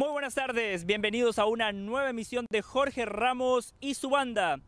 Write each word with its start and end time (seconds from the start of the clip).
Muy 0.00 0.12
buenas 0.12 0.34
tardes, 0.34 0.86
bienvenidos 0.86 1.38
a 1.38 1.44
una 1.44 1.72
nueva 1.72 2.08
emisión 2.08 2.46
de 2.48 2.62
Jorge 2.62 3.04
Ramos 3.04 3.74
y 3.80 3.92
su 3.92 4.08
banda. 4.08 4.58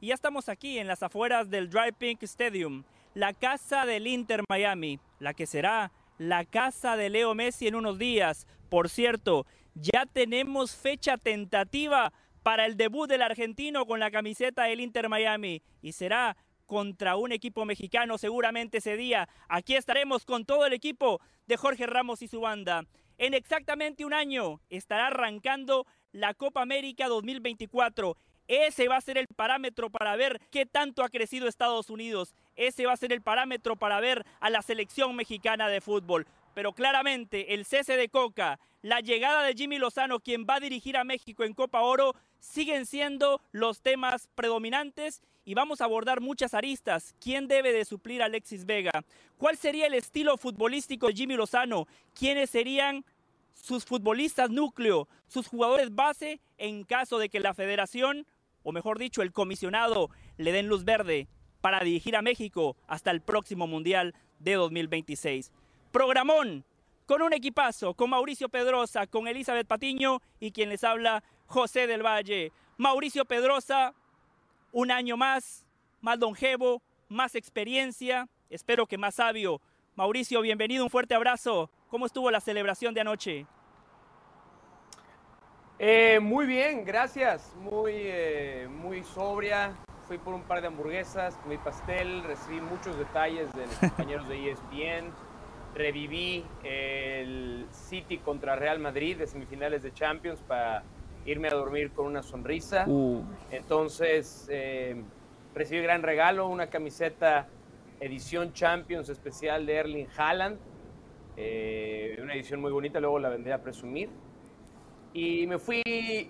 Y 0.00 0.06
ya 0.06 0.14
estamos 0.14 0.48
aquí 0.48 0.78
en 0.78 0.86
las 0.86 1.02
afueras 1.02 1.50
del 1.50 1.68
Dry 1.68 1.92
Pink 1.92 2.22
Stadium, 2.22 2.84
la 3.12 3.34
casa 3.34 3.84
del 3.84 4.06
Inter 4.06 4.44
Miami, 4.48 4.98
la 5.18 5.34
que 5.34 5.44
será 5.44 5.92
la 6.16 6.46
casa 6.46 6.96
de 6.96 7.10
Leo 7.10 7.34
Messi 7.34 7.68
en 7.68 7.74
unos 7.74 7.98
días. 7.98 8.46
Por 8.70 8.88
cierto, 8.88 9.44
ya 9.74 10.06
tenemos 10.06 10.74
fecha 10.74 11.18
tentativa 11.18 12.14
para 12.42 12.64
el 12.64 12.78
debut 12.78 13.10
del 13.10 13.20
argentino 13.20 13.84
con 13.84 14.00
la 14.00 14.10
camiseta 14.10 14.62
del 14.62 14.80
Inter 14.80 15.10
Miami 15.10 15.60
y 15.82 15.92
será 15.92 16.34
contra 16.64 17.16
un 17.16 17.32
equipo 17.32 17.66
mexicano 17.66 18.16
seguramente 18.16 18.78
ese 18.78 18.96
día. 18.96 19.28
Aquí 19.50 19.76
estaremos 19.76 20.24
con 20.24 20.46
todo 20.46 20.64
el 20.64 20.72
equipo 20.72 21.20
de 21.46 21.58
Jorge 21.58 21.86
Ramos 21.86 22.22
y 22.22 22.28
su 22.28 22.40
banda. 22.40 22.86
En 23.18 23.34
exactamente 23.34 24.04
un 24.04 24.14
año 24.14 24.60
estará 24.70 25.08
arrancando 25.08 25.86
la 26.12 26.34
Copa 26.34 26.62
América 26.62 27.08
2024. 27.08 28.16
Ese 28.46 28.86
va 28.86 28.96
a 28.96 29.00
ser 29.00 29.18
el 29.18 29.26
parámetro 29.26 29.90
para 29.90 30.14
ver 30.14 30.40
qué 30.52 30.66
tanto 30.66 31.02
ha 31.02 31.08
crecido 31.08 31.48
Estados 31.48 31.90
Unidos. 31.90 32.32
Ese 32.54 32.86
va 32.86 32.92
a 32.92 32.96
ser 32.96 33.12
el 33.12 33.20
parámetro 33.20 33.74
para 33.74 33.98
ver 33.98 34.24
a 34.38 34.50
la 34.50 34.62
selección 34.62 35.16
mexicana 35.16 35.68
de 35.68 35.80
fútbol. 35.80 36.28
Pero 36.58 36.72
claramente 36.72 37.54
el 37.54 37.64
cese 37.64 37.96
de 37.96 38.08
Coca, 38.08 38.58
la 38.82 38.98
llegada 38.98 39.44
de 39.44 39.54
Jimmy 39.54 39.78
Lozano, 39.78 40.18
quien 40.18 40.44
va 40.44 40.56
a 40.56 40.60
dirigir 40.60 40.96
a 40.96 41.04
México 41.04 41.44
en 41.44 41.54
Copa 41.54 41.82
Oro, 41.82 42.16
siguen 42.40 42.84
siendo 42.84 43.40
los 43.52 43.80
temas 43.80 44.28
predominantes 44.34 45.22
y 45.44 45.54
vamos 45.54 45.80
a 45.80 45.84
abordar 45.84 46.20
muchas 46.20 46.54
aristas. 46.54 47.14
¿Quién 47.20 47.46
debe 47.46 47.72
de 47.72 47.84
suplir 47.84 48.22
a 48.22 48.24
Alexis 48.24 48.66
Vega? 48.66 49.04
¿Cuál 49.36 49.56
sería 49.56 49.86
el 49.86 49.94
estilo 49.94 50.36
futbolístico 50.36 51.06
de 51.06 51.14
Jimmy 51.14 51.36
Lozano? 51.36 51.86
¿Quiénes 52.12 52.50
serían 52.50 53.04
sus 53.54 53.84
futbolistas 53.84 54.50
núcleo, 54.50 55.06
sus 55.28 55.46
jugadores 55.46 55.94
base 55.94 56.40
en 56.56 56.82
caso 56.82 57.18
de 57.18 57.28
que 57.28 57.38
la 57.38 57.54
federación, 57.54 58.26
o 58.64 58.72
mejor 58.72 58.98
dicho, 58.98 59.22
el 59.22 59.30
comisionado, 59.30 60.10
le 60.38 60.50
den 60.50 60.66
luz 60.66 60.84
verde 60.84 61.28
para 61.60 61.84
dirigir 61.84 62.16
a 62.16 62.22
México 62.22 62.76
hasta 62.88 63.12
el 63.12 63.20
próximo 63.20 63.68
Mundial 63.68 64.16
de 64.40 64.54
2026? 64.54 65.52
Programón 65.92 66.64
con 67.06 67.22
un 67.22 67.32
equipazo, 67.32 67.94
con 67.94 68.10
Mauricio 68.10 68.50
Pedrosa, 68.50 69.06
con 69.06 69.26
Elizabeth 69.28 69.66
Patiño 69.66 70.20
y 70.40 70.52
quien 70.52 70.68
les 70.68 70.84
habla, 70.84 71.24
José 71.46 71.86
del 71.86 72.04
Valle. 72.04 72.52
Mauricio 72.76 73.24
Pedrosa, 73.24 73.94
un 74.72 74.90
año 74.90 75.16
más, 75.16 75.66
más 76.02 76.18
longevo, 76.18 76.82
más 77.08 77.34
experiencia, 77.34 78.28
espero 78.50 78.86
que 78.86 78.98
más 78.98 79.14
sabio. 79.14 79.62
Mauricio, 79.96 80.42
bienvenido, 80.42 80.84
un 80.84 80.90
fuerte 80.90 81.14
abrazo. 81.14 81.70
¿Cómo 81.88 82.04
estuvo 82.04 82.30
la 82.30 82.40
celebración 82.40 82.92
de 82.92 83.00
anoche? 83.00 83.46
Eh, 85.78 86.20
muy 86.20 86.44
bien, 86.44 86.84
gracias. 86.84 87.54
Muy, 87.56 87.92
eh, 87.94 88.68
muy 88.70 89.02
sobria. 89.02 89.74
Fui 90.06 90.18
por 90.18 90.34
un 90.34 90.42
par 90.42 90.60
de 90.60 90.66
hamburguesas, 90.66 91.36
comí 91.36 91.56
pastel, 91.56 92.22
recibí 92.24 92.60
muchos 92.60 92.98
detalles 92.98 93.50
de 93.52 93.66
los 93.66 93.74
compañeros 93.80 94.28
de 94.28 94.50
ESPN. 94.50 95.12
Reviví 95.78 96.44
el 96.64 97.66
City 97.70 98.18
contra 98.18 98.56
Real 98.56 98.80
Madrid 98.80 99.16
de 99.16 99.28
semifinales 99.28 99.84
de 99.84 99.92
Champions 99.94 100.42
para 100.42 100.82
irme 101.24 101.46
a 101.46 101.54
dormir 101.54 101.92
con 101.92 102.06
una 102.06 102.24
sonrisa. 102.24 102.84
Uh. 102.88 103.22
Entonces, 103.52 104.48
eh, 104.50 105.00
recibí 105.54 105.80
gran 105.80 106.02
regalo, 106.02 106.48
una 106.48 106.66
camiseta 106.66 107.46
edición 108.00 108.52
Champions 108.52 109.08
especial 109.08 109.66
de 109.66 109.74
Erling 109.76 110.08
Haaland. 110.16 110.58
Eh, 111.36 112.18
una 112.20 112.34
edición 112.34 112.60
muy 112.60 112.72
bonita, 112.72 112.98
luego 112.98 113.20
la 113.20 113.28
vendré 113.28 113.52
a 113.52 113.62
presumir. 113.62 114.08
Y 115.12 115.46
me 115.46 115.58
fui, 115.58 115.82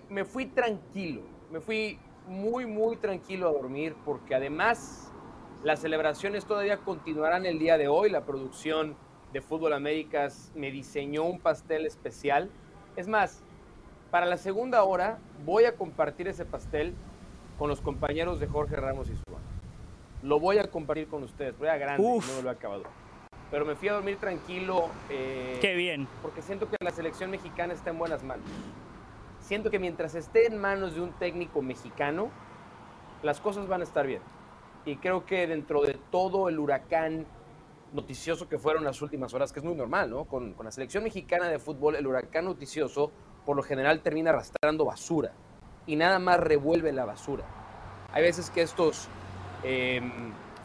me 0.09 0.25
fui 0.25 0.45
tranquilo, 0.45 1.23
me 1.51 1.59
fui 1.59 1.97
muy, 2.27 2.67
muy 2.67 2.97
tranquilo 2.97 3.49
a 3.49 3.51
dormir 3.51 3.95
porque 4.05 4.35
además 4.35 5.11
las 5.63 5.79
celebraciones 5.79 6.45
todavía 6.45 6.77
continuarán 6.77 7.47
el 7.47 7.57
día 7.57 7.79
de 7.79 7.87
hoy. 7.87 8.11
La 8.11 8.25
producción 8.25 8.95
de 9.33 9.41
Fútbol 9.41 9.73
Américas 9.73 10.51
me 10.55 10.71
diseñó 10.71 11.23
un 11.23 11.39
pastel 11.39 11.85
especial. 11.85 12.49
Es 12.95 13.07
más, 13.07 13.41
para 14.11 14.25
la 14.25 14.37
segunda 14.37 14.83
hora 14.83 15.19
voy 15.45 15.65
a 15.65 15.75
compartir 15.75 16.27
ese 16.27 16.45
pastel 16.45 16.93
con 17.57 17.69
los 17.69 17.81
compañeros 17.81 18.39
de 18.39 18.47
Jorge 18.47 18.75
Ramos 18.75 19.07
y 19.09 19.15
Suárez. 19.15 19.47
Lo 20.23 20.39
voy 20.39 20.57
a 20.57 20.69
compartir 20.69 21.07
con 21.07 21.23
ustedes, 21.23 21.57
voy 21.57 21.67
a 21.67 21.77
grande, 21.77 22.05
Uf. 22.05 22.27
no 22.29 22.37
me 22.37 22.43
lo 22.43 22.49
he 22.49 22.53
acabado. 22.53 22.83
Pero 23.51 23.65
me 23.65 23.75
fui 23.75 23.87
a 23.89 23.93
dormir 23.93 24.17
tranquilo. 24.17 24.87
eh, 25.09 25.57
Qué 25.61 25.73
bien. 25.75 26.07
porque 26.21 26.41
siento 26.41 26.69
que 26.69 26.75
la 26.81 26.91
selección 26.91 27.31
mexicana 27.31 27.73
está 27.73 27.89
en 27.89 27.97
buenas 27.97 28.23
manos. 28.23 28.45
Siento 29.39 29.71
que 29.71 29.79
mientras 29.79 30.13
esté 30.15 30.45
en 30.47 30.57
manos 30.59 30.93
de 30.95 31.01
un 31.01 31.11
técnico 31.13 31.61
mexicano, 31.61 32.29
las 33.23 33.39
cosas 33.39 33.67
van 33.67 33.81
a 33.81 33.83
estar 33.83 34.05
bien. 34.05 34.21
Y 34.85 34.97
creo 34.97 35.25
que 35.25 35.47
dentro 35.47 35.81
de 35.81 35.97
todo 36.11 36.47
el 36.49 36.59
huracán 36.59 37.25
noticioso 37.93 38.47
que 38.47 38.57
fueron 38.57 38.83
las 38.83 39.01
últimas 39.01 39.33
horas, 39.33 39.51
que 39.51 39.59
es 39.59 39.65
muy 39.65 39.75
normal, 39.75 40.09
¿no? 40.09 40.25
Con, 40.25 40.53
con 40.53 40.65
la 40.65 40.71
selección 40.71 41.03
mexicana 41.03 41.47
de 41.47 41.59
fútbol, 41.59 41.95
el 41.95 42.05
huracán 42.07 42.45
noticioso 42.45 43.11
por 43.45 43.55
lo 43.55 43.63
general 43.63 44.01
termina 44.01 44.29
arrastrando 44.29 44.85
basura 44.85 45.31
y 45.87 45.95
nada 45.95 46.19
más 46.19 46.39
revuelve 46.39 46.91
la 46.91 47.05
basura. 47.05 47.45
Hay 48.11 48.23
veces 48.23 48.49
que 48.49 48.61
estos 48.61 49.07
eh, 49.63 50.01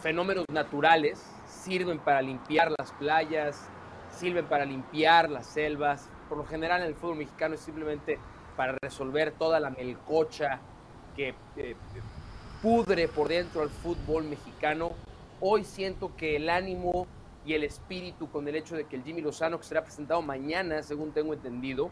fenómenos 0.03 0.45
naturales 0.53 1.25
sirven 1.47 1.99
para 1.99 2.21
limpiar 2.23 2.73
las 2.79 2.93
playas, 2.93 3.69
sirven 4.11 4.47
para 4.47 4.65
limpiar 4.65 5.31
las 5.31 5.47
selvas. 5.47 6.11
Por 6.29 6.39
lo 6.39 6.45
general 6.45 6.83
en 6.83 6.89
el 6.89 6.95
fútbol 6.95 7.17
mexicano 7.17 7.55
es 7.55 7.61
simplemente 7.61 8.19
para 8.57 8.77
resolver 8.83 9.33
toda 9.33 9.61
la 9.61 9.71
melcocha 9.71 10.61
que 11.17 11.35
eh, 11.57 11.77
pudre 12.63 13.09
por 13.09 13.29
dentro 13.29 13.63
al 13.63 13.71
fútbol 13.71 14.25
mexicano. 14.25 14.93
Hoy 15.47 15.63
siento 15.63 16.17
que 16.17 16.37
el 16.37 16.49
ánimo 16.49 17.07
y 17.45 17.53
el 17.53 17.65
espíritu 17.65 18.31
con 18.31 18.49
el 18.49 18.55
hecho 18.55 18.77
de 18.77 18.87
que 18.87 18.97
el 18.97 19.03
Jimmy 19.05 19.21
Lozano, 19.21 19.59
que 19.59 19.65
será 19.65 19.85
presentado 19.85 20.23
mañana, 20.23 20.83
según 20.83 21.13
tengo 21.13 21.35
entendido, 21.35 21.91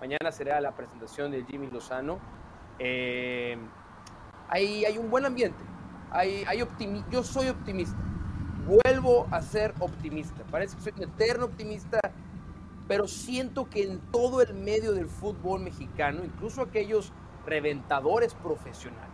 mañana 0.00 0.32
será 0.32 0.58
la 0.62 0.74
presentación 0.74 1.30
del 1.30 1.44
Jimmy 1.44 1.66
Lozano, 1.66 2.18
eh, 2.78 3.58
hay, 4.48 4.86
hay 4.86 4.96
un 4.96 5.10
buen 5.10 5.26
ambiente. 5.26 5.62
Hay, 6.12 6.44
hay 6.48 6.60
optimi- 6.62 7.04
yo 7.10 7.22
soy 7.22 7.48
optimista. 7.48 7.98
Vuelvo 8.66 9.28
a 9.30 9.42
ser 9.42 9.74
optimista. 9.80 10.42
Parece 10.50 10.74
que 10.76 10.84
soy 10.84 10.92
un 10.96 11.02
eterno 11.02 11.44
optimista, 11.44 12.00
pero 12.88 13.06
siento 13.06 13.68
que 13.68 13.82
en 13.82 13.98
todo 14.12 14.40
el 14.40 14.54
medio 14.54 14.94
del 14.94 15.08
fútbol 15.08 15.60
mexicano, 15.60 16.24
incluso 16.24 16.62
aquellos 16.62 17.12
reventadores 17.44 18.32
profesionales, 18.32 19.13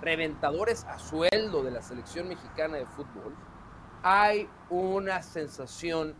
reventadores 0.00 0.84
a 0.84 0.98
sueldo 0.98 1.62
de 1.62 1.70
la 1.70 1.82
selección 1.82 2.28
mexicana 2.28 2.76
de 2.76 2.86
fútbol, 2.86 3.34
hay 4.02 4.48
una 4.70 5.22
sensación 5.22 6.14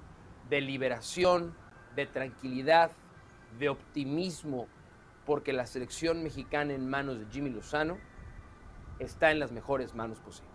de 0.48 0.60
liberación, 0.60 1.54
de 1.96 2.06
tranquilidad, 2.06 2.90
de 3.58 3.68
optimismo, 3.68 4.66
porque 5.26 5.52
la 5.52 5.66
selección 5.66 6.22
mexicana 6.22 6.72
en 6.74 6.88
manos 6.88 7.18
de 7.18 7.26
Jimmy 7.30 7.50
Lozano 7.50 7.98
está 8.98 9.30
en 9.30 9.38
las 9.38 9.50
mejores 9.52 9.94
manos 9.94 10.18
posibles. 10.20 10.50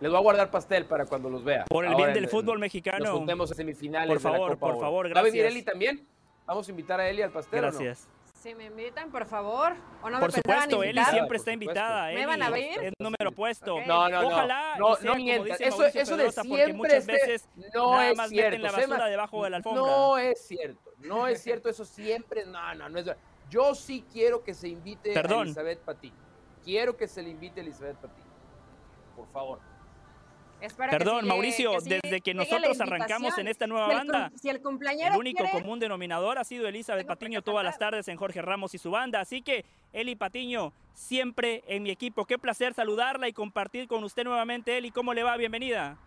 Les 0.00 0.10
voy 0.10 0.18
a 0.18 0.22
guardar 0.22 0.50
pastel 0.50 0.86
para 0.86 1.04
cuando 1.04 1.28
los 1.28 1.44
vea. 1.44 1.66
Por 1.68 1.84
el 1.84 1.92
Ahora 1.92 2.04
bien 2.04 2.14
del 2.14 2.24
en- 2.24 2.30
fútbol 2.30 2.54
Nos 2.54 2.60
mexicano. 2.60 3.12
juntemos 3.18 3.50
en 3.50 3.56
semifinales. 3.58 4.08
Por 4.08 4.18
de 4.18 4.24
la 4.24 4.30
favor, 4.30 4.50
Copa 4.52 4.66
por 4.72 4.80
favor, 4.80 5.06
¿Va 5.14 5.20
a 5.20 5.22
venir 5.22 5.42
gracias. 5.42 5.52
Eli 5.56 5.62
también? 5.62 6.06
Vamos 6.46 6.66
a 6.66 6.70
invitar 6.70 7.00
a 7.00 7.08
Eli 7.08 7.20
al 7.20 7.30
pastel. 7.30 7.62
¿o 7.64 7.70
no? 7.70 7.78
Si 8.40 8.54
me 8.54 8.64
invitan, 8.64 9.10
por 9.10 9.26
favor. 9.26 9.74
¿O 10.02 10.08
no 10.08 10.18
Por 10.18 10.30
me 10.30 10.36
supuesto, 10.38 10.82
Eli 10.82 10.90
invitar? 10.92 11.12
siempre 11.12 11.36
está 11.36 11.52
invitada. 11.52 12.06
¿Me 12.10 12.24
van 12.24 12.42
a 12.42 12.48
ver? 12.48 12.84
Es 12.84 12.92
número 12.98 13.32
puesto. 13.32 13.78
No, 13.86 14.08
no, 14.08 14.22
no. 14.22 14.28
Ojalá 14.28 14.76
no, 14.78 14.96
sea 14.96 15.10
no 15.10 15.16
mientas. 15.16 15.60
Eso, 15.60 15.84
eso 15.84 16.16
de 16.16 16.32
siempre 16.32 16.72
muchas 16.72 17.06
esté- 17.06 17.12
veces 17.12 17.48
no 17.74 17.90
nada 17.92 18.08
es 18.10 18.16
más 18.16 18.30
cierto. 18.30 18.50
meten 18.56 18.62
la 18.62 18.70
Sema. 18.70 18.94
basura 18.94 19.10
debajo 19.10 19.44
de 19.44 19.50
la 19.50 19.56
alfombra. 19.58 19.82
No 19.82 20.16
es 20.16 20.40
cierto. 20.46 20.90
No 21.00 21.26
es 21.26 21.42
cierto. 21.42 21.68
Eso 21.68 21.84
siempre. 21.84 22.46
No, 22.46 22.74
no, 22.76 22.88
no 22.88 22.98
es 22.98 23.04
verdad. 23.04 23.20
Yo 23.50 23.74
sí 23.74 24.06
quiero 24.10 24.42
que 24.42 24.54
se 24.54 24.68
invite 24.68 25.10
a 25.10 25.14
Perdón. 25.14 25.42
Elizabeth 25.42 25.80
Patiño. 25.80 26.14
Quiero 26.64 26.96
que 26.96 27.08
se 27.08 27.22
le 27.22 27.28
invite 27.28 27.60
a 27.60 27.62
Elizabeth 27.62 27.96
Patiño. 27.98 28.30
Por 29.16 29.28
favor. 29.32 29.60
Espero 30.60 30.90
que 30.90 30.98
Perdón, 30.98 31.22
sí, 31.22 31.28
Mauricio, 31.28 31.72
que 31.72 31.80
sí 31.80 31.90
desde 32.02 32.20
que 32.20 32.34
nosotros 32.34 32.80
arrancamos 32.80 33.36
en 33.38 33.48
esta 33.48 33.66
nueva 33.66 33.86
Si 33.86 33.92
el 33.92 33.98
banda, 33.98 34.32
si 34.36 34.48
el 34.48 34.60
cumpleañero 34.60 35.14
el 35.14 35.20
único 35.20 35.42
quiere, 35.42 35.52
común 35.52 35.80
denominador 35.80 36.38
ha 36.38 36.44
sido 36.44 36.66
Elizabeth 36.68 37.06
Patiño 37.06 37.42
todas 37.42 37.64
las 37.64 37.78
tardes 37.78 38.08
en 38.08 38.16
Jorge 38.16 38.42
Ramos 38.42 38.74
y 38.74 38.78
su 38.78 38.90
banda. 38.90 39.20
Así 39.20 39.42
que, 39.42 39.64
Eli 39.92 40.16
Patiño, 40.16 40.72
siempre 40.94 41.62
en 41.66 41.82
mi 41.82 41.90
equipo. 41.90 42.24
Qué 42.24 42.38
placer 42.38 42.74
saludarla 42.74 43.28
y 43.28 43.32
compartir 43.32 43.88
con 43.88 44.04
usted 44.04 44.24
nuevamente, 44.24 44.76
Eli. 44.76 44.90
¿Cómo 44.90 45.14
le 45.14 45.22
va? 45.22 45.36
Bienvenida. 45.36 45.98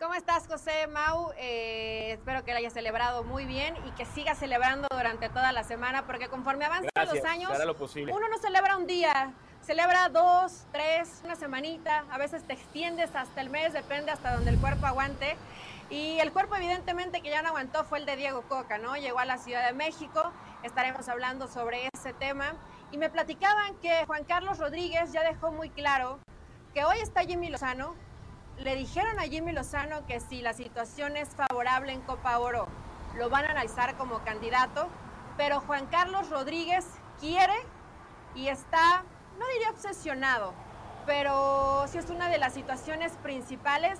¿Cómo 0.00 0.14
estás, 0.14 0.46
José 0.46 0.86
Mau? 0.86 1.30
Eh, 1.36 2.12
espero 2.12 2.42
que 2.42 2.52
la 2.52 2.60
haya 2.60 2.70
celebrado 2.70 3.22
muy 3.22 3.44
bien 3.44 3.74
y 3.86 3.90
que 3.90 4.06
siga 4.06 4.34
celebrando 4.34 4.88
durante 4.90 5.28
toda 5.28 5.52
la 5.52 5.62
semana, 5.62 6.06
porque 6.06 6.28
conforme 6.28 6.64
avanzan 6.64 6.90
los 6.96 7.22
años, 7.26 7.52
lo 7.66 7.74
uno 8.14 8.28
no 8.30 8.38
celebra 8.38 8.78
un 8.78 8.86
día, 8.86 9.34
celebra 9.70 10.08
dos, 10.08 10.66
tres, 10.72 11.20
una 11.24 11.36
semanita, 11.36 12.04
a 12.10 12.18
veces 12.18 12.42
te 12.42 12.54
extiendes 12.54 13.14
hasta 13.14 13.40
el 13.40 13.50
mes, 13.50 13.72
depende 13.72 14.10
hasta 14.10 14.34
donde 14.34 14.50
el 14.50 14.58
cuerpo 14.58 14.84
aguante. 14.84 15.36
Y 15.90 16.18
el 16.18 16.32
cuerpo 16.32 16.56
evidentemente 16.56 17.20
que 17.20 17.30
ya 17.30 17.40
no 17.40 17.50
aguantó 17.50 17.84
fue 17.84 18.00
el 18.00 18.04
de 18.04 18.16
Diego 18.16 18.42
Coca, 18.48 18.78
¿no? 18.78 18.96
Llegó 18.96 19.20
a 19.20 19.24
la 19.24 19.38
Ciudad 19.38 19.64
de 19.64 19.72
México, 19.72 20.32
estaremos 20.64 21.08
hablando 21.08 21.46
sobre 21.46 21.88
ese 21.94 22.12
tema. 22.12 22.54
Y 22.90 22.98
me 22.98 23.10
platicaban 23.10 23.76
que 23.76 24.04
Juan 24.06 24.24
Carlos 24.24 24.58
Rodríguez 24.58 25.12
ya 25.12 25.22
dejó 25.22 25.52
muy 25.52 25.70
claro 25.70 26.18
que 26.74 26.84
hoy 26.84 26.98
está 26.98 27.20
Jimmy 27.20 27.48
Lozano. 27.48 27.94
Le 28.58 28.74
dijeron 28.74 29.20
a 29.20 29.22
Jimmy 29.22 29.52
Lozano 29.52 30.04
que 30.04 30.18
si 30.18 30.42
la 30.42 30.52
situación 30.52 31.16
es 31.16 31.28
favorable 31.28 31.92
en 31.92 32.00
Copa 32.00 32.36
Oro, 32.40 32.66
lo 33.16 33.30
van 33.30 33.44
a 33.44 33.50
analizar 33.50 33.96
como 33.96 34.18
candidato. 34.24 34.88
Pero 35.36 35.60
Juan 35.60 35.86
Carlos 35.86 36.28
Rodríguez 36.28 36.84
quiere 37.20 37.54
y 38.34 38.48
está, 38.48 39.04
no 39.40 39.46
diría 39.48 39.70
obsesionado, 39.70 40.52
pero 41.06 41.86
sí 41.88 41.98
es 41.98 42.10
una 42.10 42.28
de 42.28 42.38
las 42.38 42.52
situaciones 42.52 43.12
principales 43.22 43.98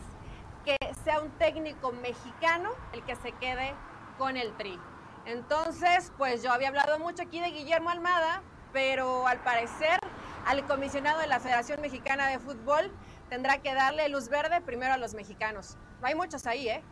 que 0.65 0.77
sea 1.03 1.21
un 1.21 1.31
técnico 1.33 1.93
mexicano 1.93 2.71
el 2.93 3.03
que 3.05 3.17
se 3.17 3.33
quede 3.33 3.75
con 4.19 4.37
el 4.37 4.53
tri. 4.57 4.79
Entonces, 5.25 6.13
pues 6.19 6.43
yo 6.43 6.53
había 6.53 6.69
hablado 6.69 6.99
mucho 6.99 7.23
aquí 7.23 7.41
de 7.41 7.51
Guillermo 7.51 7.89
Almada, 7.89 8.43
pero 8.75 9.27
al 9.27 9.41
parecer 9.43 9.99
al 10.47 10.67
comisionado 10.67 11.21
de 11.21 11.27
la 11.27 11.41
Federación 11.41 11.81
Mexicana 11.81 12.27
de 12.29 12.39
Fútbol 12.39 12.93
tendrá 13.31 13.59
que 13.59 13.73
darle 13.73 14.09
luz 14.11 14.29
verde 14.29 14.61
primero 14.61 14.93
a 14.93 14.99
los 14.99 15.15
mexicanos. 15.15 15.79
No 16.03 16.07
hay 16.07 16.15
muchos 16.15 16.47
ahí, 16.47 16.69
¿eh? 16.69 16.83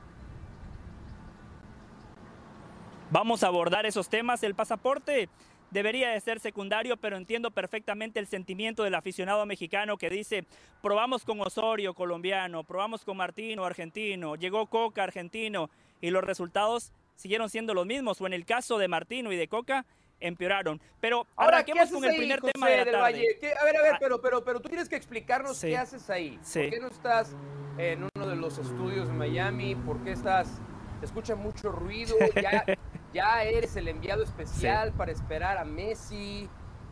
Vamos 3.11 3.43
a 3.43 3.47
abordar 3.49 3.87
esos 3.87 4.09
temas. 4.09 4.43
El 4.43 4.55
pasaporte 4.55 5.29
debería 5.70 6.11
de 6.11 6.20
ser 6.20 6.41
secundario, 6.41 6.97
pero 6.97 7.17
entiendo 7.17 7.50
perfectamente 7.50 8.19
el 8.19 8.26
sentimiento 8.26 8.82
del 8.85 8.94
aficionado 8.94 9.44
mexicano 9.47 9.97
que 9.97 10.11
dice, 10.11 10.44
probamos 10.82 11.25
con 11.25 11.41
Osorio, 11.41 11.94
colombiano, 11.94 12.65
probamos 12.65 13.05
con 13.05 13.17
Martino, 13.17 13.65
argentino, 13.65 14.37
llegó 14.37 14.67
Coca, 14.67 15.05
argentino, 15.05 15.70
y 16.00 16.11
los 16.11 16.25
resultados 16.25 16.93
siguieron 17.17 17.50
siendo 17.50 17.75
los 17.75 17.87
mismos, 17.87 18.20
o 18.20 18.26
en 18.26 18.32
el 18.32 18.47
caso 18.47 18.79
de 18.79 18.88
Martino 18.88 19.32
y 19.32 19.37
de 19.37 19.49
Coca, 19.49 19.85
empeoraron. 20.20 20.81
Pero 21.00 21.26
ahora 21.37 21.65
¿qué 21.65 21.73
con 21.73 22.05
el 22.05 22.17
primer 22.17 22.41
tema 22.41 22.69
de 22.69 22.93
la 22.93 22.99
Valle? 22.99 23.25
A 23.61 23.64
ver, 23.64 23.76
a 23.76 23.82
ver, 23.82 23.94
ah. 23.94 23.99
pero, 24.00 24.21
pero, 24.21 24.44
pero 24.44 24.61
tú 24.61 24.69
tienes 24.69 24.88
que 24.88 24.97
explicarnos 24.97 25.61
qué 25.61 25.76
haces 25.76 26.09
ahí. 26.11 26.38
¿Por 26.38 26.71
qué 26.71 26.81
no 26.81 26.88
estás 26.88 27.37
en 27.76 28.09
uno 28.14 28.26
de 28.26 28.37
los 28.37 28.59
estudios 28.59 29.09
de 29.09 29.14
Miami? 29.14 29.75
¿Por 29.75 30.03
qué 30.03 30.12
estás? 30.12 30.61
Escucha 31.03 31.37
mucho 31.37 31.71
ruido. 31.71 32.17
Ya, 32.35 32.64
ya 33.13 33.43
eres 33.43 33.77
el 33.77 33.89
enviado 33.89 34.23
especial 34.23 34.93
para 34.93 35.13
esperar 35.13 35.59
a 35.59 35.65
Messi. 35.65 36.49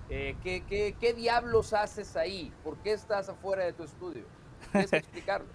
Eh, 0.08 0.36
¿qué, 0.42 0.62
qué, 0.68 0.94
qué, 0.98 1.14
diablos 1.14 1.72
haces 1.72 2.16
ahí? 2.16 2.52
¿Por 2.62 2.76
qué 2.78 2.92
estás 2.92 3.28
afuera 3.28 3.64
de 3.64 3.72
tu 3.72 3.82
estudio? 3.82 4.24
Tienes 4.72 4.90
que 4.90 4.96
explicarlo. 4.98 5.48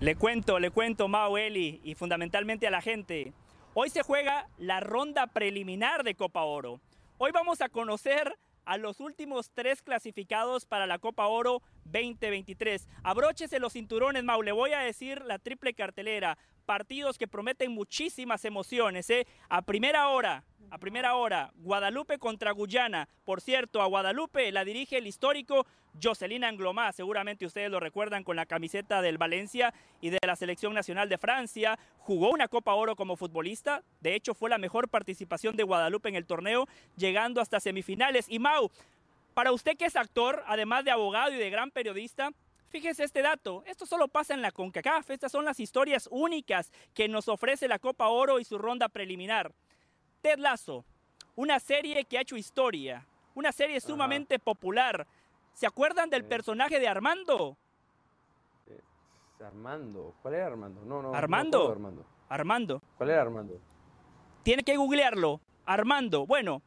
Le 0.00 0.16
cuento, 0.16 0.58
le 0.58 0.70
cuento, 0.70 1.08
Mao 1.08 1.38
Eli, 1.38 1.80
y 1.84 1.94
fundamentalmente 1.94 2.66
a 2.66 2.70
la 2.70 2.82
gente. 2.82 3.32
Hoy 3.74 3.90
se 3.90 4.02
juega 4.02 4.48
la 4.58 4.80
ronda 4.80 5.26
preliminar 5.26 6.04
de 6.04 6.14
Copa 6.14 6.42
Oro. 6.42 6.80
Hoy 7.18 7.32
vamos 7.32 7.60
a 7.60 7.68
conocer 7.68 8.36
a 8.64 8.76
los 8.78 9.00
últimos 9.00 9.50
tres 9.50 9.82
clasificados 9.82 10.66
para 10.66 10.86
la 10.86 10.98
Copa 10.98 11.26
Oro 11.26 11.62
2023. 11.86 12.88
Abróchese 13.02 13.60
los 13.60 13.72
cinturones, 13.72 14.24
Mau. 14.24 14.42
Le 14.42 14.52
voy 14.52 14.72
a 14.72 14.80
decir 14.80 15.22
la 15.24 15.38
triple 15.38 15.74
cartelera. 15.74 16.38
Partidos 16.64 17.18
que 17.18 17.28
prometen 17.28 17.72
muchísimas 17.72 18.44
emociones. 18.44 19.10
¿eh? 19.10 19.26
A 19.48 19.62
primera 19.62 20.08
hora, 20.08 20.44
a 20.70 20.78
primera 20.78 21.14
hora, 21.14 21.52
Guadalupe 21.56 22.18
contra 22.18 22.52
Guyana. 22.52 23.08
Por 23.24 23.40
cierto, 23.40 23.82
a 23.82 23.86
Guadalupe 23.86 24.50
la 24.50 24.64
dirige 24.64 24.98
el 24.98 25.06
histórico 25.06 25.66
Jocelyn 26.02 26.42
Anglomá. 26.42 26.92
Seguramente 26.92 27.46
ustedes 27.46 27.70
lo 27.70 27.80
recuerdan 27.80 28.24
con 28.24 28.36
la 28.36 28.46
camiseta 28.46 29.02
del 29.02 29.18
Valencia 29.18 29.72
y 30.00 30.10
de 30.10 30.18
la 30.26 30.36
selección 30.36 30.74
nacional 30.74 31.08
de 31.08 31.18
Francia. 31.18 31.78
Jugó 31.98 32.30
una 32.30 32.48
Copa 32.48 32.74
Oro 32.74 32.96
como 32.96 33.16
futbolista. 33.16 33.82
De 34.00 34.14
hecho, 34.14 34.34
fue 34.34 34.50
la 34.50 34.58
mejor 34.58 34.88
participación 34.88 35.56
de 35.56 35.62
Guadalupe 35.62 36.08
en 36.08 36.16
el 36.16 36.26
torneo, 36.26 36.66
llegando 36.96 37.40
hasta 37.40 37.60
semifinales. 37.60 38.26
Y 38.28 38.38
Mau, 38.38 38.70
para 39.34 39.52
usted 39.52 39.76
que 39.76 39.84
es 39.84 39.96
actor, 39.96 40.42
además 40.46 40.84
de 40.84 40.90
abogado 40.90 41.32
y 41.32 41.36
de 41.36 41.50
gran 41.50 41.70
periodista, 41.70 42.30
Fíjese 42.74 43.04
este 43.04 43.22
dato, 43.22 43.62
esto 43.66 43.86
solo 43.86 44.08
pasa 44.08 44.34
en 44.34 44.42
la 44.42 44.50
CONCACAF, 44.50 45.10
estas 45.10 45.30
son 45.30 45.44
las 45.44 45.60
historias 45.60 46.08
únicas 46.10 46.72
que 46.92 47.06
nos 47.06 47.28
ofrece 47.28 47.68
la 47.68 47.78
Copa 47.78 48.08
Oro 48.08 48.40
y 48.40 48.44
su 48.44 48.58
ronda 48.58 48.88
preliminar. 48.88 49.54
Ted 50.22 50.40
Lasso, 50.40 50.84
una 51.36 51.60
serie 51.60 52.04
que 52.04 52.18
ha 52.18 52.22
hecho 52.22 52.36
historia, 52.36 53.06
una 53.36 53.52
serie 53.52 53.80
sumamente 53.80 54.40
popular. 54.40 55.06
¿Se 55.52 55.68
acuerdan 55.68 56.10
del 56.10 56.24
personaje 56.24 56.80
de 56.80 56.88
Armando? 56.88 57.56
Armando, 59.38 60.16
¿cuál 60.20 60.34
era 60.34 60.46
Armando? 60.46 60.84
No, 60.84 61.00
no. 61.00 61.14
Armando. 61.14 61.70
Armando. 61.70 62.04
Armando. 62.28 62.82
¿Cuál 62.98 63.10
era 63.10 63.22
Armando? 63.22 63.60
Tiene 64.42 64.64
que 64.64 64.76
googlearlo. 64.76 65.40
Armando. 65.64 66.26
Bueno, 66.26 66.60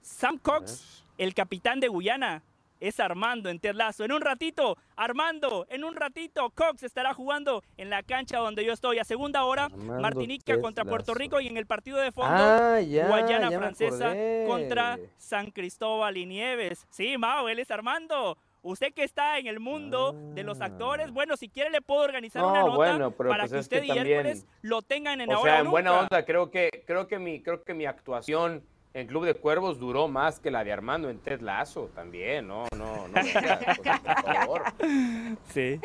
Sam 0.00 0.38
Cox, 0.38 1.04
el 1.18 1.34
capitán 1.34 1.78
de 1.78 1.86
Guyana, 1.86 2.42
es 2.80 3.00
Armando 3.00 3.48
en 3.48 3.60
Lazo. 3.74 4.04
En 4.04 4.12
un 4.12 4.20
ratito, 4.20 4.76
Armando, 4.96 5.66
en 5.70 5.84
un 5.84 5.96
ratito, 5.96 6.50
Cox 6.50 6.82
estará 6.82 7.14
jugando 7.14 7.62
en 7.76 7.90
la 7.90 8.02
cancha 8.02 8.38
donde 8.38 8.64
yo 8.64 8.72
estoy. 8.72 8.98
A 8.98 9.04
segunda 9.04 9.44
hora, 9.44 9.68
Martinica 9.68 10.60
contra 10.60 10.84
Puerto 10.84 11.14
Rico 11.14 11.40
y 11.40 11.48
en 11.48 11.56
el 11.56 11.66
partido 11.66 11.98
de 11.98 12.12
fondo, 12.12 12.34
ah, 12.36 12.78
Guayana 12.80 13.50
Francesa 13.50 14.14
contra 14.46 14.98
San 15.16 15.50
Cristóbal 15.50 16.16
y 16.16 16.26
Nieves. 16.26 16.86
Sí, 16.90 17.18
Mao, 17.18 17.48
él 17.48 17.58
es 17.58 17.70
Armando. 17.70 18.38
Usted 18.62 18.92
que 18.92 19.04
está 19.04 19.38
en 19.38 19.46
el 19.46 19.60
mundo 19.60 20.12
de 20.34 20.42
los 20.42 20.60
actores, 20.60 21.12
bueno, 21.12 21.36
si 21.36 21.48
quiere 21.48 21.70
le 21.70 21.80
puedo 21.80 22.00
organizar 22.00 22.44
una 22.44 22.62
nota 22.62 23.10
para 23.10 23.44
pues 23.44 23.52
que 23.52 23.58
usted 23.58 23.84
y 23.84 23.90
Hércules 23.92 24.44
lo 24.62 24.82
tengan 24.82 25.20
en 25.20 25.30
o 25.30 25.36
ahora 25.36 25.52
sea, 25.52 25.60
en 25.60 25.70
buena 25.70 26.00
onda, 26.00 26.24
creo 26.24 26.50
que 26.50 26.82
creo 26.84 27.06
que 27.06 27.20
mi 27.20 27.40
creo 27.42 27.62
que 27.62 27.74
mi 27.74 27.86
actuación 27.86 28.64
en 28.96 29.06
Club 29.06 29.26
de 29.26 29.34
Cuervos 29.34 29.78
duró 29.78 30.08
más 30.08 30.40
que 30.40 30.50
la 30.50 30.64
de 30.64 30.72
Armando 30.72 31.10
en 31.10 31.18
Ted 31.18 31.42
Lazo 31.42 31.90
también, 31.94 32.48
no, 32.48 32.66
no, 32.74 33.06
no, 33.08 33.12
por 33.12 34.34
favor. 34.34 34.62
Sí. 35.52 35.78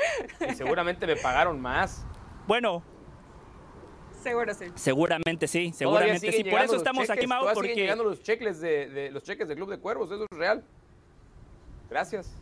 Y 0.49 0.55
seguramente 0.55 1.05
me 1.05 1.17
pagaron 1.17 1.59
más. 1.59 2.05
Bueno. 2.47 2.81
Seguro 4.23 4.53
sí. 4.53 4.65
Seguramente 4.75 5.47
sí, 5.49 5.73
seguramente 5.75 6.31
sí. 6.31 6.43
Por 6.45 6.61
eso 6.61 6.77
estamos 6.77 7.09
aquí, 7.09 7.27
Mau, 7.27 7.53
porque... 7.53 7.75
llegando 7.75 8.05
los 8.05 8.23
cheques 8.23 8.61
de, 8.61 9.09
los 9.11 9.23
cheques 9.23 9.49
de 9.49 9.55
Club 9.55 9.69
de 9.69 9.79
Cuervos, 9.79 10.09
eso 10.09 10.25
es 10.31 10.37
real. 10.37 10.63
Gracias. 11.89 12.33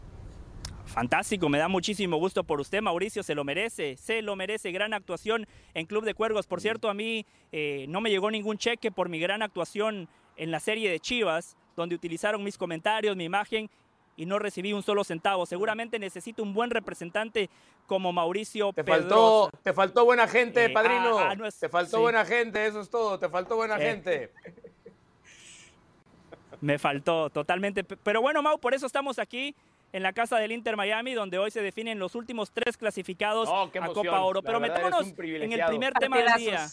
Fantástico, 0.85 1.49
me 1.49 1.57
da 1.57 1.67
muchísimo 1.67 2.17
gusto 2.17 2.43
por 2.43 2.59
usted, 2.59 2.81
Mauricio, 2.81 3.23
se 3.23 3.33
lo 3.33 3.43
merece, 3.43 3.95
se 3.97 4.21
lo 4.21 4.35
merece, 4.35 4.71
gran 4.71 4.93
actuación 4.93 5.47
en 5.73 5.85
Club 5.87 6.03
de 6.03 6.13
Cuervos. 6.13 6.45
Por 6.45 6.61
cierto, 6.61 6.89
a 6.89 6.93
mí 6.93 7.25
eh, 7.51 7.85
no 7.89 8.01
me 8.01 8.09
llegó 8.09 8.29
ningún 8.29 8.57
cheque 8.57 8.91
por 8.91 9.09
mi 9.09 9.19
gran 9.19 9.41
actuación 9.41 10.09
en 10.39 10.51
la 10.51 10.59
serie 10.59 10.89
de 10.89 10.99
Chivas, 10.99 11.55
donde 11.75 11.95
utilizaron 11.95 12.43
mis 12.43 12.57
comentarios, 12.57 13.15
mi 13.15 13.25
imagen 13.25 13.69
y 14.15 14.25
no 14.25 14.39
recibí 14.39 14.73
un 14.73 14.83
solo 14.83 15.03
centavo. 15.03 15.45
Seguramente 15.45 15.99
necesito 15.99 16.43
un 16.43 16.53
buen 16.53 16.71
representante 16.71 17.49
como 17.87 18.11
Mauricio 18.11 18.73
te 18.73 18.83
faltó 18.83 19.49
Te 19.63 19.73
faltó 19.73 20.05
buena 20.05 20.27
gente, 20.27 20.65
eh, 20.65 20.69
padrino. 20.69 21.19
Ah, 21.19 21.35
ah, 21.37 21.49
te 21.57 21.69
faltó 21.69 22.01
buena 22.01 22.25
gente, 22.25 22.65
eso 22.65 22.81
es 22.81 22.89
todo. 22.89 23.19
Te 23.19 23.29
faltó 23.29 23.55
buena 23.55 23.77
eh. 23.77 23.81
gente. 23.81 24.31
Me 26.61 26.77
faltó 26.77 27.29
totalmente. 27.29 27.83
Pero 27.83 28.21
bueno, 28.21 28.41
Mau, 28.41 28.59
por 28.59 28.73
eso 28.73 28.85
estamos 28.85 29.19
aquí 29.19 29.55
en 29.93 30.03
la 30.03 30.11
casa 30.11 30.37
del 30.37 30.51
Inter 30.51 30.75
Miami, 30.75 31.13
donde 31.13 31.37
hoy 31.37 31.51
se 31.51 31.61
definen 31.61 31.99
los 31.99 32.15
últimos 32.15 32.51
tres 32.51 32.75
clasificados 32.75 33.47
a 33.49 33.87
Copa 33.87 34.21
Oro. 34.21 34.41
Pero 34.41 34.59
metámonos 34.59 35.07
en 35.17 35.53
el 35.53 35.65
primer 35.65 35.93
tema 35.93 36.17
del 36.17 36.33
día 36.37 36.67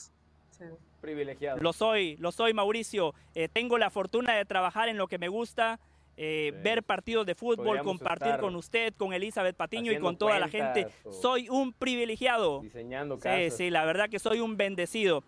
privilegiado. 1.06 1.58
Lo 1.60 1.72
soy, 1.72 2.16
lo 2.16 2.32
soy, 2.32 2.52
Mauricio. 2.52 3.14
Eh, 3.34 3.48
tengo 3.48 3.78
la 3.78 3.90
fortuna 3.90 4.34
de 4.34 4.44
trabajar 4.44 4.88
en 4.88 4.98
lo 4.98 5.06
que 5.06 5.18
me 5.18 5.28
gusta. 5.28 5.78
Eh, 6.18 6.52
ver 6.64 6.82
partidos 6.82 7.26
de 7.26 7.34
fútbol, 7.34 7.82
compartir 7.82 8.38
con 8.38 8.56
usted, 8.56 8.94
con 8.94 9.12
Elizabeth 9.12 9.54
Patiño 9.54 9.92
y 9.92 9.98
con 9.98 10.16
toda 10.16 10.38
la 10.40 10.48
gente. 10.48 10.88
Soy 11.10 11.48
un 11.48 11.72
privilegiado. 11.72 12.62
Diseñando 12.62 13.18
Sí, 13.20 13.50
sí, 13.50 13.70
la 13.70 13.84
verdad 13.84 14.08
que 14.08 14.18
soy 14.18 14.40
un 14.40 14.56
bendecido. 14.56 15.22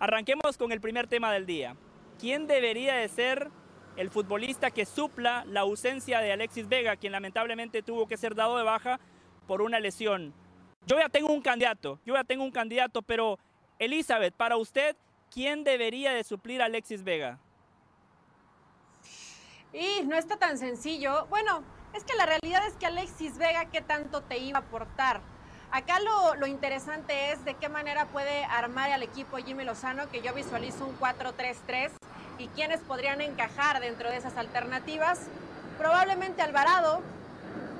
Arranquemos 0.00 0.56
con 0.56 0.72
el 0.72 0.80
primer 0.80 1.06
tema 1.06 1.32
del 1.32 1.44
día. 1.46 1.76
¿Quién 2.18 2.46
debería 2.46 2.94
de 2.94 3.08
ser 3.08 3.50
el 3.96 4.10
futbolista 4.10 4.70
que 4.70 4.86
supla 4.86 5.44
la 5.46 5.60
ausencia 5.60 6.20
de 6.20 6.32
Alexis 6.32 6.68
Vega, 6.68 6.96
quien 6.96 7.12
lamentablemente 7.12 7.82
tuvo 7.82 8.08
que 8.08 8.16
ser 8.16 8.34
dado 8.34 8.56
de 8.56 8.64
baja 8.64 8.98
por 9.46 9.60
una 9.60 9.78
lesión? 9.78 10.32
Yo 10.86 10.98
ya 10.98 11.10
tengo 11.10 11.32
un 11.32 11.42
candidato, 11.42 12.00
yo 12.06 12.14
ya 12.14 12.24
tengo 12.24 12.44
un 12.44 12.50
candidato, 12.50 13.02
pero 13.02 13.38
Elizabeth, 13.78 14.34
para 14.34 14.56
usted, 14.56 14.96
¿quién 15.32 15.64
debería 15.64 16.12
de 16.12 16.24
suplir 16.24 16.62
a 16.62 16.66
Alexis 16.66 17.04
Vega? 17.04 17.38
Y 19.72 20.02
no 20.04 20.16
está 20.16 20.36
tan 20.36 20.58
sencillo. 20.58 21.26
Bueno, 21.26 21.62
es 21.94 22.04
que 22.04 22.16
la 22.16 22.26
realidad 22.26 22.66
es 22.66 22.74
que 22.74 22.86
Alexis 22.86 23.38
Vega, 23.38 23.66
¿qué 23.66 23.80
tanto 23.80 24.22
te 24.22 24.38
iba 24.38 24.58
a 24.58 24.62
aportar? 24.62 25.20
Acá 25.70 26.00
lo, 26.00 26.34
lo, 26.36 26.46
interesante 26.46 27.32
es 27.32 27.44
de 27.44 27.54
qué 27.54 27.68
manera 27.68 28.06
puede 28.06 28.44
armar 28.44 28.90
al 28.90 29.02
equipo 29.02 29.36
Jimmy 29.36 29.64
Lozano, 29.64 30.08
que 30.10 30.22
yo 30.22 30.32
visualizo 30.32 30.86
un 30.86 30.98
4-3-3, 30.98 31.90
y 32.38 32.46
quiénes 32.48 32.80
podrían 32.80 33.20
encajar 33.20 33.80
dentro 33.80 34.10
de 34.10 34.16
esas 34.16 34.36
alternativas. 34.36 35.26
Probablemente 35.76 36.40
Alvarado, 36.42 37.02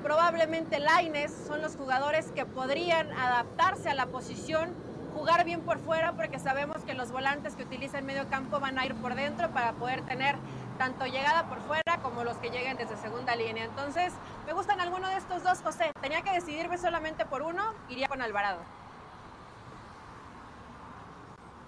probablemente 0.03 0.79
Laines 0.79 1.33
son 1.47 1.61
los 1.61 1.75
jugadores 1.75 2.27
que 2.31 2.45
podrían 2.45 3.11
adaptarse 3.11 3.89
a 3.89 3.95
la 3.95 4.05
posición, 4.05 4.73
jugar 5.13 5.45
bien 5.45 5.61
por 5.61 5.79
fuera, 5.79 6.13
porque 6.13 6.39
sabemos 6.39 6.83
que 6.83 6.93
los 6.93 7.11
volantes 7.11 7.55
que 7.55 7.63
utilizan 7.63 8.05
medio 8.05 8.27
campo 8.29 8.59
van 8.59 8.77
a 8.79 8.85
ir 8.85 8.95
por 8.95 9.15
dentro 9.15 9.49
para 9.51 9.73
poder 9.73 10.01
tener 10.05 10.35
tanto 10.77 11.05
llegada 11.05 11.47
por 11.49 11.59
fuera 11.61 11.99
como 12.01 12.23
los 12.23 12.37
que 12.37 12.49
lleguen 12.49 12.77
desde 12.77 12.95
segunda 12.97 13.35
línea. 13.35 13.65
Entonces, 13.65 14.13
me 14.45 14.53
gustan 14.53 14.79
alguno 14.79 15.07
de 15.09 15.17
estos 15.17 15.43
dos, 15.43 15.59
José. 15.61 15.91
Tenía 16.01 16.21
que 16.21 16.31
decidirme 16.31 16.77
solamente 16.77 17.25
por 17.25 17.41
uno, 17.41 17.73
iría 17.89 18.07
con 18.07 18.21
Alvarado. 18.21 18.61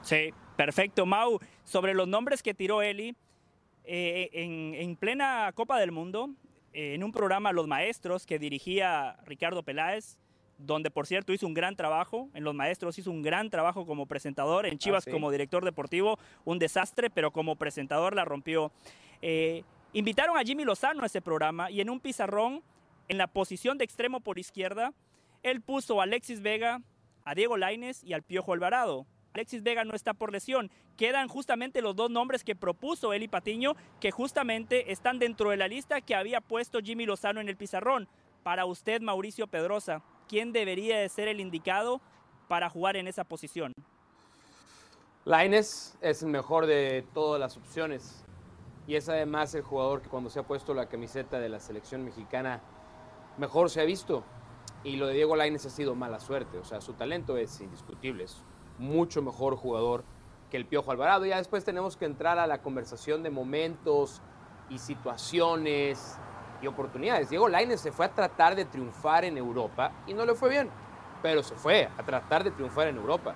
Sí, 0.01 0.33
perfecto. 0.55 1.05
Mau, 1.05 1.39
sobre 1.63 1.93
los 1.93 2.07
nombres 2.07 2.41
que 2.41 2.53
tiró 2.53 2.81
Eli, 2.81 3.15
eh, 3.83 4.29
en, 4.33 4.95
plena 4.95 5.51
Copa 5.53 5.79
del 5.79 5.91
Mundo, 5.91 6.29
eh, 6.73 6.93
en 6.95 7.03
un 7.03 7.11
programa 7.11 7.51
Los 7.51 7.67
Maestros 7.67 8.25
que 8.25 8.39
dirigía 8.39 9.17
Ricardo 9.25 9.63
Peláez, 9.63 10.17
donde 10.61 10.91
por 10.91 11.07
cierto 11.07 11.33
hizo 11.33 11.47
un 11.47 11.53
gran 11.53 11.75
trabajo, 11.75 12.29
en 12.33 12.43
Los 12.43 12.55
Maestros 12.55 12.97
hizo 12.97 13.11
un 13.11 13.21
gran 13.21 13.49
trabajo 13.49 13.85
como 13.85 14.05
presentador, 14.05 14.65
en 14.65 14.77
Chivas 14.77 15.07
Ah, 15.07 15.11
como 15.11 15.31
director 15.31 15.65
deportivo, 15.65 16.19
un 16.45 16.59
desastre, 16.59 17.09
pero 17.09 17.31
como 17.31 17.55
presentador 17.55 18.15
la 18.15 18.25
rompió. 18.25 18.71
Eh, 19.21 19.63
invitaron 19.93 20.37
a 20.37 20.41
Jimmy 20.41 20.63
Lozano 20.63 21.03
a 21.03 21.05
ese 21.05 21.21
programa 21.21 21.71
y 21.71 21.81
en 21.81 21.89
un 21.89 21.99
pizarrón, 21.99 22.63
en 23.07 23.17
la 23.17 23.27
posición 23.27 23.77
de 23.77 23.85
extremo 23.85 24.21
por 24.21 24.39
izquierda, 24.39 24.93
él 25.43 25.61
puso 25.61 25.99
a 25.99 26.03
Alexis 26.03 26.41
Vega, 26.41 26.81
a 27.25 27.35
Diego 27.35 27.57
Laines 27.57 28.03
y 28.03 28.13
al 28.13 28.23
Piojo 28.23 28.53
Alvarado. 28.53 29.05
Alexis 29.33 29.63
Vega 29.63 29.83
no 29.85 29.93
está 29.93 30.13
por 30.13 30.31
lesión. 30.31 30.69
Quedan 30.97 31.27
justamente 31.27 31.81
los 31.81 31.95
dos 31.95 32.09
nombres 32.11 32.43
que 32.43 32.55
propuso 32.55 33.13
Eli 33.13 33.27
Patiño, 33.27 33.75
que 33.99 34.11
justamente 34.11 34.91
están 34.91 35.19
dentro 35.19 35.49
de 35.49 35.57
la 35.57 35.67
lista 35.67 36.01
que 36.01 36.15
había 36.15 36.41
puesto 36.41 36.79
Jimmy 36.79 37.05
Lozano 37.05 37.39
en 37.39 37.49
el 37.49 37.57
pizarrón. 37.57 38.07
Para 38.43 38.65
usted, 38.65 39.01
Mauricio 39.01 39.47
Pedrosa, 39.47 40.03
¿quién 40.31 40.53
debería 40.53 40.97
de 40.97 41.09
ser 41.09 41.27
el 41.27 41.41
indicado 41.41 41.99
para 42.47 42.69
jugar 42.69 42.95
en 42.95 43.05
esa 43.05 43.25
posición? 43.25 43.73
Laines 45.25 45.97
es 45.99 46.23
el 46.23 46.29
mejor 46.29 46.67
de 46.67 47.05
todas 47.13 47.37
las 47.37 47.57
opciones. 47.57 48.23
Y 48.87 48.95
es 48.95 49.09
además 49.09 49.53
el 49.55 49.61
jugador 49.61 50.01
que 50.01 50.07
cuando 50.07 50.29
se 50.29 50.39
ha 50.39 50.43
puesto 50.43 50.73
la 50.73 50.87
camiseta 50.87 51.37
de 51.37 51.49
la 51.49 51.59
selección 51.59 52.05
mexicana 52.05 52.61
mejor 53.37 53.69
se 53.69 53.81
ha 53.81 53.83
visto. 53.83 54.23
Y 54.85 54.95
lo 54.95 55.07
de 55.07 55.15
Diego 55.15 55.35
Laines 55.35 55.65
ha 55.65 55.69
sido 55.69 55.95
mala 55.95 56.21
suerte. 56.21 56.57
O 56.57 56.63
sea, 56.63 56.79
su 56.79 56.93
talento 56.93 57.35
es 57.35 57.59
indiscutible. 57.59 58.23
Es 58.23 58.41
mucho 58.77 59.21
mejor 59.21 59.57
jugador 59.57 60.05
que 60.49 60.55
el 60.55 60.65
Piojo 60.65 60.91
Alvarado. 60.91 61.25
Ya 61.25 61.37
después 61.37 61.65
tenemos 61.65 61.97
que 61.97 62.05
entrar 62.05 62.39
a 62.39 62.47
la 62.47 62.61
conversación 62.61 63.21
de 63.21 63.31
momentos 63.31 64.21
y 64.69 64.77
situaciones 64.77 66.17
y 66.61 66.67
oportunidades. 66.67 67.29
Diego 67.29 67.47
Laines 67.47 67.79
se 67.81 67.91
fue 67.91 68.05
a 68.05 68.09
tratar 68.13 68.55
de 68.55 68.65
triunfar 68.65 69.25
en 69.25 69.37
Europa 69.37 69.91
y 70.07 70.13
no 70.13 70.25
le 70.25 70.35
fue 70.35 70.49
bien. 70.49 70.69
Pero 71.21 71.43
se 71.43 71.55
fue 71.55 71.89
a 71.97 72.03
tratar 72.03 72.43
de 72.43 72.51
triunfar 72.51 72.87
en 72.87 72.97
Europa. 72.97 73.33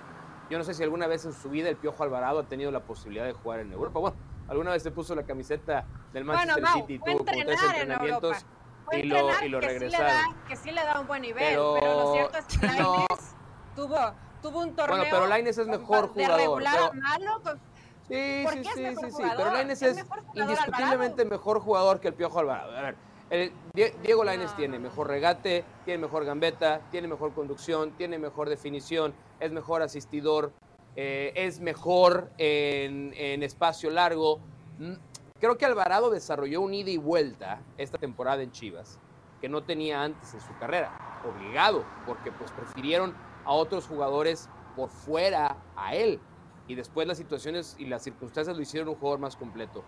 Yo 0.50 0.58
no 0.58 0.64
sé 0.64 0.74
si 0.74 0.82
alguna 0.82 1.06
vez 1.06 1.24
en 1.24 1.32
su 1.32 1.48
vida 1.50 1.68
el 1.68 1.76
Piojo 1.76 2.02
Alvarado 2.02 2.40
ha 2.40 2.44
tenido 2.44 2.70
la 2.70 2.80
posibilidad 2.80 3.24
de 3.24 3.32
jugar 3.32 3.60
en 3.60 3.72
Europa. 3.72 3.98
Bueno, 3.98 4.16
alguna 4.48 4.70
vez 4.72 4.82
se 4.82 4.90
puso 4.92 5.14
la 5.14 5.24
camiseta 5.24 5.84
del 6.12 6.24
Manchester 6.24 6.54
bueno, 6.62 6.68
Mau, 6.68 6.80
City 6.82 6.94
y 6.94 6.98
tuvo 6.98 7.18
como 7.18 7.24
tres 7.24 7.62
en 7.62 7.68
entrenamientos 7.70 8.46
y 8.92 9.02
lo, 9.02 9.16
y 9.44 9.48
lo 9.48 9.60
que 9.60 9.66
sí 9.68 9.72
le 9.72 9.78
regresaron. 9.78 10.06
da- 10.06 10.46
que 10.46 10.56
sí 10.56 10.70
le 10.70 10.84
da 10.84 11.00
un 11.00 11.06
buen 11.08 11.22
nivel, 11.22 11.44
Pero- 11.48 11.74
pero, 11.80 12.00
lo 12.00 12.12
cierto 12.12 12.38
es 12.38 12.46
que 12.46 12.66
no. 12.82 12.92
Lainez 12.94 13.34
tuvo, 13.74 13.96
tuvo 14.42 14.60
un 14.60 14.76
torneo 14.76 14.96
Bueno, 14.98 15.10
pero 15.10 15.26
Lainez 15.26 15.58
es 15.58 15.66
mejor 15.66 16.14
de 16.14 16.24
jugador, 16.24 16.40
regular 16.40 16.74
pero- 16.92 17.02
malo, 17.02 17.42
con- 17.42 17.76
Sí, 18.08 18.42
¿Por 18.44 18.52
sí, 18.52 18.62
sí, 18.62 18.86
sí, 19.00 19.10
sí. 19.10 19.22
Pero 19.36 19.50
Lainez 19.52 19.82
Es 19.82 19.88
es 19.90 19.96
mejor 20.04 20.20
jugador 20.22 20.50
indiscutiblemente 20.50 21.24
mejor 21.24 21.58
jugador 21.60 21.98
que 21.98 22.06
el 22.06 22.14
Piojo 22.14 22.38
Alvarado. 22.38 22.76
A 22.76 22.80
ver, 22.82 22.96
el 23.30 23.52
Diego 23.74 24.24
Lainez 24.24 24.50
No, 24.50 24.56
tiene 24.56 24.78
mejor 24.78 25.08
regate, 25.08 25.64
tiene 25.84 26.02
mejor 26.02 26.24
gambeta, 26.24 26.80
tiene 26.90 27.08
mejor 27.08 27.34
conducción, 27.34 27.92
tiene 27.92 28.18
mejor 28.18 28.48
definición, 28.48 29.14
es 29.40 29.52
mejor 29.52 29.82
asistidor, 29.82 30.52
eh, 30.94 31.32
es 31.34 31.60
mejor 31.60 32.30
en, 32.38 33.12
en 33.16 33.42
espacio 33.42 33.90
largo. 33.90 34.38
Mm, 34.78 34.94
Creo 35.38 35.58
que 35.58 35.66
Alvarado 35.66 36.08
desarrolló 36.08 36.62
un 36.62 36.72
ida 36.72 36.88
y 36.88 36.96
vuelta 36.96 37.60
esta 37.76 37.98
temporada 37.98 38.42
en 38.42 38.52
Chivas 38.52 38.98
que 39.38 39.50
no 39.50 39.62
tenía 39.62 40.02
antes 40.02 40.32
en 40.32 40.40
su 40.40 40.56
carrera, 40.58 41.20
obligado, 41.28 41.84
porque 42.06 42.32
pues 42.32 42.50
prefirieron 42.52 43.14
a 43.44 43.52
otros 43.52 43.86
jugadores 43.86 44.48
por 44.74 44.88
fuera 44.88 45.58
a 45.76 45.94
él 45.94 46.20
y 46.66 46.74
después 46.74 47.06
las 47.06 47.18
situaciones 47.18 47.76
y 47.78 47.84
las 47.84 48.02
circunstancias 48.02 48.56
lo 48.56 48.62
hicieron 48.62 48.88
un 48.88 48.94
jugador 48.94 49.20
más 49.20 49.36
completo. 49.36 49.84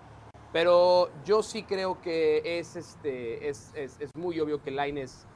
Pero 0.53 1.11
yo 1.25 1.43
sí 1.43 1.63
creo 1.63 2.01
que 2.01 2.59
es, 2.59 2.77
este, 2.77 3.49
es, 3.49 3.73
es, 3.75 4.01
es 4.01 4.11
muy 4.17 4.41
obvio 4.41 4.63
que 4.63 4.71
Laines, 4.71 5.27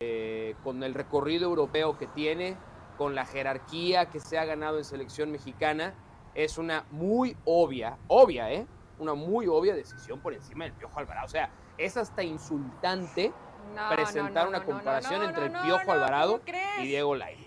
eh, 0.00 0.54
con 0.64 0.82
el 0.82 0.94
recorrido 0.94 1.48
europeo 1.48 1.98
que 1.98 2.06
tiene, 2.06 2.56
con 2.96 3.14
la 3.14 3.26
jerarquía 3.26 4.06
que 4.06 4.20
se 4.20 4.38
ha 4.38 4.44
ganado 4.44 4.78
en 4.78 4.84
selección 4.84 5.30
mexicana, 5.30 5.94
es 6.34 6.58
una 6.58 6.84
muy 6.90 7.36
obvia, 7.44 7.98
obvia, 8.08 8.50
¿eh? 8.52 8.66
Una 8.98 9.14
muy 9.14 9.46
obvia 9.46 9.74
decisión 9.74 10.20
por 10.20 10.32
encima 10.32 10.64
del 10.64 10.72
Piojo 10.72 10.98
Alvarado. 10.98 11.26
O 11.26 11.30
sea, 11.30 11.50
es 11.76 11.96
hasta 11.96 12.22
insultante 12.22 13.32
No, 13.74 13.88
presentar 13.90 14.46
no, 14.46 14.52
no, 14.52 14.56
una 14.58 14.64
comparación 14.64 15.22
entre 15.22 15.46
el 15.46 15.52
Piojo 15.52 15.92
Alvarado 15.92 16.40
y 16.78 16.86
Diego 16.86 17.14
Lainez. 17.14 17.45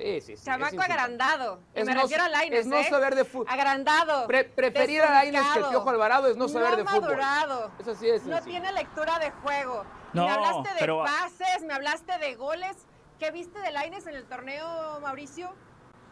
Sí, 0.00 0.20
sí, 0.20 0.26
sí. 0.28 0.32
es 0.34 0.44
Chamaco 0.44 0.80
agrandado. 0.80 1.60
Es 1.74 1.86
me 1.86 1.94
no- 1.94 2.02
refiero 2.02 2.24
a 2.24 2.28
Lainez, 2.28 2.60
Es 2.60 2.66
no 2.66 2.76
¿eh? 2.76 2.88
saber 2.88 3.14
de 3.14 3.24
fútbol. 3.24 3.46
Agrandado. 3.50 4.26
preferir 4.26 5.02
a 5.02 5.10
Lainez 5.10 5.42
que 5.54 5.60
Piojo 5.60 5.90
Alvarado 5.90 6.28
es 6.28 6.36
no 6.36 6.48
saber 6.48 6.76
de 6.76 6.84
fútbol. 6.84 7.02
madurado. 7.02 7.70
Eso 7.78 7.94
sí 7.94 8.08
es 8.08 8.24
No 8.24 8.40
tiene 8.42 8.72
lectura 8.72 9.18
de 9.18 9.30
juego. 9.30 9.84
No, 10.12 10.24
me 10.26 10.30
hablaste 10.32 10.70
de 10.74 10.80
pero- 10.80 11.04
pases, 11.04 11.62
me 11.66 11.74
hablaste 11.74 12.16
de 12.18 12.34
goles. 12.34 12.76
¿Qué 13.18 13.30
viste 13.30 13.60
de 13.60 13.70
Laines 13.72 14.06
en 14.06 14.14
el 14.14 14.24
torneo, 14.24 14.98
Mauricio? 15.00 15.54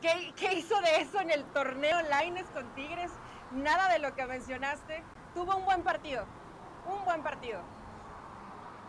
¿Qué, 0.02 0.32
qué 0.36 0.52
hizo 0.54 0.78
de 0.82 1.00
eso 1.00 1.20
en 1.20 1.30
el 1.30 1.44
torneo 1.46 2.00
Laines 2.02 2.44
con 2.50 2.72
Tigres? 2.74 3.10
Nada 3.52 3.88
de 3.88 3.98
lo 3.98 4.14
que 4.14 4.26
mencionaste. 4.26 5.02
Tuvo 5.34 5.56
un 5.56 5.64
buen 5.64 5.82
partido. 5.82 6.26
Un 6.86 7.04
buen 7.06 7.22
partido. 7.22 7.60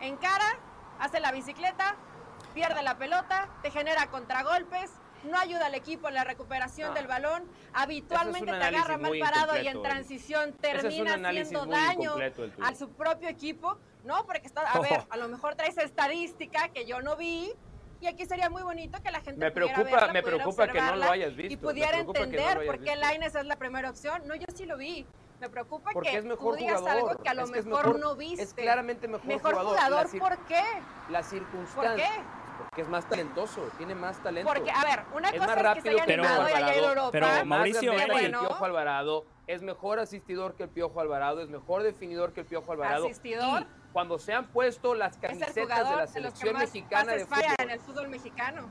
Encara, 0.00 0.58
hace 0.98 1.20
la 1.20 1.32
bicicleta, 1.32 1.96
pierde 2.50 2.82
la 2.82 2.96
pelota, 2.98 3.48
te 3.62 3.70
genera 3.70 4.06
contragolpes, 4.08 4.90
no 5.24 5.38
ayuda 5.38 5.66
al 5.66 5.74
equipo 5.74 6.08
en 6.08 6.14
la 6.14 6.24
recuperación 6.24 6.88
No. 6.90 6.94
del 6.94 7.06
balón, 7.06 7.44
habitualmente 7.74 8.52
un 8.52 8.58
te 8.58 8.64
agarra 8.64 8.96
mal 8.98 9.12
parado 9.18 9.60
y 9.60 9.68
en 9.68 9.82
transición 9.82 10.50
es 10.50 10.56
termina 10.60 11.14
análisis 11.14 11.54
haciendo 11.56 11.74
daño 11.76 12.14
a 12.62 12.74
su 12.74 12.88
propio 12.90 13.28
equipo, 13.28 13.76
¿no? 14.04 14.24
Porque 14.24 14.46
está, 14.46 14.62
a 14.62 14.80
ver, 14.80 15.04
a 15.10 15.16
lo 15.16 15.28
mejor 15.28 15.54
traes 15.56 15.76
estadística 15.78 16.68
que 16.68 16.86
yo 16.86 17.00
no 17.02 17.16
vi 17.16 17.52
y 18.00 18.06
aquí 18.06 18.24
sería 18.24 18.48
muy 18.48 18.62
bonito 18.62 18.98
que 19.02 19.10
la 19.10 19.20
gente 19.20 19.38
Me 19.44 19.50
pudiera 19.50 19.74
preocupa- 19.74 19.96
verla, 19.96 20.12
me 20.14 20.22
preocupa 20.22 20.68
que 20.68 20.80
no 20.80 20.96
lo 20.96 21.10
hayas 21.10 21.36
visto, 21.36 21.52
y 21.52 21.56
pudiera 21.58 21.92
no 21.92 21.98
entender 22.14 22.40
hayas 22.58 22.64
por 22.64 22.78
qué. 22.82 22.96
Lainez 22.96 23.34
es 23.34 23.44
la 23.44 23.56
primera 23.56 23.90
opción. 23.90 24.22
No, 24.26 24.34
yo 24.34 24.46
sí 24.54 24.64
lo 24.64 24.78
vi. 24.78 25.06
Me 25.38 25.50
preocupa 25.50 25.90
Porque 25.92 26.10
que 26.10 26.16
es 26.18 26.24
mejor 26.24 26.54
tú 26.54 26.60
digas 26.60 26.80
jugador. 26.80 27.10
algo 27.10 27.22
que 27.22 27.28
a 27.28 27.34
lo 27.34 27.44
es 27.44 27.50
que 27.50 27.58
es 27.58 27.66
mejor, 27.66 27.98
no 27.98 28.16
viste. 28.16 28.42
Es 28.42 28.54
claramente 28.54 29.06
mejor, 29.08 29.26
Mejor 29.26 29.50
jugador. 29.54 29.74
jugador, 29.76 30.14
La 30.14 30.18
¿por 30.20 30.38
qué? 30.46 30.62
La 31.10 31.20
¿Por 31.20 31.28
circunstancia. 31.30 31.96
qué? 31.96 32.22
Porque 32.70 32.82
es 32.82 32.88
más 32.88 33.04
talentoso, 33.08 33.68
tiene 33.78 33.96
más 33.96 34.22
talento. 34.22 34.48
Porque, 34.52 34.70
a 34.70 34.84
ver, 34.84 35.00
una 35.12 35.28
Es 35.30 35.40
cosa 35.40 35.46
más 35.48 35.56
es 35.56 35.56
que 35.56 35.60
se 35.60 35.74
rápido 35.90 35.96
haya 35.96 36.06
que 36.06 36.12
animado 36.12 36.42
y 36.42 36.52
Piojo 36.52 36.56
haya 36.56 36.60
ido 36.60 36.68
a 36.68 36.70
Alvarado, 36.70 36.88
Europa. 36.88 37.10
Pero, 37.10 37.26
Más 37.26 37.46
Mauricio, 37.46 37.80
que 37.80 38.02
el. 38.26 38.30
Piojo 38.30 38.64
Alvarado, 38.64 39.24
es 39.48 39.62
mejor 39.62 39.98
asistidor 39.98 40.54
que 40.54 40.62
el 40.62 40.68
Piojo 40.68 41.00
Alvarado, 41.00 41.40
es 41.40 41.48
mejor 41.48 41.82
definidor 41.82 42.32
que 42.32 42.40
el 42.42 42.46
Piojo 42.46 42.70
Alvarado. 42.70 43.06
Asistidor. 43.06 43.62
Y 43.62 43.66
cuando 43.92 44.20
se 44.20 44.34
han 44.34 44.46
puesto 44.46 44.94
las 44.94 45.16
camisetas 45.18 45.56
de 45.56 45.96
la 45.96 46.06
que 46.06 46.12
selección 46.12 46.52
más 46.52 46.62
mexicana 46.62 47.12
de 47.12 47.26
fútbol, 47.26 47.42
en 47.58 47.70
el 47.70 47.80
fútbol 47.80 48.08
mexicano. 48.08 48.68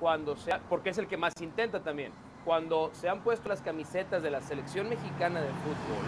cuando 0.00 0.34
se 0.34 0.50
ha- 0.52 0.58
porque 0.70 0.88
es 0.90 0.96
el 0.98 1.06
que 1.06 1.18
más 1.18 1.34
intenta 1.42 1.80
también. 1.80 2.10
Cuando 2.46 2.90
se 2.94 3.08
han 3.10 3.20
puesto 3.20 3.50
las 3.50 3.60
camisetas 3.60 4.22
de 4.22 4.30
la 4.30 4.40
selección 4.40 4.88
mexicana 4.88 5.42
de 5.42 5.48
fútbol, 5.48 6.04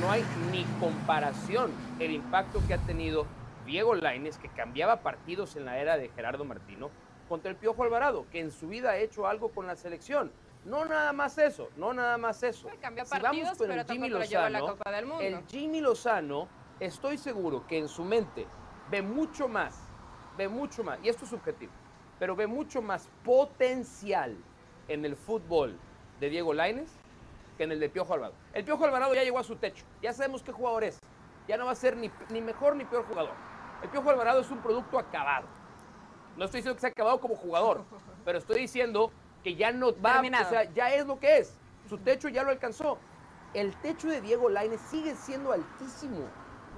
no 0.00 0.10
hay 0.10 0.22
ni 0.50 0.64
comparación 0.80 1.70
el 2.00 2.10
impacto 2.10 2.60
que 2.66 2.74
ha 2.74 2.78
tenido 2.78 3.24
Diego 3.68 3.94
Lainez, 3.94 4.38
que 4.38 4.48
cambiaba 4.48 5.02
partidos 5.02 5.54
en 5.54 5.66
la 5.66 5.78
era 5.78 5.98
de 5.98 6.08
Gerardo 6.08 6.44
Martino, 6.44 6.90
contra 7.28 7.50
el 7.50 7.56
Piojo 7.56 7.82
Alvarado, 7.82 8.24
que 8.32 8.40
en 8.40 8.50
su 8.50 8.66
vida 8.66 8.92
ha 8.92 8.96
hecho 8.96 9.26
algo 9.26 9.50
con 9.50 9.66
la 9.66 9.76
selección. 9.76 10.32
No 10.64 10.86
nada 10.86 11.12
más 11.12 11.36
eso, 11.36 11.68
no 11.76 11.92
nada 11.92 12.16
más 12.16 12.42
eso. 12.42 12.68
Cambió 12.80 13.04
Si 13.04 13.20
vamos 13.20 13.58
con 13.58 13.70
el 13.70 13.84
Jimmy 13.84 14.08
la 14.08 14.18
Lozano, 14.20 14.60
Copa 14.60 14.90
del 14.90 15.04
Mundo. 15.04 15.22
el 15.22 15.46
Jimmy 15.46 15.82
Lozano, 15.82 16.48
estoy 16.80 17.18
seguro 17.18 17.66
que 17.66 17.78
en 17.78 17.88
su 17.88 18.04
mente 18.04 18.46
ve 18.90 19.02
mucho 19.02 19.48
más, 19.48 19.78
ve 20.38 20.48
mucho 20.48 20.82
más, 20.82 20.98
y 21.02 21.10
esto 21.10 21.24
es 21.24 21.30
subjetivo, 21.30 21.72
pero 22.18 22.34
ve 22.34 22.46
mucho 22.46 22.80
más 22.80 23.10
potencial 23.22 24.34
en 24.88 25.04
el 25.04 25.14
fútbol 25.14 25.78
de 26.20 26.30
Diego 26.30 26.54
Lainez 26.54 26.90
que 27.58 27.64
en 27.64 27.72
el 27.72 27.80
de 27.80 27.90
Piojo 27.90 28.14
Alvarado. 28.14 28.34
El 28.54 28.64
Piojo 28.64 28.84
Alvarado 28.86 29.14
ya 29.14 29.24
llegó 29.24 29.38
a 29.38 29.44
su 29.44 29.56
techo, 29.56 29.84
ya 30.00 30.14
sabemos 30.14 30.42
qué 30.42 30.52
jugador 30.52 30.84
es, 30.84 30.98
ya 31.46 31.58
no 31.58 31.66
va 31.66 31.72
a 31.72 31.74
ser 31.74 31.98
ni, 31.98 32.10
ni 32.30 32.40
mejor 32.40 32.74
ni 32.74 32.86
peor 32.86 33.04
jugador. 33.04 33.34
El 33.82 33.88
Piojo 33.90 34.10
Alvarado 34.10 34.40
es 34.40 34.50
un 34.50 34.58
producto 34.58 34.98
acabado. 34.98 35.46
No 36.36 36.44
estoy 36.44 36.58
diciendo 36.58 36.76
que 36.76 36.80
sea 36.80 36.90
acabado 36.90 37.20
como 37.20 37.34
jugador, 37.36 37.84
pero 38.24 38.38
estoy 38.38 38.60
diciendo 38.60 39.10
que 39.42 39.54
ya 39.54 39.72
no 39.72 39.92
va, 40.00 40.14
Terminado. 40.14 40.46
o 40.46 40.50
sea, 40.50 40.64
ya 40.72 40.94
es 40.94 41.06
lo 41.06 41.18
que 41.18 41.38
es. 41.38 41.54
Su 41.88 41.98
techo 41.98 42.28
ya 42.28 42.42
lo 42.42 42.50
alcanzó. 42.50 42.98
el 43.54 43.74
techo 43.76 44.08
de 44.08 44.20
Diego 44.20 44.48
Lainez 44.50 44.80
sigue 44.90 45.14
siendo 45.14 45.52
altísimo. 45.52 46.24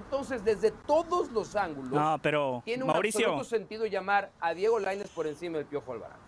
Entonces, 0.03 0.43
desde 0.43 0.71
todos 0.71 1.31
los 1.31 1.55
ángulos, 1.55 1.91
No, 1.91 2.17
pero 2.21 2.61
tiene 2.65 2.83
un 2.83 2.89
Mauricio, 2.91 3.27
absoluto 3.27 3.43
sentido 3.43 3.85
llamar 3.85 4.31
a 4.39 4.53
Diego 4.53 4.79
Lainez 4.79 5.09
por 5.09 5.27
encima 5.27 5.57
del 5.57 5.67
Piojo 5.67 5.91
Alvarado. 5.93 6.20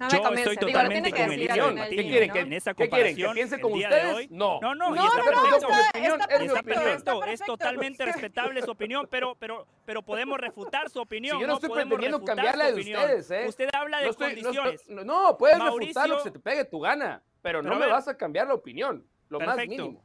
No. 0.00 0.06
Me 0.06 0.12
yo 0.12 0.22
convence. 0.22 0.40
estoy 0.52 0.56
Digo, 0.66 0.66
totalmente 0.78 1.12
que 1.12 1.20
con 1.20 1.30
¿Qué 1.30 1.46
Patiño, 1.46 1.52
final, 1.52 1.54
quieren? 1.58 2.28
¿no? 2.28 2.32
¿Qué- 2.32 2.40
En 2.40 2.52
esa 2.54 2.74
qué 2.74 2.88
quieren? 2.88 3.16
¿Que 3.16 3.22
comparación, 3.22 3.34
piense 3.34 3.60
como 3.60 3.74
ustedes? 3.76 4.14
hoy- 4.14 4.28
No. 4.30 4.60
No, 4.62 4.74
no, 4.74 4.90
No, 4.90 5.02
y 5.02 5.06
está 5.06 5.18
no, 5.18 5.24
perfecto. 5.24 5.56
está- 5.68 6.44
está 6.44 6.62
perfecto, 6.62 7.24
es 7.24 7.40
totalmente 7.42 8.04
respetable 8.06 8.62
su 8.62 8.70
opinión, 8.70 9.06
pero, 9.10 9.34
pero, 9.38 9.66
pero 9.84 10.02
podemos 10.02 10.40
refutar 10.40 10.88
su 10.88 11.00
opinión. 11.00 11.36
Si 11.36 11.42
yo 11.42 11.46
no 11.46 11.54
estoy 11.54 11.68
podemos 11.68 11.98
pretendiendo 11.98 12.24
cambiar 12.24 12.56
la 12.56 12.72
de 12.72 12.80
ustedes, 12.80 13.30
¿eh? 13.30 13.44
Usted 13.46 13.68
habla 13.74 13.98
de 13.98 14.04
No 14.06 14.10
estoy- 14.10 14.34
condiciones. 14.34 14.88
No, 14.88 15.04
no, 15.04 15.36
puedes 15.36 15.58
refutar 15.58 16.08
lo 16.08 16.14
Mauricio- 16.14 16.16
que 16.16 16.22
se 16.22 16.30
te 16.30 16.38
pegue 16.40 16.64
tu 16.64 16.80
gana, 16.80 17.22
pero, 17.42 17.62
no 17.62 17.74
me 17.74 17.80
ver. 17.80 17.90
vas 17.90 18.08
a 18.08 18.16
cambiar 18.16 18.46
la 18.48 18.54
opinión, 18.54 19.06
lo 19.28 19.38
más 19.38 19.48
Perfecto. 19.56 19.82
mínimo. 19.84 20.02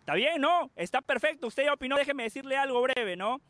Está 0.00 0.14
bien, 0.14 0.40
¿no? 0.40 0.70
Está 0.76 1.00
perfecto. 1.00 1.46
Usted 1.46 1.64
ya 1.64 1.74
opinó, 1.74 1.96
déjeme 1.96 2.24
decirle 2.24 2.56
algo 2.56 2.80
breve, 2.82 3.16
¿no? 3.16 3.40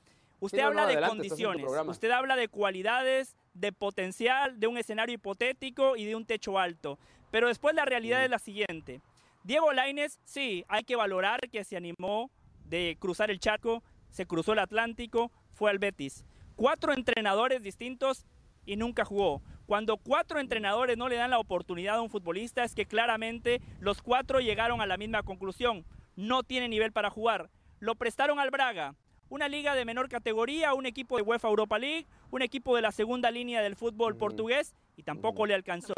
Usted 0.43 0.59
Sí, 0.59 0.63
habla 0.63 0.81
no, 0.83 0.87
de 0.89 0.95
adelante, 0.95 1.17
condiciones, 1.19 1.67
usted 1.87 2.11
habla 2.11 2.35
de 2.35 2.49
cualidades, 2.49 3.37
de 3.55 3.71
potencial, 3.71 4.59
de 4.59 4.67
un 4.67 4.77
escenario 4.77 5.15
hipotético 5.15 5.95
y 5.97 6.05
de 6.05 6.17
un 6.17 6.27
techo 6.27 6.59
alto. 6.59 6.99
Pero 7.31 7.47
después 7.47 7.77
la 7.77 7.85
realidad 7.85 8.25
es 8.25 8.31
la 8.31 8.41
siguiente. 8.41 9.01
Diego 9.45 9.73
Lainez, 9.73 10.19
sí, 10.25 10.65
hay 10.67 10.83
que 10.83 10.97
valorar 10.97 11.49
que 11.49 11.63
se 11.63 11.77
animó 11.77 12.29
de 12.65 12.97
cruzar 12.99 13.31
el 13.31 13.39
charco, 13.39 13.85
se 14.11 14.27
cruzó 14.27 14.55
el 14.55 14.59
Atlántico, 14.59 15.31
fue 15.53 15.71
al 15.71 15.79
Betis. 15.79 16.25
Cuatro 16.57 16.93
entrenadores 16.93 17.63
distintos 17.63 18.27
y 18.67 18.75
nunca 18.75 19.05
jugó. 19.05 19.43
Cuando 19.67 19.97
cuatro 19.97 20.41
entrenadores 20.41 20.99
no 20.99 21.09
le 21.09 21.15
dan 21.15 21.31
la 21.31 21.39
oportunidad 21.39 21.99
a 21.99 22.03
un 22.03 22.11
futbolista 22.11 22.65
es 22.65 22.75
que 22.75 22.87
claramente 22.87 23.61
los 23.79 24.03
cuatro 24.03 24.41
llegaron 24.41 24.81
a 24.81 24.87
la 24.87 24.97
misma 24.97 25.23
conclusión. 25.23 25.85
No 26.17 26.43
tiene 26.43 26.69
nivel 26.69 26.91
para 26.91 27.11
jugar. 27.11 27.49
Lo 27.79 27.95
prestaron 27.95 28.41
al 28.41 28.51
Braga, 28.51 28.97
una 29.33 29.49
liga 29.49 29.75
de 29.75 29.87
menor 29.87 30.11
categoría, 30.11 30.75
un 30.75 30.85
equipo 30.85 31.17
de 31.17 31.23
UEFA 31.23 31.49
Europa 31.49 31.79
League, 31.79 32.07
un 32.31 32.43
equipo 32.43 32.77
de 32.77 32.83
la 32.83 32.93
segunda 32.93 33.31
línea 33.31 33.63
del 33.63 33.77
fútbol 33.77 34.13
Ujú. 34.13 34.19
portugués 34.21 34.75
y 34.95 35.05
tampoco 35.05 35.39
Ujú. 35.39 35.47
le 35.47 35.55
alcanzó. 35.55 35.95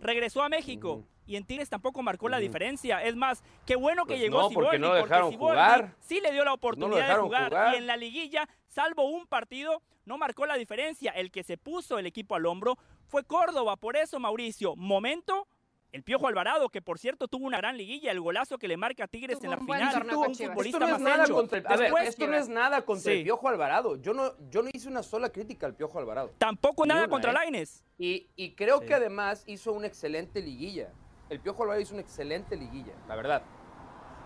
Regresó 0.00 0.42
a 0.42 0.48
México 0.48 0.94
Ujú. 0.94 1.06
y 1.24 1.36
en 1.36 1.44
Tigres 1.44 1.70
tampoco 1.70 2.02
marcó 2.02 2.28
la 2.28 2.38
diferencia. 2.38 3.00
Es 3.04 3.14
más, 3.14 3.44
qué 3.66 3.76
bueno 3.76 4.02
que 4.04 4.14
Pues 4.14 4.20
llegó 4.22 4.38
no, 4.42 4.50
porque 4.50 4.70
Siboldi, 4.70 4.78
no 4.80 4.88
lo 4.88 4.94
dejaron 4.96 5.30
Siboldi 5.30 5.54
jugar. 5.60 5.94
sí 6.00 6.20
le 6.20 6.32
dio 6.32 6.44
la 6.44 6.54
oportunidad 6.54 7.06
de 7.08 7.14
jugar. 7.22 7.52
y 7.72 7.76
en 7.76 7.86
la 7.86 7.96
liguilla, 7.96 8.48
salvo 8.66 9.04
un 9.08 9.28
partido, 9.28 9.80
no 10.04 10.18
marcó 10.18 10.44
la 10.46 10.56
diferencia. 10.56 11.12
El 11.12 11.30
que 11.30 11.44
se 11.44 11.56
puso 11.58 12.00
el 12.00 12.06
equipo 12.06 12.34
al 12.34 12.46
hombro 12.46 12.76
fue 13.06 13.22
Córdoba. 13.22 13.76
Por 13.76 13.96
eso, 13.96 14.18
Mauricio, 14.18 14.74
momento. 14.74 15.46
El 15.92 16.02
Piojo 16.04 16.26
Alvarado, 16.26 16.70
que 16.70 16.80
por 16.80 16.98
cierto 16.98 17.28
tuvo 17.28 17.44
una 17.46 17.58
gran 17.58 17.76
liguilla, 17.76 18.10
el 18.12 18.20
golazo 18.20 18.56
que 18.56 18.66
le 18.66 18.78
marca 18.78 19.04
a 19.04 19.08
Tigres 19.08 19.38
Tuvo 19.38 19.44
en 19.44 19.50
la 19.50 19.58
un 19.58 19.66
buen 19.66 19.78
final, 19.80 19.94
torneo 19.94 20.20
un 20.20 20.34
futbolista 20.34 20.78
Esto 20.78 20.78
no 20.80 20.86
más 20.88 20.96
es 20.96 21.04
nada 21.04 21.24
hecho. 21.24 21.34
contra 21.34 21.58
el, 21.58 21.66
a 21.66 21.70
ver, 21.70 21.78
Después, 21.80 22.08
esto 22.08 22.26
no 22.26 22.36
es 22.36 22.48
nada 22.48 22.82
contra 22.86 23.12
Sí. 23.12 23.18
el 23.18 23.24
Piojo 23.24 23.48
Alvarado. 23.48 23.96
Yo 23.96 24.14
no, 24.14 24.32
yo 24.48 24.62
no 24.62 24.70
hice 24.72 24.88
una 24.88 25.02
sola 25.02 25.28
crítica 25.28 25.66
al 25.66 25.74
Piojo 25.74 25.98
Alvarado. 25.98 26.32
tampoco 26.38 26.84
Ni 26.84 26.88
nada 26.88 27.02
una, 27.02 27.10
contra 27.10 27.30
¿eh? 27.32 27.34
Laines. 27.34 27.84
Y, 27.98 28.26
y 28.36 28.52
creo 28.54 28.80
Sí. 28.80 28.86
que 28.86 28.94
además 28.94 29.44
hizo 29.46 29.74
una 29.74 29.86
excelente 29.86 30.40
liguilla. 30.40 30.88
El 31.28 31.40
Piojo 31.40 31.62
Alvarado 31.62 31.82
hizo 31.82 31.92
una 31.92 32.02
excelente 32.02 32.56
liguilla, 32.56 32.94
la 33.06 33.14
verdad. 33.14 33.42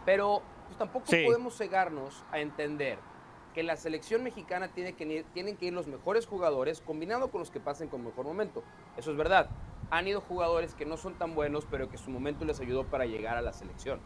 Pero 0.04 0.42
pues, 0.66 0.78
tampoco 0.78 1.06
Sí. 1.06 1.25
podemos 1.26 1.56
cegarnos 1.58 2.23
a 2.30 2.38
entender 2.38 2.96
que 3.54 3.64
la 3.64 3.75
selección 3.76 4.23
mexicana 4.23 4.68
tiene 4.68 4.92
que 4.94 5.04
ir, 5.04 5.25
tienen 5.32 5.56
que 5.56 5.64
ir 5.66 5.73
los 5.73 5.88
mejores 5.88 6.26
jugadores 6.26 6.80
combinado 6.80 7.28
con 7.32 7.40
los 7.40 7.50
que 7.50 7.58
pasen 7.58 7.88
con 7.88 8.04
mejor 8.04 8.25
momento. 8.25 8.62
Eso 8.96 9.11
es 9.11 9.16
verdad. 9.16 9.49
Han 9.90 10.09
ido 10.09 10.21
jugadores 10.21 10.75
que 10.75 10.85
no 10.85 10.97
son 10.97 11.14
tan 11.14 11.35
buenos, 11.35 11.66
pero 11.71 11.88
que 11.88 11.99
su 11.99 12.11
momento 12.11 12.45
les 12.45 12.61
ayudó 12.61 12.85
para 12.85 13.07
llegar 13.07 13.37
a 13.37 13.43
la 13.43 13.52
selección. 13.52 14.00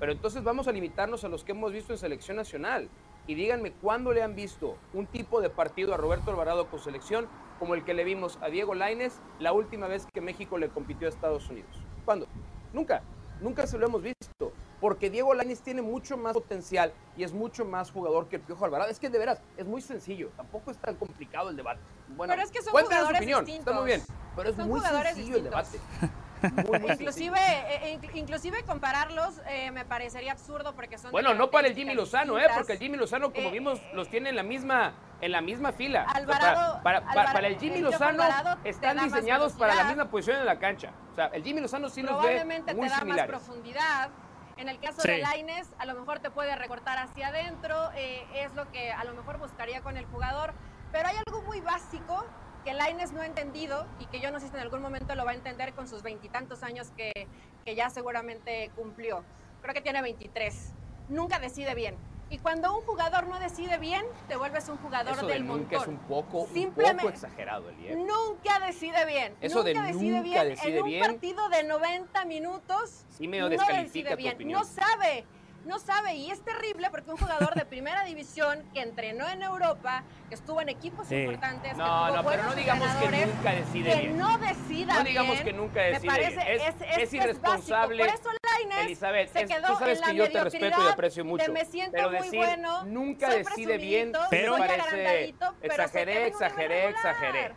Pero 0.00 0.12
entonces 0.12 0.42
vamos 0.42 0.66
a 0.66 0.72
limitarnos 0.72 1.22
a 1.24 1.28
los 1.28 1.44
que 1.44 1.52
hemos 1.52 1.72
visto 1.72 1.92
en 1.92 1.98
selección 1.98 2.36
nacional. 2.36 2.88
Y 3.28 3.34
díganme 3.34 3.70
cuándo 3.70 4.12
le 4.12 4.22
han 4.22 4.34
visto 4.34 4.76
un 4.92 5.06
tipo 5.06 5.40
de 5.40 5.48
partido 5.48 5.94
a 5.94 5.96
Roberto 5.96 6.32
Alvarado 6.32 6.66
con 6.66 6.80
selección 6.80 7.28
como 7.60 7.74
el 7.74 7.84
que 7.84 7.94
le 7.94 8.02
vimos 8.02 8.36
a 8.42 8.48
Diego 8.48 8.74
Lainez 8.74 9.20
la 9.38 9.52
última 9.52 9.86
vez 9.86 10.08
que 10.12 10.20
México 10.20 10.58
le 10.58 10.70
compitió 10.70 11.06
a 11.06 11.10
Estados 11.10 11.48
Unidos. 11.48 11.70
¿Cuándo? 12.04 12.26
Nunca. 12.72 13.02
Nunca 13.42 13.66
se 13.66 13.76
lo 13.76 13.86
hemos 13.86 14.02
visto. 14.02 14.52
Porque 14.80 15.10
Diego 15.10 15.34
Lainez 15.34 15.60
tiene 15.60 15.82
mucho 15.82 16.16
más 16.16 16.32
potencial 16.32 16.92
y 17.16 17.22
es 17.24 17.32
mucho 17.32 17.64
más 17.64 17.90
jugador 17.90 18.28
que 18.28 18.36
el 18.36 18.42
Piojo 18.42 18.64
Alvarado. 18.64 18.90
Es 18.90 18.98
que 18.98 19.08
de 19.10 19.18
veras, 19.18 19.40
es 19.56 19.66
muy 19.66 19.80
sencillo. 19.80 20.30
Tampoco 20.36 20.70
es 20.70 20.76
tan 20.78 20.96
complicado 20.96 21.50
el 21.50 21.56
debate. 21.56 21.80
Bueno, 22.16 22.32
Pero 22.32 22.42
es 22.42 22.50
que 22.50 22.62
son 22.62 22.72
jugadores 22.72 23.16
opinión, 23.20 23.48
Está 23.48 23.72
muy 23.72 23.84
bien. 23.84 24.00
distintos. 24.00 24.26
Pero 24.36 24.50
es 24.50 24.56
muy 24.56 24.80
sencillo 24.80 25.36
el 25.36 25.44
distintos. 25.44 25.44
debate. 25.44 25.80
Muy, 26.68 26.78
muy 26.80 26.90
Inclusive, 26.92 27.38
eh, 27.38 27.98
eh, 28.02 28.10
inclusive 28.14 28.62
compararlos 28.64 29.40
eh, 29.48 29.70
me 29.70 29.84
parecería 29.84 30.32
absurdo 30.32 30.74
porque 30.74 30.98
son 30.98 31.10
Bueno, 31.12 31.34
no 31.34 31.50
para 31.50 31.68
el 31.68 31.74
Jimmy 31.74 31.94
Lozano, 31.94 32.38
¿eh? 32.38 32.46
Porque 32.54 32.72
el 32.72 32.78
Jimmy 32.78 32.96
Lozano, 32.96 33.32
como 33.32 33.48
Eh, 33.48 33.52
vimos, 33.52 33.80
los 33.92 34.08
tiene 34.08 34.30
en 34.30 34.36
la 34.36 34.42
misma, 34.42 34.94
en 35.20 35.32
la 35.32 35.40
misma 35.40 35.72
fila. 35.72 36.04
O 36.06 36.10
sea, 36.10 36.20
Alvarado- 36.20 36.82
para, 36.82 37.00
para- 37.02 37.12
Alvaro- 37.12 37.32
para 37.32 37.46
el 37.48 37.58
Jimmy 37.58 37.78
Lozano 37.80 38.22
Alvarado 38.22 38.58
están 38.64 38.98
diseñados 39.04 39.52
para 39.54 39.74
la 39.74 39.84
misma 39.84 40.10
posición 40.10 40.38
en 40.38 40.46
la 40.46 40.58
cancha. 40.58 40.90
O 41.12 41.14
sea, 41.14 41.26
el 41.26 41.42
Jimmy 41.44 41.60
Lozano 41.60 41.88
sí 41.88 42.02
los 42.02 42.22
ve 42.22 42.44
muy 42.44 42.60
te 42.62 42.74
da 42.74 42.98
similares. 42.98 43.06
más 43.08 43.26
profundidad. 43.26 44.10
En 44.58 44.68
el 44.68 44.78
caso 44.80 45.00
Sí. 45.00 45.08
de 45.08 45.18
Laines, 45.18 45.68
a 45.78 45.86
lo 45.86 45.94
mejor 45.94 46.20
te 46.20 46.30
puede 46.30 46.54
recortar 46.56 46.98
hacia 46.98 47.28
adentro, 47.28 47.90
eh, 47.96 48.24
es 48.34 48.54
lo 48.54 48.70
que 48.70 48.92
a 48.92 49.02
lo 49.04 49.14
mejor 49.14 49.38
buscaría 49.38 49.80
con 49.80 49.96
el 49.96 50.04
jugador. 50.06 50.52
Pero 50.92 51.08
hay 51.08 51.16
algo 51.26 51.40
muy 51.42 51.60
básico 51.62 52.24
que 52.64 52.72
Laines 52.74 53.12
no 53.12 53.20
ha 53.22 53.26
entendido 53.26 53.86
y 53.98 54.06
que 54.06 54.20
yo 54.20 54.30
no 54.30 54.40
sé 54.40 54.48
si 54.48 54.54
en 54.54 54.60
algún 54.60 54.80
momento 54.82 55.14
lo 55.14 55.24
va 55.24 55.32
a 55.32 55.34
entender 55.34 55.72
con 55.74 55.88
sus 55.88 56.02
veintitantos 56.02 56.62
años 56.62 56.90
que, 56.96 57.26
que 57.64 57.74
ya 57.74 57.90
seguramente 57.90 58.70
cumplió. 58.76 59.24
Creo 59.62 59.74
que 59.74 59.80
tiene 59.80 60.02
23. 60.02 60.72
Nunca 61.08 61.38
decide 61.38 61.74
bien. 61.74 61.96
Y 62.30 62.38
cuando 62.38 62.74
un 62.74 62.82
jugador 62.86 63.26
no 63.26 63.38
decide 63.38 63.76
bien, 63.78 64.06
te 64.26 64.36
vuelves 64.36 64.66
un 64.70 64.78
jugador 64.78 65.12
Eso 65.14 65.26
de 65.26 65.34
del 65.34 65.46
nunca 65.46 65.76
es 65.76 65.86
un 65.86 65.98
poco, 65.98 66.42
un 66.42 66.48
Simplemente- 66.48 67.02
poco 67.02 67.12
exagerado. 67.14 67.70
Nunca 67.94 68.58
decide 68.66 69.04
bien. 69.04 69.34
Eso 69.42 69.62
de 69.62 69.74
nunca 69.74 69.86
decide 69.88 70.10
nunca 70.16 70.22
bien. 70.22 70.48
decide 70.48 70.76
en 70.78 70.82
un 70.82 70.88
bien. 70.88 71.00
partido 71.04 71.48
de 71.50 71.62
90 71.64 72.24
minutos. 72.24 73.04
Sí 73.10 73.28
medio 73.28 73.44
no 73.44 73.48
descalifica 73.50 73.82
decide 73.82 74.10
tu 74.10 74.16
bien. 74.16 74.34
opinión. 74.34 74.60
No 74.60 74.64
sabe. 74.66 75.26
No 75.64 75.78
sabe. 75.78 76.14
Y 76.14 76.30
es 76.30 76.40
terrible 76.44 76.88
porque 76.90 77.10
un 77.10 77.16
jugador 77.16 77.54
de 77.54 77.64
primera 77.64 78.04
división 78.04 78.62
que 78.74 78.80
entrenó 78.82 79.28
en 79.28 79.42
Europa, 79.42 80.02
que 80.28 80.34
estuvo 80.34 80.60
en 80.60 80.68
equipos 80.68 81.06
Sí. 81.06 81.14
importantes, 81.16 81.72
que 81.72 81.78
No, 81.78 82.06
tuvo 82.08 82.16
no, 82.16 82.28
pero 82.28 82.42
no 82.44 82.54
digamos 82.54 82.88
que 82.96 83.26
nunca 83.26 83.52
decide 83.52 83.90
que 83.92 83.98
bien. 84.00 84.18
no 84.18 84.38
decida 84.38 84.94
No 84.94 85.04
digamos 85.04 85.32
bien, 85.34 85.44
que 85.44 85.52
nunca 85.52 85.74
me 85.80 85.90
decide 85.92 86.06
parece, 86.08 86.30
bien. 86.36 86.48
Es, 86.48 86.62
es, 86.62 86.74
es, 86.80 86.98
es 86.98 87.14
irresponsable. 87.14 88.02
básico. 88.02 88.22
Por 88.22 88.32
eso 88.32 88.38
Lainez 88.56 88.86
Elizabeth, 88.86 89.32
se 89.32 89.40
es- 89.42 89.48
quedó 89.48 89.66
tú 89.68 89.76
sabes 89.78 89.98
en 89.98 90.00
la 90.00 90.06
que 90.08 90.16
yo 90.16 90.24
te 90.24 90.44
respeto 90.44 90.56
y 90.56 90.60
mediocridad 90.68 90.92
aprecio 90.92 91.24
mucho. 91.24 91.44
de 91.44 91.52
me 91.52 91.64
siento 91.64 91.92
pero 91.96 92.08
muy 92.10 92.18
decir 92.18 92.38
bueno, 92.38 92.84
nunca 92.84 93.26
soy 93.30 93.38
decide 93.44 93.78
bien, 93.78 94.12
Pero- 94.30 94.52
me 94.58 94.58
parece 94.66 95.34
exageré, 95.62 96.26
exageré, 96.26 96.88
exageré. 96.88 97.54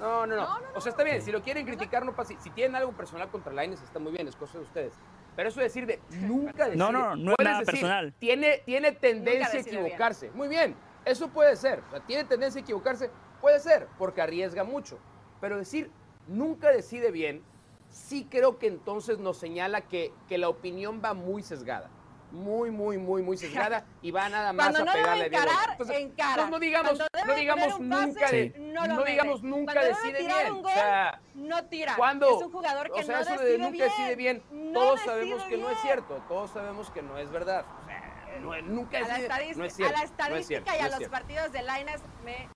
No, 0.00 0.26
no, 0.26 0.34
no, 0.36 0.42
No, 0.42 0.58
no, 0.60 0.66
O 0.74 0.80
sea, 0.80 0.90
está 0.90 1.04
bien, 1.04 1.22
si 1.22 1.30
lo 1.30 1.42
quieren 1.42 1.64
criticar, 1.64 2.04
no 2.04 2.14
pasa. 2.16 2.34
Si 2.40 2.50
tienen 2.50 2.74
algo 2.74 2.90
personal 2.92 3.28
contra 3.30 3.52
Lainez, 3.52 3.80
está 3.82 3.98
muy 4.00 4.10
bien, 4.10 4.26
es 4.26 4.34
cosa 4.34 4.58
de 4.58 4.64
ustedes. 4.64 4.92
Pero 5.36 5.48
eso 5.48 5.60
de 5.60 5.64
decir 5.64 5.86
de 5.86 6.00
nunca 6.20 6.64
decide. 6.64 6.76
No, 6.76 6.92
no, 6.92 7.16
no 7.16 7.32
es 7.38 7.44
nada 7.44 7.60
decir, 7.60 7.72
personal. 7.72 8.14
Tiene, 8.18 8.62
tiene 8.64 8.92
tendencia 8.92 9.60
a 9.60 9.62
bien. 9.62 9.76
equivocarse. 9.76 10.30
Muy 10.32 10.48
bien, 10.48 10.74
eso 11.04 11.28
puede 11.28 11.56
ser. 11.56 11.80
O 11.88 11.90
sea, 11.90 12.00
tiene 12.00 12.24
tendencia 12.24 12.60
a 12.60 12.62
equivocarse, 12.62 13.10
puede 13.40 13.58
ser, 13.60 13.88
porque 13.98 14.20
arriesga 14.20 14.64
mucho. 14.64 14.98
Pero 15.40 15.58
decir 15.58 15.90
nunca 16.28 16.70
decide 16.70 17.10
bien, 17.10 17.42
sí 17.88 18.26
creo 18.30 18.58
que 18.58 18.66
entonces 18.66 19.18
nos 19.18 19.38
señala 19.38 19.82
que, 19.82 20.12
que 20.28 20.38
la 20.38 20.48
opinión 20.48 21.00
va 21.04 21.14
muy 21.14 21.42
sesgada. 21.42 21.90
Muy, 22.32 22.70
muy, 22.70 22.96
muy, 22.96 23.20
muy 23.22 23.36
sesgada 23.36 23.84
y 24.00 24.10
va 24.10 24.26
nada 24.30 24.54
más 24.54 24.70
Cuando 24.70 24.80
a 24.80 24.84
no 24.86 24.92
debe 24.92 25.02
pegarle 25.04 25.28
Diego. 25.28 25.44
encarar, 25.44 25.70
Entonces, 25.72 25.96
encara. 25.98 26.46
no, 26.46 26.58
digamos, 26.58 26.98
debe 26.98 27.26
no 27.26 27.34
digamos 27.34 27.66
pase, 27.66 27.82
nunca, 27.82 28.30
de- 28.30 28.54
no 28.58 29.04
digamos 29.04 29.42
nunca 29.42 29.72
Cuando 29.74 29.96
debe 29.98 30.12
decide 30.12 30.26
bien. 30.26 30.52
un 30.54 30.64
O 30.64 30.68
sea, 30.70 31.20
no 31.34 31.64
tira. 31.66 31.94
¿Cuándo? 31.96 32.36
Es 32.38 32.46
un 32.46 32.52
jugador 32.52 32.90
que 32.90 33.00
o 33.00 33.02
sea, 33.02 33.16
no 33.16 33.22
eso 33.22 33.32
decide 33.32 33.48
de 33.52 33.58
nunca 33.58 33.70
bien. 33.72 33.88
decide 33.90 34.16
bien, 34.16 34.42
todos 34.72 35.00
sabemos 35.02 35.42
que 35.44 35.56
no 35.58 35.68
es 35.70 35.78
cierto, 35.82 36.22
todos 36.26 36.50
sabemos 36.52 36.90
que 36.90 37.02
no 37.02 37.18
es 37.18 37.30
verdad. 37.30 37.66
O 37.82 37.86
sea, 37.86 38.38
no- 38.40 38.62
nunca 38.62 38.96
A 38.96 39.00
decide, 39.00 39.54
no 39.56 39.64
es 39.66 39.74
cierto. 39.74 39.94
a 39.94 39.98
la 39.98 40.04
estadística 40.04 40.46
cierto, 40.46 40.72
y 40.74 40.78
a 40.78 40.88
los 40.88 40.96
cierto. 40.96 41.12
partidos 41.12 41.52
de 41.52 41.62
Lainez 41.62 42.00
me... 42.24 42.48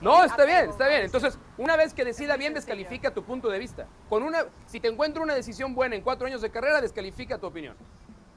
No, 0.00 0.20
me 0.20 0.26
está 0.26 0.44
bien, 0.44 0.70
está 0.70 0.88
bien. 0.88 1.02
Entonces, 1.02 1.38
una 1.58 1.76
vez 1.76 1.94
que 1.94 2.04
decida 2.04 2.36
bien, 2.36 2.52
descalifica 2.54 3.12
tu 3.12 3.22
punto 3.22 3.48
de 3.48 3.58
vista. 3.60 3.86
Con 4.08 4.22
una, 4.24 4.46
si 4.66 4.80
te 4.80 4.88
encuentro 4.88 5.22
una 5.22 5.34
decisión 5.34 5.74
buena 5.74 5.94
en 5.94 6.00
cuatro 6.02 6.26
años 6.26 6.40
de 6.40 6.50
carrera, 6.50 6.80
descalifica 6.80 7.38
tu 7.38 7.46
opinión. 7.46 7.76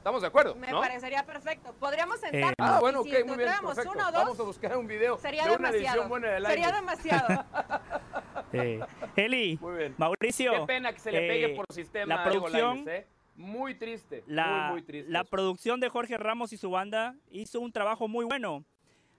¿Estamos 0.04 0.20
de 0.20 0.28
acuerdo? 0.28 0.54
Me 0.56 0.70
¿no? 0.70 0.80
parecería 0.82 1.24
perfecto. 1.24 1.72
Podríamos 1.80 2.20
sentarnos 2.20 2.54
Ah, 2.58 2.78
bueno, 2.78 2.98
y 3.06 3.08
ok, 3.10 3.16
si 3.16 3.24
muy 3.24 3.38
bien, 3.38 3.48
perfecto. 3.48 3.90
uno 3.90 4.02
o 4.08 4.12
dos, 4.12 4.22
Vamos 4.24 4.38
a 4.40 4.42
buscar 4.42 4.76
un 4.76 4.86
video 4.86 5.16
sería 5.16 5.44
de 5.46 5.56
una 5.56 5.70
demasiado. 5.72 6.08
buena 6.10 6.28
del 6.28 6.44
sería 6.44 6.66
aire. 6.66 6.78
demasiado. 6.78 7.44
Eh, 8.52 8.78
Eli, 9.16 9.58
Muy 9.60 9.76
bien. 9.78 9.94
Mauricio. 9.98 10.52
Qué 10.52 10.60
pena 10.66 10.92
que 10.92 11.00
se 11.00 11.10
le 11.10 11.18
pegue 11.20 11.46
eh, 11.46 11.56
por 11.56 11.64
sistema 11.72 12.16
la 12.16 12.22
producción- 12.24 12.84
Lainez, 12.84 13.04
¿eh? 13.04 13.06
Muy 13.36 13.74
triste, 13.76 14.22
La, 14.28 14.46
muy, 14.66 14.72
muy 14.74 14.82
triste. 14.82 15.10
la 15.10 15.20
eso. 15.22 15.30
producción 15.30 15.80
de 15.80 15.88
Jorge 15.88 16.16
Ramos 16.18 16.52
y 16.52 16.56
su 16.58 16.70
banda 16.70 17.16
hizo 17.30 17.58
un 17.58 17.72
trabajo 17.72 18.06
muy 18.06 18.26
bueno. 18.26 18.62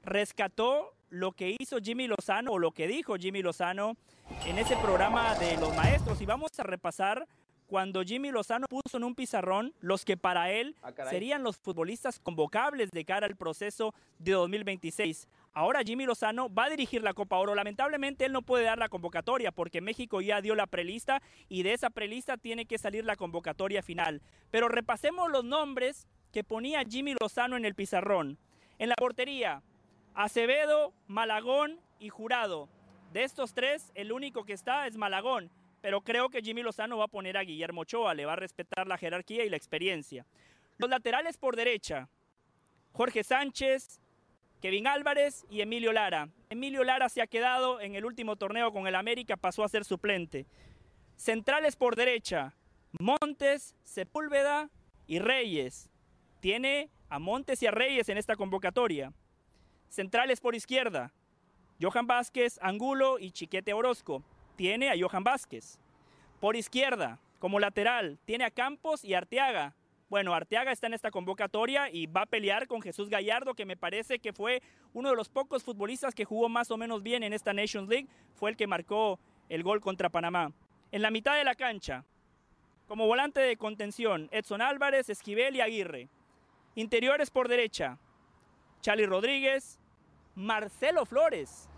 Rescató 0.04 0.94
lo 1.10 1.32
que 1.34 1.56
hizo 1.60 1.80
Jimmy 1.80 2.08
Lozano 2.08 2.52
o 2.52 2.60
lo 2.60 2.72
que 2.72 2.88
dijo 2.88 3.16
Jimmy 3.18 3.42
Lozano 3.42 3.98
en 4.46 4.58
ese 4.60 4.78
programa 4.78 5.34
de 5.36 5.58
los 5.58 5.76
maestros. 5.76 6.22
Y 6.22 6.26
vamos 6.28 6.58
a 6.60 6.64
repasar 6.64 7.28
cuando 7.68 8.04
Jimmy 8.04 8.32
Lozano 8.32 8.68
puso 8.68 8.98
en 8.98 9.04
un 9.04 9.16
pizarrón 9.16 9.74
los 9.80 10.06
que 10.06 10.18
para 10.18 10.52
él 10.52 10.76
Ah, 10.84 10.92
serían 11.10 11.44
los 11.44 11.58
futbolistas 11.58 12.20
convocables 12.20 12.92
de 12.92 13.06
cara 13.06 13.26
al 13.26 13.36
proceso 13.36 13.94
de 14.20 14.34
2026. 14.34 15.28
Ahora 15.54 15.82
Jimmy 15.84 16.06
Lozano 16.06 16.54
va 16.54 16.66
a 16.66 16.70
dirigir 16.70 17.02
la 17.02 17.14
Copa 17.14 17.38
Oro. 17.38 17.56
Lamentablemente 17.56 18.26
él 18.26 18.34
no 18.34 18.42
puede 18.42 18.66
dar 18.66 18.78
la 18.78 18.90
convocatoria 18.90 19.52
porque 19.52 19.82
México 19.82 20.22
ya 20.22 20.42
dio 20.42 20.54
la 20.54 20.68
prelista 20.68 21.22
y 21.50 21.64
de 21.64 21.74
esa 21.74 21.90
prelista 21.90 22.38
tiene 22.38 22.66
que 22.66 22.78
salir 22.78 23.06
la 23.06 23.16
convocatoria 23.16 23.82
final. 23.82 24.22
Pero 24.52 24.68
repasemos 24.68 25.32
los 25.32 25.44
nombres 25.44 26.08
que 26.32 26.44
ponía 26.44 26.84
Jimmy 26.84 27.16
Lozano 27.20 27.56
en 27.58 27.66
el 27.66 27.74
pizarrón. 27.76 28.38
En 28.78 28.90
la 28.90 28.96
portería, 28.96 29.64
Acevedo, 30.14 30.94
Malagón 31.08 31.80
y 32.00 32.10
Jurado. 32.10 32.68
De 33.14 33.24
estos 33.24 33.54
tres, 33.54 33.92
el 33.96 34.12
único 34.12 34.44
que 34.44 34.54
está 34.54 34.88
es 34.88 34.98
Malagón, 34.98 35.50
pero 35.86 36.02
creo 36.02 36.30
que 36.30 36.42
Jimmy 36.42 36.64
Lozano 36.64 36.98
va 36.98 37.04
a 37.04 37.08
poner 37.08 37.38
a 37.38 37.44
Guillermo 37.44 37.82
Ochoa, 37.82 38.16
le 38.16 38.26
va 38.26 38.34
a 38.34 38.38
respetar 38.38 38.88
la 38.88 38.98
jerarquía 38.98 39.46
y 39.46 39.50
la 39.50 39.58
experiencia. 39.58 40.26
Los 40.80 40.90
laterales 40.90 41.38
por 41.38 41.56
derecha, 41.56 42.10
Jorge 42.92 43.24
Sánchez, 43.24 44.02
Kevin 44.64 44.88
Álvarez 44.88 45.46
y 45.48 45.62
Emilio 45.62 45.94
Lara. 45.94 46.30
Emilio 46.50 46.84
Lara 46.84 47.08
se 47.08 47.22
ha 47.22 47.28
quedado 47.28 47.82
en 47.82 47.94
el 47.94 48.04
último 48.04 48.36
torneo 48.36 48.72
con 48.72 48.88
el 48.88 48.96
América, 48.96 49.38
pasó 49.38 49.64
a 49.64 49.70
ser 49.70 49.86
suplente. 49.86 50.48
Centrales 51.18 51.76
por 51.76 51.96
derecha, 51.96 52.56
Montes, 53.00 53.76
Sepúlveda 53.84 54.72
y 55.06 55.20
Reyes. 55.20 55.92
Tiene 56.40 56.90
a 57.10 57.20
Montes 57.20 57.62
y 57.62 57.68
a 57.68 57.72
Reyes 57.72 58.10
en 58.10 58.18
esta 58.18 58.36
convocatoria. 58.36 59.14
Centrales 59.90 60.42
por 60.42 60.56
izquierda, 60.56 61.14
Johan 61.80 62.08
Vázquez, 62.08 62.58
Angulo 62.64 63.20
y 63.20 63.30
Chiquete 63.30 63.72
Orozco. 63.72 64.24
Tiene 64.56 64.90
a 64.90 64.96
Johan 64.98 65.24
Vázquez. 65.24 65.80
Por 66.40 66.56
izquierda, 66.56 67.20
como 67.40 67.60
lateral, 67.60 68.18
tiene 68.26 68.46
a 68.46 68.52
Campos 68.52 69.04
y 69.04 69.14
Arteaga. 69.14 69.76
Bueno, 70.10 70.34
Arteaga 70.34 70.72
está 70.72 70.88
en 70.88 70.94
esta 70.94 71.12
convocatoria 71.12 71.90
y 71.90 72.06
va 72.06 72.22
a 72.22 72.26
pelear 72.26 72.68
con 72.68 72.82
Jesús 72.82 73.10
Gallardo, 73.10 73.56
que 73.56 73.66
me 73.66 73.76
parece 73.76 74.20
que 74.20 74.34
fue 74.34 74.62
uno 74.94 75.10
de 75.10 75.16
los 75.16 75.30
pocos 75.30 75.64
futbolistas 75.64 76.14
que 76.14 76.26
jugó 76.26 76.48
más 76.48 76.72
o 76.72 76.78
menos 76.78 77.04
bien 77.04 77.24
en 77.24 77.34
esta 77.34 77.54
Nations 77.54 77.90
League. 77.90 78.08
Fue 78.36 78.50
el 78.50 78.58
que 78.58 78.68
marcó 78.68 79.20
el 79.50 79.64
gol 79.64 79.82
contra 79.82 80.10
Panamá. 80.10 80.54
En 80.92 81.02
la 81.02 81.12
mitad 81.12 81.36
de 81.36 81.44
la 81.44 81.56
cancha, 81.56 82.06
como 82.88 83.08
volante 83.08 83.40
de 83.40 83.58
contención, 83.58 84.30
Edson 84.32 84.62
Álvarez, 84.62 85.10
Esquivel 85.10 85.56
y 85.56 85.62
Aguirre. 85.62 86.08
Interiores 86.76 87.32
por 87.32 87.48
derecha, 87.48 87.98
Charlie 88.82 89.08
Rodríguez, 89.08 89.80
Marcelo 90.36 91.06
Flores, 91.06 91.70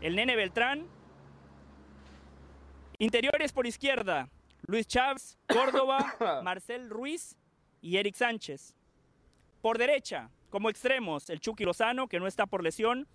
el 0.00 0.16
Nene 0.16 0.36
Beltrán. 0.36 0.86
Interiores 2.98 3.52
por 3.52 3.66
izquierda, 3.66 4.28
Luis 4.66 4.86
Chávez, 4.86 5.36
Córdoba, 5.48 6.14
Marcel 6.44 6.88
Ruiz 6.88 7.36
y 7.82 7.96
Eric 7.96 8.14
Sánchez. 8.14 8.74
Por 9.60 9.78
derecha, 9.78 10.30
como 10.50 10.70
extremos, 10.70 11.28
el 11.28 11.40
Chucky 11.40 11.64
Lozano, 11.64 12.06
que 12.06 12.20
no 12.20 12.26
está 12.26 12.46
por 12.46 12.62
lesión, 12.62 13.08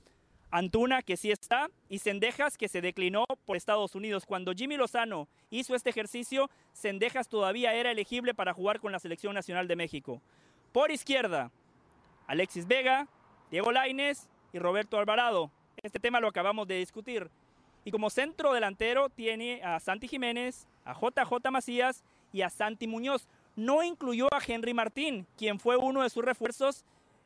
Antuna, 0.51 1.03
que 1.03 1.15
sí 1.15 1.31
está, 1.31 1.69
y 1.89 1.99
Sendejas, 1.99 2.57
que 2.57 2.67
se 2.67 2.81
declinó 2.81 3.25
por 3.45 3.55
Estados 3.55 3.95
Unidos. 3.95 4.25
Cuando 4.25 4.53
Jimmy 4.53 4.77
Lozano 4.77 5.27
hizo 5.49 5.75
este 5.75 5.91
ejercicio, 5.91 6.49
Sendejas 6.73 7.29
todavía 7.29 7.73
era 7.73 7.91
elegible 7.91 8.33
para 8.33 8.53
jugar 8.53 8.79
con 8.79 8.91
la 8.91 8.99
Selección 8.99 9.33
Nacional 9.33 9.67
de 9.67 9.75
México. 9.75 10.21
Por 10.71 10.91
izquierda, 10.91 11.51
Alexis 12.27 12.67
Vega, 12.67 13.07
Diego 13.51 13.71
Lainez 13.71 14.27
y 14.51 14.59
Roberto 14.59 14.97
Alvarado. 14.97 15.51
Este 15.81 15.99
tema 15.99 16.19
lo 16.19 16.27
acabamos 16.27 16.67
de 16.67 16.75
discutir. 16.75 17.29
Y 17.85 17.91
como 17.91 18.09
centro 18.09 18.53
delantero 18.53 19.09
tiene 19.09 19.61
a 19.63 19.79
Santi 19.79 20.07
Jiménez, 20.07 20.67
a 20.85 20.93
JJ 20.93 21.49
Macías 21.51 22.03
y 22.33 22.41
a 22.41 22.49
Santi 22.49 22.87
Muñoz. 22.87 23.27
No 23.55 23.83
incluyó 23.83 24.27
a 24.33 24.39
Henry 24.45 24.73
Martín, 24.73 25.25
quien 25.37 25.59
fue 25.59 25.75
uno 25.77 26.03
de 26.03 26.09
sus 26.09 26.23
refuerzos 26.23 26.85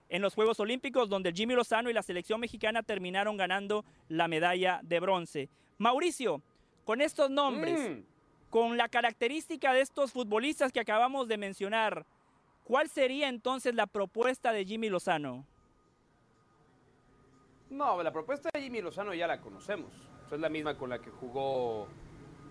en 0.10 0.22
los 0.22 0.36
Juegos 0.36 0.60
Olímpicos, 0.60 1.10
donde 1.10 1.32
Jimmy 1.34 1.56
Lozano 1.56 1.90
y 1.90 1.94
la 1.94 2.04
selección 2.04 2.40
mexicana 2.40 2.84
terminaron 2.84 3.36
ganando 3.38 3.84
la 4.10 4.28
medalla 4.28 4.80
de 4.84 5.00
bronce. 5.00 5.50
Mauricio, 5.80 6.42
con 6.86 7.02
estos 7.02 7.30
nombres, 7.30 7.80
Mm. 7.80 8.04
con 8.50 8.78
la 8.78 8.88
característica 8.90 9.74
de 9.74 9.82
estos 9.82 10.12
futbolistas 10.12 10.72
que 10.72 10.80
acabamos 10.80 11.28
de 11.28 11.38
mencionar, 11.38 12.06
¿cuál 12.64 12.90
sería 12.90 13.28
entonces 13.28 13.74
la 13.74 13.88
propuesta 13.88 14.52
de 14.52 14.66
Jimmy 14.66 14.90
Lozano? 14.90 15.46
No, 17.70 18.02
la 18.04 18.12
propuesta 18.12 18.50
de 18.54 18.62
Jimmy 18.62 18.82
Lozano 18.82 19.14
ya 19.14 19.26
la 19.28 19.42
conocemos. 19.42 19.92
O 20.26 20.30
sea, 20.30 20.36
es 20.38 20.42
la 20.42 20.50
misma 20.50 20.78
con 20.78 20.90
la 20.90 21.00
que 21.00 21.10
jugó 21.12 21.88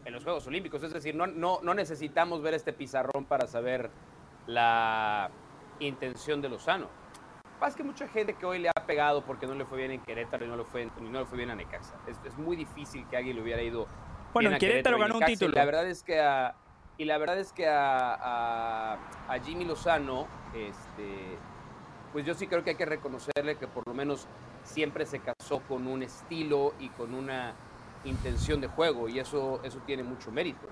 en 0.04 0.12
los 0.12 0.24
Juegos 0.24 0.46
Olímpicos. 0.46 0.82
Es 0.82 0.92
decir, 0.92 1.14
no, 1.14 1.26
no, 1.26 1.60
no 1.62 1.74
necesitamos 1.74 2.42
ver 2.42 2.54
este 2.54 2.72
pizarrón 2.72 3.24
para 3.24 3.46
saber 3.46 3.90
la 4.46 5.30
intención 5.80 6.40
de 6.40 6.48
Lozano. 6.48 6.88
Pasa 7.58 7.76
que 7.76 7.84
mucha 7.84 8.08
gente 8.08 8.34
que 8.34 8.44
hoy 8.44 8.58
le 8.58 8.68
ha 8.68 8.86
pegado 8.86 9.24
porque 9.24 9.46
no 9.46 9.54
le 9.54 9.64
fue 9.64 9.78
bien 9.78 9.92
en 9.92 10.00
Querétaro 10.00 10.44
y 10.44 10.48
no 10.48 10.56
le 10.56 10.64
fue, 10.64 10.88
no 11.00 11.20
le 11.20 11.26
fue 11.26 11.38
bien 11.38 11.50
a 11.50 11.54
Necaxa. 11.54 11.94
Es, 12.08 12.18
es 12.24 12.36
muy 12.36 12.56
difícil 12.56 13.06
que 13.08 13.16
alguien 13.16 13.36
le 13.36 13.42
hubiera 13.42 13.62
ido 13.62 13.86
Bueno, 14.32 14.48
bien 14.50 14.52
en 14.52 14.54
a 14.56 14.58
Querétaro 14.58 14.96
y 14.96 15.00
ganó 15.00 15.14
un 15.14 15.20
Necaxa, 15.20 15.32
y 15.32 15.36
título. 15.36 15.54
la 15.56 15.64
verdad 15.64 15.86
es 15.86 16.02
que 16.02 16.20
a, 16.20 16.56
y 16.98 17.04
la 17.04 17.18
verdad 17.18 17.38
es 17.38 17.52
que 17.52 17.68
a, 17.68 18.14
a- 18.14 18.98
a 19.28 19.38
Jimmy 19.44 19.64
Lozano, 19.64 20.26
este, 20.54 21.36
pues 22.12 22.26
yo 22.26 22.34
sí 22.34 22.48
creo 22.48 22.64
que 22.64 22.70
hay 22.70 22.76
que 22.76 22.84
reconocerle 22.84 23.56
que 23.56 23.68
por 23.68 23.86
lo 23.86 23.94
menos 23.94 24.26
siempre 24.62 25.06
se 25.06 25.20
casó 25.20 25.60
con 25.68 25.86
un 25.86 26.02
estilo 26.02 26.74
y 26.78 26.88
con 26.90 27.14
una 27.14 27.54
intención 28.04 28.60
de 28.60 28.68
juego 28.68 29.08
y 29.08 29.18
eso, 29.18 29.60
eso 29.62 29.80
tiene 29.86 30.02
mucho 30.02 30.30
mérito. 30.30 30.66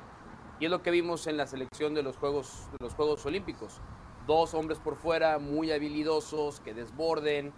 Y 0.59 0.67
es 0.67 0.71
lo 0.71 0.83
que 0.83 0.91
vimos 0.91 1.27
en 1.27 1.37
la 1.37 1.47
selección 1.47 1.95
de 1.95 2.03
los 2.03 2.17
Juegos, 2.17 2.69
los 2.81 2.95
Juegos 2.95 3.25
Olímpicos. 3.25 3.81
Dos 4.27 4.53
hombres 4.53 4.79
por 4.79 4.97
fuera, 4.97 5.39
muy 5.39 5.73
habilidosos, 5.73 6.61
que 6.61 6.75
desborden. 6.75 7.53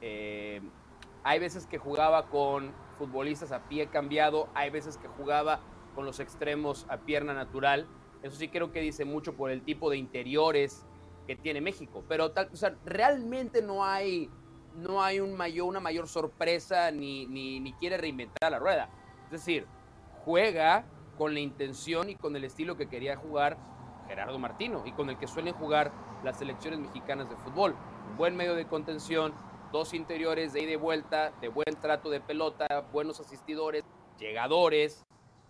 Eh, 0.00 0.62
hay 1.22 1.38
veces 1.38 1.66
que 1.66 1.76
jugaba 1.76 2.28
con 2.28 2.72
futbolistas 2.98 3.52
a 3.52 3.68
pie 3.68 3.88
cambiado, 3.88 4.48
hay 4.54 4.70
veces 4.70 4.96
que 4.96 5.06
jugaba 5.06 5.60
con 5.94 6.06
los 6.06 6.18
extremos 6.18 6.86
a 6.88 6.98
pierna 6.98 7.34
natural. 7.34 7.86
Eso 8.22 8.36
sí 8.36 8.48
creo 8.48 8.72
que 8.72 8.80
dice 8.80 9.04
mucho 9.04 9.34
por 9.34 9.50
el 9.50 9.62
tipo 9.62 9.90
de 9.90 9.98
interiores 9.98 10.86
que 11.26 11.36
tiene 11.36 11.60
México. 11.60 12.04
Pero 12.08 12.32
realmente 12.86 13.60
no 13.60 13.84
hay, 13.84 14.30
no 14.76 15.02
hay 15.02 15.20
un 15.20 15.34
mayor, 15.34 15.66
una 15.66 15.80
mayor 15.80 16.06
sorpresa 16.06 16.90
ni, 16.90 17.74
quiere 17.78 17.96
reinventar 17.96 18.50
la 18.50 18.58
rueda. 18.58 18.88
Es 19.24 19.30
decir, 19.30 19.66
juega 20.24 20.84
con 21.16 21.34
la 21.34 21.40
intención 21.40 22.10
y 22.10 22.16
con 22.16 22.36
el 22.36 22.44
estilo 22.44 22.76
que 22.76 22.88
quería 22.88 23.16
jugar 23.16 23.56
Gerardo 24.06 24.38
Martino 24.38 24.82
y 24.86 24.92
con 24.92 25.10
el 25.10 25.18
que 25.18 25.26
suelen 25.26 25.54
jugar 25.54 25.92
las 26.22 26.38
selecciones 26.38 26.78
mexicanas 26.78 27.28
de 27.28 27.36
fútbol. 27.36 27.74
Buen 28.16 28.36
medio 28.36 28.54
de 28.54 28.66
contención, 28.66 29.34
dos 29.72 29.94
interiores 29.94 30.52
de 30.52 30.62
ida 30.62 30.72
y 30.72 30.76
vuelta, 30.76 31.32
de 31.40 31.48
buen 31.48 31.74
trato 31.80 32.10
de 32.10 32.20
pelota, 32.20 32.66
buenos 32.92 33.18
asistidores, 33.18 33.84
llegadores, 34.18 35.04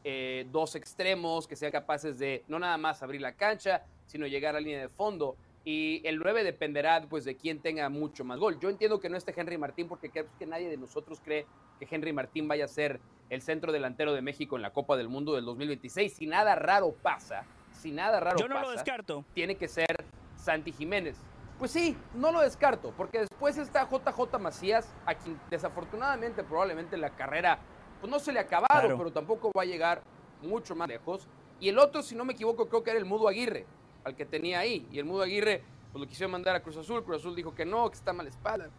eh, 0.05 0.47
dos 0.53 0.77
extremos 0.77 1.49
que 1.49 1.57
sean 1.57 1.73
capaces 1.73 2.19
de 2.19 2.45
no 2.47 2.59
nada 2.59 2.79
más 2.79 3.03
abrir 3.03 3.21
la 3.21 3.35
cancha, 3.35 3.85
sino 4.07 4.27
llegar 4.27 4.55
a 4.55 4.61
la 4.61 4.61
línea 4.61 4.81
de 4.81 4.89
fondo. 4.89 5.37
Y 5.69 6.01
el 6.07 6.21
9 6.21 6.45
dependerá 6.45 7.05
pues, 7.11 7.25
de 7.25 7.37
quién 7.37 7.59
tenga 7.61 7.89
mucho 7.89 8.25
más 8.25 8.39
gol. 8.39 8.61
Yo 8.61 8.71
entiendo 8.71 9.01
que 9.01 9.09
no 9.11 9.17
esté 9.17 9.35
Henry 9.37 9.59
Martín 9.59 9.89
porque 9.89 10.11
creo 10.11 10.27
que 10.39 10.47
nadie 10.47 10.69
de 10.69 10.77
nosotros 10.77 11.21
cree 11.21 11.45
que 11.81 11.89
Henry 11.91 12.13
Martín 12.13 12.47
vaya 12.47 12.67
a 12.67 12.69
ser 12.69 13.01
el 13.31 13.43
centro 13.43 13.73
delantero 13.73 14.13
de 14.15 14.23
México 14.23 14.55
en 14.55 14.63
la 14.63 14.73
Copa 14.73 14.97
del 14.97 15.09
Mundo 15.09 15.35
del 15.35 15.45
2026. 15.45 16.13
Si 16.15 16.27
nada 16.29 16.55
raro 16.55 16.93
pasa, 16.93 17.43
si 17.73 17.91
nada 17.91 18.21
raro 18.21 18.39
Yo 18.39 18.47
no 18.47 18.55
pasa, 18.55 18.67
lo 18.67 18.73
descarto. 18.75 19.25
tiene 19.35 19.57
que 19.57 19.67
ser 19.67 20.05
Santi 20.37 20.71
Jiménez. 20.71 21.17
Pues 21.59 21.73
sí, 21.73 21.97
no 22.15 22.31
lo 22.31 22.43
descarto, 22.43 22.93
porque 22.97 23.19
después 23.21 23.57
está 23.59 23.89
JJ 23.91 24.39
Macías, 24.39 24.95
a 25.05 25.17
quien 25.17 25.37
desafortunadamente 25.51 26.45
probablemente 26.45 26.97
la 26.97 27.11
carrera 27.11 27.59
pues 28.01 28.09
no 28.09 28.21
se 28.21 28.31
le 28.31 28.39
ha 28.39 28.43
acabado, 28.43 28.69
Claro. 28.83 28.99
pero 28.99 29.11
tampoco 29.11 29.51
va 29.57 29.63
a 29.63 29.67
llegar 29.67 30.01
mucho 30.43 30.77
más 30.77 30.87
lejos. 30.87 31.27
Y 31.59 31.71
el 31.71 31.79
otro, 31.81 32.03
si 32.03 32.15
no 32.15 32.25
me 32.25 32.35
equivoco, 32.35 32.69
creo 32.69 32.85
que 32.85 32.91
era 32.91 32.99
el 33.01 33.07
Mudo 33.07 33.27
Aguirre, 33.27 33.67
al 34.07 34.15
que 34.15 34.25
tenía 34.25 34.61
ahí. 34.61 34.87
Y 34.93 35.01
el 35.01 35.05
Mudo 35.05 35.23
Aguirre, 35.23 35.65
pues 35.91 36.01
lo 36.01 36.07
quisieron 36.07 36.31
mandar 36.31 36.55
a 36.55 36.63
Cruz 36.63 36.77
Azul, 36.77 37.05
Cruz 37.05 37.19
Azul 37.19 37.35
dijo 37.35 37.55
que 37.55 37.67
no, 37.67 37.91
que 37.91 37.97
está 37.97 38.13
mal 38.13 38.27
espalda. 38.29 38.71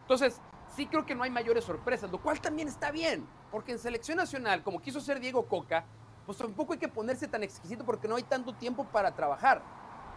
Entonces, 0.00 0.40
sí 0.74 0.86
creo 0.86 1.04
que 1.04 1.14
no 1.14 1.22
hay 1.22 1.30
mayores 1.30 1.64
sorpresas, 1.64 2.10
lo 2.10 2.20
cual 2.20 2.40
también 2.40 2.66
está 2.66 2.90
bien, 2.90 3.26
porque 3.50 3.72
en 3.72 3.78
selección 3.78 4.16
nacional, 4.16 4.62
como 4.62 4.80
quiso 4.80 4.98
ser 5.00 5.20
Diego 5.20 5.46
Coca, 5.46 5.84
pues 6.24 6.38
tampoco 6.38 6.72
hay 6.72 6.78
que 6.78 6.88
ponerse 6.88 7.28
tan 7.28 7.42
exquisito 7.42 7.84
porque 7.84 8.08
no 8.08 8.16
hay 8.16 8.22
tanto 8.22 8.54
tiempo 8.54 8.86
para 8.86 9.14
trabajar. 9.14 9.62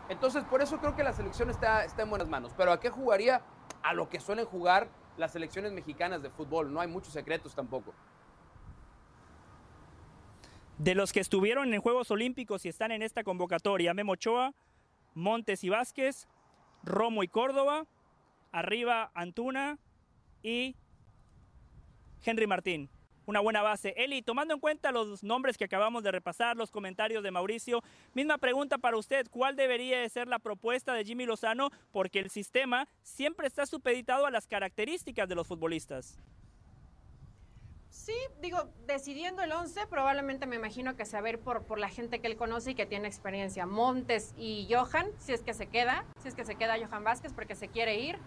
Entonces, 0.08 0.46
por 0.46 0.62
eso 0.62 0.78
creo 0.78 0.96
que 0.96 1.04
la 1.04 1.12
selección 1.12 1.50
está, 1.50 1.84
está 1.84 2.04
en 2.04 2.10
buenas 2.10 2.30
manos. 2.30 2.54
Pero 2.56 2.72
¿a 2.72 2.80
qué 2.80 2.90
jugaría? 2.90 3.42
A 3.84 3.94
lo 3.94 4.08
que 4.08 4.22
suelen 4.22 4.46
jugar 4.46 4.88
las 5.18 5.34
selecciones 5.34 5.74
mexicanas 5.74 6.22
de 6.22 6.30
fútbol. 6.30 6.72
No 6.72 6.80
hay 6.80 6.88
muchos 6.88 7.12
secretos 7.12 7.54
tampoco. 7.54 7.94
De 10.78 10.94
los 10.94 11.12
que 11.12 11.20
estuvieron 11.20 11.74
en 11.74 11.82
Juegos 11.82 12.12
Olímpicos 12.12 12.64
y 12.66 12.70
están 12.70 12.92
en 12.92 13.02
esta 13.02 13.24
convocatoria, 13.24 13.96
Memo 13.96 14.12
Ochoa, 14.12 14.54
Montes 15.16 15.64
y 15.64 15.70
Vázquez, 15.70 16.28
Romo 16.84 17.24
y 17.24 17.28
Córdoba, 17.28 17.88
arriba 18.52 19.10
Antuna 19.16 19.80
y 20.44 20.76
Henry 22.24 22.46
Martín. 22.46 22.90
una 23.26 23.40
buena 23.42 23.62
base. 23.62 23.94
Eli, 23.98 24.22
tomando 24.22 24.54
en 24.54 24.60
cuenta 24.62 24.92
los 24.94 25.22
nombres 25.22 25.58
que 25.58 25.66
acabamos 25.66 26.02
de 26.04 26.12
repasar, 26.12 26.56
los 26.56 26.72
comentarios 26.72 27.24
de 27.24 27.32
Mauricio, 27.32 27.84
misma 28.14 28.38
pregunta 28.38 28.78
para 28.78 28.96
usted, 28.96 29.28
¿cuál 29.30 29.58
debería 29.58 30.08
ser 30.08 30.30
la 30.30 30.40
propuesta 30.40 30.94
de 30.94 31.04
Jimmy 31.04 31.26
Lozano? 31.26 31.70
Porque 31.92 32.20
el 32.20 32.30
sistema 32.30 32.88
siempre 33.02 33.48
está 33.48 33.66
supeditado 33.66 34.28
a 34.28 34.32
las 34.32 34.48
características 34.48 35.28
de 35.28 35.36
los 35.36 35.46
futbolistas. 35.46 36.18
Sí, 37.98 38.16
digo, 38.42 38.70
decidiendo 38.86 39.42
el 39.42 39.52
11, 39.52 39.88
probablemente 39.88 40.46
me 40.46 40.56
imagino 40.56 40.96
que 40.96 41.04
ir 41.04 41.40
por, 41.40 41.66
por 41.66 41.80
la 41.80 41.90
gente 41.90 42.22
que 42.22 42.28
él 42.28 42.38
conoce 42.38 42.72
y 42.72 42.76
que 42.76 42.86
tiene 42.86 43.08
experiencia. 43.08 43.66
Montes 43.66 44.34
y 44.38 44.68
Johan, 44.72 45.12
si 45.18 45.34
es 45.34 45.42
que 45.42 45.54
se 45.56 45.68
queda, 45.68 46.06
si 46.22 46.28
es 46.28 46.36
que 46.36 46.46
se 46.46 46.56
queda 46.56 46.78
Johan 46.78 47.04
Vázquez 47.04 47.34
porque 47.34 47.56
se 47.56 47.70
quiere 47.70 48.00
ir. 48.00 48.20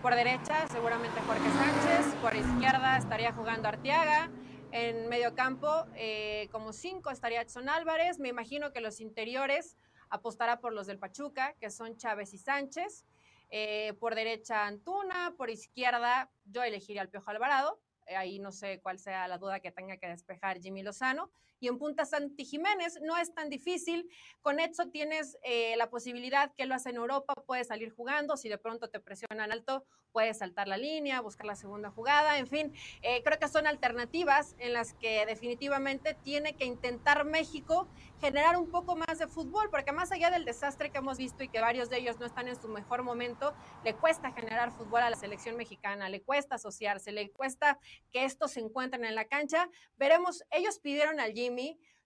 Por 0.00 0.14
derecha, 0.14 0.66
seguramente 0.68 1.20
Jorge 1.20 1.48
Sánchez. 1.50 2.14
Por 2.22 2.34
izquierda 2.34 2.96
estaría 2.96 3.32
jugando 3.32 3.68
Arteaga. 3.68 4.30
En 4.72 5.06
medio 5.08 5.34
campo, 5.34 5.84
eh, 5.94 6.48
como 6.50 6.72
cinco, 6.72 7.10
estaría 7.10 7.42
Edson 7.42 7.68
Álvarez. 7.68 8.18
Me 8.18 8.30
imagino 8.30 8.72
que 8.72 8.80
los 8.80 9.00
interiores 9.00 9.76
apostará 10.08 10.60
por 10.60 10.72
los 10.72 10.86
del 10.86 10.98
Pachuca, 10.98 11.54
que 11.60 11.70
son 11.70 11.98
Chávez 11.98 12.32
y 12.32 12.38
Sánchez. 12.38 13.04
Eh, 13.50 13.92
por 14.00 14.14
derecha, 14.14 14.66
Antuna. 14.66 15.34
Por 15.36 15.50
izquierda, 15.50 16.30
yo 16.46 16.62
elegiría 16.62 17.02
al 17.02 17.10
Piojo 17.10 17.30
Alvarado. 17.30 17.80
Ahí 18.16 18.38
no 18.38 18.52
sé 18.52 18.80
cuál 18.80 18.98
sea 18.98 19.28
la 19.28 19.38
duda 19.38 19.60
que 19.60 19.72
tenga 19.72 19.96
que 19.96 20.08
despejar 20.08 20.60
Jimmy 20.60 20.82
Lozano. 20.82 21.30
Y 21.60 21.68
en 21.68 21.78
punta 21.78 22.04
Santi 22.04 22.44
Jiménez 22.44 22.98
no 23.02 23.16
es 23.16 23.32
tan 23.34 23.50
difícil. 23.50 24.08
Con 24.40 24.58
Edson 24.58 24.90
tienes 24.90 25.38
eh, 25.42 25.76
la 25.76 25.90
posibilidad 25.90 26.52
que 26.56 26.66
lo 26.66 26.74
hace 26.74 26.90
en 26.90 26.96
Europa, 26.96 27.34
puedes 27.46 27.68
salir 27.68 27.90
jugando. 27.92 28.36
Si 28.36 28.48
de 28.48 28.58
pronto 28.58 28.88
te 28.88 28.98
presionan 28.98 29.52
alto, 29.52 29.84
puedes 30.12 30.38
saltar 30.38 30.68
la 30.68 30.76
línea, 30.76 31.20
buscar 31.20 31.46
la 31.46 31.56
segunda 31.56 31.90
jugada. 31.90 32.38
En 32.38 32.46
fin, 32.46 32.72
eh, 33.02 33.22
creo 33.22 33.38
que 33.38 33.48
son 33.48 33.66
alternativas 33.66 34.56
en 34.58 34.72
las 34.72 34.94
que 34.94 35.24
definitivamente 35.26 36.14
tiene 36.14 36.54
que 36.54 36.64
intentar 36.64 37.24
México 37.24 37.88
generar 38.20 38.56
un 38.56 38.70
poco 38.70 38.96
más 38.96 39.18
de 39.18 39.26
fútbol, 39.26 39.70
porque 39.70 39.92
más 39.92 40.12
allá 40.12 40.30
del 40.30 40.44
desastre 40.44 40.90
que 40.90 40.98
hemos 40.98 41.16
visto 41.16 41.42
y 41.42 41.48
que 41.48 41.60
varios 41.60 41.88
de 41.88 41.98
ellos 41.98 42.18
no 42.20 42.26
están 42.26 42.48
en 42.48 42.60
su 42.60 42.68
mejor 42.68 43.02
momento, 43.02 43.54
le 43.82 43.94
cuesta 43.94 44.30
generar 44.32 44.72
fútbol 44.72 45.00
a 45.00 45.10
la 45.10 45.16
selección 45.16 45.56
mexicana, 45.56 46.08
le 46.08 46.20
cuesta 46.20 46.56
asociarse, 46.56 47.12
le 47.12 47.30
cuesta 47.30 47.78
que 48.12 48.24
estos 48.24 48.52
se 48.52 48.60
encuentren 48.60 49.04
en 49.04 49.14
la 49.14 49.24
cancha. 49.24 49.70
Veremos, 49.96 50.44
ellos 50.50 50.78
pidieron 50.78 51.18
al 51.18 51.32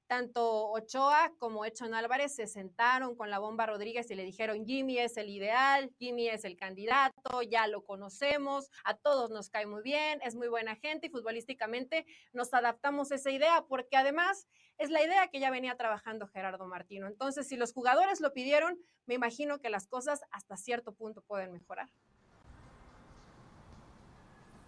Tanto 0.06 0.70
Ochoa 0.70 1.32
como 1.38 1.64
Edson 1.64 1.94
Álvarez 1.94 2.36
se 2.36 2.46
sentaron 2.46 3.16
con 3.16 3.30
la 3.30 3.38
bomba 3.38 3.64
Rodríguez 3.64 4.10
y 4.10 4.14
le 4.14 4.22
dijeron, 4.22 4.66
Jimmy 4.66 4.98
es 4.98 5.16
el 5.16 5.30
ideal, 5.30 5.90
Jimmy 5.98 6.28
es 6.28 6.44
el 6.44 6.56
candidato, 6.56 7.40
ya 7.40 7.66
lo 7.68 7.84
conocemos, 7.84 8.70
a 8.84 8.94
todos 8.94 9.30
nos 9.30 9.48
cae 9.48 9.66
muy 9.66 9.82
bien, 9.82 10.20
es 10.22 10.34
muy 10.34 10.48
buena 10.48 10.76
gente 10.76 11.06
y 11.06 11.10
futbolísticamente 11.10 12.04
nos 12.34 12.52
adaptamos 12.52 13.12
a 13.12 13.14
esa 13.14 13.30
idea 13.30 13.64
porque 13.66 13.96
además 13.96 14.46
es 14.76 14.90
la 14.90 15.02
idea 15.02 15.28
que 15.28 15.40
ya 15.40 15.50
venía 15.50 15.74
trabajando 15.76 16.28
Gerardo 16.28 16.66
Martino. 16.66 17.06
Entonces, 17.06 17.48
si 17.48 17.56
los 17.56 17.72
jugadores 17.72 18.20
lo 18.20 18.32
pidieron, 18.34 18.78
me 19.06 19.14
imagino 19.14 19.58
que 19.58 19.70
las 19.70 19.86
cosas 19.86 20.20
hasta 20.30 20.56
cierto 20.58 20.92
punto 20.92 21.22
pueden 21.22 21.50
mejorar. 21.52 21.88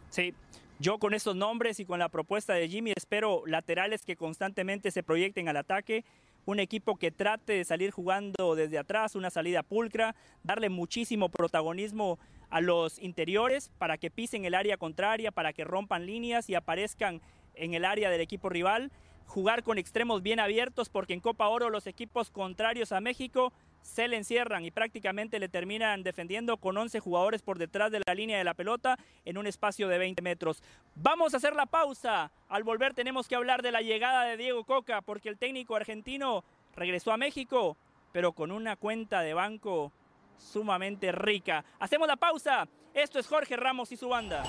Sí, 0.08 0.34
yo 0.78 0.98
con 0.98 1.14
estos 1.14 1.36
nombres 1.36 1.80
y 1.80 1.86
con 1.86 1.98
la 1.98 2.08
propuesta 2.08 2.54
de 2.54 2.68
Jimmy 2.68 2.92
espero 2.94 3.42
laterales 3.46 4.04
que 4.04 4.16
constantemente 4.16 4.90
se 4.90 5.02
proyecten 5.02 5.48
al 5.48 5.56
ataque, 5.56 6.04
un 6.44 6.60
equipo 6.60 6.96
que 6.96 7.10
trate 7.10 7.54
de 7.54 7.64
salir 7.64 7.90
jugando 7.90 8.54
desde 8.54 8.78
atrás, 8.78 9.14
una 9.16 9.30
salida 9.30 9.62
pulcra, 9.62 10.14
darle 10.44 10.68
muchísimo 10.68 11.28
protagonismo 11.28 12.18
a 12.50 12.60
los 12.60 12.98
interiores 13.00 13.70
para 13.78 13.96
que 13.98 14.10
pisen 14.10 14.44
el 14.44 14.54
área 14.54 14.76
contraria, 14.76 15.32
para 15.32 15.52
que 15.52 15.64
rompan 15.64 16.06
líneas 16.06 16.48
y 16.48 16.54
aparezcan 16.54 17.20
en 17.54 17.74
el 17.74 17.84
área 17.84 18.10
del 18.10 18.20
equipo 18.20 18.48
rival, 18.48 18.92
jugar 19.24 19.64
con 19.64 19.78
extremos 19.78 20.22
bien 20.22 20.38
abiertos 20.38 20.88
porque 20.88 21.14
en 21.14 21.20
Copa 21.20 21.48
Oro 21.48 21.70
los 21.70 21.86
equipos 21.86 22.30
contrarios 22.30 22.92
a 22.92 23.00
México 23.00 23.52
se 23.86 24.08
le 24.08 24.16
encierran 24.16 24.64
y 24.64 24.70
prácticamente 24.70 25.38
le 25.38 25.48
terminan 25.48 26.02
defendiendo 26.02 26.56
con 26.56 26.76
11 26.76 26.98
jugadores 27.00 27.40
por 27.42 27.56
detrás 27.56 27.92
de 27.92 28.02
la 28.04 28.14
línea 28.14 28.36
de 28.36 28.44
la 28.44 28.54
pelota 28.54 28.98
en 29.24 29.38
un 29.38 29.46
espacio 29.46 29.88
de 29.88 29.96
20 29.96 30.20
metros. 30.22 30.62
Vamos 30.96 31.32
a 31.32 31.36
hacer 31.36 31.54
la 31.54 31.66
pausa. 31.66 32.32
Al 32.48 32.64
volver 32.64 32.94
tenemos 32.94 33.28
que 33.28 33.36
hablar 33.36 33.62
de 33.62 33.72
la 33.72 33.80
llegada 33.80 34.24
de 34.24 34.36
Diego 34.36 34.64
Coca 34.64 35.02
porque 35.02 35.28
el 35.28 35.38
técnico 35.38 35.76
argentino 35.76 36.44
regresó 36.74 37.12
a 37.12 37.16
México, 37.16 37.76
pero 38.12 38.32
con 38.32 38.50
una 38.50 38.76
cuenta 38.76 39.20
de 39.20 39.34
banco 39.34 39.92
sumamente 40.36 41.12
rica. 41.12 41.64
Hacemos 41.78 42.08
la 42.08 42.16
pausa. 42.16 42.68
Esto 42.92 43.18
es 43.18 43.28
Jorge 43.28 43.56
Ramos 43.56 43.92
y 43.92 43.96
su 43.96 44.08
banda. 44.08 44.42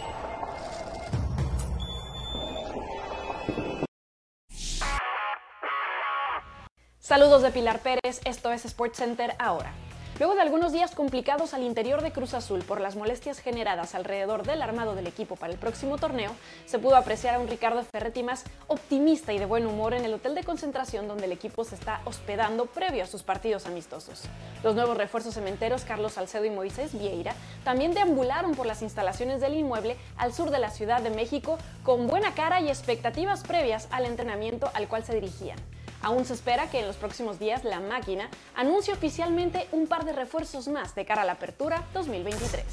Saludos 7.08 7.41
de 7.41 7.52
Pilar 7.52 7.80
Pérez, 7.80 8.20
esto 8.26 8.52
es 8.52 8.65
Sports 8.65 8.98
Center 8.98 9.34
ahora. 9.39 9.72
Luego 10.20 10.36
de 10.36 10.41
algunos 10.41 10.74
días 10.74 10.93
complicados 10.93 11.54
al 11.54 11.63
interior 11.63 12.02
de 12.02 12.12
Cruz 12.12 12.34
Azul 12.34 12.65
por 12.65 12.82
las 12.82 12.98
molestias 12.98 13.39
generadas 13.39 13.96
alrededor 13.96 14.46
del 14.46 14.62
armado 14.62 14.93
del 14.93 15.08
equipo 15.08 15.38
para 15.38 15.54
el 15.54 15.58
próximo 15.58 15.98
torneo, 15.98 16.36
se 16.65 16.80
pudo 16.80 16.98
apreciar 16.98 17.36
a 17.36 17.39
un 17.39 17.48
Ricardo 17.48 17.82
Ferretti 17.82 18.24
más 18.24 18.43
optimista 18.67 19.32
y 19.32 19.39
de 19.39 19.46
buen 19.46 19.65
humor 19.65 19.93
en 19.93 20.04
el 20.04 20.15
hotel 20.15 20.36
de 20.36 20.43
concentración 20.43 21.08
donde 21.08 21.28
el 21.28 21.32
equipo 21.32 21.63
se 21.63 21.76
está 21.76 22.02
hospedando 22.04 22.65
previo 22.65 23.06
a 23.06 23.08
sus 23.08 23.24
partidos 23.24 23.67
amistosos. 23.67 24.24
Los 24.62 24.76
nuevos 24.76 24.98
refuerzos 24.98 25.36
cementeros 25.36 25.86
Carlos 25.86 26.12
Salcedo 26.12 26.43
y 26.43 26.50
Moisés 26.50 26.91
Vieira 26.91 27.36
también 27.63 27.93
deambularon 27.93 28.54
por 28.54 28.65
las 28.65 28.82
instalaciones 28.82 29.39
del 29.39 29.54
inmueble 29.54 29.96
al 30.17 30.34
sur 30.34 30.50
de 30.50 30.60
la 30.60 30.72
Ciudad 30.72 31.02
de 31.02 31.12
México 31.12 31.58
con 31.84 32.06
buena 32.08 32.34
cara 32.34 32.60
y 32.60 32.67
expectativas 32.67 33.43
previas 33.43 33.88
al 33.91 34.06
entrenamiento 34.06 34.70
al 34.74 34.89
cual 34.89 35.06
se 35.06 35.15
dirigían. 35.15 35.58
Aún 36.01 36.25
se 36.25 36.33
espera 36.33 36.69
que 36.69 36.79
en 36.79 36.88
los 36.88 36.95
próximos 36.95 37.39
días 37.39 37.63
la 37.63 37.79
máquina 37.79 38.29
anuncie 38.55 38.93
oficialmente 38.93 39.67
un 39.71 39.88
par 39.88 40.05
de 40.05 40.13
refuerzos 40.13 40.67
más 40.67 40.95
de 40.95 41.05
cara 41.05 41.23
a 41.23 41.25
la 41.25 41.33
apertura 41.33 41.86
2023. 41.93 42.63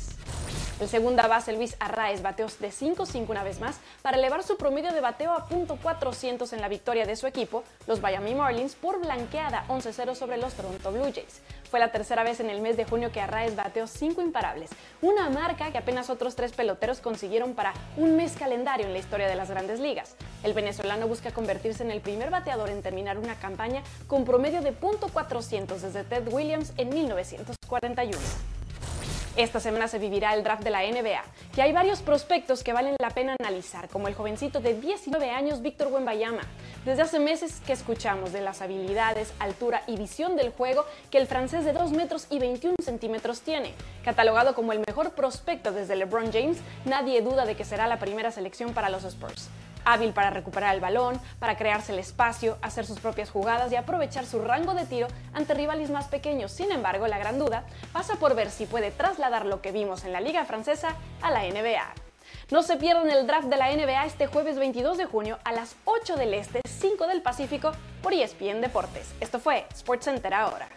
El 0.81 0.89
segunda 0.89 1.29
base 1.29 1.53
Luis 1.53 1.77
Arraez 1.79 2.21
bateó 2.21 2.47
de 2.47 2.71
5-5 2.71 3.29
una 3.29 3.45
vez 3.45 3.61
más 3.61 3.79
para 4.03 4.17
elevar 4.17 4.43
su 4.43 4.57
promedio 4.57 4.93
de 4.93 5.01
bateo 5.01 5.33
a 5.33 5.49
.400 5.49 6.53
en 6.53 6.61
la 6.61 6.69
victoria 6.69 7.07
de 7.07 7.15
su 7.15 7.29
equipo, 7.29 7.63
los 7.87 8.01
Miami 8.01 8.35
Marlins, 8.35 8.75
por 8.75 9.01
blanqueada 9.01 9.65
11-0 9.69 10.17
sobre 10.17 10.37
los 10.37 10.53
Toronto 10.55 10.91
Blue 10.91 11.13
Jays. 11.15 11.41
Fue 11.75 11.81
la 11.81 11.91
tercera 11.91 12.23
vez 12.23 12.39
en 12.39 12.51
el 12.51 12.61
mes 12.61 12.77
de 12.77 12.85
junio 12.85 13.11
que 13.11 13.21
Arraez 13.21 13.57
bateó 13.57 13.89
5 13.89 14.23
imparables, 14.23 14.71
una 15.03 15.29
marca 15.29 15.73
que 15.73 15.79
apenas 15.79 16.09
otros 16.09 16.37
tres 16.37 16.53
peloteros 16.53 17.01
consiguieron 17.01 17.55
para 17.55 17.75
un 17.97 18.15
mes 18.15 18.37
calendario 18.39 18.87
en 18.87 18.93
la 18.93 19.01
historia 19.01 19.27
de 19.27 19.35
las 19.35 19.51
grandes 19.51 19.81
ligas. 19.81 20.15
El 20.45 20.53
venezolano 20.53 21.09
busca 21.09 21.33
convertirse 21.33 21.83
en 21.83 21.91
el 21.91 22.01
primer 22.01 22.31
bateador 22.31 22.71
en 22.71 22.81
terminar 22.81 23.19
una 23.19 23.35
campaña 23.35 23.83
con 24.07 24.25
promedio 24.25 24.63
de 24.63 24.73
.400 24.73 25.67
desde 25.79 26.05
Ted 26.05 26.33
Williams 26.33 26.73
en 26.77 26.91
1941. 26.91 28.21
Esta 29.37 29.59
semana 29.59 29.89
se 29.89 29.99
vivirá 29.99 30.33
el 30.33 30.45
draft 30.45 30.63
de 30.63 30.71
la 30.71 30.83
NBA, 30.83 31.25
y 31.57 31.61
hay 31.61 31.73
varios 31.73 32.03
prospectos 32.03 32.63
que 32.63 32.73
valen 32.73 32.95
la 33.01 33.11
pena 33.11 33.35
analizar, 33.41 33.89
como 33.89 34.07
el 34.07 34.15
jovencito 34.15 34.61
de 34.61 34.75
19 34.81 35.29
años 35.29 35.61
Víctor 35.61 35.89
Wembayama. 35.89 36.43
Desde 36.85 37.03
hace 37.03 37.19
meses 37.19 37.61
que 37.67 37.73
escuchamos 37.73 38.33
de 38.33 38.41
las 38.41 38.63
habilidades, 38.63 39.35
altura 39.41 39.83
y 39.89 39.97
visión 39.97 40.37
del 40.37 40.53
juego 40.53 40.87
que 41.11 41.19
el 41.19 41.27
francés 41.27 41.65
de 41.65 41.73
2 41.73 41.91
metros 41.91 42.29
y 42.31 42.39
21 42.39 42.77
centímetros 42.81 43.41
tiene. 43.41 43.75
Catalogado 44.05 44.55
como 44.55 44.73
el 44.73 44.85
mejor 44.87 45.15
prospecto 45.15 45.73
desde 45.73 45.97
LeBron 45.97 46.33
James, 46.33 46.59
nadie 46.85 47.21
duda 47.21 47.45
de 47.45 47.57
que 47.57 47.65
será 47.65 47.89
la 47.89 47.99
primera 47.99 48.31
selección 48.31 48.73
para 48.73 48.89
los 48.89 49.03
Spurs 49.03 49.49
hábil 49.85 50.13
para 50.13 50.31
recuperar 50.31 50.75
el 50.75 50.81
balón, 50.81 51.21
para 51.39 51.57
crearse 51.57 51.93
el 51.93 51.99
espacio, 51.99 52.59
hacer 52.63 52.87
sus 52.87 53.01
propias 53.01 53.31
jugadas 53.31 53.73
y 53.73 53.77
aprovechar 53.77 54.27
su 54.27 54.41
rango 54.41 54.75
de 54.75 54.87
tiro 54.87 55.09
ante 55.33 55.55
rivales 55.55 55.91
más 55.91 56.07
pequeños. 56.07 56.53
Sin 56.53 56.73
embargo, 56.73 57.07
la 57.07 57.19
gran 57.19 57.39
duda 57.39 57.65
pasa 57.93 58.17
por 58.17 58.35
ver 58.35 58.51
si 58.51 58.67
puede 58.67 58.91
trasladar 58.91 59.47
lo 59.47 59.61
que 59.61 59.73
vimos 59.73 60.05
en 60.05 60.13
la 60.13 60.21
Liga 60.21 60.45
Francesa 60.45 60.95
a 61.23 61.31
la 61.31 61.43
NBA. 61.43 61.95
No 62.51 62.63
se 62.63 62.77
pierdan 62.77 63.11
el 63.11 63.27
draft 63.27 63.49
de 63.49 63.57
la 63.57 63.75
NBA 63.75 64.07
este 64.07 64.27
jueves 64.27 64.59
22 64.59 64.99
de 64.99 65.07
junio 65.07 65.39
a 65.45 65.53
las 65.53 65.77
8 65.85 66.17
del 66.17 66.35
Este, 66.35 66.61
5 66.67 67.07
del 67.07 67.23
Pacífico 67.23 67.73
por 68.03 68.13
ESPN 68.13 68.61
Deportes. 68.61 69.15
Esto 69.21 69.39
fue 69.39 69.67
SportsCenter 69.75 70.35
ahora. 70.35 70.69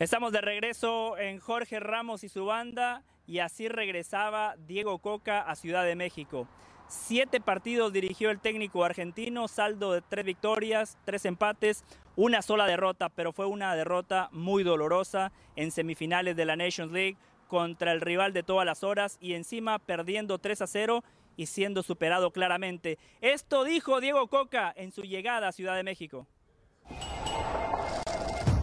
Estamos 0.00 0.32
de 0.32 0.40
regreso 0.40 1.18
en 1.18 1.40
Jorge 1.40 1.78
Ramos 1.78 2.24
y 2.24 2.30
su 2.30 2.46
banda 2.46 3.02
y 3.26 3.40
así 3.40 3.68
regresaba 3.68 4.54
Diego 4.66 4.98
Coca 5.00 5.42
a 5.42 5.54
Ciudad 5.54 5.84
de 5.84 5.94
México. 5.94 6.48
Siete 6.88 7.38
partidos 7.38 7.92
dirigió 7.92 8.30
el 8.30 8.40
técnico 8.40 8.82
argentino, 8.82 9.46
saldo 9.46 9.92
de 9.92 10.00
tres 10.00 10.24
victorias, 10.24 10.96
tres 11.04 11.26
empates, 11.26 11.84
una 12.16 12.40
sola 12.40 12.66
derrota, 12.66 13.10
pero 13.10 13.34
fue 13.34 13.44
una 13.44 13.76
derrota 13.76 14.30
muy 14.32 14.62
dolorosa 14.62 15.32
en 15.54 15.70
semifinales 15.70 16.34
de 16.34 16.46
la 16.46 16.56
Nations 16.56 16.92
League 16.92 17.18
contra 17.46 17.92
el 17.92 18.00
rival 18.00 18.32
de 18.32 18.42
todas 18.42 18.64
las 18.64 18.82
horas 18.82 19.18
y 19.20 19.34
encima 19.34 19.78
perdiendo 19.78 20.38
3 20.38 20.62
a 20.62 20.66
0 20.66 21.04
y 21.36 21.44
siendo 21.44 21.82
superado 21.82 22.30
claramente. 22.30 22.96
Esto 23.20 23.64
dijo 23.64 24.00
Diego 24.00 24.28
Coca 24.28 24.72
en 24.74 24.92
su 24.92 25.02
llegada 25.02 25.48
a 25.48 25.52
Ciudad 25.52 25.76
de 25.76 25.82
México. 25.82 26.26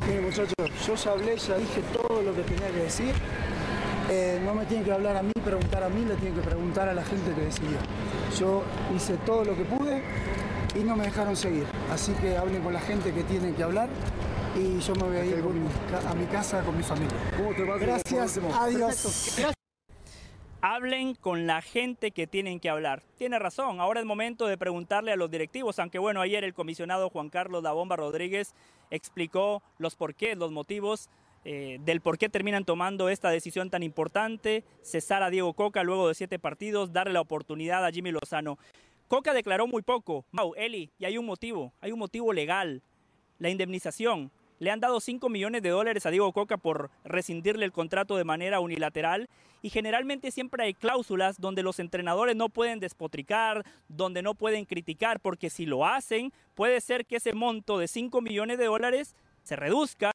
Miren 0.07 0.23
muchachos, 0.23 0.53
yo 0.87 0.95
ya 0.95 1.11
hablé, 1.11 1.35
ya 1.35 1.57
dije 1.57 1.81
todo 1.91 2.21
lo 2.21 2.33
que 2.33 2.41
tenía 2.43 2.67
que 2.69 2.77
decir. 2.83 3.13
Eh, 4.09 4.41
no 4.45 4.55
me 4.55 4.65
tienen 4.65 4.85
que 4.85 4.93
hablar 4.93 5.17
a 5.17 5.21
mí, 5.21 5.33
preguntar 5.43 5.83
a 5.83 5.89
mí, 5.89 6.05
le 6.05 6.15
tienen 6.15 6.33
que 6.33 6.47
preguntar 6.47 6.87
a 6.87 6.93
la 6.93 7.03
gente 7.03 7.33
que 7.33 7.41
decidió. 7.41 7.77
Yo 8.39 8.63
hice 8.95 9.17
todo 9.25 9.43
lo 9.43 9.53
que 9.53 9.65
pude 9.65 10.01
y 10.79 10.83
no 10.85 10.95
me 10.95 11.03
dejaron 11.03 11.35
seguir. 11.35 11.65
Así 11.91 12.13
que 12.13 12.37
hablen 12.37 12.63
con 12.63 12.71
la 12.71 12.79
gente 12.79 13.13
que 13.13 13.23
tienen 13.23 13.53
que 13.53 13.63
hablar 13.63 13.89
y 14.55 14.79
yo 14.79 14.95
me 14.95 15.03
voy 15.03 15.17
a 15.17 15.25
ir 15.25 15.43
a 16.09 16.13
mi 16.13 16.25
casa 16.27 16.63
con 16.63 16.77
mi 16.77 16.83
familia. 16.83 17.17
Gracias, 17.77 18.39
adiós. 18.53 19.37
Hablen 20.61 21.15
con 21.15 21.47
la 21.47 21.61
gente 21.61 22.11
que 22.11 22.27
tienen 22.27 22.61
que 22.61 22.69
hablar. 22.69 23.03
Tiene 23.17 23.39
razón, 23.39 23.81
ahora 23.81 23.99
es 23.99 24.05
momento 24.05 24.47
de 24.47 24.57
preguntarle 24.57 25.11
a 25.11 25.17
los 25.17 25.29
directivos, 25.29 25.79
aunque 25.79 25.99
bueno, 25.99 26.21
ayer 26.21 26.45
el 26.45 26.53
comisionado 26.53 27.09
Juan 27.09 27.29
Carlos 27.29 27.61
La 27.61 27.73
Bomba 27.73 27.97
Rodríguez 27.97 28.55
explicó 28.91 29.61
los 29.77 29.95
porqués, 29.95 30.37
los 30.37 30.51
motivos 30.51 31.09
eh, 31.49 31.77
del 31.81 32.01
por 32.01 32.17
qué 32.17 32.27
terminan 32.27 32.65
tomando 32.65 33.07
esta 33.07 33.29
decisión 33.29 33.69
tan 33.69 33.81
importante, 33.81 34.65
cesar 34.81 35.23
a 35.23 35.29
Diego 35.29 35.53
Coca 35.53 35.83
luego 35.83 36.07
de 36.07 36.15
siete 36.15 36.39
partidos, 36.39 36.91
darle 36.91 37.13
la 37.13 37.21
oportunidad 37.21 37.85
a 37.85 37.91
Jimmy 37.91 38.11
Lozano. 38.11 38.57
Coca 39.07 39.33
declaró 39.33 39.67
muy 39.67 39.81
poco, 39.81 40.25
Mau, 40.31 40.53
Eli, 40.57 40.91
y 40.99 41.05
hay 41.05 41.17
un 41.17 41.25
motivo, 41.25 41.71
hay 41.79 41.93
un 41.93 41.99
motivo 41.99 42.33
legal, 42.33 42.81
la 43.39 43.49
indemnización. 43.49 44.29
Le 44.59 44.71
han 44.71 44.79
dado 44.79 44.99
5 44.99 45.29
millones 45.29 45.61
de 45.61 45.69
dólares 45.69 46.05
a 46.05 46.09
Diego 46.09 46.33
Coca 46.33 46.57
por 46.57 46.89
rescindirle 47.03 47.65
el 47.65 47.71
contrato 47.71 48.17
de 48.17 48.23
manera 48.23 48.59
unilateral 48.59 49.29
y 49.61 49.69
generalmente 49.69 50.31
siempre 50.31 50.63
hay 50.63 50.73
cláusulas 50.73 51.39
donde 51.39 51.63
los 51.63 51.79
entrenadores 51.79 52.35
no 52.35 52.49
pueden 52.49 52.79
despotricar, 52.79 53.65
donde 53.87 54.21
no 54.21 54.33
pueden 54.33 54.65
criticar, 54.65 55.19
porque 55.19 55.49
si 55.49 55.65
lo 55.65 55.85
hacen 55.85 56.33
puede 56.55 56.81
ser 56.81 57.05
que 57.05 57.17
ese 57.17 57.33
monto 57.33 57.77
de 57.77 57.87
5 57.87 58.21
millones 58.21 58.57
de 58.57 58.65
dólares 58.65 59.15
se 59.43 59.55
reduzca 59.55 60.11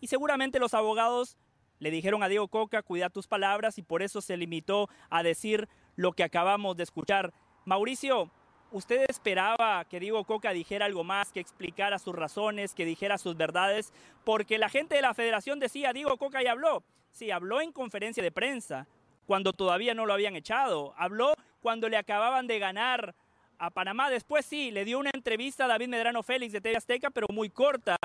y 0.00 0.08
seguramente 0.08 0.58
los 0.58 0.74
abogados 0.74 1.36
le 1.78 1.90
dijeron 1.90 2.22
a 2.22 2.28
Diego 2.28 2.48
Coca, 2.48 2.82
cuida 2.82 3.10
tus 3.10 3.26
palabras 3.26 3.78
y 3.78 3.82
por 3.82 4.02
eso 4.02 4.20
se 4.20 4.36
limitó 4.36 4.88
a 5.10 5.22
decir 5.22 5.68
lo 5.96 6.12
que 6.12 6.24
acabamos 6.24 6.76
de 6.76 6.82
escuchar. 6.82 7.32
Mauricio, 7.64 8.30
¿Usted 8.74 9.06
esperaba 9.08 9.84
que 9.84 10.00
Diego 10.00 10.24
Coca 10.24 10.50
dijera 10.50 10.86
algo 10.86 11.04
más, 11.04 11.30
que 11.30 11.38
explicara 11.38 11.96
sus 12.00 12.12
razones, 12.12 12.74
que 12.74 12.84
dijera 12.84 13.18
sus 13.18 13.36
verdades? 13.36 13.92
Porque 14.24 14.58
la 14.58 14.68
gente 14.68 14.96
de 14.96 15.00
la 15.00 15.14
federación 15.14 15.60
decía, 15.60 15.92
Diego 15.92 16.16
Coca 16.16 16.42
ya 16.42 16.50
habló. 16.50 16.82
Sí, 17.12 17.30
habló 17.30 17.60
en 17.60 17.70
conferencia 17.70 18.20
de 18.20 18.32
prensa, 18.32 18.88
cuando 19.26 19.52
todavía 19.52 19.94
no 19.94 20.06
lo 20.06 20.12
habían 20.12 20.34
echado. 20.34 20.92
Habló 20.96 21.34
cuando 21.60 21.88
le 21.88 21.96
acababan 21.96 22.48
de 22.48 22.58
ganar 22.58 23.14
a 23.58 23.70
Panamá. 23.70 24.10
Después 24.10 24.44
sí, 24.44 24.72
le 24.72 24.84
dio 24.84 24.98
una 24.98 25.10
entrevista 25.14 25.66
a 25.66 25.68
David 25.68 25.86
Medrano 25.86 26.24
Félix 26.24 26.52
de 26.52 26.60
TV 26.60 26.76
Azteca, 26.76 27.10
pero 27.10 27.28
muy 27.30 27.50
corta. 27.50 27.96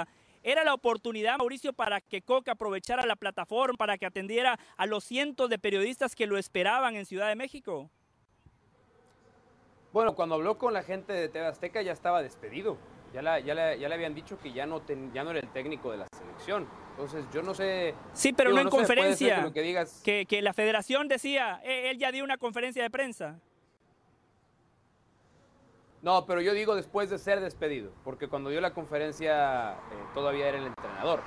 Era 0.44 0.64
la 0.64 0.76
oportunidad, 0.76 1.40
Mauricio, 1.40 1.74
para 1.74 2.00
que 2.00 2.22
Coca 2.22 2.52
aprovechara 2.52 3.08
la 3.08 3.16
plataforma, 3.16 3.76
para 3.76 3.98
que 3.98 4.06
atendiera 4.06 4.60
a 4.78 4.86
los 4.86 5.04
cientos 5.04 5.50
de 5.50 5.58
periodistas 5.58 6.16
que 6.16 6.28
lo 6.28 6.38
esperaban 6.38 6.96
en 6.96 7.08
Ciudad 7.08 7.28
de 7.28 7.36
México. 7.36 7.90
Bueno, 9.92 10.14
cuando 10.16 10.36
habló 10.36 10.58
con 10.58 10.74
la 10.74 10.84
gente 10.84 11.14
de 11.14 11.30
TV 11.30 11.48
Azteca 11.48 11.82
ya 11.82 11.92
estaba 11.92 12.22
despedido. 12.22 12.78
Ya, 13.14 13.40
ya, 13.40 13.56
le 13.56 13.94
habían 13.94 14.14
dicho 14.14 14.38
que 14.38 14.54
ya 14.54 14.68
no, 14.68 14.84
ya 15.14 15.24
no 15.24 15.32
era 15.32 15.40
el 15.40 15.50
técnico 15.50 15.92
de 15.92 15.98
la 15.98 16.08
selección. 16.16 16.68
Entonces, 16.92 17.26
yo 17.34 17.42
no 17.42 17.56
sé. 17.56 17.96
Sí, 18.14 18.34
pero 18.34 18.52
no 18.52 18.60
en 18.60 18.70
conferencia. 18.70 19.52
Que, 19.52 19.62
digas... 19.62 20.02
que, 20.04 20.42
la 20.44 20.54
federación 20.54 21.08
decía, 21.08 21.60
eh, 21.64 21.90
él 21.90 21.98
ya 21.98 22.12
dio 22.12 22.24
una 22.24 22.38
conferencia 22.38 22.84
de 22.84 22.92
prensa. 22.92 23.40
No, 26.04 26.26
pero 26.26 26.40
yo 26.42 26.54
digo 26.54 26.76
después 26.76 27.10
de 27.10 27.18
ser 27.18 27.42
despedido, 27.42 27.92
porque 28.04 28.30
cuando 28.30 28.50
dio 28.50 28.62
la 28.62 28.74
conferencia 28.74 29.74
eh, 29.74 29.78
todavía 30.14 30.48
era 30.48 30.60
el 30.60 30.68
entrenador. 30.68 31.22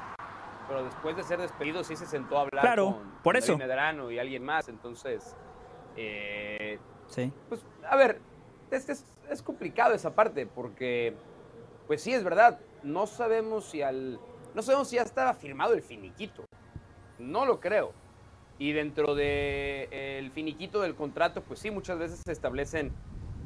Pero 0.68 0.84
después 0.84 1.16
de 1.16 1.24
ser 1.24 1.40
despedido 1.40 1.82
sí 1.82 1.96
se 1.96 2.06
sentó 2.06 2.38
a 2.38 2.42
hablar 2.42 2.62
claro, 2.62 2.94
con, 2.94 3.22
por 3.22 3.36
eso. 3.36 3.58
Medrano 3.58 4.10
y 4.10 4.18
alguien 4.18 4.44
más. 4.44 4.68
Entonces, 4.68 5.36
eh, 5.96 6.78
sí. 7.08 7.32
Pues, 7.48 7.66
a 7.86 7.96
ver, 7.96 8.20
es, 8.76 9.42
complicado 9.42 9.94
esa 9.94 10.14
parte 10.14 10.46
porque, 10.46 11.14
pues 11.86 12.02
sí, 12.02 12.12
es 12.12 12.24
verdad, 12.24 12.58
no 12.82 13.06
sabemos 13.06 13.66
si 13.66 13.82
al, 13.82 14.18
no 14.54 14.62
sabemos 14.62 14.88
si 14.88 14.96
ya 14.96 15.02
estaba 15.02 15.34
firmado 15.34 15.74
el 15.74 15.82
finiquito. 15.82 16.44
No 17.18 17.46
lo 17.46 17.60
creo. 17.60 17.92
Y 18.58 18.72
dentro 18.72 19.14
del 19.14 19.92
el 19.92 20.30
finiquito 20.30 20.80
del 20.80 20.94
contrato, 20.94 21.42
pues 21.42 21.60
sí, 21.60 21.70
muchas 21.70 21.98
veces 21.98 22.20
se 22.24 22.32
establecen 22.32 22.92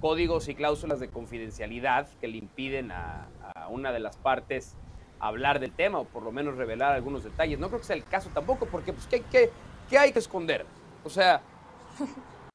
códigos 0.01 0.49
y 0.49 0.55
cláusulas 0.55 1.01
de 1.01 1.09
confidencialidad 1.09 2.09
que 2.21 2.29
le 2.29 2.39
impiden 2.39 2.91
a, 2.93 3.29
una 3.71 3.93
de 3.93 3.99
las 4.01 4.17
partes 4.17 4.77
hablar 5.19 5.59
del 5.61 5.73
tema 5.73 5.99
o 5.99 6.05
por 6.05 6.23
lo 6.23 6.31
menos 6.33 6.57
revelar 6.57 6.93
algunos 6.93 7.25
detalles. 7.25 7.59
No 7.59 7.69
creo 7.69 7.81
que 7.81 7.87
sea 7.87 7.97
el 7.97 8.05
caso 8.05 8.31
tampoco, 8.33 8.67
porque 8.67 8.93
pues 8.93 9.07
¿qué, 9.07 9.23
qué, 9.23 9.51
qué 9.89 9.99
hay 9.99 10.13
que 10.13 10.19
esconder? 10.19 10.67
O 11.05 11.11
sea, 11.11 11.41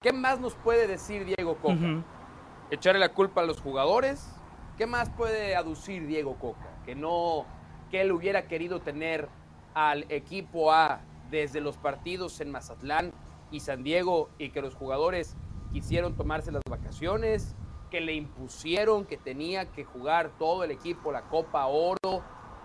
¿qué 0.01 0.13
más 0.13 0.39
nos 0.39 0.53
puede 0.55 0.88
decir 0.88 1.25
Diego 1.25 1.55
Coca? 1.55 2.03
Echarle 2.71 2.99
la 2.99 3.13
culpa 3.13 3.41
a 3.41 3.45
los 3.45 3.62
jugadores. 3.62 4.27
¿Qué 4.77 4.88
más 4.88 5.10
puede 5.12 5.55
aducir 5.55 6.07
Diego 6.07 6.38
Coca? 6.39 6.81
Que 6.86 6.95
no, 6.95 7.45
que 7.91 8.01
él 8.01 8.12
hubiera 8.12 8.47
querido 8.47 8.79
tener 8.79 9.29
al 9.73 10.05
equipo 10.10 10.71
A 10.71 11.01
desde 11.29 11.62
los 11.62 11.77
partidos 11.77 12.41
en 12.41 12.49
Mazatlán 12.49 13.13
y 13.51 13.60
San 13.60 13.84
Diego 13.84 14.29
y 14.38 14.49
que 14.49 14.62
los 14.62 14.73
jugadores 14.73 15.36
quisieron 15.71 16.15
tomarse 16.15 16.51
las 16.51 16.63
vacaciones, 16.69 17.55
que 17.89 18.01
le 18.01 18.13
impusieron 18.13 19.05
que 19.05 19.17
tenía 19.17 19.71
que 19.71 19.84
jugar 19.84 20.31
todo 20.39 20.63
el 20.63 20.71
equipo 20.71 21.12
la 21.12 21.23
Copa 21.23 21.65
Oro 21.67 22.23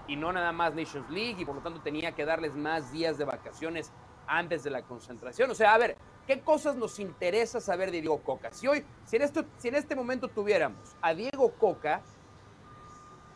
y 0.08 0.16
no 0.16 0.32
nada 0.32 0.52
más 0.52 0.74
Nations 0.74 1.10
League 1.10 1.36
y 1.42 1.44
por 1.44 1.56
lo 1.56 1.62
tanto 1.62 1.80
tenía 1.80 2.12
que 2.12 2.24
darles 2.24 2.54
más 2.54 2.92
días 2.92 3.18
de 3.18 3.24
vacaciones 3.24 3.92
antes 4.28 4.62
de 4.62 4.70
la 4.70 4.82
concentración. 4.82 5.50
O 5.50 5.54
sea, 5.54 5.74
a 5.74 5.78
ver, 5.78 5.96
¿Qué 6.26 6.40
cosas 6.40 6.74
nos 6.74 6.98
interesa 6.98 7.60
saber 7.60 7.92
de 7.92 8.00
Diego 8.00 8.18
Coca? 8.18 8.50
Si 8.50 8.66
hoy, 8.66 8.84
si 9.04 9.16
en, 9.16 9.22
esto, 9.22 9.44
si 9.58 9.68
en 9.68 9.76
este 9.76 9.94
momento 9.94 10.26
tuviéramos 10.26 10.96
a 11.00 11.14
Diego 11.14 11.52
Coca, 11.52 12.02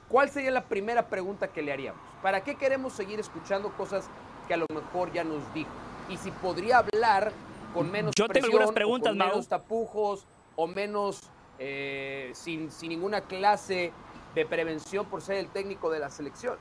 ¿cuál 0.09 0.29
sería 0.29 0.51
la 0.51 0.65
primera 0.65 1.09
pregunta 1.09 1.49
que 1.49 1.63
le 1.63 1.73
haríamos? 1.73 2.03
¿Para 2.21 2.43
qué 2.43 2.57
queremos 2.57 2.93
seguir 2.93 3.21
escuchando 3.21 3.71
cosas 3.77 4.11
que 4.49 4.55
a 4.55 4.57
lo 4.57 4.67
mejor 4.75 5.13
ya 5.13 5.23
nos 5.23 5.55
dijo? 5.55 5.71
Y 6.09 6.17
si 6.17 6.33
podría 6.33 6.79
hablar 6.79 7.31
con 7.73 7.93
menos 7.93 8.13
Yo 8.17 8.27
tengo 8.27 8.47
algunas 8.47 8.73
preguntas, 8.73 9.11
con 9.11 9.19
menos 9.19 9.47
tapujos 9.47 10.27
o 10.57 10.67
menos 10.67 11.31
eh, 11.61 12.33
sin, 12.35 12.73
sin 12.73 12.89
ninguna 12.89 13.21
clase 13.21 13.93
de 14.35 14.47
prevención 14.47 15.07
por 15.07 15.23
ser 15.23 15.37
el 15.37 15.49
técnico 15.49 15.91
de 15.91 16.01
la 16.01 16.11
selección. 16.11 16.59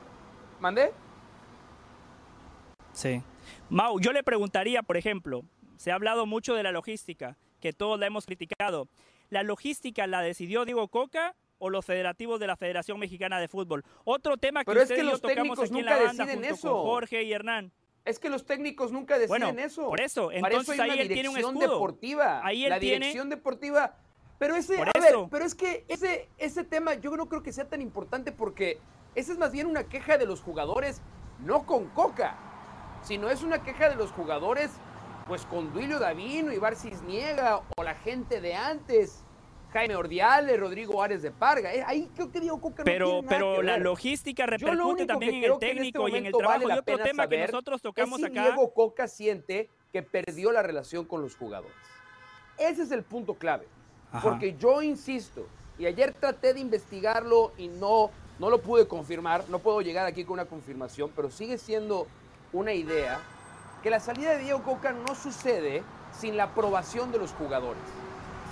¿Mandé? 0.60 0.92
Sí. 2.92 3.20
Mau, 3.68 3.98
yo 3.98 4.12
le 4.12 4.22
preguntaría, 4.22 4.84
por 4.84 4.96
ejemplo, 4.96 5.42
se 5.80 5.90
ha 5.90 5.94
hablado 5.94 6.26
mucho 6.26 6.54
de 6.54 6.62
la 6.62 6.72
logística, 6.72 7.38
que 7.58 7.72
todos 7.72 7.98
la 7.98 8.06
hemos 8.06 8.26
criticado. 8.26 8.86
¿La 9.30 9.42
logística 9.42 10.06
la 10.06 10.20
decidió 10.20 10.66
Diego 10.66 10.88
Coca 10.88 11.34
o 11.56 11.70
los 11.70 11.86
federativos 11.86 12.38
de 12.38 12.46
la 12.46 12.56
Federación 12.56 12.98
Mexicana 12.98 13.40
de 13.40 13.48
Fútbol? 13.48 13.82
Otro 14.04 14.36
tema 14.36 14.60
que 14.60 14.72
Pero 14.72 14.82
es 14.82 14.90
que 14.90 15.02
los 15.02 15.22
técnicos 15.22 15.70
nunca 15.70 15.98
deciden 15.98 16.44
eso. 16.44 16.82
Jorge 16.82 17.22
y 17.22 17.32
Hernán. 17.32 17.72
Es 18.04 18.18
que 18.18 18.28
los 18.28 18.44
técnicos 18.44 18.92
nunca 18.92 19.18
deciden 19.18 19.58
eso. 19.58 19.88
Por 19.88 20.02
eso, 20.02 20.30
entonces 20.30 20.78
ahí 20.78 21.00
él 21.00 21.08
tiene 21.08 21.30
un 21.30 21.38
escudo. 21.38 21.60
deportiva. 21.60 22.44
Ahí 22.44 22.64
él 22.64 22.70
la 22.70 22.78
dirección 22.78 23.30
deportiva. 23.30 23.96
Pero 24.38 24.56
ese, 24.56 24.82
a 24.82 25.00
ver, 25.00 25.14
pero 25.30 25.46
es 25.46 25.54
que 25.54 25.86
ese, 25.88 26.28
ese 26.36 26.62
tema 26.62 26.92
yo 26.94 27.16
no 27.16 27.26
creo 27.26 27.42
que 27.42 27.52
sea 27.54 27.68
tan 27.68 27.80
importante 27.80 28.32
porque 28.32 28.78
esa 29.14 29.32
es 29.32 29.38
más 29.38 29.50
bien 29.50 29.66
una 29.66 29.88
queja 29.88 30.18
de 30.18 30.26
los 30.26 30.42
jugadores, 30.42 31.00
no 31.42 31.64
con 31.64 31.88
Coca, 31.88 32.36
sino 33.02 33.30
es 33.30 33.42
una 33.42 33.62
queja 33.62 33.88
de 33.88 33.96
los 33.96 34.12
jugadores 34.12 34.72
pues 35.30 35.46
con 35.46 35.72
Duilio 35.72 36.00
Davino, 36.00 36.52
Ibar 36.52 36.74
Cisniega 36.74 37.62
o 37.76 37.84
la 37.84 37.94
gente 37.94 38.40
de 38.40 38.52
antes. 38.52 39.22
Jaime 39.72 39.94
Ordiales, 39.94 40.58
Rodrigo 40.58 41.00
Ares 41.00 41.22
de 41.22 41.30
Parga. 41.30 41.72
Eh, 41.72 41.84
ahí 41.86 42.10
creo 42.16 42.32
que 42.32 42.40
Diego 42.40 42.60
Coca 42.60 42.82
Pero, 42.82 43.20
pero 43.28 43.62
la 43.62 43.78
logística 43.78 44.44
repercute 44.44 45.06
también 45.06 45.36
en 45.36 45.44
el 45.44 45.58
técnico 45.60 46.08
y 46.08 46.16
en 46.16 46.26
el 46.26 46.32
trabajo. 46.32 46.68
y 46.68 46.72
otro 46.72 46.98
tema 46.98 47.28
que 47.28 47.46
nosotros 47.46 47.80
tocamos 47.80 48.20
acá. 48.24 48.42
Diego 48.42 48.74
Coca 48.74 49.06
siente 49.06 49.70
que 49.92 50.02
perdió 50.02 50.50
la 50.50 50.64
relación 50.64 51.04
con 51.04 51.22
los 51.22 51.36
jugadores. 51.36 51.76
Ese 52.58 52.82
es 52.82 52.90
el 52.90 53.04
punto 53.04 53.34
clave. 53.34 53.68
Porque 54.24 54.56
yo 54.58 54.82
insisto, 54.82 55.46
y 55.78 55.86
ayer 55.86 56.12
traté 56.12 56.54
de 56.54 56.58
investigarlo 56.58 57.52
y 57.56 57.68
no, 57.68 58.10
no 58.40 58.50
lo 58.50 58.60
pude 58.60 58.88
confirmar, 58.88 59.44
no 59.48 59.60
puedo 59.60 59.80
llegar 59.80 60.08
aquí 60.08 60.24
con 60.24 60.32
una 60.32 60.46
confirmación, 60.46 61.12
pero 61.14 61.30
sigue 61.30 61.56
siendo 61.56 62.08
una 62.52 62.72
idea 62.72 63.20
que 63.82 63.90
la 63.90 64.00
salida 64.00 64.32
de 64.32 64.44
Diego 64.44 64.62
Coca 64.62 64.92
no 64.92 65.14
sucede 65.14 65.82
sin 66.12 66.36
la 66.36 66.44
aprobación 66.44 67.12
de 67.12 67.18
los 67.18 67.32
jugadores, 67.32 67.82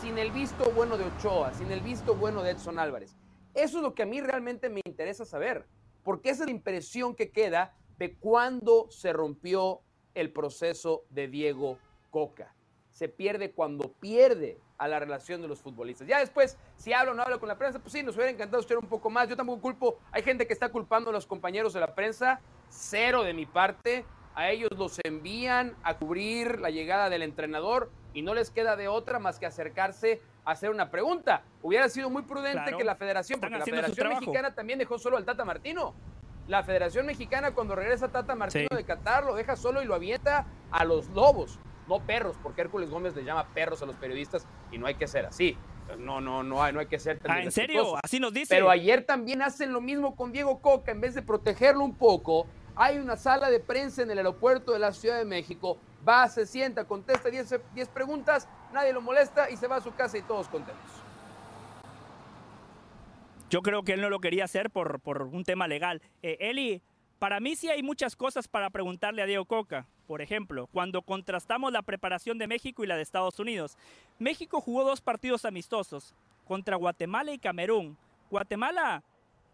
sin 0.00 0.16
el 0.18 0.30
visto 0.30 0.70
bueno 0.72 0.96
de 0.96 1.04
Ochoa, 1.04 1.52
sin 1.54 1.70
el 1.70 1.80
visto 1.80 2.14
bueno 2.14 2.42
de 2.42 2.52
Edson 2.52 2.78
Álvarez. 2.78 3.16
Eso 3.54 3.78
es 3.78 3.82
lo 3.82 3.94
que 3.94 4.04
a 4.04 4.06
mí 4.06 4.20
realmente 4.20 4.68
me 4.70 4.80
interesa 4.86 5.24
saber, 5.24 5.66
porque 6.02 6.30
esa 6.30 6.44
es 6.44 6.46
la 6.46 6.54
impresión 6.54 7.14
que 7.14 7.30
queda 7.30 7.74
de 7.98 8.14
cuándo 8.16 8.86
se 8.90 9.12
rompió 9.12 9.80
el 10.14 10.32
proceso 10.32 11.04
de 11.10 11.28
Diego 11.28 11.78
Coca. 12.10 12.54
Se 12.92 13.08
pierde 13.08 13.52
cuando 13.52 13.92
pierde 13.92 14.58
a 14.78 14.88
la 14.88 14.98
relación 14.98 15.42
de 15.42 15.48
los 15.48 15.60
futbolistas. 15.60 16.06
Ya 16.06 16.20
después, 16.20 16.56
si 16.76 16.92
hablo 16.92 17.12
o 17.12 17.14
no 17.14 17.22
hablo 17.22 17.38
con 17.38 17.48
la 17.48 17.58
prensa, 17.58 17.80
pues 17.80 17.92
sí, 17.92 18.02
nos 18.02 18.14
hubiera 18.16 18.30
encantado 18.30 18.60
escuchar 18.60 18.78
un 18.78 18.88
poco 18.88 19.10
más. 19.10 19.28
Yo 19.28 19.36
tampoco 19.36 19.60
culpo, 19.60 19.98
hay 20.10 20.22
gente 20.22 20.46
que 20.46 20.52
está 20.52 20.70
culpando 20.70 21.10
a 21.10 21.12
los 21.12 21.26
compañeros 21.26 21.72
de 21.72 21.80
la 21.80 21.94
prensa, 21.94 22.40
cero 22.68 23.22
de 23.24 23.34
mi 23.34 23.46
parte. 23.46 24.04
A 24.39 24.51
ellos 24.51 24.70
los 24.78 25.01
envían 25.03 25.74
a 25.82 25.97
cubrir 25.99 26.61
la 26.61 26.70
llegada 26.70 27.11
del 27.11 27.22
entrenador 27.22 27.91
y 28.14 28.22
no 28.22 28.34
les 28.34 28.53
queda 28.53 28.76
de 28.76 28.86
otra 28.86 29.18
más 29.18 29.41
que 29.41 29.47
acercarse 29.47 30.22
a 30.45 30.53
hacer 30.53 30.70
una 30.70 30.93
pregunta. 30.93 31.43
Hubiera 31.61 31.89
sido 31.89 32.09
muy 32.09 32.22
prudente 32.22 32.62
Claro. 32.62 32.78
que 32.78 32.84
la 32.84 32.95
federación, 32.95 33.41
porque 33.41 33.59
la 33.59 33.64
Federación. 33.64 34.09
Mexicana 34.11 34.55
también 34.55 34.78
dejó 34.78 34.97
solo 34.97 35.16
al 35.16 35.24
Tata 35.24 35.45
Martino. 35.45 35.93
La 36.47 36.62
Federación 36.62 37.05
Mexicana 37.07 37.51
cuando 37.51 37.74
regresa 37.74 38.12
Tata 38.12 38.36
Martino 38.36 38.68
Sí. 38.70 38.76
de 38.76 38.84
Qatar 38.84 39.24
lo 39.24 39.34
deja 39.34 39.57
solo 39.57 39.82
y 39.82 39.86
lo 39.86 39.97
avienta 39.97 40.47
a 40.70 40.84
los 40.84 41.09
lobos, 41.09 41.59
no 41.89 41.99
perros, 42.07 42.36
porque 42.41 42.61
Hércules 42.61 42.91
Gómez 42.91 43.16
le 43.16 43.24
llama 43.24 43.45
perros 43.53 43.82
a 43.82 43.86
los 43.86 43.97
periodistas 43.97 44.47
y 44.70 44.78
no 44.78 44.86
hay 44.86 44.95
que 44.95 45.09
ser 45.09 45.26
así. 45.26 45.59
No, 45.99 46.20
no, 46.20 46.45
no 46.45 46.62
hay, 46.62 46.72
no 46.72 46.78
hay 46.78 46.86
que 46.86 47.01
ser 47.01 47.18
tan 47.18 47.32
Ah, 47.32 47.43
¿En 47.43 47.51
serio? 47.51 47.97
Así 48.05 48.20
nos 48.20 48.32
dice. 48.32 48.55
Pero 48.55 48.70
ayer 48.70 49.05
también 49.05 49.43
hacen 49.43 49.72
lo 49.72 49.80
mismo 49.80 50.14
con 50.14 50.30
Diego 50.30 50.61
Coca, 50.61 50.93
en 50.93 51.01
vez 51.01 51.14
de 51.16 51.22
protegerlo 51.22 51.82
un 51.82 51.97
poco, 51.97 52.47
hay 52.78 52.98
una 52.98 53.16
sala 53.16 53.50
de 53.50 53.58
prensa 53.58 54.02
en 54.02 54.10
el 54.12 54.18
aeropuerto 54.18 54.72
de 54.72 54.78
la 54.78 54.92
Ciudad 54.92 55.18
de 55.18 55.24
México, 55.24 55.78
va, 56.08 56.28
se 56.28 56.46
sienta, 56.46 56.84
contesta 56.84 57.28
10 57.28 57.60
10 57.74 57.88
preguntas, 57.88 58.48
nadie 58.72 58.92
lo 58.92 59.00
molesta 59.00 59.50
y 59.50 59.56
se 59.56 59.66
va 59.66 59.76
a 59.76 59.80
su 59.80 59.92
casa 59.94 60.16
y 60.16 60.22
todos 60.22 60.48
contentos. 60.48 60.84
Yo 63.50 63.62
creo 63.62 63.82
que 63.82 63.94
él 63.94 64.00
no 64.00 64.10
lo 64.10 64.20
quería 64.20 64.44
hacer 64.44 64.70
por, 64.70 65.00
por 65.00 65.22
un 65.22 65.42
tema 65.42 65.66
legal. 65.66 66.02
Eh, 66.22 66.36
Eli, 66.38 66.80
para 67.18 67.40
mí 67.40 67.56
sí 67.56 67.68
hay 67.68 67.82
muchas 67.82 68.14
cosas 68.14 68.46
para 68.46 68.70
preguntarle 68.70 69.22
a 69.22 69.26
Diego 69.26 69.44
Coca. 69.46 69.88
Por 70.06 70.22
ejemplo, 70.22 70.68
cuando 70.68 71.02
contrastamos 71.02 71.72
la 71.72 71.82
preparación 71.82 72.38
de 72.38 72.46
México 72.46 72.84
y 72.84 72.86
la 72.86 72.96
de 72.96 73.02
Estados 73.02 73.40
Unidos. 73.40 73.76
México 74.18 74.60
jugó 74.60 74.84
dos 74.84 75.00
partidos 75.00 75.44
amistosos 75.44 76.14
contra 76.46 76.76
Guatemala 76.76 77.32
y 77.32 77.38
Camerún. 77.38 77.98
Guatemala 78.30 79.02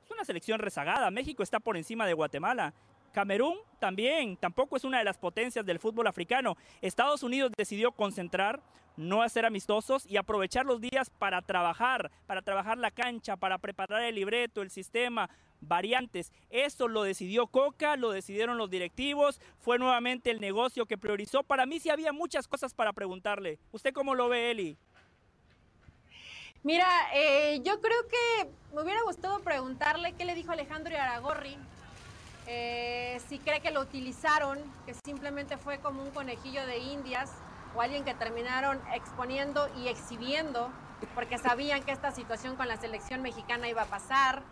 es 0.04 0.10
una 0.10 0.24
selección 0.24 0.58
rezagada. 0.58 1.10
México 1.10 1.42
está 1.42 1.58
por 1.58 1.76
encima 1.76 2.06
de 2.06 2.12
Guatemala. 2.12 2.74
Camerún 3.14 3.56
también, 3.78 4.36
tampoco 4.36 4.76
es 4.76 4.82
una 4.82 4.98
de 4.98 5.04
las 5.04 5.16
potencias 5.16 5.64
del 5.64 5.78
fútbol 5.78 6.08
africano. 6.08 6.56
Estados 6.82 7.22
Unidos 7.22 7.52
decidió 7.56 7.92
concentrar, 7.92 8.60
no 8.96 9.22
hacer 9.22 9.46
amistosos 9.46 10.04
y 10.04 10.16
aprovechar 10.16 10.66
los 10.66 10.80
días 10.80 11.10
para 11.10 11.40
trabajar, 11.40 12.10
para 12.26 12.42
trabajar 12.42 12.76
la 12.76 12.90
cancha, 12.90 13.36
para 13.36 13.58
preparar 13.58 14.02
el 14.02 14.16
libreto, 14.16 14.62
el 14.62 14.70
sistema, 14.70 15.30
variantes. 15.60 16.32
Eso 16.50 16.88
lo 16.88 17.04
decidió 17.04 17.46
Coca, 17.46 17.96
lo 17.96 18.10
decidieron 18.10 18.58
los 18.58 18.68
directivos, 18.68 19.40
fue 19.60 19.78
nuevamente 19.78 20.32
el 20.32 20.40
negocio 20.40 20.84
que 20.84 20.98
priorizó. 20.98 21.44
Para 21.44 21.66
mí 21.66 21.78
sí 21.78 21.90
había 21.90 22.12
muchas 22.12 22.48
cosas 22.48 22.74
para 22.74 22.92
preguntarle. 22.92 23.60
¿Usted 23.70 23.92
cómo 23.92 24.16
lo 24.16 24.28
ve, 24.28 24.50
Eli? 24.50 24.76
Mira, 26.64 26.88
eh, 27.14 27.60
yo 27.62 27.80
creo 27.80 28.08
que 28.08 28.50
me 28.74 28.82
hubiera 28.82 29.02
gustado 29.02 29.38
preguntarle 29.40 30.14
qué 30.14 30.24
le 30.24 30.34
dijo 30.34 30.50
Alejandro 30.50 30.96
Aragorri, 30.96 31.56
eh, 32.46 33.20
si 33.28 33.38
cree 33.38 33.60
que 33.60 33.70
lo 33.70 33.80
utilizaron, 33.80 34.58
que 34.86 34.94
simplemente 35.04 35.56
fue 35.56 35.78
como 35.78 36.02
un 36.02 36.10
conejillo 36.10 36.66
de 36.66 36.78
indias 36.78 37.32
o 37.74 37.80
alguien 37.80 38.04
que 38.04 38.14
terminaron 38.14 38.80
exponiendo 38.92 39.68
y 39.76 39.88
exhibiendo 39.88 40.70
porque 41.14 41.38
sabían 41.38 41.82
que 41.82 41.92
esta 41.92 42.12
situación 42.12 42.56
con 42.56 42.68
la 42.68 42.76
selección 42.76 43.22
mexicana 43.22 43.68
iba 43.68 43.82
a 43.82 43.86
pasar. 43.86 44.42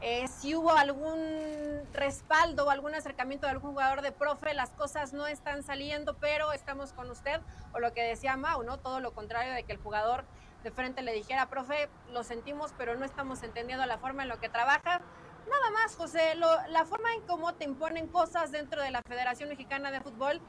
Eh, 0.00 0.28
si 0.28 0.54
hubo 0.54 0.72
algún 0.72 1.86
respaldo 1.92 2.66
o 2.66 2.70
algún 2.70 2.94
acercamiento 2.94 3.46
de 3.46 3.52
algún 3.52 3.72
jugador 3.72 4.00
de 4.00 4.12
profe, 4.12 4.54
las 4.54 4.70
cosas 4.70 5.12
no 5.12 5.26
están 5.26 5.62
saliendo, 5.62 6.16
pero 6.16 6.52
estamos 6.52 6.94
con 6.94 7.10
usted, 7.10 7.40
o 7.74 7.80
lo 7.80 7.92
que 7.92 8.02
decía 8.02 8.36
Mau, 8.36 8.62
¿no? 8.62 8.78
Todo 8.78 9.00
lo 9.00 9.12
contrario 9.12 9.52
de 9.52 9.64
que 9.64 9.72
el 9.72 9.78
jugador 9.78 10.24
de 10.64 10.70
frente 10.70 11.02
le 11.02 11.12
dijera, 11.12 11.50
profe, 11.50 11.90
lo 12.12 12.22
sentimos, 12.22 12.72
pero 12.78 12.96
no 12.96 13.04
estamos 13.04 13.42
entendiendo 13.42 13.84
la 13.84 13.98
forma 13.98 14.22
en 14.22 14.30
lo 14.30 14.40
que 14.40 14.48
trabaja. 14.48 15.02
Nada 15.50 15.70
más, 15.72 15.96
José, 15.96 16.34
lo- 16.36 16.66
la 16.68 16.84
forma 16.84 17.12
en 17.14 17.22
cómo 17.22 17.54
te 17.54 17.64
imponen 17.64 18.06
cosas 18.06 18.52
dentro 18.52 18.80
de 18.82 18.90
la 18.90 19.02
Federación 19.02 19.48
Mexicana 19.48 19.90
de 19.90 20.00
Fútbol 20.00 20.40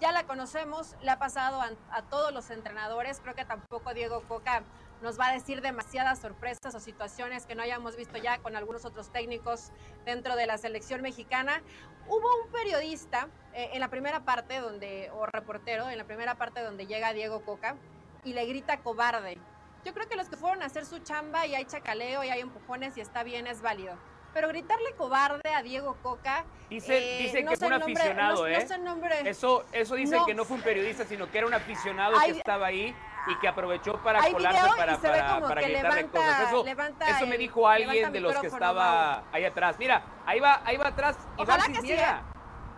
ya 0.00 0.12
la 0.12 0.24
conocemos, 0.24 0.96
le 1.02 1.10
ha 1.10 1.18
pasado 1.18 1.60
a, 1.60 2.02
todos 2.08 2.32
los 2.32 2.48
entrenadores, 2.50 3.20
creo 3.20 3.34
que 3.34 3.44
tampoco 3.44 3.92
Diego 3.92 4.22
Coca 4.26 4.62
nos 5.02 5.20
va 5.20 5.28
a 5.28 5.32
decir 5.32 5.60
demasiadas 5.60 6.18
sorpresas 6.20 6.74
o 6.74 6.80
situaciones 6.80 7.44
que 7.44 7.54
no 7.54 7.62
hayamos 7.62 7.96
visto 7.96 8.16
ya 8.16 8.38
con 8.38 8.56
algunos 8.56 8.86
otros 8.86 9.10
técnicos 9.12 9.70
dentro 10.06 10.36
de 10.36 10.46
la 10.46 10.56
selección 10.56 11.02
mexicana. 11.02 11.62
Hubo 12.08 12.26
un 12.42 12.50
periodista 12.50 13.28
eh, 13.52 13.70
en 13.74 13.80
la 13.80 13.88
primera 13.88 14.24
parte 14.24 14.60
donde, 14.60 15.10
o 15.10 15.26
reportero, 15.26 15.90
en 15.90 15.98
la 15.98 16.04
primera 16.04 16.34
parte 16.34 16.62
donde 16.62 16.86
llega 16.86 17.12
Diego 17.12 17.42
Coca 17.44 17.76
y 18.24 18.32
le 18.32 18.46
grita 18.46 18.80
cobarde. 18.80 19.38
Yo 19.84 19.92
creo 19.92 20.08
que 20.08 20.16
los 20.16 20.30
que 20.30 20.36
fueron 20.38 20.62
a 20.62 20.66
hacer 20.66 20.86
su 20.86 20.98
chamba 21.00 21.46
y 21.46 21.54
hay 21.54 21.66
chacaleo 21.66 22.24
y 22.24 22.30
hay 22.30 22.40
empujones 22.40 22.96
y 22.96 23.02
está 23.02 23.22
bien, 23.22 23.46
es 23.46 23.60
válido. 23.60 23.96
Pero 24.32 24.48
gritarle 24.48 24.92
cobarde 24.96 25.52
a 25.54 25.62
Diego 25.62 25.96
Coca. 26.02 26.44
Dice, 26.68 26.96
eh, 27.18 27.22
dice 27.24 27.42
no 27.42 27.50
que 27.50 27.56
fue 27.56 27.66
un 27.66 27.72
el 27.74 27.80
nombre- 27.80 27.94
aficionado, 28.02 28.36
no- 28.42 28.46
¿eh? 28.46 28.66
No 28.68 28.74
el 28.76 28.84
nombre. 28.84 29.28
Eso, 29.30 29.64
eso 29.72 29.94
dice 29.96 30.16
que 30.26 30.34
no 30.34 30.44
fue 30.44 30.56
un 30.58 30.62
periodista, 30.62 31.04
sino 31.04 31.28
que 31.30 31.38
era 31.38 31.46
un 31.48 31.54
aficionado 31.54 32.16
Hay- 32.16 32.32
que 32.32 32.38
estaba 32.38 32.66
ahí 32.66 32.94
y 33.26 33.38
que 33.40 33.48
aprovechó 33.48 33.94
para 34.02 34.20
colarse 34.30 34.60
para, 34.76 34.96
para, 34.98 35.40
para 35.40 35.60
gritarle 35.62 36.02
levanta- 36.02 36.10
cosas. 36.18 36.48
Eso, 36.48 36.64
levanta 36.64 37.08
eso 37.10 37.26
me 37.26 37.32
el- 37.34 37.38
dijo 37.40 37.68
alguien 37.68 37.90
levanta 37.92 38.12
de 38.12 38.20
los 38.20 38.36
que 38.36 38.46
estaba 38.46 39.24
ahí 39.32 39.44
atrás. 39.44 39.76
Mira, 39.78 40.02
ahí 40.26 40.38
va, 40.40 40.62
ahí 40.64 40.76
va 40.76 40.86
atrás 40.88 41.16
Ibar 41.36 41.60
sí, 41.62 41.74
Cisniega. 41.74 42.22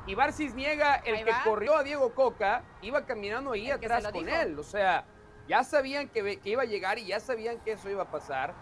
Ibar 0.06 0.32
Cisniega, 0.32 0.94
el 0.96 1.14
Ahí 1.16 1.24
que 1.24 1.30
va. 1.30 1.42
corrió 1.44 1.76
a 1.76 1.82
Diego 1.84 2.12
Coca, 2.14 2.62
iba 2.80 3.04
caminando 3.04 3.52
ahí 3.52 3.66
El 3.70 3.76
atrás 3.76 4.04
con 4.10 4.24
dijo. 4.24 4.36
él. 4.36 4.58
O 4.58 4.64
sea, 4.64 5.04
ya 5.46 5.62
sabían 5.62 6.08
que, 6.08 6.40
que 6.40 6.48
iba 6.50 6.62
a 6.62 6.66
llegar 6.66 6.98
y 6.98 7.06
ya 7.06 7.20
sabían 7.20 7.60
que 7.60 7.72
eso 7.72 7.88
iba 7.90 8.02
a 8.04 8.10
pasar. 8.10 8.52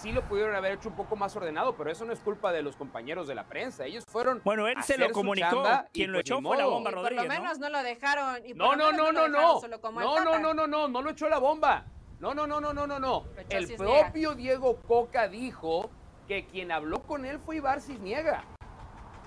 Sí 0.00 0.12
lo 0.12 0.22
pudieron 0.22 0.54
haber 0.54 0.72
hecho 0.72 0.88
un 0.88 0.96
poco 0.96 1.14
más 1.14 1.36
ordenado, 1.36 1.76
pero 1.76 1.90
eso 1.90 2.06
no 2.06 2.12
es 2.14 2.20
culpa 2.20 2.52
de 2.52 2.62
los 2.62 2.74
compañeros 2.74 3.28
de 3.28 3.34
la 3.34 3.44
prensa. 3.46 3.84
Ellos 3.84 4.02
fueron 4.08 4.40
Bueno, 4.44 4.66
él 4.66 4.78
a 4.78 4.82
se 4.82 4.96
lo 4.96 5.10
comunicó. 5.10 5.62
Quien 5.92 6.10
lo 6.10 6.16
pues 6.16 6.26
echó 6.26 6.40
fue 6.40 6.56
la 6.56 6.64
bomba 6.64 6.90
Y 6.90 6.94
por 6.94 7.02
Rodríguez, 7.02 7.26
lo 7.28 7.34
¿no? 7.34 7.40
menos 7.42 7.58
¿no? 7.58 7.68
lo 7.68 7.82
dejaron. 7.82 8.42
No, 8.54 8.76
no, 8.76 8.92
no, 8.92 9.12
no, 9.12 9.28
no. 9.28 9.60
No, 9.60 10.20
no, 10.24 10.38
no, 10.38 10.54
no, 10.54 10.66
no, 10.66 10.88
no 10.88 11.02
lo 11.02 11.10
echó 11.10 11.28
la 11.28 11.38
bomba. 11.38 11.84
No, 12.18 12.32
no, 12.34 12.46
no, 12.46 12.60
no, 12.60 12.72
no, 12.72 12.86
no, 12.86 12.98
no. 12.98 13.24
El 13.50 13.66
Cisniega. 13.66 14.04
propio 14.04 14.34
Diego 14.34 14.76
Coca 14.82 15.28
dijo 15.28 15.90
que 16.26 16.46
quien 16.46 16.72
habló 16.72 17.02
con 17.02 17.26
él 17.26 17.38
fue 17.38 17.56
Ibar 17.56 17.82
Cisniega. 17.82 18.44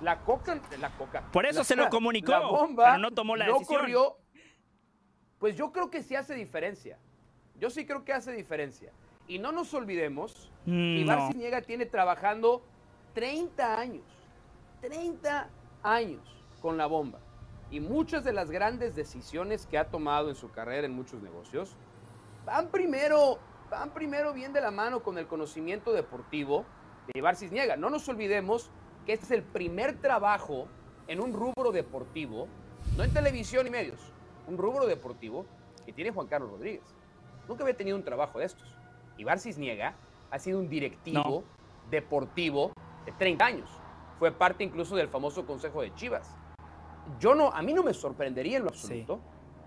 La 0.02 0.22
Coca, 0.22 0.60
la 0.80 0.90
Coca. 0.98 1.22
Por 1.32 1.46
eso 1.46 1.60
la- 1.60 1.64
se 1.66 1.76
lo 1.76 1.90
comunicó, 1.90 2.32
La 2.32 2.40
bomba 2.40 2.84
pero 2.86 2.98
no 2.98 3.12
tomó 3.12 3.36
la 3.36 3.46
decisión. 3.46 3.80
corrió. 3.82 4.18
Pues 5.38 5.56
yo 5.56 5.72
creo 5.72 5.90
que 5.92 6.02
sí 6.02 6.16
hace 6.16 6.34
diferencia. 6.34 6.98
Yo 7.60 7.70
sí 7.70 7.86
creo 7.86 8.04
que 8.04 8.14
hace 8.14 8.32
diferencia. 8.32 8.92
Y 9.28 9.40
no 9.40 9.52
nos 9.52 9.74
olvidemos 9.74 10.52
que 10.66 10.72
Mm, 10.72 10.98
Ibar 10.98 11.18
no. 11.20 11.28
Cisniega 11.28 11.62
tiene 11.62 11.86
trabajando 11.86 12.64
30 13.14 13.80
años. 13.80 14.04
30 14.82 15.50
años 15.84 16.22
con 16.62 16.78
la 16.78 16.86
bomba. 16.86 17.20
Y 17.70 17.80
muchas 17.80 18.24
de 18.24 18.34
las 18.34 18.52
grandes 18.52 18.96
decisiones 18.96 19.66
que 19.66 19.78
ha 19.78 19.90
tomado 19.90 20.30
en 20.30 20.36
su 20.36 20.52
carrera 20.52 20.86
en 20.86 20.94
muchos 20.94 21.22
negocios 21.22 21.76
van 22.46 22.70
primero, 22.70 23.40
van 23.70 23.92
primero 23.94 24.34
bien 24.34 24.54
de 24.54 24.62
la 24.62 24.72
mano 24.72 25.02
con 25.04 25.18
el 25.18 25.28
conocimiento 25.28 25.92
deportivo 25.92 26.66
de 27.08 27.20
Ibar 27.20 27.36
Cisniega. 27.36 27.76
No 27.78 27.90
nos 27.90 28.08
olvidemos 28.10 28.70
que 29.06 29.14
este 29.14 29.26
es 29.26 29.32
el 29.32 29.44
primer 29.44 30.00
trabajo 30.00 30.68
en 31.08 31.20
un 31.20 31.34
rubro 31.34 31.72
deportivo, 31.72 32.48
no 32.96 33.04
en 33.04 33.14
televisión 33.14 33.68
y 33.68 33.70
medios, 33.70 34.00
un 34.48 34.58
rubro 34.58 34.86
deportivo 34.86 35.46
que 35.86 35.92
tiene 35.94 36.12
Juan 36.12 36.28
Carlos 36.28 36.52
Rodríguez. 36.52 36.84
Nunca 37.48 37.64
había 37.64 37.76
tenido 37.76 37.98
un 37.98 38.04
trabajo 38.04 38.40
de 38.40 38.46
estos. 38.46 38.74
Ibar 39.18 39.40
Cisniega 39.40 39.96
ha 40.32 40.40
sido 40.40 40.60
un 40.60 40.70
directivo 40.70 41.44
deportivo 41.90 42.72
de 43.06 43.12
30 43.14 43.46
años. 43.46 43.70
Fue 44.20 44.32
parte 44.32 44.64
incluso 44.64 44.96
del 44.96 45.10
famoso 45.10 45.46
Consejo 45.46 45.82
de 45.82 45.94
Chivas. 45.96 46.36
Yo 47.20 47.36
no, 47.36 47.50
a 47.50 47.62
mí 47.62 47.74
no 47.74 47.84
me 47.84 47.94
sorprendería 47.94 48.58
en 48.58 48.64
lo 48.64 48.70
absoluto 48.70 49.20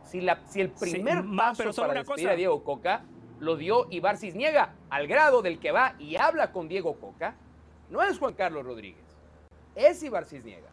si, 0.05 0.21
la, 0.21 0.41
si 0.47 0.61
el 0.61 0.71
primer 0.71 1.25
paso 1.37 1.59
pero 1.59 1.73
para 1.75 1.95
despedir 1.95 2.25
cosa. 2.25 2.33
a 2.33 2.37
Diego 2.37 2.65
Coca 2.65 3.05
lo 3.39 3.57
dio 3.57 3.87
Ibar 3.91 4.17
Cisniega, 4.17 4.75
al 4.89 5.07
grado 5.07 5.43
del 5.43 5.59
que 5.59 5.71
va 5.71 5.95
y 5.99 6.17
habla 6.17 6.53
con 6.53 6.69
Diego 6.69 6.99
Coca, 6.99 7.37
no 7.91 8.03
es 8.03 8.19
Juan 8.19 8.33
Carlos 8.33 8.65
Rodríguez, 8.65 9.05
es 9.75 10.03
Ibar 10.03 10.25
Cisniega. 10.25 10.71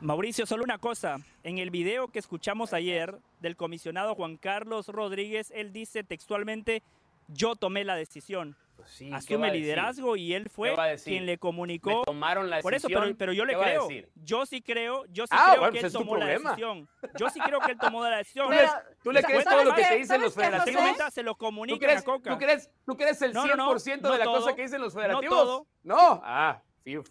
Mauricio, 0.00 0.46
solo 0.46 0.62
una 0.62 0.78
cosa. 0.78 1.16
En 1.44 1.58
el 1.58 1.70
video 1.70 2.08
que 2.08 2.18
escuchamos 2.18 2.72
ayer 2.72 3.18
del 3.40 3.54
comisionado 3.54 4.14
Juan 4.14 4.38
Carlos 4.38 4.88
Rodríguez, 4.88 5.52
él 5.54 5.74
dice 5.74 6.02
textualmente, 6.02 6.82
yo 7.28 7.54
tomé 7.54 7.84
la 7.84 7.96
decisión. 7.96 8.56
Pues 8.76 8.88
sí, 8.90 9.08
¿qué 9.10 9.14
Asume 9.14 9.52
liderazgo 9.52 10.16
y 10.16 10.32
él 10.32 10.48
fue 10.48 10.74
quien 11.04 11.26
le 11.26 11.32
Me 11.32 11.38
comunicó. 11.38 12.02
tomaron 12.06 12.48
la 12.48 12.60
Por 12.60 12.72
eso, 12.72 12.88
decisión. 12.88 13.02
pero, 13.04 13.18
pero 13.18 13.32
yo 13.34 13.44
le 13.44 13.52
¿qué 13.52 13.56
va 13.58 13.62
a 13.66 13.68
creo. 13.68 13.88
Yo 14.24 14.46
sí 14.46 14.62
creo, 14.62 15.04
yo 15.10 15.26
sí 15.26 15.32
Ah, 15.36 15.48
creo 15.50 15.60
bueno, 15.60 15.72
que 15.74 15.80
pues 15.82 15.94
él 15.94 16.00
tomó 16.00 16.16
la 16.16 16.26
decisión. 16.26 16.88
Yo 17.18 17.28
sí 17.28 17.40
creo 17.40 17.60
que 17.60 17.72
él 17.72 17.78
tomó 17.78 18.02
la 18.02 18.16
decisión. 18.16 18.46
¿Tú 18.48 18.52
le, 18.54 18.66
tú 19.02 19.12
le 19.12 19.22
crees 19.22 19.44
¿sabes 19.44 19.58
todo 19.58 19.70
lo 19.70 19.76
que 19.76 19.84
te 19.84 19.96
dicen 19.98 20.20
los 20.22 20.34
federativos? 20.34 20.82
meta 20.82 21.10
se 21.10 21.22
lo 21.22 21.32
¿Tú 21.34 21.38
comunican 21.38 21.78
crees, 21.78 22.00
a 22.00 22.04
Coca. 22.04 22.30
¿tú, 22.30 22.38
crees, 22.38 22.70
¿Tú 22.86 22.96
crees 22.96 23.20
el 23.22 23.34
No, 23.34 23.44
100% 23.44 23.56
no, 23.56 23.66
no, 23.66 23.74
de 23.74 24.00
no 24.00 24.16
la 24.18 24.24
cosa 24.24 24.56
que 24.56 24.62
dicen 24.62 24.80
los 24.80 24.94
no 24.94 25.00
federativos? 25.02 25.36
todo. 25.38 25.66
No. 25.84 26.22
Ah, 26.24 26.62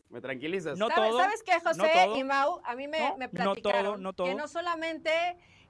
me 0.10 0.22
tranquilizas. 0.22 0.78
No 0.78 0.88
¿Sabes, 0.90 1.10
todo, 1.10 1.20
¿Sabes 1.20 1.44
qué, 1.44 1.54
no 1.56 1.62
José 1.62 1.92
todo. 2.06 2.18
y 2.18 2.24
Mau? 2.24 2.62
A 2.64 2.76
mí 2.76 2.88
me, 2.88 3.00
No, 3.00 3.18
me 3.18 3.26
no 3.28 3.32
todo, 3.32 3.54
platicaron 3.54 4.04
no 4.04 4.14
todo. 4.14 4.28
que 4.28 4.36
no 4.36 4.48
solamente 4.48 5.12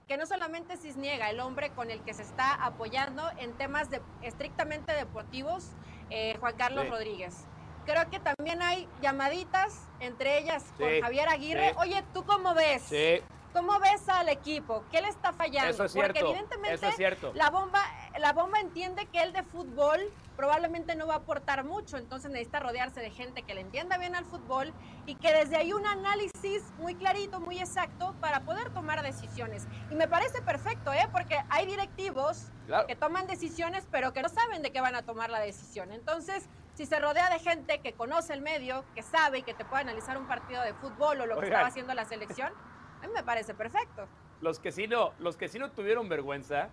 que 0.07 0.17
no 0.17 0.25
solamente 0.25 0.75
Cisniega, 0.75 1.29
el 1.29 1.39
hombre 1.39 1.69
con 1.69 1.89
el 1.89 2.01
que 2.01 2.13
se 2.13 2.23
está 2.23 2.53
apoyando 2.55 3.23
en 3.37 3.53
temas 3.53 3.89
de, 3.89 4.01
estrictamente 4.21 4.91
deportivos, 4.93 5.69
eh, 6.09 6.35
Juan 6.41 6.55
Carlos 6.57 6.83
Sí. 6.83 6.89
Rodríguez. 6.89 7.45
Creo 7.85 8.09
que 8.09 8.19
también 8.19 8.61
hay 8.61 8.85
llamaditas, 9.01 9.87
entre 10.01 10.39
ellas 10.39 10.65
con 10.77 10.89
Sí, 10.89 10.99
Javier 11.01 11.29
Aguirre. 11.29 11.69
sí. 11.69 11.75
Oye, 11.79 12.03
¿tú 12.13 12.25
cómo 12.25 12.53
ves? 12.53 12.81
Sí, 12.83 13.21
¿Cómo 13.53 13.79
ves 13.79 14.09
al 14.09 14.29
equipo? 14.29 14.83
¿Qué 14.91 14.99
le 15.01 15.09
está 15.09 15.31
fallando? 15.31 15.69
eso 15.69 15.83
es 15.85 15.93
Porque 15.93 16.11
cierto. 16.13 16.29
evidentemente 16.31 16.73
Eso 16.73 16.87
es 16.87 16.95
cierto. 16.95 17.31
la 17.35 17.49
bomba, 17.51 17.79
la 18.17 18.33
bomba 18.33 18.59
entiende 18.59 19.05
que 19.05 19.21
él 19.21 19.31
de 19.31 19.43
fútbol 19.43 19.99
probablemente 20.35 20.95
no 20.95 21.05
va 21.05 21.13
a 21.13 21.17
aportar 21.17 21.63
mucho, 21.63 21.97
entonces 21.97 22.31
necesita 22.31 22.59
rodearse 22.59 22.99
de 22.99 23.11
gente 23.11 23.43
que 23.43 23.53
le 23.53 23.61
entienda 23.61 23.97
bien 23.99 24.15
al 24.15 24.25
fútbol 24.25 24.73
y 25.05 25.13
que 25.15 25.31
desde 25.31 25.55
ahí 25.57 25.71
un 25.71 25.85
análisis 25.85 26.63
muy 26.79 26.95
clarito, 26.95 27.39
muy 27.39 27.59
exacto 27.59 28.15
para 28.19 28.39
poder 28.41 28.71
tomar 28.73 29.03
decisiones. 29.03 29.67
Y 29.91 29.95
me 29.95 30.07
parece 30.07 30.41
perfecto, 30.41 30.91
¿eh? 30.91 31.07
Porque 31.11 31.37
hay 31.49 31.67
directivos 31.67 32.47
Claro. 32.65 32.87
que 32.87 32.95
toman 32.95 33.27
decisiones 33.27 33.85
pero 33.91 34.13
que 34.13 34.21
no 34.23 34.29
saben 34.29 34.61
de 34.63 34.71
qué 34.71 34.81
van 34.81 34.95
a 34.95 35.03
tomar 35.03 35.29
la 35.29 35.39
decisión. 35.39 35.91
Entonces, 35.91 36.47
si 36.73 36.85
se 36.87 36.99
rodea 36.99 37.29
de 37.29 37.37
gente 37.37 37.81
que 37.81 37.93
conoce 37.93 38.33
el 38.33 38.41
medio, 38.41 38.83
que 38.95 39.03
sabe 39.03 39.39
y 39.39 39.43
que 39.43 39.53
te 39.53 39.63
puede 39.65 39.83
analizar 39.83 40.17
un 40.17 40.27
partido 40.27 40.61
de 40.63 40.73
fútbol 40.73 41.21
o 41.21 41.25
lo 41.27 41.33
que 41.35 41.41
Oigan. 41.41 41.51
estaba 41.51 41.67
haciendo 41.67 41.93
la 41.93 42.05
selección, 42.05 42.51
a 43.03 43.07
mí 43.07 43.13
me 43.13 43.23
parece 43.23 43.53
perfecto. 43.53 44.07
Los 44.41 44.59
que 44.59 44.71
sí 44.71 44.87
no, 44.87 45.13
los 45.19 45.35
que 45.35 45.47
sí 45.47 45.59
no 45.59 45.71
tuvieron 45.71 46.07
vergüenza 46.09 46.69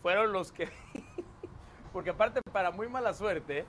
fueron 0.00 0.32
los 0.32 0.52
que, 0.52 0.68
porque 1.92 2.10
aparte 2.10 2.40
para 2.52 2.70
muy 2.70 2.88
mala 2.88 3.12
suerte, 3.14 3.64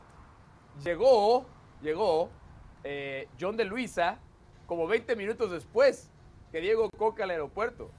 llegó, 0.84 1.46
llegó 1.82 2.30
eh, 2.84 3.28
John 3.40 3.58
de 3.58 3.66
Luisa 3.66 4.20
como 4.68 4.88
20 4.88 5.16
minutos 5.16 5.52
después 5.52 6.12
que 6.52 6.62
Diego 6.62 6.90
Coca 6.98 7.24
al 7.24 7.32
aeropuerto. 7.32 7.90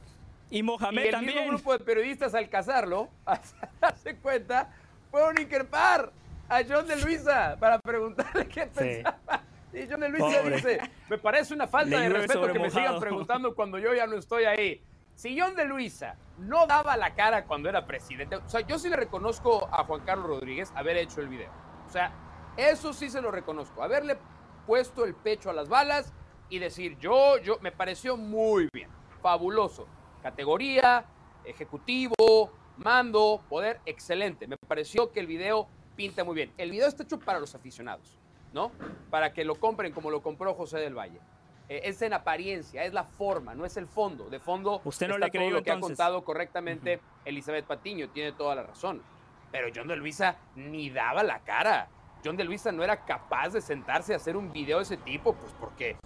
Y 0.50 0.58
Y 0.58 0.62
Mohamed 0.62 1.04
el 1.06 1.10
también. 1.10 1.36
mismo 1.36 1.50
grupo 1.52 1.72
de 1.76 1.84
periodistas 1.84 2.34
al 2.34 2.48
cazarlo, 2.48 3.08
a 3.26 3.40
darse 3.80 4.16
cuenta, 4.16 4.72
fueron 5.10 5.38
a 5.38 5.42
increpar 5.42 6.12
a 6.48 6.60
John 6.66 6.86
de 6.86 6.96
Luisa 7.02 7.56
para 7.58 7.78
preguntarle 7.80 8.46
qué 8.48 8.66
pensaba. 8.66 9.42
Y 9.72 9.86
John 9.88 10.00
de 10.00 10.08
Luisa 10.08 10.42
Pobre. 10.42 10.56
dice, 10.56 10.80
me 11.08 11.18
parece 11.18 11.54
una 11.54 11.66
falta 11.66 11.96
Le 11.96 12.02
de 12.02 12.08
respeto 12.08 12.52
que 12.52 12.58
me 12.58 12.70
sigan 12.70 12.84
mojado". 12.84 13.00
preguntando 13.00 13.54
cuando 13.54 13.78
yo 13.78 13.94
ya 13.94 14.06
no 14.06 14.16
estoy 14.16 14.44
ahí. 14.44 14.82
Si 15.14 15.38
John 15.38 15.54
de 15.56 15.64
Luisa 15.64 16.16
no 16.38 16.66
daba 16.66 16.96
la 16.96 17.14
cara 17.14 17.44
cuando 17.44 17.68
era 17.68 17.86
presidente, 17.86 18.36
o 18.36 18.48
sea, 18.48 18.60
yo 18.60 18.78
sí 18.78 18.88
le 18.88 18.96
reconozco 18.96 19.68
a 19.72 19.84
Juan 19.84 20.02
Carlos 20.02 20.28
Rodríguez 20.28 20.72
haber 20.74 20.96
hecho 20.96 21.20
el 21.20 21.28
video. 21.28 21.50
O 21.86 21.90
sea, 21.90 22.12
eso 22.56 22.92
sí 22.92 23.10
se 23.10 23.20
lo 23.20 23.30
reconozco, 23.30 23.82
haberle 23.82 24.18
puesto 24.66 25.04
el 25.04 25.14
pecho 25.14 25.50
a 25.50 25.52
las 25.52 25.68
balas 25.68 26.12
y 26.48 26.58
decir, 26.58 26.98
yo, 26.98 27.38
yo, 27.38 27.58
me 27.60 27.72
pareció 27.72 28.16
muy 28.16 28.68
bien, 28.72 28.90
fabuloso. 29.20 29.86
Categoría, 30.22 31.04
ejecutivo, 31.44 32.52
mando, 32.76 33.42
poder, 33.48 33.80
excelente. 33.86 34.46
Me 34.46 34.56
pareció 34.56 35.10
que 35.10 35.20
el 35.20 35.26
video 35.26 35.68
pinta 35.96 36.24
muy 36.24 36.34
bien. 36.34 36.52
El 36.56 36.70
video 36.70 36.86
está 36.86 37.02
hecho 37.02 37.18
para 37.18 37.40
los 37.40 37.54
aficionados, 37.54 38.18
¿no? 38.52 38.72
Para 39.10 39.32
que 39.32 39.44
lo 39.44 39.56
compren 39.56 39.92
como 39.92 40.10
lo 40.10 40.22
compró 40.22 40.54
José 40.54 40.78
del 40.78 40.94
Valle. 40.96 41.20
Eh, 41.68 41.82
es 41.84 42.00
en 42.02 42.12
apariencia, 42.14 42.84
es 42.84 42.92
la 42.92 43.04
forma, 43.04 43.54
no 43.54 43.64
es 43.64 43.76
el 43.76 43.86
fondo. 43.86 44.30
De 44.30 44.40
fondo 44.40 44.80
Usted 44.84 45.08
no 45.08 45.14
está 45.14 45.26
le 45.26 45.32
todo 45.32 45.50
lo 45.50 45.62
que 45.62 45.70
ha 45.70 45.80
contado 45.80 46.24
correctamente 46.24 47.00
Elizabeth 47.24 47.66
Patiño, 47.66 48.08
tiene 48.10 48.32
toda 48.32 48.54
la 48.54 48.62
razón. 48.62 49.02
Pero 49.50 49.68
John 49.74 49.88
de 49.88 49.96
Luisa 49.96 50.36
ni 50.56 50.90
daba 50.90 51.22
la 51.22 51.40
cara. 51.40 51.88
John 52.24 52.36
de 52.36 52.44
Luisa 52.44 52.72
no 52.72 52.82
era 52.82 53.04
capaz 53.04 53.50
de 53.50 53.60
sentarse 53.60 54.12
a 54.12 54.16
hacer 54.16 54.36
un 54.36 54.52
video 54.52 54.78
de 54.78 54.84
ese 54.84 54.96
tipo, 54.96 55.34
pues 55.34 55.52
porque 55.60 55.96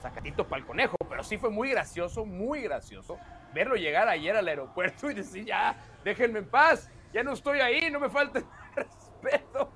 sacatito 0.00 0.46
para 0.46 0.60
el 0.60 0.66
conejo, 0.66 0.96
pero 1.08 1.22
sí 1.22 1.38
fue 1.38 1.50
muy 1.50 1.70
gracioso, 1.70 2.24
muy 2.24 2.60
gracioso 2.62 3.18
verlo 3.52 3.76
llegar 3.76 4.08
ayer 4.08 4.36
al 4.36 4.48
aeropuerto 4.48 5.10
y 5.10 5.14
decir, 5.14 5.44
ya, 5.44 5.76
déjenme 6.04 6.40
en 6.40 6.48
paz, 6.48 6.90
ya 7.12 7.22
no 7.22 7.32
estoy 7.32 7.60
ahí, 7.60 7.90
no 7.90 8.00
me 8.00 8.08
falte 8.08 8.44
respeto. 8.74 9.70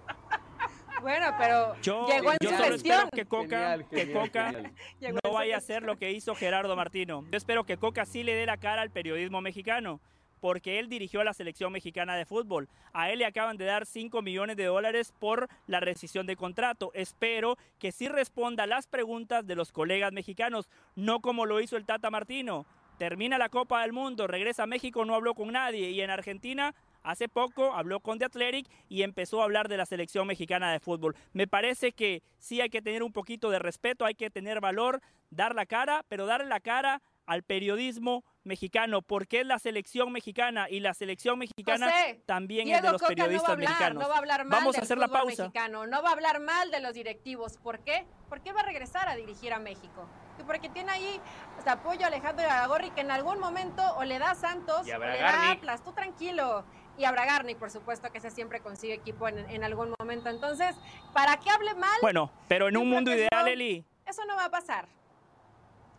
Bueno, 1.07 1.27
pero 1.39 1.77
Yo, 1.83 2.05
llegó 2.09 2.33
en 2.33 2.39
yo 2.41 2.51
su 2.51 2.57
solo 2.57 2.73
gestión. 2.73 2.95
espero 2.97 3.11
que 3.13 3.27
Coca, 3.27 3.47
Genial, 3.47 3.89
que 3.89 3.97
genial, 4.07 4.21
Coca 4.27 4.53
genial. 4.99 5.21
No 5.23 5.31
vaya 5.31 5.55
a 5.55 5.59
hacer 5.59 5.85
lo 5.85 5.97
que 5.97 6.11
hizo 6.11 6.35
Gerardo 6.35 6.75
Martino. 6.75 7.25
Yo 7.31 7.37
espero 7.37 7.63
que 7.63 7.77
Coca 7.77 8.05
sí 8.05 8.25
le 8.25 8.35
dé 8.35 8.45
la 8.45 8.57
cara 8.57 8.83
al 8.83 8.91
periodismo 8.91 9.41
mexicano, 9.41 10.01
porque 10.41 10.81
él 10.81 10.89
dirigió 10.89 11.21
a 11.21 11.25
la 11.25 11.33
selección 11.33 11.71
mexicana 11.71 12.17
de 12.17 12.27
fútbol. 12.27 12.69
A 12.93 13.09
él 13.13 13.21
le 13.21 13.25
acaban 13.25 13.57
de 13.57 13.67
dar 13.67 13.87
5 13.87 14.21
millones 14.21 14.57
de 14.57 14.65
dólares 14.65 15.15
por 15.21 15.47
la 15.69 15.79
rescisión 15.79 16.27
de 16.27 16.35
contrato. 16.35 16.91
Espero 16.93 17.57
que 17.79 17.93
sí 17.93 18.09
responda 18.09 18.65
a 18.65 18.67
las 18.67 18.89
preguntas 18.89 19.47
de 19.47 19.55
los 19.55 19.71
colegas 19.71 20.13
mexicanos, 20.13 20.69
no 20.97 21.21
como 21.21 21.47
lo 21.47 21.61
hizo 21.61 21.77
el 21.77 21.87
Tata 21.87 22.11
Martino. 22.11 22.67
Termina 22.99 23.39
la 23.39 23.51
Copa 23.51 23.83
del 23.83 23.93
Mundo, 23.93 24.27
regresa 24.27 24.65
a 24.65 24.67
México, 24.67 25.05
no 25.05 25.15
habló 25.15 25.35
con 25.35 25.53
nadie 25.53 25.91
y 25.91 26.01
en 26.01 26.11
Argentina 26.11 26.75
Hace 27.07 27.29
poco 27.29 27.73
habló 27.73 28.01
con 28.01 28.19
The 28.19 28.25
Athletic 28.25 28.69
y 28.89 29.03
empezó 29.03 29.41
a 29.41 29.45
hablar 29.45 29.69
de 29.69 29.77
la 29.77 29.87
selección 29.87 30.27
mexicana 30.27 30.73
de 30.73 30.81
fútbol. 30.81 31.15
Me 31.33 31.47
parece 31.47 31.93
que 31.93 32.25
sí 32.39 32.61
hay 32.61 32.69
que 32.69 32.83
tener 32.83 33.05
un 33.05 33.13
poquito 33.13 33.49
de 33.51 33.61
respeto, 33.61 34.05
hay 34.05 34.17
que 34.17 34.29
tener 34.29 34.61
valor, 34.61 35.01
dar 35.31 35.55
la 35.55 35.67
cara, 35.67 36.05
pero 36.09 36.27
darle 36.27 36.49
la 36.49 36.59
cara 36.59 37.01
al 37.25 37.45
periodismo 37.45 38.25
mexicano, 38.43 39.03
porque 39.03 39.41
es 39.41 39.47
la 39.47 39.61
selección 39.61 40.11
mexicana 40.13 40.69
y 40.69 40.81
la 40.81 40.95
selección 40.95 41.39
mexicana 41.39 41.87
José, 41.91 42.23
también 42.27 42.69
es 42.69 42.83
de 42.83 42.91
los 42.91 43.01
Coca 43.01 43.15
no 43.15 43.19
va 43.19 43.23
a 43.23 43.27
periodistas 43.27 43.51
hablar, 43.51 43.69
mexicanos. 43.69 44.03
no 44.03 44.09
va 44.09 44.15
a 44.15 44.19
hablar 44.19 44.45
mal 44.45 44.59
Vamos 44.61 44.79
a 44.79 44.81
hacer 44.81 44.99
la 44.99 45.09
pausa. 45.09 45.45
mexicano, 45.45 45.87
no 45.87 46.03
va 46.03 46.11
a 46.11 46.13
hablar 46.13 46.41
mal 46.41 46.73
de 46.73 46.81
los 46.81 46.95
directivos. 46.95 47.57
¿Por 47.59 47.81
qué? 47.81 48.05
Porque 48.29 48.53
va 48.53 48.61
a 48.61 48.65
regresar 48.65 49.09
a 49.09 49.15
dirigir 49.15 49.53
a 49.53 49.59
México. 49.61 50.09
Y 50.39 50.43
porque 50.43 50.69
tiene 50.69 50.91
ahí 50.93 51.21
apoyo 51.67 52.05
a 52.05 52.07
Alejandro 52.09 52.49
Aragorri, 52.49 52.91
que 52.91 53.01
en 53.01 53.11
algún 53.11 53.41
momento 53.41 53.83
o 53.97 54.05
le 54.05 54.19
da 54.19 54.33
a 54.33 54.35
Santos 54.35 54.83
o 54.83 54.85
le 54.85 54.99
da 54.99 55.49
a. 55.49 55.51
Atlas. 55.53 55.83
Tú 55.83 55.93
tranquilo. 55.93 56.65
Y 56.99 57.05
a 57.05 57.13
Bragarnik, 57.13 57.59
por 57.59 57.71
supuesto, 57.71 58.11
que 58.11 58.19
ese 58.19 58.31
siempre 58.31 58.61
consigue 58.61 58.95
equipo 58.95 59.29
en, 59.29 59.39
en 59.51 59.65
algún 59.65 59.95
momento. 59.99 60.31
Entonces, 60.31 60.75
¿para 61.13 61.37
qué 61.39 61.51
hable 61.51 61.75
mal? 61.75 61.99
Bueno, 62.01 62.31
pero 62.49 62.69
en 62.69 62.75
Yo 62.75 62.81
un 62.81 62.91
mundo 62.91 63.13
ideal, 63.15 63.29
no. 63.45 63.47
Eli, 63.47 63.85
Eso 64.07 64.25
no 64.27 64.37
va 64.37 64.47
a 64.47 64.51
pasar. 64.51 64.87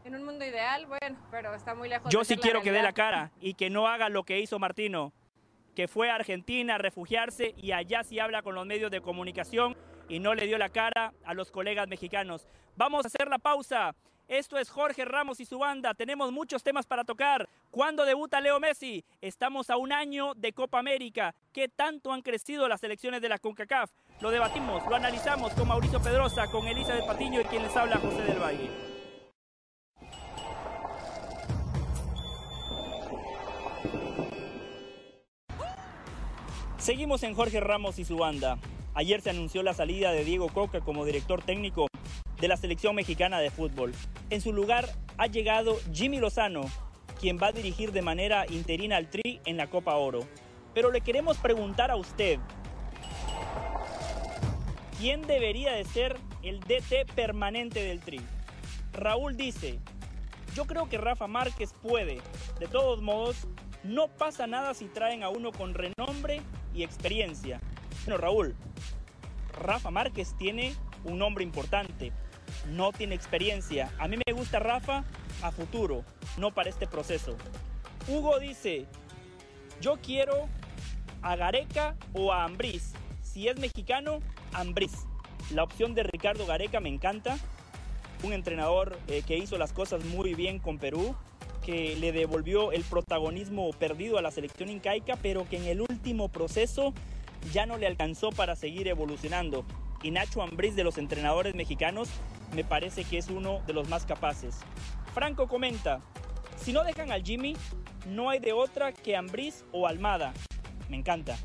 En 0.05 0.15
un 0.15 0.23
mundo 0.23 0.45
ideal, 0.45 0.85
bueno, 0.85 1.17
pero 1.29 1.53
está 1.53 1.75
muy 1.75 1.89
lejos 1.89 2.11
Yo 2.11 2.19
de 2.19 2.25
sí 2.25 2.37
quiero 2.37 2.61
que 2.61 2.71
dé 2.71 2.81
la 2.81 2.93
cara 2.93 3.31
y 3.41 3.55
que 3.55 3.69
no 3.69 3.87
haga 3.87 4.07
lo 4.07 4.23
que 4.23 4.39
hizo 4.39 4.57
Martino, 4.57 5.11
que 5.75 5.87
fue 5.87 6.09
a 6.09 6.15
Argentina 6.15 6.75
a 6.75 6.77
refugiarse 6.77 7.53
y 7.57 7.73
allá 7.73 8.03
sí 8.03 8.17
habla 8.17 8.41
con 8.41 8.55
los 8.55 8.65
medios 8.65 8.89
de 8.89 9.01
comunicación 9.01 9.75
y 10.07 10.19
no 10.19 10.33
le 10.33 10.47
dio 10.47 10.57
la 10.57 10.69
cara 10.69 11.13
a 11.25 11.33
los 11.33 11.51
colegas 11.51 11.87
mexicanos. 11.87 12.47
Vamos 12.75 13.05
a 13.05 13.07
hacer 13.07 13.27
la 13.27 13.37
pausa. 13.37 13.95
Esto 14.27 14.57
es 14.57 14.69
Jorge 14.69 15.05
Ramos 15.05 15.39
y 15.39 15.45
su 15.45 15.57
banda. 15.57 15.93
Tenemos 15.93 16.33
muchos 16.33 16.61
temas 16.61 16.85
para 16.85 17.05
tocar. 17.05 17.47
¿Cuándo 17.71 18.03
debuta 18.03 18.41
Leo 18.41 18.59
Messi? 18.59 19.05
Estamos 19.21 19.69
a 19.69 19.77
un 19.77 19.93
año 19.93 20.33
de 20.35 20.51
Copa 20.51 20.79
América. 20.79 21.33
¿Qué 21.53 21.69
tanto 21.69 22.11
han 22.11 22.21
crecido 22.21 22.67
las 22.67 22.81
selecciones 22.81 23.21
de 23.21 23.29
la 23.29 23.39
CONCACAF? 23.39 23.89
Lo 24.19 24.29
debatimos, 24.29 24.85
lo 24.85 24.95
analizamos 24.95 25.53
con 25.53 25.69
Mauricio 25.69 26.01
Pedrosa, 26.01 26.47
con 26.47 26.67
Elizabeth 26.67 27.05
Patiño 27.05 27.39
y 27.39 27.45
quien 27.45 27.63
les 27.63 27.75
habla 27.77 27.97
José 27.97 28.21
del 28.23 28.39
Valle. 28.39 28.69
Seguimos 36.77 37.23
en 37.23 37.33
Jorge 37.33 37.61
Ramos 37.61 37.97
y 37.97 38.05
su 38.05 38.17
banda. 38.17 38.57
Ayer 38.97 39.21
se 39.21 39.29
anunció 39.29 39.61
la 39.61 39.75
salida 39.75 40.11
de 40.11 40.25
Diego 40.25 40.49
Coca 40.49 40.81
como 40.81 41.05
director 41.05 41.43
técnico 41.43 41.85
de 42.41 42.47
la 42.47 42.57
selección 42.57 42.95
mexicana 42.95 43.39
de 43.39 43.51
fútbol. 43.51 43.93
En 44.31 44.41
su 44.41 44.51
lugar 44.51 44.89
ha 45.19 45.27
llegado 45.27 45.77
Jimmy 45.93 46.17
Lozano, 46.17 46.61
quien 47.19 47.37
va 47.37 47.49
a 47.49 47.51
dirigir 47.51 47.91
de 47.91 48.01
manera 48.01 48.47
interina 48.49 48.97
al 48.97 49.07
Tri 49.07 49.39
en 49.45 49.55
la 49.55 49.67
Copa 49.67 49.95
Oro. 49.97 50.21
Pero 50.73 50.89
le 50.89 51.01
queremos 51.01 51.37
preguntar 51.37 51.91
a 51.91 51.95
usted, 51.95 52.39
¿quién 54.97 55.21
debería 55.21 55.73
de 55.73 55.85
ser 55.85 56.17
el 56.41 56.59
DT 56.61 57.13
permanente 57.13 57.83
del 57.83 57.99
Tri? 57.99 58.19
Raúl 58.93 59.37
dice, 59.37 59.77
yo 60.55 60.65
creo 60.65 60.89
que 60.89 60.97
Rafa 60.97 61.27
Márquez 61.27 61.71
puede. 61.83 62.17
De 62.59 62.65
todos 62.65 63.03
modos, 63.03 63.47
no 63.83 64.07
pasa 64.07 64.47
nada 64.47 64.73
si 64.73 64.85
traen 64.85 65.21
a 65.21 65.29
uno 65.29 65.51
con 65.51 65.75
renombre 65.75 66.41
y 66.73 66.81
experiencia. 66.81 67.61
Bueno, 68.05 68.17
Raúl, 68.17 68.55
Rafa 69.59 69.91
Márquez 69.91 70.35
tiene 70.37 70.75
un 71.03 71.19
nombre 71.19 71.43
importante, 71.43 72.11
no 72.69 72.91
tiene 72.91 73.15
experiencia. 73.15 73.91
A 73.97 74.07
mí 74.07 74.17
me 74.25 74.33
gusta 74.33 74.59
Rafa 74.59 75.03
a 75.41 75.51
futuro, 75.51 76.03
no 76.37 76.53
para 76.53 76.69
este 76.69 76.87
proceso. 76.87 77.35
Hugo 78.07 78.39
dice, 78.39 78.85
yo 79.81 79.97
quiero 80.01 80.47
a 81.21 81.35
Gareca 81.35 81.95
o 82.13 82.31
a 82.31 82.43
Ambriz. 82.43 82.93
Si 83.21 83.47
es 83.47 83.59
mexicano, 83.59 84.19
Ambriz. 84.53 84.93
La 85.51 85.63
opción 85.63 85.93
de 85.93 86.03
Ricardo 86.03 86.45
Gareca 86.45 86.79
me 86.79 86.89
encanta. 86.89 87.37
Un 88.23 88.33
entrenador 88.33 88.97
eh, 89.07 89.21
que 89.25 89.37
hizo 89.37 89.57
las 89.57 89.73
cosas 89.73 90.03
muy 90.05 90.33
bien 90.33 90.59
con 90.59 90.79
Perú, 90.79 91.15
que 91.63 91.95
le 91.97 92.11
devolvió 92.11 92.71
el 92.71 92.83
protagonismo 92.83 93.69
perdido 93.71 94.17
a 94.17 94.21
la 94.21 94.31
selección 94.31 94.69
incaica, 94.69 95.17
pero 95.21 95.47
que 95.47 95.57
en 95.57 95.65
el 95.65 95.81
último 95.81 96.29
proceso 96.29 96.93
ya 97.51 97.65
no 97.65 97.77
le 97.77 97.87
alcanzó 97.87 98.29
para 98.31 98.55
seguir 98.55 98.87
evolucionando. 98.87 99.65
Y 100.03 100.11
Nacho 100.11 100.41
Ambriz 100.41 100.75
de 100.75 100.83
los 100.83 100.97
entrenadores 100.97 101.55
mexicanos 101.55 102.09
me 102.53 102.63
parece 102.63 103.03
que 103.03 103.17
es 103.17 103.29
uno 103.29 103.61
de 103.65 103.73
los 103.73 103.89
más 103.89 104.05
capaces. 104.05 104.59
Franco 105.13 105.47
comenta, 105.47 106.01
Si 106.55 106.73
no 106.73 106.83
dejan 106.83 107.11
al 107.11 107.23
Jimmy, 107.23 107.55
no 108.07 108.29
hay 108.29 108.39
de 108.39 108.53
otra 108.53 108.91
que 108.91 109.15
Ambriz 109.15 109.65
o 109.71 109.87
Almada. 109.87 110.33
Me 110.89 110.97
encanta. 110.97 111.37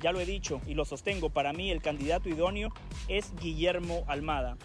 Ya 0.00 0.12
lo 0.12 0.20
he 0.20 0.26
dicho 0.26 0.60
y 0.66 0.74
lo 0.74 0.84
sostengo, 0.84 1.30
para 1.30 1.52
mí 1.52 1.70
el 1.70 1.80
candidato 1.80 2.28
idóneo 2.28 2.72
es 3.08 3.34
Guillermo 3.36 4.04
Almada. 4.06 4.56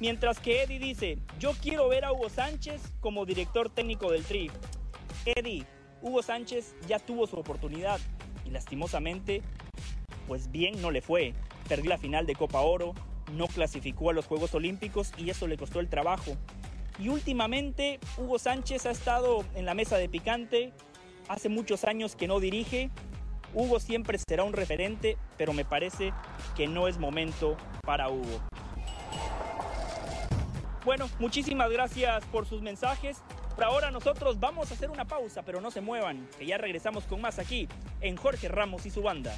Mientras 0.00 0.38
que 0.38 0.62
Eddie 0.62 0.78
dice, 0.78 1.18
yo 1.38 1.52
quiero 1.60 1.88
ver 1.88 2.04
a 2.04 2.12
Hugo 2.12 2.30
Sánchez 2.30 2.80
como 3.00 3.26
director 3.26 3.68
técnico 3.68 4.10
del 4.12 4.24
Tri. 4.24 4.50
Eddie, 5.26 5.66
Hugo 6.00 6.22
Sánchez 6.22 6.74
ya 6.86 6.98
tuvo 6.98 7.26
su 7.26 7.36
oportunidad 7.36 8.00
y 8.44 8.50
lastimosamente, 8.50 9.42
pues 10.28 10.52
bien 10.52 10.80
no 10.80 10.92
le 10.92 11.00
fue. 11.00 11.34
Perdió 11.68 11.88
la 11.88 11.98
final 11.98 12.26
de 12.26 12.36
Copa 12.36 12.60
Oro, 12.60 12.94
no 13.32 13.48
clasificó 13.48 14.10
a 14.10 14.12
los 14.12 14.26
Juegos 14.26 14.54
Olímpicos 14.54 15.12
y 15.16 15.30
eso 15.30 15.48
le 15.48 15.56
costó 15.56 15.80
el 15.80 15.88
trabajo. 15.88 16.36
Y 17.00 17.08
últimamente 17.08 17.98
Hugo 18.18 18.38
Sánchez 18.38 18.86
ha 18.86 18.90
estado 18.90 19.44
en 19.54 19.64
la 19.64 19.74
mesa 19.74 19.96
de 19.96 20.08
picante, 20.08 20.72
hace 21.28 21.48
muchos 21.48 21.84
años 21.84 22.14
que 22.14 22.28
no 22.28 22.38
dirige. 22.38 22.90
Hugo 23.54 23.80
siempre 23.80 24.18
será 24.28 24.44
un 24.44 24.52
referente, 24.52 25.16
pero 25.38 25.52
me 25.52 25.64
parece 25.64 26.12
que 26.56 26.66
no 26.66 26.86
es 26.86 26.98
momento 26.98 27.56
para 27.82 28.10
Hugo. 28.10 28.42
Bueno, 30.84 31.08
muchísimas 31.18 31.70
gracias 31.70 32.24
por 32.26 32.46
sus 32.46 32.62
mensajes. 32.62 33.22
Por 33.54 33.64
ahora 33.64 33.90
nosotros 33.90 34.38
vamos 34.38 34.70
a 34.70 34.74
hacer 34.74 34.90
una 34.90 35.06
pausa, 35.06 35.42
pero 35.42 35.60
no 35.60 35.70
se 35.70 35.80
muevan, 35.80 36.28
que 36.38 36.46
ya 36.46 36.58
regresamos 36.58 37.04
con 37.04 37.20
más 37.20 37.38
aquí 37.38 37.68
en 38.00 38.16
Jorge 38.16 38.48
Ramos 38.48 38.86
y 38.86 38.90
su 38.90 39.02
banda. 39.02 39.36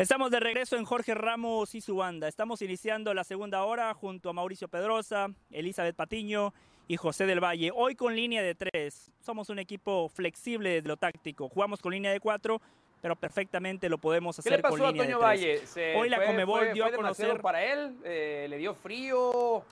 Estamos 0.00 0.30
de 0.30 0.40
regreso 0.40 0.78
en 0.78 0.86
Jorge 0.86 1.14
Ramos 1.14 1.74
y 1.74 1.82
su 1.82 1.96
banda. 1.96 2.26
Estamos 2.26 2.62
iniciando 2.62 3.12
la 3.12 3.22
segunda 3.22 3.64
hora 3.64 3.92
junto 3.92 4.30
a 4.30 4.32
Mauricio 4.32 4.66
Pedrosa, 4.66 5.28
Elizabeth 5.50 5.94
Patiño 5.94 6.54
y 6.88 6.96
José 6.96 7.26
del 7.26 7.44
Valle. 7.44 7.70
Hoy 7.74 7.96
con 7.96 8.16
línea 8.16 8.42
de 8.42 8.54
tres. 8.54 9.12
Somos 9.20 9.50
un 9.50 9.58
equipo 9.58 10.08
flexible 10.08 10.80
de 10.80 10.88
lo 10.88 10.96
táctico. 10.96 11.50
Jugamos 11.50 11.82
con 11.82 11.92
línea 11.92 12.12
de 12.12 12.18
cuatro, 12.18 12.62
pero 13.00 13.16
perfectamente 13.16 13.88
lo 13.88 13.98
podemos 13.98 14.38
hacer 14.38 14.52
¿Qué 14.52 14.56
le 14.58 14.62
pasó 14.62 14.76
con 14.78 14.86
a 14.86 14.92
Toño. 14.92 15.18
Valle? 15.18 15.66
Se 15.66 15.96
Hoy 15.96 16.08
la 16.08 16.24
Comebol 16.24 16.58
fue- 16.60 16.72
dio 16.74 16.84
fue 16.84 16.92
a 16.92 16.96
conocer 16.96 17.40
para 17.40 17.64
él, 17.64 17.96
eh, 18.04 18.46
le 18.48 18.58
dio 18.58 18.74
frío, 18.74 19.62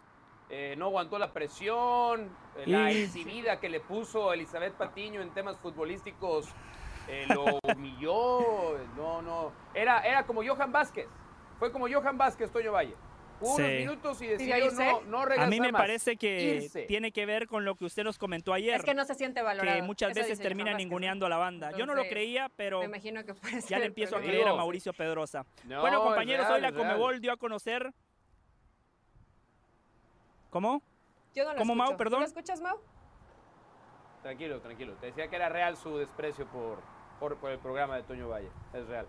eh, 0.50 0.74
no 0.78 0.86
aguantó 0.86 1.18
la 1.18 1.32
presión, 1.32 2.30
eh, 2.56 2.64
la 2.66 2.90
Y- 2.90 3.02
exhibida 3.02 3.60
que 3.60 3.68
le 3.68 3.80
puso 3.80 4.32
Elizabeth 4.32 4.74
Patiño 4.74 5.20
en 5.20 5.30
temas 5.30 5.58
futbolísticos 5.58 6.48
lo 7.28 7.58
humilló, 7.62 8.78
no, 8.96 9.22
no, 9.22 9.52
era, 9.74 10.00
era 10.00 10.24
como 10.26 10.42
Johan 10.44 10.72
Vázquez, 10.72 11.06
fue 11.58 11.72
como 11.72 11.86
Johan 11.88 12.18
Vázquez, 12.18 12.50
Toño 12.50 12.72
Valle. 12.72 12.94
Unos 13.41 13.57
Sí. 13.57 13.62
minutos 13.62 14.20
y 14.22 14.26
de 14.26 14.32
decidió 14.32 14.57
irse? 14.66 14.84
no, 15.07 15.24
no 15.26 15.32
A 15.41 15.47
mí 15.47 15.61
me 15.61 15.70
más, 15.70 15.80
parece 15.80 16.16
que 16.16 16.57
irse. 16.57 16.82
tiene 16.86 17.12
que 17.12 17.24
ver 17.24 17.47
con 17.47 17.64
lo 17.64 17.76
que 17.76 17.84
usted 17.84 18.03
nos 18.03 18.18
comentó 18.18 18.53
ayer. 18.53 18.74
Es 18.74 18.84
que 18.84 18.95
no 18.95 19.05
se 19.05 19.14
siente 19.14 19.43
valorado. 19.43 19.76
que 19.76 19.82
muchas 19.82 20.11
Eso 20.11 20.20
veces 20.20 20.41
termina 20.41 20.74
ninguneando 20.74 21.24
a 21.26 21.28
la 21.28 21.36
banda. 21.36 21.70
Yo 21.76 21.86
no 21.86 21.95
lo 21.95 22.03
creía, 22.09 22.51
pero 22.57 22.80
Me 22.80 22.86
imagino 22.86 23.24
que 23.24 23.34
puede 23.34 23.61
ser. 23.61 23.70
ya 23.70 23.78
le 23.78 23.86
empiezo 23.86 24.16
a 24.16 24.20
creer 24.20 24.49
a 24.49 24.55
Mauricio 24.55 24.93
Pedrosa. 24.93 25.45
No, 25.64 25.80
bueno, 25.82 26.03
compañeros, 26.03 26.47
real, 26.49 26.57
hoy 26.57 26.61
la. 26.62 26.72
Comebol 26.72 27.20
dio 27.20 27.32
a 27.32 27.36
conocer... 27.36 27.93
¿Cómo? 30.51 30.82
Yo 31.34 31.45
no 31.45 31.53
lo 31.53 31.59
¿Cómo, 31.59 31.74
Mau? 31.74 31.84
escucho. 31.89 31.95
¿Tú 31.97 31.99
Perdón. 31.99 32.20
¿Lo 32.20 32.26
escuchas, 32.26 32.61
Mau? 32.61 32.78
Tranquilo, 34.22 34.61
tranquilo, 34.61 34.95
te 34.95 35.07
decía 35.07 35.28
que 35.28 35.36
era 35.36 35.49
real 35.49 35.76
su 35.76 35.97
desprecio 35.99 36.47
por, 36.47 36.80
por, 37.20 37.36
por 37.36 37.51
el 37.53 37.59
programa 37.61 37.97
de 37.97 38.03
Toño 38.03 38.28
Valle, 38.28 38.49
es 38.74 38.86
real. 38.89 39.07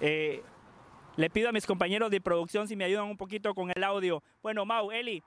Eh, 0.00 0.42
le 1.18 1.30
pido 1.30 1.48
a 1.48 1.52
mis 1.52 1.66
compañeros 1.66 2.12
de 2.12 2.20
producción 2.20 2.68
si 2.68 2.76
me 2.76 2.84
ayudan 2.84 3.06
un 3.06 3.16
poquito 3.16 3.52
con 3.52 3.72
el 3.74 3.82
audio. 3.82 4.22
Bueno, 4.40 4.64
Mau, 4.64 4.92
Eli, 4.92 5.20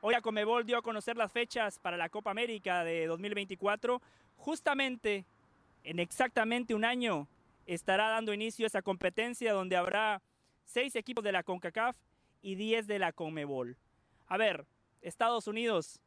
hoy 0.00 0.14
la 0.14 0.22
Comebol 0.22 0.64
dio 0.64 0.78
a 0.78 0.82
conocer 0.82 1.18
las 1.18 1.30
fechas 1.32 1.78
para 1.78 1.98
la 1.98 2.08
Copa 2.08 2.30
América 2.30 2.82
de 2.82 3.06
2024. 3.06 4.00
Justamente, 4.36 5.26
en 5.82 5.98
exactamente 5.98 6.74
un 6.74 6.82
año, 6.82 7.28
estará 7.66 8.08
dando 8.08 8.32
inicio 8.32 8.66
esa 8.66 8.80
competencia 8.80 9.52
donde 9.52 9.76
habrá 9.76 10.22
seis 10.64 10.96
equipos 10.96 11.22
de 11.22 11.32
la 11.32 11.42
CONCACAF 11.42 11.94
y 12.40 12.54
10 12.54 12.86
de 12.86 12.98
la 12.98 13.12
CONMEBOL. 13.12 13.76
A 14.28 14.38
ver, 14.38 14.64
Estados 15.02 15.46
Unidos, 15.46 16.00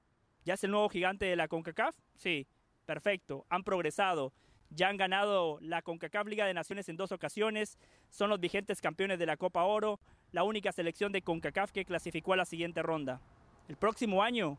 ¿ya 0.45 0.55
es 0.55 0.63
el 0.63 0.71
nuevo 0.71 0.89
gigante 0.89 1.27
de 1.27 1.35
la 1.35 1.47
CONCACAF? 1.47 1.95
Sí, 2.15 2.47
perfecto, 2.87 3.45
han 3.49 3.63
progresado. 3.63 4.33
Ya 4.69 4.89
han 4.89 4.97
ganado 4.97 5.59
la 5.61 5.81
CONCACAF 5.81 6.27
Liga 6.27 6.45
de 6.45 6.53
Naciones 6.53 6.89
en 6.89 6.97
dos 6.97 7.11
ocasiones, 7.11 7.77
son 8.09 8.29
los 8.29 8.39
vigentes 8.39 8.81
campeones 8.81 9.19
de 9.19 9.25
la 9.25 9.37
Copa 9.37 9.63
Oro, 9.63 9.99
la 10.31 10.43
única 10.43 10.71
selección 10.71 11.11
de 11.11 11.21
CONCACAF 11.21 11.71
que 11.71 11.85
clasificó 11.85 12.33
a 12.33 12.37
la 12.37 12.45
siguiente 12.45 12.83
ronda. 12.83 13.21
El 13.67 13.77
próximo 13.77 14.23
año, 14.23 14.57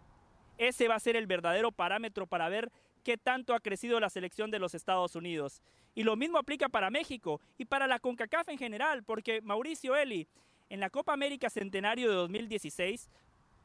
ese 0.57 0.89
va 0.89 0.97
a 0.97 1.01
ser 1.01 1.17
el 1.17 1.27
verdadero 1.27 1.73
parámetro 1.73 2.27
para 2.27 2.49
ver 2.49 2.71
qué 3.05 3.17
tanto 3.17 3.55
ha 3.55 3.61
crecido 3.61 4.01
la 4.01 4.11
selección 4.11 4.51
de 4.51 4.59
los 4.59 4.75
Estados 4.75 5.15
Unidos. 5.15 5.63
Y 5.95 6.03
lo 6.03 6.17
mismo 6.17 6.39
aplica 6.39 6.69
para 6.69 6.91
México 6.91 7.41
y 7.57 7.65
para 7.65 7.87
la 7.87 7.99
CONCACAF 7.99 8.49
en 8.49 8.59
general, 8.59 9.05
porque 9.05 9.41
Mauricio 9.41 9.97
Eli, 9.97 10.29
en 10.69 10.81
la 10.81 10.91
Copa 10.91 11.13
América 11.13 11.51
Centenario 11.51 12.09
de 12.09 12.17
2016, 12.17 13.09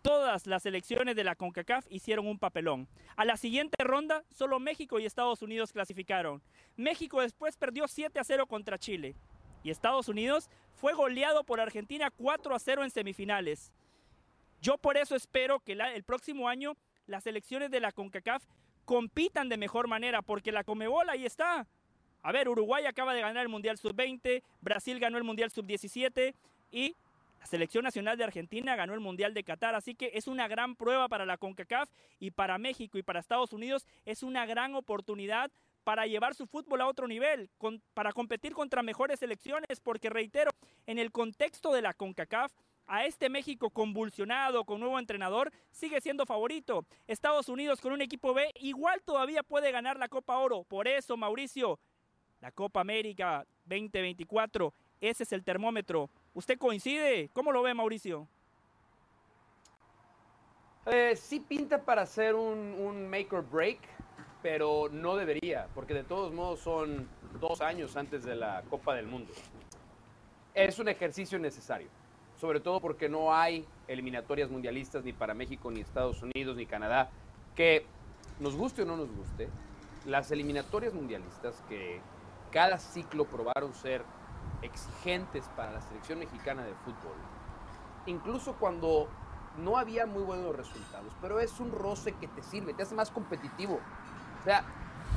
todas 0.03 0.45
las 0.45 0.61
selecciones 0.61 1.15
de 1.15 1.23
la 1.23 1.35
CONCACAF 1.35 1.87
hicieron 1.89 2.27
un 2.27 2.37
papelón. 2.37 2.87
A 3.15 3.25
la 3.25 3.37
siguiente 3.37 3.83
ronda, 3.83 4.23
solo 4.29 4.59
México 4.59 4.99
y 4.99 5.05
Estados 5.05 5.41
Unidos 5.41 5.71
clasificaron. 5.71 6.43
México 6.75 7.21
después 7.21 7.57
perdió 7.57 7.87
7 7.87 8.19
a 8.19 8.23
0 8.23 8.45
contra 8.45 8.77
Chile. 8.77 9.15
Y 9.63 9.71
Estados 9.71 10.09
Unidos 10.09 10.49
fue 10.73 10.93
goleado 10.93 11.43
por 11.45 11.61
Argentina 11.61 12.11
4 12.11 12.53
a 12.53 12.59
0 12.59 12.83
en 12.83 12.91
semifinales. 12.91 13.71
Yo 14.61 14.77
por 14.77 14.97
eso 14.97 15.15
espero 15.15 15.61
que 15.61 15.73
el 15.73 16.03
próximo 16.03 16.47
año 16.47 16.75
las 17.07 17.23
selecciones 17.23 17.71
de 17.71 17.79
la 17.79 17.91
CONCACAF 17.91 18.43
compitan 18.85 19.49
de 19.49 19.57
mejor 19.57 19.87
manera, 19.87 20.21
porque 20.21 20.51
la 20.51 20.63
Comebol 20.63 21.09
ahí 21.09 21.25
está. 21.25 21.65
A 22.21 22.31
ver, 22.31 22.49
Uruguay 22.49 22.85
acaba 22.85 23.13
de 23.13 23.21
ganar 23.21 23.43
el 23.43 23.49
Mundial 23.49 23.77
Sub-20, 23.77 24.43
Brasil 24.61 24.99
ganó 24.99 25.17
el 25.17 25.23
Mundial 25.23 25.51
Sub-17 25.51 26.33
y 26.71 26.95
la 27.43 27.47
Selección 27.47 27.83
Nacional 27.83 28.17
de 28.17 28.23
Argentina 28.23 28.77
ganó 28.77 28.93
el 28.93 29.01
Mundial 29.01 29.33
de 29.33 29.43
Qatar, 29.43 29.75
así 29.75 29.95
que 29.95 30.11
es 30.13 30.27
una 30.27 30.47
gran 30.47 30.77
prueba 30.77 31.09
para 31.09 31.25
la 31.25 31.35
CONCACAF 31.35 31.89
y 32.17 32.31
para 32.31 32.57
México 32.57 32.97
y 32.97 33.03
para 33.03 33.19
Estados 33.19 33.51
Unidos 33.51 33.85
es 34.05 34.23
una 34.23 34.45
gran 34.45 34.75
oportunidad 34.75 35.51
para 35.83 36.07
llevar 36.07 36.35
su 36.35 36.47
fútbol 36.47 36.79
a 36.79 36.87
otro 36.87 37.05
nivel, 37.05 37.49
para 37.93 38.13
competir 38.13 38.53
contra 38.53 38.81
mejores 38.81 39.19
selecciones, 39.19 39.81
porque 39.81 40.09
reitero, 40.09 40.51
en 40.87 40.99
el 40.99 41.11
contexto 41.11 41.73
de 41.73 41.81
la 41.81 41.93
CONCACAF, 41.93 42.53
a 42.87 43.03
este 43.03 43.27
México 43.27 43.69
convulsionado, 43.69 44.63
con 44.63 44.79
nuevo 44.79 44.97
entrenador, 44.97 45.51
sigue 45.69 45.99
siendo 45.99 46.25
favorito. 46.25 46.85
Estados 47.07 47.49
Unidos 47.49 47.81
con 47.81 47.91
un 47.91 48.01
equipo 48.01 48.33
B 48.33 48.53
igual 48.61 49.01
todavía 49.03 49.43
puede 49.43 49.73
ganar 49.73 49.99
la 49.99 50.07
Copa 50.07 50.37
Oro. 50.37 50.63
Por 50.63 50.87
eso, 50.87 51.17
Mauricio, 51.17 51.77
la 52.39 52.53
Copa 52.53 52.79
América 52.79 53.45
2024, 53.65 54.73
ese 55.01 55.23
es 55.23 55.33
el 55.33 55.43
termómetro. 55.43 56.09
¿Usted 56.34 56.57
coincide? 56.57 57.29
¿Cómo 57.34 57.51
lo 57.51 57.61
ve, 57.61 57.73
Mauricio? 57.73 58.27
Eh, 60.88 61.15
sí 61.15 61.39
pinta 61.39 61.84
para 61.84 62.05
ser 62.05 62.34
un, 62.34 62.57
un 62.57 63.07
make 63.07 63.29
or 63.31 63.47
break, 63.47 63.79
pero 64.41 64.89
no 64.91 65.15
debería, 65.15 65.67
porque 65.75 65.93
de 65.93 66.03
todos 66.03 66.34
modos 66.34 66.59
son 66.59 67.07
dos 67.39 67.61
años 67.61 67.95
antes 67.95 68.23
de 68.23 68.36
la 68.36 68.63
Copa 68.69 68.95
del 68.95 69.05
Mundo. 69.05 69.31
Es 70.55 70.79
un 70.79 70.88
ejercicio 70.88 71.38
necesario, 71.38 71.88
sobre 72.36 72.59
todo 72.59 72.81
porque 72.81 73.07
no 73.07 73.34
hay 73.34 73.65
eliminatorias 73.88 74.49
mundialistas 74.49 75.03
ni 75.03 75.13
para 75.13 75.34
México, 75.34 75.69
ni 75.71 75.81
Estados 75.81 76.21
Unidos, 76.23 76.57
ni 76.57 76.65
Canadá, 76.65 77.11
que 77.55 77.86
nos 78.39 78.55
guste 78.55 78.81
o 78.81 78.86
no 78.86 78.97
nos 78.97 79.11
guste, 79.15 79.49
las 80.05 80.31
eliminatorias 80.31 80.93
mundialistas 80.93 81.63
que 81.69 82.01
cada 82.51 82.77
ciclo 82.77 83.25
probaron 83.25 83.73
ser 83.73 84.03
exigentes 84.61 85.45
para 85.55 85.71
la 85.71 85.81
selección 85.81 86.19
mexicana 86.19 86.63
de 86.63 86.73
fútbol, 86.85 87.15
incluso 88.05 88.53
cuando 88.53 89.09
no 89.57 89.77
había 89.77 90.05
muy 90.05 90.23
buenos 90.23 90.55
resultados, 90.55 91.13
pero 91.21 91.39
es 91.39 91.59
un 91.59 91.71
roce 91.71 92.13
que 92.13 92.27
te 92.27 92.41
sirve, 92.41 92.73
te 92.73 92.83
hace 92.83 92.95
más 92.95 93.11
competitivo. 93.11 93.79
O 94.39 94.43
sea, 94.43 94.63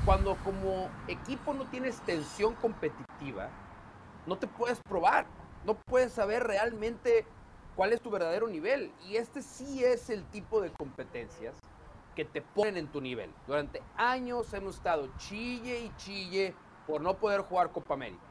cuando 0.04 0.36
como 0.44 0.88
equipo 1.08 1.54
no 1.54 1.64
tienes 1.66 2.00
tensión 2.02 2.54
competitiva, 2.54 3.48
no 4.26 4.36
te 4.36 4.46
puedes 4.46 4.80
probar, 4.80 5.26
no 5.64 5.74
puedes 5.74 6.12
saber 6.12 6.44
realmente 6.44 7.24
cuál 7.74 7.92
es 7.92 8.00
tu 8.00 8.10
verdadero 8.10 8.48
nivel. 8.48 8.92
Y 9.06 9.16
este 9.16 9.42
sí 9.42 9.84
es 9.84 10.10
el 10.10 10.24
tipo 10.24 10.60
de 10.60 10.70
competencias 10.70 11.54
que 12.14 12.24
te 12.24 12.40
ponen 12.40 12.76
en 12.76 12.86
tu 12.88 13.00
nivel. 13.00 13.32
Durante 13.46 13.82
años 13.96 14.52
hemos 14.54 14.76
estado 14.76 15.08
chille 15.18 15.80
y 15.80 15.92
chille 15.96 16.54
por 16.86 17.00
no 17.00 17.14
poder 17.14 17.42
jugar 17.42 17.70
Copa 17.70 17.94
América. 17.94 18.22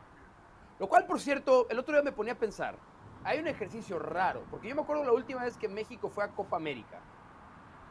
Lo 0.79 0.87
cual, 0.87 1.05
por 1.05 1.19
cierto, 1.19 1.67
el 1.69 1.79
otro 1.79 1.93
día 1.93 2.03
me 2.03 2.11
ponía 2.11 2.33
a 2.33 2.37
pensar, 2.37 2.77
hay 3.23 3.39
un 3.39 3.47
ejercicio 3.47 3.97
raro, 3.97 4.45
porque 4.51 4.69
yo 4.69 4.75
me 4.75 4.81
acuerdo 4.81 5.03
la 5.03 5.13
última 5.13 5.43
vez 5.43 5.57
que 5.57 5.67
México 5.67 6.09
fue 6.09 6.23
a 6.23 6.29
Copa 6.29 6.57
América. 6.57 7.01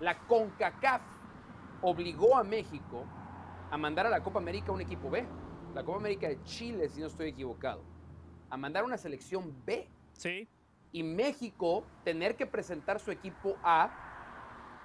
La 0.01 0.19
CONCACAF 0.27 1.03
obligó 1.83 2.37
a 2.37 2.45
México 2.45 3.05
a 3.71 3.77
mandar 3.77 4.07
a 4.07 4.11
la 4.11 4.23
Copa 4.23 4.39
América 4.39 4.73
un 4.73 4.81
equipo 4.81 5.11
B. 5.11 5.27
La 5.75 5.83
Copa 5.83 5.99
América 5.99 6.29
de 6.29 6.43
Chile, 6.45 6.89
si 6.89 7.01
no 7.01 7.07
estoy 7.07 7.29
equivocado. 7.31 7.83
A 8.51 8.57
mandar 8.57 8.85
una 8.85 8.97
selección 8.97 9.55
B. 9.65 9.89
Sí. 10.13 10.49
Y 10.93 11.03
México 11.03 11.85
tener 12.05 12.37
que 12.37 12.47
presentar 12.47 13.01
su 13.01 13.11
equipo 13.11 13.57
A 13.63 13.91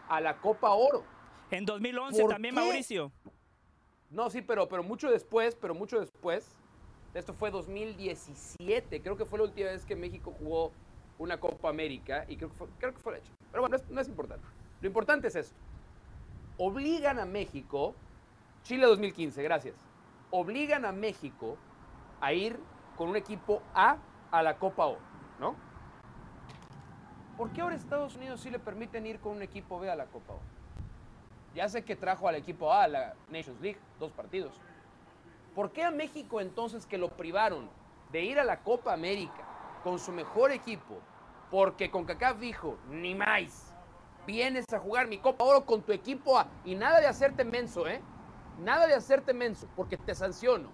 a 0.09 0.19
la 0.21 0.39
Copa 0.39 0.71
Oro. 0.71 1.03
En 1.51 1.65
2011 1.65 2.21
¿Por 2.21 2.31
también, 2.31 2.55
qué? 2.55 2.61
Mauricio. 2.61 3.11
No, 4.09 4.29
sí, 4.29 4.41
pero, 4.41 4.67
pero 4.67 4.81
mucho 4.81 5.11
después, 5.11 5.55
pero 5.55 5.75
mucho 5.75 5.99
después. 5.99 6.58
Esto 7.13 7.33
fue 7.33 7.49
2017. 7.49 9.01
Creo 9.01 9.17
que 9.17 9.25
fue 9.25 9.39
la 9.39 9.45
última 9.45 9.69
vez 9.69 9.85
que 9.85 9.95
México 9.95 10.33
jugó 10.37 10.71
una 11.17 11.39
Copa 11.39 11.69
América 11.69 12.25
y 12.27 12.37
creo 12.37 12.49
que 12.49 12.55
fue, 12.55 12.67
creo 12.77 12.93
que 12.93 12.99
fue 12.99 13.13
la 13.13 13.17
hecha. 13.19 13.31
Pero 13.51 13.63
bueno, 13.63 13.77
no 13.77 13.83
es, 13.83 13.89
no 13.89 14.01
es 14.01 14.07
importante. 14.07 14.45
Lo 14.81 14.87
importante 14.87 15.27
es 15.27 15.35
esto. 15.35 15.55
Obligan 16.57 17.19
a 17.19 17.25
México, 17.25 17.95
Chile 18.63 18.85
2015, 18.85 19.41
gracias. 19.43 19.75
Obligan 20.29 20.85
a 20.85 20.91
México 20.91 21.57
a 22.21 22.33
ir 22.33 22.59
con 22.95 23.09
un 23.09 23.15
equipo 23.15 23.63
A 23.73 23.97
a 24.31 24.43
la 24.43 24.57
Copa 24.57 24.85
O, 24.85 24.97
¿no? 25.39 25.55
¿Por 27.37 27.51
qué 27.51 27.61
ahora 27.61 27.75
Estados 27.75 28.15
Unidos 28.15 28.41
sí 28.41 28.49
le 28.49 28.59
permiten 28.59 29.07
ir 29.07 29.19
con 29.19 29.31
un 29.31 29.41
equipo 29.41 29.79
B 29.79 29.89
a 29.89 29.95
la 29.95 30.05
Copa 30.05 30.33
O? 30.33 30.39
Ya 31.55 31.67
sé 31.67 31.83
que 31.83 31.95
trajo 31.95 32.27
al 32.27 32.35
equipo 32.35 32.71
A 32.71 32.83
a 32.83 32.87
la 32.87 33.15
Nations 33.29 33.59
League, 33.61 33.79
dos 33.97 34.11
partidos. 34.11 34.53
¿Por 35.55 35.71
qué 35.71 35.83
a 35.83 35.91
México 35.91 36.41
entonces 36.41 36.85
que 36.85 36.97
lo 36.97 37.09
privaron 37.09 37.69
de 38.11 38.21
ir 38.23 38.39
a 38.39 38.43
la 38.43 38.61
Copa 38.61 38.93
América 38.93 39.43
con 39.83 39.99
su 39.99 40.11
mejor 40.11 40.51
equipo? 40.51 40.99
Porque 41.49 41.89
CONCACAF 41.89 42.39
dijo, 42.39 42.77
ni 42.89 43.15
más, 43.15 43.73
vienes 44.27 44.65
a 44.71 44.79
jugar 44.79 45.07
mi 45.07 45.17
Copa 45.17 45.43
Oro 45.43 45.65
con 45.65 45.81
tu 45.81 45.91
equipo 45.91 46.37
A. 46.37 46.47
Y 46.63 46.75
nada 46.75 46.99
de 46.99 47.07
hacerte 47.07 47.43
menso, 47.43 47.87
¿eh? 47.87 48.01
Nada 48.59 48.85
de 48.85 48.93
hacerte 48.93 49.33
menso, 49.33 49.67
porque 49.75 49.97
te 49.97 50.13
sanciono. 50.13 50.69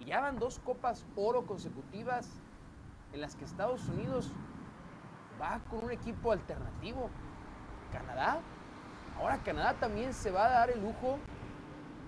Y 0.00 0.06
ya 0.06 0.20
van 0.20 0.38
dos 0.38 0.58
Copas 0.58 1.06
Oro 1.14 1.46
consecutivas 1.46 2.28
en 3.12 3.20
las 3.20 3.36
que 3.36 3.44
Estados 3.44 3.86
Unidos 3.88 4.32
va 5.40 5.60
con 5.70 5.84
un 5.84 5.92
equipo 5.92 6.32
alternativo. 6.32 7.08
Canadá. 7.92 8.40
Ahora 9.18 9.38
Canadá 9.38 9.74
también 9.74 10.12
se 10.12 10.30
va 10.30 10.46
a 10.46 10.50
dar 10.50 10.70
el 10.70 10.80
lujo 10.80 11.18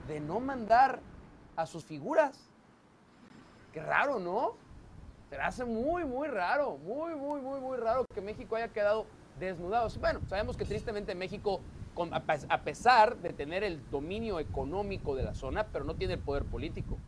de 0.08 0.20
no 0.20 0.40
mandar 0.40 1.00
a 1.56 1.66
sus 1.66 1.84
figuras. 1.84 2.48
Qué 3.72 3.80
raro, 3.82 4.18
¿no? 4.18 4.54
Se 5.28 5.36
hace 5.36 5.64
muy, 5.64 6.04
muy 6.04 6.28
raro, 6.28 6.76
muy, 6.78 7.14
muy, 7.14 7.40
muy, 7.40 7.60
muy 7.60 7.76
raro 7.78 8.04
que 8.12 8.20
México 8.20 8.56
haya 8.56 8.68
quedado 8.68 9.06
desnudado. 9.38 9.88
Bueno, 10.00 10.20
sabemos 10.28 10.56
que 10.56 10.64
tristemente 10.64 11.14
México, 11.14 11.60
a 12.12 12.20
pes- 12.20 12.46
a 12.48 12.62
pesar 12.62 13.16
de 13.18 13.32
tener 13.32 13.62
el 13.62 13.88
dominio 13.90 14.40
económico 14.40 15.14
de 15.14 15.22
la 15.22 15.34
zona, 15.34 15.66
pero 15.72 15.84
no 15.84 15.94
tiene 15.94 16.14
el 16.14 16.20
poder 16.20 16.44
político, 16.44 16.98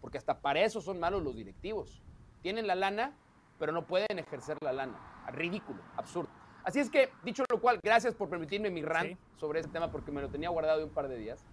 porque 0.00 0.18
hasta 0.18 0.38
para 0.40 0.60
eso 0.60 0.80
son 0.80 0.98
malos 0.98 1.22
los 1.22 1.36
directivos. 1.36 2.02
Tienen 2.42 2.66
la 2.66 2.74
lana, 2.74 3.12
pero 3.58 3.70
no 3.72 3.86
pueden 3.86 4.18
ejercer 4.18 4.56
la 4.60 4.72
lana. 4.72 4.98
Ridículo, 5.28 5.80
absurdo. 5.96 6.30
Así 6.64 6.80
es 6.80 6.90
que, 6.90 7.10
dicho 7.22 7.44
lo 7.48 7.60
cual, 7.60 7.78
gracias 7.82 8.14
por 8.14 8.28
permitirme 8.28 8.70
mi 8.70 8.82
rant 8.82 9.10
Sí. 9.10 9.16
sobre 9.36 9.60
este 9.60 9.70
tema, 9.72 9.90
porque 9.92 10.10
me 10.10 10.20
lo 10.20 10.28
tenía 10.28 10.48
guardado 10.50 10.78
de 10.78 10.84
un 10.84 10.90
par 10.90 11.08
de 11.08 11.16
días. 11.16 11.44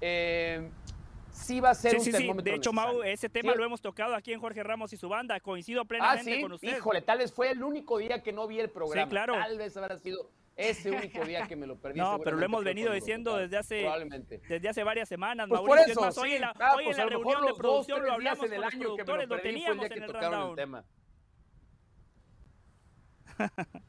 Eh, 0.00 0.70
sí 1.36 1.60
va 1.60 1.70
a 1.70 1.74
ser 1.74 1.92
Sí, 1.92 1.96
un 1.98 2.04
sí, 2.04 2.10
sí. 2.12 2.16
termómetro 2.18 2.50
De 2.50 2.56
hecho, 2.56 2.72
Mau, 2.72 3.02
ese 3.02 3.28
tema 3.28 3.52
Sí. 3.52 3.58
lo 3.58 3.64
hemos 3.64 3.80
tocado 3.80 4.14
aquí 4.14 4.32
en 4.32 4.40
Jorge 4.40 4.62
Ramos 4.62 4.92
y 4.92 4.96
su 4.96 5.08
banda. 5.08 5.38
Coincido 5.40 5.82
Ah, 5.82 5.84
plenamente 5.84 6.34
sí, 6.36 6.42
con 6.42 6.52
usted. 6.52 6.76
híjole, 6.76 7.02
tal 7.02 7.18
vez 7.18 7.32
fue 7.32 7.50
el 7.50 7.62
único 7.62 7.98
día 7.98 8.22
que 8.22 8.32
no 8.32 8.46
vi 8.46 8.58
el 8.60 8.70
programa. 8.70 9.08
claro. 9.08 9.34
Tal 9.34 9.58
vez 9.58 9.76
habrá 9.76 9.98
sido 9.98 10.30
ese 10.56 10.90
único 10.90 11.22
día 11.24 11.46
que 11.46 11.54
me 11.56 11.66
lo 11.66 11.76
perdí. 11.76 11.98
No, 12.00 12.18
pero 12.18 12.36
lo 12.38 12.44
hemos 12.46 12.64
venido 12.64 12.88
lo 12.88 12.94
diciendo 12.94 13.36
desde 13.36 13.58
hace 13.58 13.80
Probablemente. 13.82 14.40
desde 14.48 14.68
hace 14.68 14.82
varias 14.82 15.08
semanas, 15.08 15.46
Pues 15.48 15.60
por 15.60 15.68
Mauricio. 15.68 15.92
eso, 15.92 16.00
es 16.00 16.06
más, 16.06 16.18
hoy 16.18 16.30
sí. 16.30 16.34
en 16.36 16.40
la, 16.42 16.54
Ah, 16.58 16.74
hoy 16.76 16.82
en 16.84 16.84
pues 16.86 16.96
la 16.96 17.02
a 17.02 17.06
lo 17.06 17.18
mejor 17.18 17.24
reunión 17.34 17.42
de 17.42 17.48
los 17.48 17.58
dos, 17.58 17.58
producción 17.86 17.98
tres 17.98 18.06
lo 18.08 18.12
hablamos 18.14 18.38
en 18.38 18.52
el 18.52 18.56
con 18.56 18.64
los 18.64 18.72
año 18.74 18.80
que 18.80 18.84
me 18.84 18.84
lo 18.84 18.96
productores, 18.96 19.28
lo 19.28 19.36
perdí 19.36 19.42
fue 19.42 19.48
el 19.50 19.54
teníamos 19.54 19.76
día 19.78 19.86
en 19.86 19.92
que 19.92 19.98
el 20.00 20.06
tocaron 20.12 20.50
el 20.50 20.56
tema. 20.56 20.84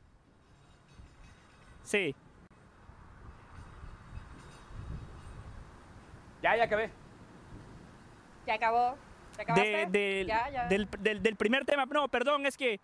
Sí. 1.83 2.13
Ya, 6.43 6.55
ya 6.57 6.63
acabé. 6.65 6.89
¿Ya 8.47 8.53
acabó? 8.55 8.97
¿Ya 9.37 9.43
acabaste? 9.43 9.67
De- 9.67 9.85
del, 9.87 10.27
Ya, 10.27 10.49
ya. 10.49 10.67
Del, 10.67 10.87
del- 10.99 11.21
del 11.21 11.35
primer 11.35 11.65
tema, 11.65 11.85
no, 11.85 12.07
perdón, 12.07 12.45
es 12.45 12.57
que 12.57 12.79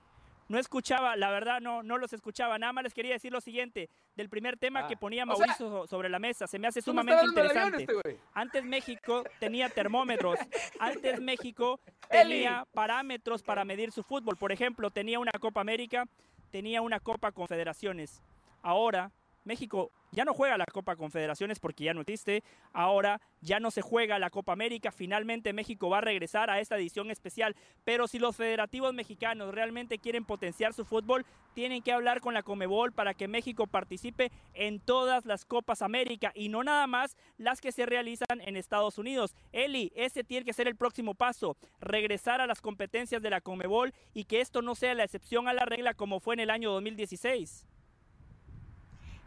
no 0.49 0.59
escuchaba, 0.59 1.15
la 1.15 1.31
verdad 1.31 1.61
no, 1.61 1.81
no 1.83 1.97
los 1.97 2.11
escuchaba. 2.13 2.59
Nada 2.59 2.73
más 2.73 2.83
les 2.83 2.93
quería 2.93 3.13
decir 3.13 3.31
lo 3.31 3.39
siguiente, 3.41 3.89
del 4.15 4.29
primer 4.29 4.57
tema 4.57 4.81
Ah, 4.81 4.87
que 4.87 4.97
ponía 4.97 5.23
o 5.23 5.35
sea, 5.35 5.47
Mauricio 5.47 5.69
so- 5.69 5.87
sobre 5.87 6.09
la 6.09 6.19
mesa, 6.19 6.45
se 6.47 6.59
me 6.59 6.67
hace 6.67 6.81
sumamente 6.81 7.25
interesante. 7.25 7.83
este. 7.89 8.19
Antes 8.33 8.63
México 8.65 9.23
tenía 9.39 9.69
termómetros, 9.69 10.37
antes 10.79 11.21
México 11.21 11.79
tenía 12.11 12.67
parámetros 12.73 13.41
para 13.41 13.63
medir 13.65 13.91
su 13.91 14.03
fútbol. 14.03 14.35
Por 14.37 14.51
ejemplo, 14.51 14.91
tenía 14.91 15.17
una 15.17 15.31
Copa 15.31 15.61
América, 15.61 16.05
tenía 16.51 16.81
una 16.81 16.99
Copa 16.99 17.31
Confederaciones. 17.31 18.21
Ahora 18.61 19.11
México 19.43 19.91
ya 20.11 20.25
no 20.25 20.33
juega 20.33 20.57
la 20.57 20.65
Copa 20.65 20.95
Confederaciones 20.95 21.59
porque 21.59 21.85
ya 21.85 21.93
no 21.93 22.01
existe. 22.01 22.43
Ahora 22.71 23.19
ya 23.41 23.59
no 23.59 23.71
se 23.71 23.81
juega 23.81 24.19
la 24.19 24.29
Copa 24.29 24.53
América. 24.53 24.91
Finalmente 24.91 25.53
México 25.53 25.89
va 25.89 25.97
a 25.97 26.01
regresar 26.01 26.49
a 26.49 26.59
esta 26.59 26.77
edición 26.77 27.09
especial. 27.09 27.55
Pero 27.83 28.07
si 28.07 28.19
los 28.19 28.35
federativos 28.35 28.93
mexicanos 28.93 29.53
realmente 29.53 29.97
quieren 29.97 30.23
potenciar 30.23 30.73
su 30.73 30.85
fútbol, 30.85 31.25
tienen 31.55 31.81
que 31.81 31.91
hablar 31.91 32.21
con 32.21 32.33
la 32.33 32.43
Comebol 32.43 32.91
para 32.91 33.13
que 33.13 33.27
México 33.27 33.65
participe 33.65 34.31
en 34.53 34.79
todas 34.79 35.25
las 35.25 35.45
Copas 35.45 35.81
América 35.81 36.31
y 36.35 36.49
no 36.49 36.63
nada 36.63 36.85
más 36.85 37.17
las 37.37 37.59
que 37.59 37.71
se 37.71 37.85
realizan 37.85 38.39
en 38.41 38.55
Estados 38.55 38.97
Unidos. 38.99 39.35
Eli, 39.51 39.91
ese 39.95 40.23
tiene 40.23 40.45
que 40.45 40.53
ser 40.53 40.67
el 40.67 40.75
próximo 40.75 41.15
paso, 41.15 41.57
regresar 41.79 42.39
a 42.39 42.47
las 42.47 42.61
competencias 42.61 43.21
de 43.21 43.29
la 43.29 43.41
Comebol 43.41 43.93
y 44.13 44.25
que 44.25 44.41
esto 44.41 44.61
no 44.61 44.75
sea 44.75 44.93
la 44.93 45.03
excepción 45.03 45.47
a 45.47 45.53
la 45.53 45.65
regla 45.65 45.93
como 45.95 46.19
fue 46.19 46.35
en 46.35 46.41
el 46.41 46.49
año 46.49 46.71
2016. 46.71 47.65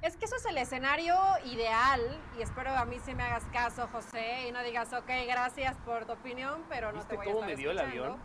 Es 0.03 0.17
que 0.17 0.27
eso 0.27 0.37
es 0.37 0.45
el 0.47 0.59
escenario 0.59 1.17
ideal 1.47 2.01
y 2.39 2.43
espero 2.43 2.71
a 2.77 2.85
mí 2.85 2.99
sí 3.05 3.15
me 3.15 3.25
hagas 3.25 3.45
caso, 3.53 3.89
José, 3.91 4.47
y 4.49 4.53
no 4.53 4.63
digas, 4.63 4.93
ok, 4.93 5.09
gracias 5.27 5.77
por 5.85 6.05
tu 6.07 6.13
opinión, 6.13 6.63
pero 6.69 6.93
no 6.93 6.99
¿Viste 6.99 7.11
te 7.11 7.17
voy 7.17 7.25
a 7.27 7.29
cómo 7.33 7.39
estar 7.41 7.51
me 7.51 7.57
dio 7.57 7.71
el 7.71 7.79
escuchando", 7.79 8.05
avión? 8.05 8.21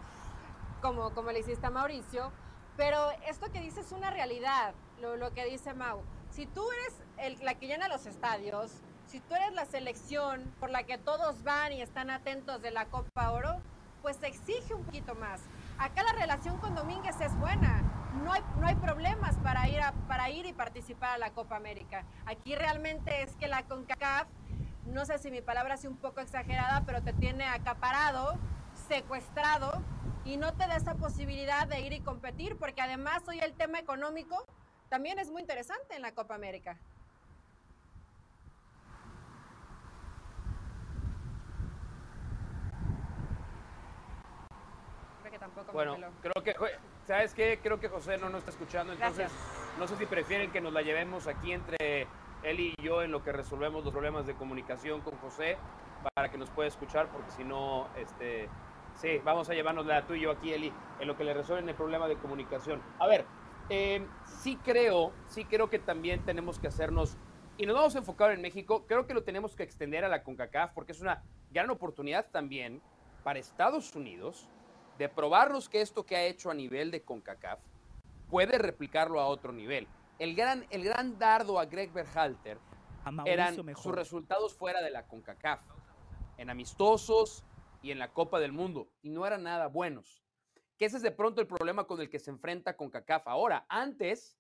Como, 0.82 1.13
como 1.13 1.32
le 1.32 1.39
hiciste 1.39 1.65
a 1.65 1.69
Mauricio. 1.69 2.32
Pero 2.78 3.11
esto 3.28 3.51
que 3.51 3.59
dices 3.61 3.88
es 3.88 3.91
una 3.91 4.11
realidad, 4.11 4.74
lo, 4.99 5.15
lo 5.17 5.32
que 5.34 5.45
dice 5.45 5.74
Mau. 5.74 6.01
Si 6.30 6.45
tú 6.45 6.63
eres 6.72 6.93
el- 7.17 7.45
la 7.45 7.55
que 7.55 7.67
llena 7.67 7.88
los 7.88 8.05
estadios, 8.05 8.72
si 9.07 9.19
tú 9.19 9.36
eres 9.36 9.53
la 9.53 9.65
selección 9.65 10.53
por 10.59 10.69
la 10.69 10.84
que 10.84 10.97
todos 10.97 11.43
van 11.43 11.74
y 11.74 11.82
están 11.82 12.09
atentos 12.09 12.61
de 12.61 12.72
la 12.72 12.86
Copa 12.86 13.32
Oro, 13.32 13.59
pues 14.01 14.22
exige 14.24 14.74
un 14.74 14.84
poquito 14.84 15.15
más. 15.15 15.41
Acá 15.82 16.03
la 16.03 16.13
relación 16.13 16.59
con 16.59 16.75
Domínguez 16.75 17.19
es 17.21 17.36
buena. 17.39 17.82
No 18.23 18.32
hay, 18.34 18.43
no 18.59 18.67
hay 18.67 18.75
problemas 18.75 19.36
para 19.38 19.67
ir, 19.67 19.82
a- 19.82 19.93
para 20.07 20.29
ir 20.29 20.45
y 20.45 20.53
participar 20.53 21.11
a 21.15 21.17
la 21.17 21.32
Copa 21.32 21.55
América. 21.55 22.05
Aquí 22.27 22.53
realmente 22.55 23.23
es 23.23 23.36
que 23.38 23.47
la 23.47 23.63
CONCACAF, 23.63 24.27
no 24.86 25.05
sé 25.05 25.17
si 25.17 25.32
mi 25.32 25.41
palabra 25.41 25.73
es 25.73 25.86
un 25.86 25.97
poco 25.97 26.19
exagerada, 26.21 26.84
pero 26.86 27.01
te 27.01 27.13
tiene 27.13 27.45
acaparado, 27.45 28.38
secuestrado 28.88 29.82
y 30.23 30.38
no 30.38 30.53
te 30.53 30.67
da 30.67 30.75
esa 30.75 30.93
posibilidad 30.93 31.65
de 31.67 31.79
ir 31.82 31.93
y 31.93 32.01
competir, 32.01 32.57
porque 32.57 32.84
además 32.84 33.23
hoy 33.27 33.39
el 33.39 33.53
tema 33.53 33.79
económico 33.79 34.45
también 34.89 35.17
es 35.17 35.32
muy 35.32 35.41
interesante 35.41 35.95
en 35.95 36.03
la 36.03 36.11
Copa 36.11 36.36
América. 36.36 36.77
Que 45.32 45.39
tampoco 45.39 45.67
me 45.67 45.73
Bueno, 45.73 45.95
peló. 45.95 46.11
creo 46.21 46.43
que, 46.43 46.55
¿sabes 47.07 47.34
qué? 47.34 47.59
Creo 47.63 47.79
que 47.79 47.89
José 47.89 48.17
no 48.17 48.29
nos 48.29 48.39
está 48.39 48.51
escuchando, 48.51 48.93
entonces 48.93 49.32
Gracias. 49.32 49.79
no 49.79 49.88
sé 49.88 49.95
si 49.95 50.05
prefieren 50.05 50.51
que 50.51 50.61
nos 50.61 50.73
la 50.73 50.82
llevemos 50.82 51.27
aquí 51.27 51.53
entre 51.53 52.07
él 52.43 52.59
y 52.59 52.75
yo 52.82 53.01
en 53.01 53.11
lo 53.11 53.23
que 53.23 53.32
resolvemos 53.32 53.84
los 53.84 53.93
problemas 53.93 54.27
de 54.27 54.36
comunicación 54.36 55.01
con 55.01 55.15
José 55.17 55.57
para 56.13 56.29
que 56.29 56.38
nos 56.38 56.49
pueda 56.49 56.67
escuchar, 56.67 57.07
porque 57.09 57.32
si 57.32 57.43
no, 57.43 57.88
este, 57.95 58.49
sí, 58.95 59.19
vamos 59.23 59.49
a 59.49 59.53
llevárnosla 59.53 60.05
tú 60.05 60.13
y 60.15 60.21
yo 60.21 60.32
aquí, 60.32 60.51
Eli, 60.53 60.73
en 60.99 61.07
lo 61.07 61.15
que 61.15 61.23
le 61.23 61.34
resuelven 61.34 61.69
el 61.69 61.75
problema 61.75 62.07
de 62.07 62.15
comunicación. 62.17 62.82
A 62.99 63.07
ver, 63.07 63.25
eh, 63.69 64.05
sí 64.25 64.57
creo, 64.57 65.13
sí 65.27 65.45
creo 65.45 65.69
que 65.69 65.79
también 65.79 66.25
tenemos 66.25 66.59
que 66.59 66.67
hacernos, 66.67 67.17
y 67.57 67.65
nos 67.67 67.75
vamos 67.75 67.95
a 67.95 67.99
enfocar 67.99 68.32
en 68.32 68.41
México, 68.41 68.86
creo 68.88 69.05
que 69.05 69.13
lo 69.13 69.23
tenemos 69.23 69.55
que 69.55 69.61
extender 69.63 70.03
a 70.03 70.09
la 70.09 70.23
CONCACAF, 70.23 70.71
porque 70.73 70.91
es 70.93 71.01
una 71.01 71.21
gran 71.51 71.69
oportunidad 71.69 72.25
también 72.32 72.82
para 73.23 73.38
Estados 73.38 73.95
Unidos 73.95 74.49
de 75.02 75.10
probarnos 75.10 75.68
que 75.68 75.82
esto 75.82 76.06
que 76.06 76.16
ha 76.16 76.24
hecho 76.26 76.52
a 76.52 76.54
nivel 76.54 76.91
de 76.91 77.02
CONCACAF 77.04 77.60
puede 78.30 78.60
replicarlo 78.60 79.20
a 79.20 79.26
otro 79.26 79.52
nivel. 79.52 79.88
El 80.20 80.36
gran, 80.36 80.68
el 80.70 80.84
gran 80.84 81.18
dardo 81.18 81.60
a 81.60 81.66
Greg 81.66 81.91
Berhalter 81.91 82.60
eran 83.26 83.56
sus 83.76 83.95
resultados 83.95 84.54
fuera 84.54 84.80
de 84.80 84.91
la 84.91 85.08
CONCACAF, 85.08 85.60
en 86.38 86.52
amistosos 86.52 87.43
y 87.82 87.89
en 87.89 87.97
la 87.97 88.14
Copa 88.14 88.39
del 88.39 88.52
Mundo, 88.52 88.89
y 89.02 89.10
no 89.10 89.26
eran 89.26 89.41
nada 89.41 89.66
buenos. 89.66 90.22
Que 90.78 90.86
ese 90.86 90.97
es 90.97 91.04
de 91.04 91.12
pronto 91.12 91.41
el 91.41 91.47
problema 91.47 91.86
con 91.86 91.99
el 91.99 92.08
que 92.08 92.20
se 92.20 92.30
enfrenta 92.30 92.78
CONCACAF 92.78 93.28
ahora. 93.28 93.66
Antes 93.70 94.38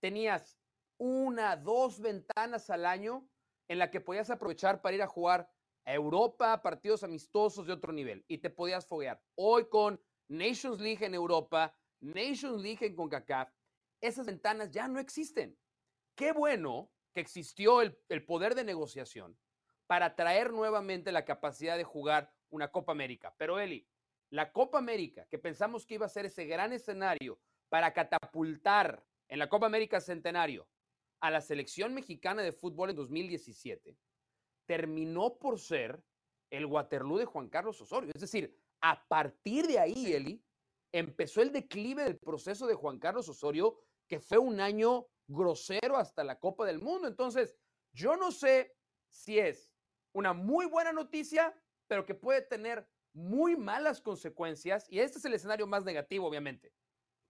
tenías 0.00 0.58
una, 0.98 1.54
dos 1.54 2.00
ventanas 2.00 2.68
al 2.68 2.84
año 2.84 3.24
en 3.68 3.78
la 3.78 3.92
que 3.92 4.00
podías 4.00 4.28
aprovechar 4.28 4.82
para 4.82 4.96
ir 4.96 5.02
a 5.02 5.06
jugar 5.06 5.48
Europa, 5.94 6.60
partidos 6.62 7.02
amistosos 7.02 7.66
de 7.66 7.72
otro 7.72 7.92
nivel 7.92 8.24
y 8.28 8.38
te 8.38 8.50
podías 8.50 8.86
foguear. 8.86 9.22
Hoy 9.34 9.68
con 9.68 10.00
Nations 10.28 10.80
League 10.80 11.04
en 11.04 11.14
Europa, 11.14 11.74
Nations 12.00 12.62
League 12.62 12.86
en 12.86 12.94
CONCACAF, 12.94 13.50
esas 14.00 14.26
ventanas 14.26 14.70
ya 14.70 14.88
no 14.88 15.00
existen. 15.00 15.58
Qué 16.14 16.32
bueno 16.32 16.90
que 17.12 17.20
existió 17.20 17.82
el, 17.82 17.98
el 18.08 18.24
poder 18.24 18.54
de 18.54 18.64
negociación 18.64 19.36
para 19.86 20.14
traer 20.14 20.52
nuevamente 20.52 21.12
la 21.12 21.24
capacidad 21.24 21.76
de 21.76 21.84
jugar 21.84 22.32
una 22.50 22.70
Copa 22.70 22.92
América. 22.92 23.34
Pero 23.36 23.58
Eli, 23.58 23.86
la 24.30 24.52
Copa 24.52 24.78
América, 24.78 25.26
que 25.28 25.38
pensamos 25.38 25.84
que 25.84 25.94
iba 25.94 26.06
a 26.06 26.10
ser 26.10 26.26
ese 26.26 26.46
gran 26.46 26.72
escenario 26.72 27.40
para 27.68 27.92
catapultar 27.92 29.04
en 29.28 29.38
la 29.38 29.48
Copa 29.48 29.66
América 29.66 30.00
Centenario 30.00 30.68
a 31.20 31.30
la 31.30 31.40
selección 31.40 31.94
mexicana 31.94 32.42
de 32.42 32.52
fútbol 32.52 32.90
en 32.90 32.96
2017, 32.96 33.96
terminó 34.70 35.36
por 35.36 35.58
ser 35.58 36.00
el 36.48 36.64
Waterloo 36.64 37.18
de 37.18 37.24
Juan 37.24 37.48
Carlos 37.48 37.80
Osorio. 37.80 38.12
Es 38.14 38.20
decir, 38.20 38.56
a 38.80 39.04
partir 39.08 39.66
de 39.66 39.80
ahí, 39.80 40.12
Eli, 40.12 40.44
empezó 40.92 41.42
el 41.42 41.50
declive 41.50 42.04
del 42.04 42.18
proceso 42.18 42.68
de 42.68 42.76
Juan 42.76 43.00
Carlos 43.00 43.28
Osorio, 43.28 43.80
que 44.06 44.20
fue 44.20 44.38
un 44.38 44.60
año 44.60 45.08
grosero 45.26 45.96
hasta 45.96 46.22
la 46.22 46.38
Copa 46.38 46.66
del 46.66 46.78
Mundo. 46.78 47.08
Entonces, 47.08 47.56
yo 47.92 48.16
no 48.16 48.30
sé 48.30 48.76
si 49.08 49.40
es 49.40 49.74
una 50.14 50.34
muy 50.34 50.66
buena 50.66 50.92
noticia, 50.92 51.52
pero 51.88 52.06
que 52.06 52.14
puede 52.14 52.42
tener 52.42 52.88
muy 53.12 53.56
malas 53.56 54.00
consecuencias, 54.00 54.86
y 54.88 55.00
este 55.00 55.18
es 55.18 55.24
el 55.24 55.34
escenario 55.34 55.66
más 55.66 55.84
negativo, 55.84 56.28
obviamente. 56.28 56.72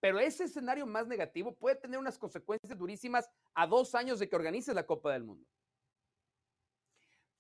Pero 0.01 0.19
ese 0.19 0.45
escenario 0.45 0.85
más 0.85 1.07
negativo 1.07 1.55
puede 1.55 1.77
tener 1.77 1.99
unas 1.99 2.19
consecuencias 2.19 2.77
durísimas 2.77 3.31
a 3.55 3.67
dos 3.67 3.95
años 3.95 4.19
de 4.19 4.29
que 4.29 4.37
organices 4.37 4.75
la 4.75 4.85
Copa 4.85 5.15
del 5.15 5.25
Mundo. 5.25 5.49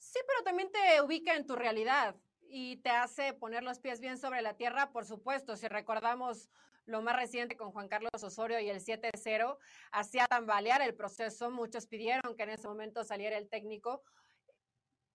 Sí, 0.01 0.18
pero 0.26 0.42
también 0.42 0.72
te 0.72 1.03
ubica 1.03 1.36
en 1.36 1.46
tu 1.46 1.55
realidad 1.57 2.16
y 2.48 2.78
te 2.78 2.88
hace 2.88 3.34
poner 3.34 3.62
los 3.62 3.78
pies 3.78 4.01
bien 4.01 4.18
sobre 4.18 4.40
la 4.40 4.57
tierra, 4.57 4.92
por 4.92 5.05
supuesto. 5.05 5.57
Si 5.57 5.68
recordamos 5.68 6.51
lo 6.86 7.03
más 7.03 7.14
reciente 7.14 7.57
con 7.57 7.70
Juan 7.70 7.86
Carlos 7.86 8.11
Osorio 8.22 8.59
y 8.61 8.70
el 8.70 8.80
7-0, 8.80 9.59
hacía 9.92 10.26
tambalear 10.26 10.80
el 10.80 10.94
proceso. 10.94 11.51
Muchos 11.51 11.86
pidieron 11.86 12.34
que 12.34 12.44
en 12.44 12.51
ese 12.51 12.66
momento 12.66 13.05
saliera 13.05 13.36
el 13.36 13.51
técnico. 13.51 14.03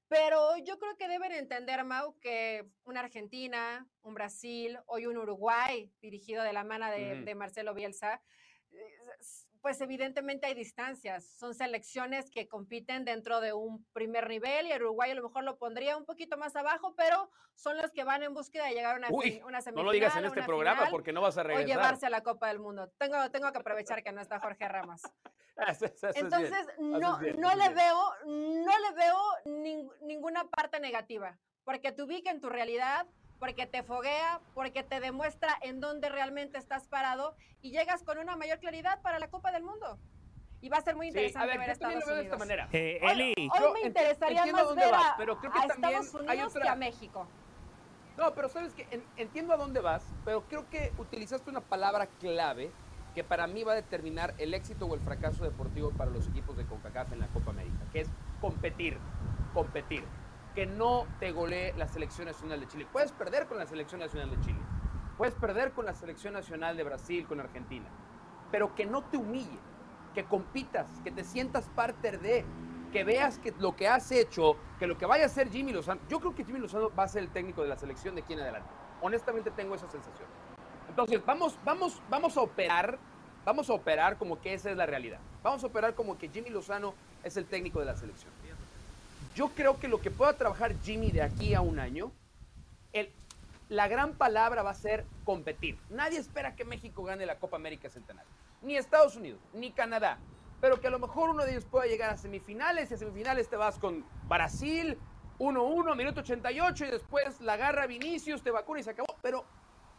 Pero 0.07 0.55
yo 0.57 0.77
creo 0.77 0.95
que 0.97 1.07
deben 1.07 1.31
entender, 1.31 1.83
Mau, 1.83 2.19
que 2.19 2.69
una 2.83 2.99
Argentina, 2.99 3.89
un 4.03 4.13
Brasil, 4.13 4.77
hoy 4.86 5.07
un 5.07 5.17
Uruguay 5.17 5.91
dirigido 5.99 6.43
de 6.43 6.53
la 6.53 6.63
mano 6.63 6.89
de, 6.91 7.23
de 7.23 7.36
Marcelo 7.36 7.73
Bielsa, 7.73 8.21
eh, 8.71 8.97
pues 9.66 9.82
evidentemente 9.82 10.45
hay 10.45 10.53
distancias. 10.53 11.26
Son 11.39 11.55
selecciones 11.55 12.30
que 12.30 12.47
compiten 12.47 13.03
dentro 13.03 13.41
de 13.41 13.51
un 13.53 13.84
primer 13.93 14.30
nivel 14.30 14.68
y 14.68 14.72
el 14.72 14.84
Uruguay 14.84 15.09
a 15.09 15.16
lo 15.16 15.24
mejor 15.24 15.43
lo 15.43 15.57
pondría 15.57 15.97
un 15.97 16.05
poquito 16.05 16.38
más 16.38 16.55
abajo, 16.55 16.93
pero 16.95 17.32
son 17.55 17.76
los 17.78 17.89
que 17.89 18.03
van 18.03 18.22
en 18.22 18.36
búsqueda 18.36 18.68
de 18.68 18.76
llegar 18.76 18.93
a 18.93 18.97
una, 18.99 19.07
Uy, 19.09 19.41
una 19.43 19.61
semifinal. 19.61 19.74
No 19.74 19.84
lo 19.86 19.91
digas 19.91 20.16
en 20.18 20.26
este 20.26 20.43
programa 20.43 20.82
final, 20.82 20.91
porque 20.91 21.11
no 21.13 21.22
vas 21.22 21.39
a 21.39 21.41
regresar. 21.41 21.66
O 21.66 21.68
llevarse 21.68 22.05
a 22.05 22.11
la 22.11 22.22
Copa 22.22 22.49
del 22.49 22.59
Mundo. 22.59 22.91
Tengo, 22.99 23.32
tengo 23.32 23.51
que 23.51 23.57
aprovechar 23.57 24.03
que 24.03 24.11
no 24.11 24.22
está 24.22 24.39
Jorge 24.39 24.68
Ramos. 24.70 25.01
Entonces, 26.13 26.68
no, 26.78 27.18
bien, 27.18 27.38
le 27.41 27.70
veo, 27.70 28.13
no 28.24 28.80
le 28.80 28.95
veo 28.95 29.18
nin- 29.45 29.91
ninguna 30.01 30.47
parte 30.47 30.80
negativa, 30.80 31.39
porque 31.63 31.91
te 31.91 32.03
ubica 32.03 32.30
en 32.30 32.39
tu 32.39 32.49
realidad, 32.49 33.07
porque 33.39 33.65
te 33.65 33.83
foguea, 33.83 34.39
porque 34.53 34.83
te 34.83 34.99
demuestra 34.99 35.57
en 35.61 35.79
dónde 35.79 36.09
realmente 36.09 36.57
estás 36.57 36.88
parado 36.88 37.36
y 37.61 37.71
llegas 37.71 38.03
con 38.03 38.17
una 38.17 38.36
mayor 38.36 38.59
claridad 38.59 39.01
para 39.01 39.19
la 39.19 39.29
Copa 39.29 39.51
del 39.51 39.63
Mundo. 39.63 39.99
Y 40.61 40.69
va 40.69 40.77
a 40.77 40.81
ser 40.81 40.95
muy 40.95 41.11
Sí, 41.11 41.17
a 41.17 41.21
interesante 41.21 41.47
ver, 41.57 41.59
ver 41.59 41.75
yo 41.75 41.79
también 41.79 41.99
Estados 41.99 42.03
lo 42.03 42.05
veo 42.07 42.15
de 42.15 42.21
esta 42.23 42.36
Unidos. 42.36 42.39
manera. 42.39 42.69
Eh, 42.71 42.99
Hoy- 43.03 43.11
Eli, 43.11 43.49
Hoy 43.49 43.73
me 43.73 43.88
interesaría 43.88 44.38
entiendo 44.39 44.59
más 44.61 44.67
dónde 44.67 44.83
ver 44.86 44.91
vas, 44.91 45.05
a, 45.11 45.17
pero 45.17 45.38
creo 45.39 45.51
que 45.51 45.59
a 45.59 45.67
también 45.67 45.91
Estados 46.01 46.15
hay 46.15 46.21
Unidos 46.38 46.49
otra- 46.51 46.61
que 46.63 46.69
a 46.69 46.75
México. 46.75 47.27
No, 48.17 48.33
pero 48.33 48.47
sabes 48.49 48.73
que 48.73 48.88
en- 48.91 49.03
entiendo 49.17 49.53
a 49.53 49.57
dónde 49.57 49.81
vas, 49.81 50.03
pero 50.23 50.41
creo 50.47 50.67
que 50.69 50.93
utilizaste 50.97 51.49
una 51.49 51.59
palabra 51.61 52.07
clave 52.19 52.71
que 53.13 53.23
para 53.23 53.45
mí 53.47 53.63
va 53.63 53.73
a 53.73 53.75
determinar 53.75 54.33
el 54.38 54.53
éxito 54.53 54.86
o 54.86 54.95
el 54.95 55.01
fracaso 55.01 55.43
deportivo 55.43 55.91
para 55.91 56.09
los 56.11 56.27
equipos 56.27 56.55
de 56.57 56.65
CONCACAF 56.65 57.11
en 57.13 57.19
la 57.19 57.27
Copa 57.27 57.51
América, 57.51 57.86
que 57.91 58.01
es 58.01 58.09
competir, 58.41 58.97
competir. 59.53 60.03
Que 60.55 60.65
no 60.65 61.05
te 61.19 61.31
golee 61.31 61.73
la 61.77 61.87
selección 61.87 62.27
nacional 62.27 62.61
de 62.61 62.67
Chile. 62.67 62.87
Puedes 62.91 63.11
perder 63.11 63.45
con 63.45 63.57
la 63.57 63.65
selección 63.65 63.99
nacional 63.99 64.29
de 64.31 64.39
Chile, 64.39 64.59
puedes 65.17 65.35
perder 65.35 65.71
con 65.71 65.85
la 65.85 65.93
selección 65.93 66.33
nacional 66.33 66.77
de 66.77 66.83
Brasil, 66.83 67.27
con 67.27 67.39
Argentina, 67.39 67.85
pero 68.51 68.73
que 68.73 68.85
no 68.85 69.03
te 69.03 69.17
humille, 69.17 69.59
que 70.13 70.23
compitas, 70.23 70.87
que 71.03 71.11
te 71.11 71.23
sientas 71.23 71.69
parte 71.69 72.17
de, 72.17 72.45
que 72.91 73.03
veas 73.03 73.39
que 73.39 73.53
lo 73.59 73.75
que 73.75 73.87
has 73.87 74.11
hecho, 74.11 74.55
que 74.79 74.87
lo 74.87 74.97
que 74.97 75.05
vaya 75.05 75.23
a 75.23 75.27
hacer 75.27 75.49
Jimmy 75.49 75.73
Lozano, 75.73 76.01
yo 76.07 76.19
creo 76.19 76.33
que 76.33 76.45
Jimmy 76.45 76.59
Lozano 76.59 76.89
va 76.95 77.03
a 77.03 77.07
ser 77.07 77.23
el 77.23 77.29
técnico 77.29 77.61
de 77.61 77.67
la 77.67 77.77
selección 77.77 78.15
de 78.15 78.21
aquí 78.21 78.33
en 78.33 78.39
adelante. 78.39 78.69
Honestamente 79.01 79.51
tengo 79.51 79.75
esa 79.75 79.89
sensación. 79.89 80.27
Entonces, 80.87 81.23
vamos, 81.25 81.57
vamos, 81.65 82.01
vamos 82.09 82.37
a 82.37 82.41
operar, 82.41 82.97
vamos 83.43 83.69
a 83.69 83.73
operar 83.73 84.17
como 84.17 84.39
que 84.39 84.53
esa 84.53 84.71
es 84.71 84.77
la 84.77 84.85
realidad. 84.85 85.19
Vamos 85.43 85.63
a 85.63 85.67
operar 85.67 85.93
como 85.93 86.17
que 86.17 86.29
Jimmy 86.29 86.49
Lozano 86.49 86.93
es 87.21 87.35
el 87.35 87.45
técnico 87.45 87.79
de 87.79 87.85
la 87.85 87.95
selección. 87.95 88.31
Yo 89.36 89.49
creo 89.49 89.77
que 89.77 89.89
lo 89.89 90.01
que 90.01 90.11
pueda 90.11 90.31
trabajar 90.38 90.73
Jimmy 90.81 91.11
de 91.11 91.21
aquí 91.21 91.53
a 91.53 91.59
un 91.59 91.77
año, 91.77 92.13
el, 92.93 93.11
la 93.67 93.89
gran 93.89 94.13
palabra 94.13 94.63
va 94.63 94.69
a 94.69 94.75
ser 94.75 95.05
competir. 95.25 95.77
Nadie 95.89 96.19
espera 96.19 96.55
que 96.55 96.63
México 96.63 97.03
gane 97.03 97.25
la 97.25 97.38
Copa 97.38 97.57
América 97.57 97.89
Centenario. 97.89 98.31
Ni 98.61 98.77
Estados 98.77 99.17
Unidos, 99.17 99.41
ni 99.53 99.71
Canadá. 99.71 100.19
Pero 100.61 100.79
que 100.79 100.88
a 100.88 100.89
lo 100.89 100.99
mejor 100.99 101.31
uno 101.31 101.43
de 101.43 101.51
ellos 101.51 101.65
pueda 101.65 101.86
llegar 101.86 102.11
a 102.11 102.17
semifinales 102.17 102.89
y 102.89 102.93
a 102.93 102.97
semifinales 102.97 103.49
te 103.49 103.57
vas 103.57 103.77
con 103.77 104.05
Brasil, 104.29 104.97
1-1, 105.38 105.97
minuto 105.97 106.21
88 106.21 106.86
y 106.86 106.91
después 106.91 107.41
la 107.41 107.53
agarra 107.53 107.88
Vinicius, 107.88 108.41
te 108.41 108.51
vacuna 108.51 108.79
y 108.79 108.83
se 108.83 108.91
acabó. 108.91 109.17
Pero 109.21 109.43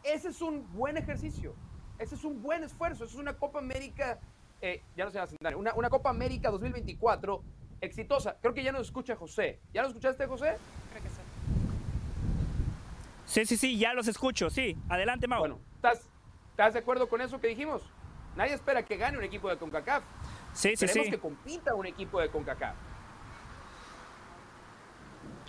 ese 0.01 0.29
es 0.29 0.41
un 0.41 0.67
buen 0.73 0.97
ejercicio. 0.97 1.53
Ese 1.99 2.15
es 2.15 2.23
un 2.23 2.41
buen 2.41 2.63
esfuerzo. 2.63 3.03
Eso 3.03 3.13
es 3.13 3.19
una 3.19 3.37
Copa 3.37 3.59
América, 3.59 4.19
eh, 4.61 4.81
ya 4.95 5.05
no 5.05 5.11
se 5.11 5.17
llama 5.17 5.27
Centenario, 5.27 5.59
una, 5.59 5.75
una 5.75 5.91
Copa 5.91 6.09
América 6.09 6.49
2024 6.49 7.43
exitosa. 7.81 8.37
Creo 8.41 8.53
que 8.53 8.63
ya 8.63 8.71
nos 8.71 8.87
escucha 8.87 9.15
José. 9.15 9.59
¿Ya 9.73 9.81
nos 9.81 9.89
escuchaste, 9.91 10.25
José? 10.25 10.57
Creo 10.91 11.03
que 11.03 11.09
sí. 11.09 11.15
sí, 13.25 13.45
sí, 13.45 13.57
sí, 13.57 13.77
ya 13.77 13.93
los 13.93 14.07
escucho, 14.07 14.49
sí. 14.49 14.77
Adelante, 14.89 15.27
Mau. 15.27 15.39
Bueno, 15.39 15.59
¿estás, 15.75 16.09
¿estás 16.51 16.73
de 16.73 16.79
acuerdo 16.79 17.07
con 17.07 17.21
eso 17.21 17.39
que 17.39 17.47
dijimos? 17.47 17.81
Nadie 18.35 18.53
espera 18.53 18.83
que 18.83 18.97
gane 18.97 19.17
un 19.17 19.23
equipo 19.23 19.49
de 19.49 19.57
CONCACAF. 19.57 20.03
sí, 20.53 20.75
sí, 20.75 20.85
Queremos 20.85 21.05
sí. 21.05 21.11
que 21.11 21.19
compita 21.19 21.73
un 21.75 21.85
equipo 21.85 22.19
de 22.19 22.29
CONCACAF. 22.29 22.75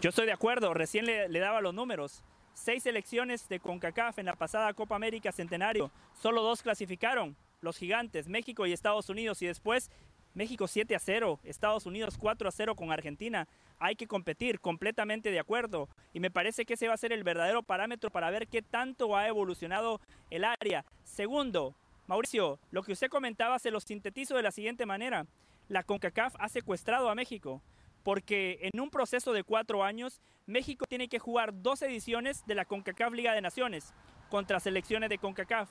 Yo 0.00 0.10
estoy 0.10 0.26
de 0.26 0.32
acuerdo, 0.32 0.74
recién 0.74 1.06
le, 1.06 1.28
le 1.28 1.38
daba 1.40 1.60
los 1.60 1.74
números. 1.74 2.22
Seis 2.54 2.84
selecciones 2.84 3.48
de 3.48 3.60
CONCACAF 3.60 4.18
en 4.18 4.26
la 4.26 4.36
pasada 4.36 4.72
Copa 4.74 4.96
América 4.96 5.32
Centenario. 5.32 5.90
Solo 6.12 6.42
dos 6.42 6.62
clasificaron, 6.62 7.36
los 7.60 7.76
gigantes, 7.76 8.28
México 8.28 8.66
y 8.66 8.72
Estados 8.72 9.08
Unidos. 9.08 9.42
Y 9.42 9.46
después, 9.46 9.90
México 10.38 10.68
7 10.68 10.94
a 10.94 11.00
0, 11.00 11.40
Estados 11.42 11.84
Unidos 11.84 12.16
4 12.16 12.48
a 12.48 12.52
0 12.52 12.76
con 12.76 12.92
Argentina. 12.92 13.48
Hay 13.80 13.96
que 13.96 14.06
competir, 14.06 14.60
completamente 14.60 15.32
de 15.32 15.40
acuerdo. 15.40 15.88
Y 16.12 16.20
me 16.20 16.30
parece 16.30 16.64
que 16.64 16.74
ese 16.74 16.86
va 16.86 16.94
a 16.94 16.96
ser 16.96 17.12
el 17.12 17.24
verdadero 17.24 17.64
parámetro 17.64 18.08
para 18.08 18.30
ver 18.30 18.46
qué 18.46 18.62
tanto 18.62 19.16
ha 19.16 19.26
evolucionado 19.26 20.00
el 20.30 20.44
área. 20.44 20.84
Segundo, 21.02 21.74
Mauricio, 22.06 22.60
lo 22.70 22.84
que 22.84 22.92
usted 22.92 23.08
comentaba 23.08 23.58
se 23.58 23.72
lo 23.72 23.80
sintetizo 23.80 24.36
de 24.36 24.44
la 24.44 24.52
siguiente 24.52 24.86
manera. 24.86 25.26
La 25.66 25.82
CONCACAF 25.82 26.36
ha 26.38 26.48
secuestrado 26.48 27.10
a 27.10 27.16
México 27.16 27.60
porque 28.04 28.60
en 28.62 28.78
un 28.78 28.90
proceso 28.90 29.32
de 29.32 29.42
cuatro 29.42 29.82
años, 29.82 30.20
México 30.46 30.84
tiene 30.88 31.08
que 31.08 31.18
jugar 31.18 31.50
dos 31.52 31.82
ediciones 31.82 32.46
de 32.46 32.54
la 32.54 32.64
CONCACAF 32.64 33.12
Liga 33.12 33.32
de 33.32 33.40
Naciones 33.40 33.92
contra 34.30 34.60
selecciones 34.60 35.10
de 35.10 35.18
CONCACAF. 35.18 35.68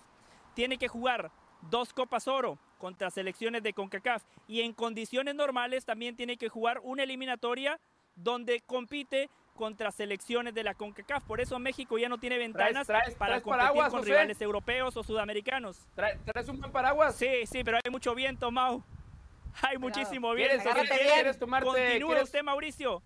Tiene 0.56 0.78
que 0.78 0.90
jugar 0.90 1.32
dos 1.62 1.94
Copas 1.94 2.28
Oro 2.28 2.58
contra 2.78 3.10
selecciones 3.10 3.64
de 3.64 3.74
CONCACAF 3.74 4.24
y 4.48 4.62
en 4.62 4.74
condiciones 4.74 5.36
normales 5.36 5.86
también 5.86 6.16
tiene 6.16 6.38
que 6.38 6.50
jugar 6.50 6.80
una 6.84 7.04
eliminatoria 7.04 7.80
donde 8.16 8.62
compite 8.62 9.30
contra 9.56 9.92
selecciones 9.92 10.54
de 10.54 10.64
la 10.64 10.76
CONCACAF. 10.76 11.24
Por 11.24 11.42
eso 11.42 11.58
México 11.58 11.98
ya 11.98 12.10
no 12.10 12.20
tiene 12.20 12.38
ventanas 12.38 12.88
traes- 12.88 13.16
para 13.16 13.32
traes 13.32 13.44
competir 13.44 13.60
paraguas, 13.64 13.90
con 13.90 14.00
José? 14.02 14.12
rivales 14.12 14.42
europeos 14.42 14.96
o 14.98 15.04
sudamericanos. 15.04 15.88
Trae- 15.96 16.20
¿Traes 16.26 16.48
un 16.50 16.60
buen 16.60 16.72
paraguas? 16.72 17.16
Sí, 17.16 17.46
sí, 17.48 17.64
pero 17.64 17.78
hay 17.84 17.92
mucho 17.92 18.14
viento, 18.14 18.52
Mau. 18.52 18.84
Hay 19.64 19.80
muchísimo 19.80 20.34
¿Quieres, 20.36 20.62
viento. 20.64 20.80
quieres- 20.80 21.00
que 21.00 21.06
quieres 21.14 21.40
tomarte- 21.40 21.66
Continúa 21.66 22.10
quieres- 22.10 22.24
usted, 22.26 22.44
Mauricio. 22.44 23.02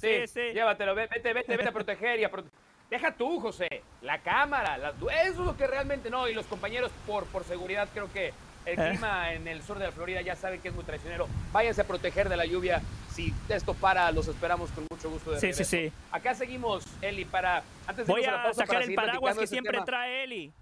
Sí, 0.00 0.22
Sí, 0.22 0.26
sí. 0.26 0.40
Llévatelo, 0.54 0.94
ve- 0.94 1.06
vete, 1.08 1.32
vete, 1.34 1.56
vete 1.56 1.68
a 1.68 1.72
proteger 1.84 2.18
y 2.20 2.24
a 2.24 2.30
prote- 2.30 2.50
Deja 2.92 3.10
tú, 3.10 3.40
José, 3.40 3.68
la 4.02 4.18
cámara, 4.18 4.76
las- 4.76 4.94
eso 4.96 5.06
es 5.30 5.36
lo 5.38 5.56
que 5.56 5.66
realmente 5.66 6.10
no, 6.10 6.28
y 6.28 6.34
los 6.34 6.44
compañeros 6.44 6.92
por, 7.06 7.24
por 7.24 7.42
seguridad 7.42 7.88
creo 7.94 8.12
que 8.12 8.34
el 8.66 8.78
Eh. 8.78 8.90
clima 8.90 9.32
en 9.32 9.48
el 9.48 9.62
sur 9.62 9.78
de 9.78 9.86
la 9.86 9.92
Florida 9.92 10.20
ya 10.20 10.36
saben 10.36 10.60
que 10.60 10.68
es 10.68 10.74
muy 10.74 10.84
traicionero. 10.84 11.26
Váyanse 11.52 11.80
a 11.80 11.84
proteger 11.84 12.28
de 12.28 12.36
la 12.36 12.44
lluvia. 12.44 12.82
Si 13.10 13.32
esto 13.48 13.72
para, 13.72 14.12
los 14.12 14.28
esperamos 14.28 14.70
con 14.72 14.86
mucho 14.90 15.08
gusto 15.08 15.30
de 15.30 15.40
Sí, 15.40 15.54
sí, 15.54 15.62
regreso. 15.64 15.70
sí. 15.70 15.92
Acá 16.12 16.34
seguimos, 16.34 16.84
Eli, 17.00 17.24
para 17.24 17.62
antes 17.86 18.06
de 18.06 18.12
Voy 18.12 18.24
a 18.26 18.52
sacar 18.52 18.82
el 18.82 18.94
paraguas 18.94 19.38
que 19.38 19.44
ese 19.44 19.52
siempre 19.54 19.72
tema. 19.72 19.86
trae 19.86 20.24
Eli. 20.24 20.52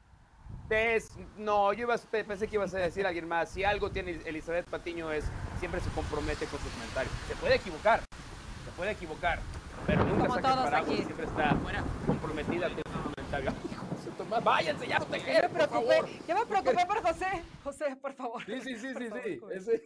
no, 1.36 1.72
yo 1.72 1.80
iba, 1.82 1.96
pensé 2.12 2.46
que 2.46 2.54
ibas 2.54 2.72
a 2.74 2.78
decir 2.78 3.04
a 3.06 3.08
alguien 3.08 3.26
más. 3.26 3.50
Si 3.50 3.64
algo 3.64 3.90
tiene 3.90 4.20
Elizabeth 4.24 4.66
Patiño 4.66 5.10
es 5.10 5.24
siempre 5.58 5.80
se 5.80 5.90
compromete 5.90 6.46
con 6.46 6.60
sus 6.60 6.70
comentarios. 6.74 7.12
Se 7.26 7.34
puede 7.34 7.56
equivocar, 7.56 8.02
se 8.70 8.76
puede 8.76 8.92
equivocar, 8.92 9.40
pero 9.86 10.04
nunca 10.04 10.22
Como 10.22 10.34
saca 10.34 10.48
el 10.48 10.58
paraguas, 10.64 10.82
aquí. 10.82 11.02
siempre 11.02 11.26
está 11.26 11.56
comprometida 12.06 12.68
con. 12.68 12.82
Tomás, 14.16 14.44
váyanse 14.44 14.86
ya, 14.86 14.98
me 14.98 15.06
tejer, 15.06 15.48
por 15.48 15.52
preocupé, 15.52 15.96
favor. 15.96 16.08
ya 16.26 16.34
me 16.34 16.46
preocupé 16.46 16.86
por 16.86 17.02
José. 17.02 17.26
José, 17.64 17.96
por 17.96 18.12
favor. 18.12 18.44
Sí, 18.44 18.60
sí, 18.60 18.76
sí, 18.76 18.92
Por 18.92 19.02
sí, 19.02 19.08
favor, 19.08 19.52
sí. 19.52 19.56
Ese, 19.56 19.82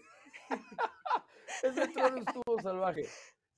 ese 1.63 1.89
trono 1.89 2.17
estuvo 2.19 2.61
salvaje. 2.61 3.09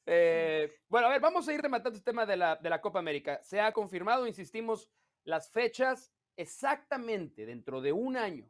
Eh, 0.04 0.74
bueno, 0.88 1.06
a 1.06 1.10
ver, 1.10 1.20
vamos 1.20 1.48
a 1.48 1.52
ir 1.54 1.60
rematando 1.62 1.96
este 1.96 2.10
tema 2.10 2.26
de 2.26 2.36
la, 2.36 2.56
de 2.56 2.68
la 2.68 2.80
Copa 2.80 2.98
América. 2.98 3.40
Se 3.42 3.60
ha 3.60 3.72
confirmado, 3.72 4.26
insistimos, 4.26 4.90
las 5.24 5.50
fechas 5.50 6.12
exactamente 6.36 7.46
dentro 7.46 7.80
de 7.80 7.92
un 7.92 8.16
año. 8.16 8.46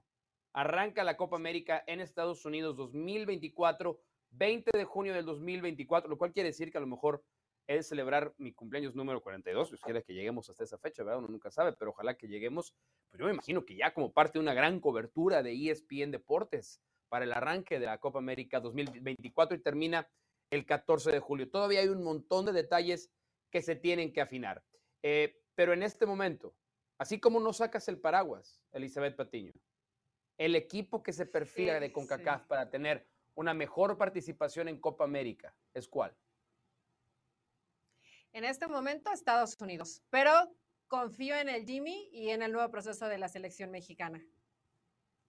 Arranca 0.52 1.04
la 1.04 1.16
Copa 1.16 1.36
América 1.36 1.84
en 1.86 2.00
Estados 2.00 2.44
Unidos 2.44 2.76
2024, 2.76 4.00
20 4.36 4.76
de 4.76 4.84
junio 4.84 5.14
del 5.14 5.24
2024, 5.24 6.08
lo 6.08 6.18
cual 6.18 6.32
quiere 6.32 6.50
decir 6.50 6.70
que 6.70 6.78
a 6.78 6.80
lo 6.80 6.86
mejor 6.86 7.24
de 7.66 7.82
celebrar 7.82 8.32
mi 8.38 8.52
cumpleaños 8.52 8.94
número 8.94 9.20
42, 9.20 9.70
si 9.70 9.76
quiere 9.78 10.02
que 10.04 10.14
lleguemos 10.14 10.48
hasta 10.48 10.62
esa 10.62 10.78
fecha, 10.78 11.02
¿verdad? 11.02 11.18
Uno 11.18 11.28
nunca 11.28 11.50
sabe, 11.50 11.72
pero 11.72 11.90
ojalá 11.90 12.16
que 12.16 12.28
lleguemos. 12.28 12.74
Pues 13.10 13.18
yo 13.18 13.26
me 13.26 13.32
imagino 13.32 13.64
que 13.64 13.76
ya 13.76 13.92
como 13.92 14.12
parte 14.12 14.38
de 14.38 14.42
una 14.42 14.54
gran 14.54 14.78
cobertura 14.78 15.42
de 15.42 15.52
ESPN 15.52 16.12
Deportes 16.12 16.80
para 17.08 17.24
el 17.24 17.32
arranque 17.32 17.80
de 17.80 17.86
la 17.86 17.98
Copa 17.98 18.18
América 18.18 18.60
2024 18.60 19.56
y 19.56 19.62
termina 19.62 20.08
el 20.50 20.64
14 20.64 21.10
de 21.10 21.18
julio. 21.18 21.50
Todavía 21.50 21.80
hay 21.80 21.88
un 21.88 22.04
montón 22.04 22.46
de 22.46 22.52
detalles 22.52 23.10
que 23.50 23.62
se 23.62 23.74
tienen 23.74 24.12
que 24.12 24.20
afinar. 24.20 24.62
Eh, 25.02 25.42
pero 25.56 25.72
en 25.72 25.82
este 25.82 26.06
momento, 26.06 26.54
así 26.98 27.18
como 27.18 27.40
no 27.40 27.52
sacas 27.52 27.88
el 27.88 27.98
paraguas, 27.98 28.62
Elizabeth 28.72 29.16
Patiño, 29.16 29.52
el 30.38 30.54
equipo 30.54 31.02
que 31.02 31.12
se 31.12 31.26
perfila 31.26 31.74
Sí, 31.74 31.80
de 31.80 31.92
CONCACAF 31.92 32.42
sí. 32.42 32.48
para 32.48 32.70
tener 32.70 33.08
una 33.36 33.54
mejor 33.54 33.96
participación 33.96 34.68
en 34.68 34.80
Copa 34.80 35.04
América, 35.04 35.54
¿es 35.72 35.86
cuál? 35.86 36.16
En 38.32 38.44
este 38.44 38.66
momento, 38.66 39.12
Estados 39.12 39.56
Unidos. 39.60 40.02
Pero 40.10 40.30
confío 40.88 41.36
en 41.36 41.48
el 41.48 41.64
Jimmy 41.64 42.08
y 42.12 42.30
en 42.30 42.42
el 42.42 42.52
nuevo 42.52 42.70
proceso 42.70 43.08
de 43.08 43.18
la 43.18 43.28
selección 43.28 43.70
mexicana. 43.70 44.22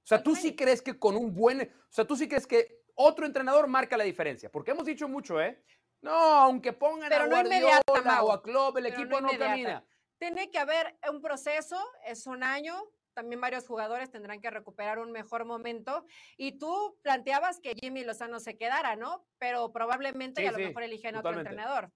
O 0.03 0.07
sea, 0.07 0.23
tú 0.23 0.35
sí 0.35 0.55
crees 0.55 0.81
que 0.81 0.97
con 0.97 1.17
un 1.17 1.33
buen, 1.33 1.61
o 1.61 1.91
sea, 1.93 2.05
tú 2.05 2.15
sí 2.15 2.27
crees 2.27 2.47
que 2.47 2.81
otro 2.95 3.25
entrenador 3.25 3.67
marca 3.67 3.97
la 3.97 4.05
diferencia, 4.05 4.49
porque 4.49 4.71
hemos 4.71 4.85
dicho 4.85 5.07
mucho, 5.07 5.41
¿eh? 5.41 5.61
No, 6.01 6.11
aunque 6.11 6.71
pongan 6.71 7.09
Pero 7.09 7.23
a 7.23 7.27
no 7.27 7.35
Guardiola 7.35 7.57
inmediata, 7.57 8.23
o 8.23 8.31
a 8.31 8.41
Klopp, 8.41 8.77
el 8.77 8.85
Pero 8.85 8.95
equipo 8.95 9.19
no 9.19 9.31
no, 9.31 9.37
camina. 9.37 9.85
Tiene 10.17 10.49
que 10.49 10.59
haber 10.59 10.97
un 11.11 11.21
proceso, 11.21 11.77
es 12.05 12.25
un 12.25 12.41
año. 12.41 12.81
También 13.17 13.41
varios 13.41 13.65
jugadores 13.65 14.11
tendrán 14.11 14.39
que 14.41 14.51
recuperar 14.51 14.99
un 14.99 15.11
mejor 15.11 15.43
momento. 15.43 16.05
Y 16.37 16.59
tú 16.59 16.99
planteabas 17.01 17.59
que 17.59 17.73
Jimmy 17.73 18.03
Lozano 18.03 18.39
se 18.39 18.57
quedara, 18.57 18.95
¿no? 18.95 19.25
Pero 19.39 19.71
probablemente 19.71 20.41
y 20.41 20.43
Sí, 20.43 20.47
a 20.49 20.51
lo 20.51 20.59
mejor 20.67 20.83
eligen 20.83 21.15
otro 21.15 21.31
entrenador. 21.49 21.91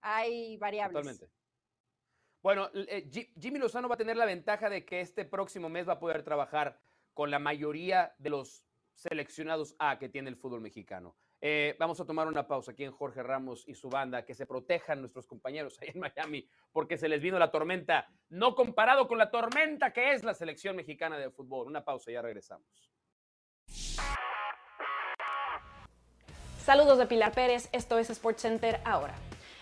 Hay 0.00 0.56
variables. 0.56 0.94
Totalmente. 0.94 1.28
Bueno, 2.42 2.70
eh, 2.72 3.06
Ji- 3.12 3.30
Jimmy 3.38 3.58
Lozano 3.58 3.86
va 3.86 3.96
a 3.96 3.98
tener 3.98 4.16
la 4.16 4.24
ventaja 4.24 4.70
de 4.70 4.86
que 4.86 5.02
este 5.02 5.26
próximo 5.26 5.68
mes 5.68 5.86
va 5.86 5.92
a 5.94 5.98
poder 5.98 6.22
trabajar 6.22 6.80
con 7.12 7.30
la 7.30 7.38
mayoría 7.38 8.14
de 8.16 8.30
los 8.30 8.64
seleccionados 8.94 9.76
A 9.78 9.98
que 9.98 10.08
tiene 10.08 10.30
el 10.30 10.36
fútbol 10.36 10.62
mexicano. 10.62 11.18
Eh, 11.40 11.76
vamos 11.78 12.00
a 12.00 12.04
tomar 12.06 12.28
una 12.28 12.46
pausa 12.46 12.72
aquí 12.72 12.84
en 12.84 12.92
Jorge 12.92 13.22
Ramos 13.22 13.64
y 13.68 13.74
su 13.74 13.88
banda, 13.88 14.24
que 14.24 14.34
se 14.34 14.46
protejan 14.46 15.00
nuestros 15.00 15.26
compañeros 15.26 15.78
ahí 15.80 15.90
en 15.94 16.00
Miami, 16.00 16.48
porque 16.72 16.96
se 16.96 17.08
les 17.08 17.20
vino 17.20 17.38
la 17.38 17.50
tormenta, 17.50 18.08
no 18.30 18.54
comparado 18.54 19.06
con 19.06 19.18
la 19.18 19.30
tormenta 19.30 19.92
que 19.92 20.12
es 20.12 20.24
la 20.24 20.34
selección 20.34 20.76
mexicana 20.76 21.18
de 21.18 21.30
fútbol. 21.30 21.66
Una 21.66 21.84
pausa, 21.84 22.10
ya 22.10 22.22
regresamos. 22.22 22.90
Saludos 26.58 26.98
de 26.98 27.06
Pilar 27.06 27.32
Pérez, 27.32 27.68
esto 27.72 27.98
es 27.98 28.08
SportsCenter 28.08 28.80
ahora. 28.84 29.14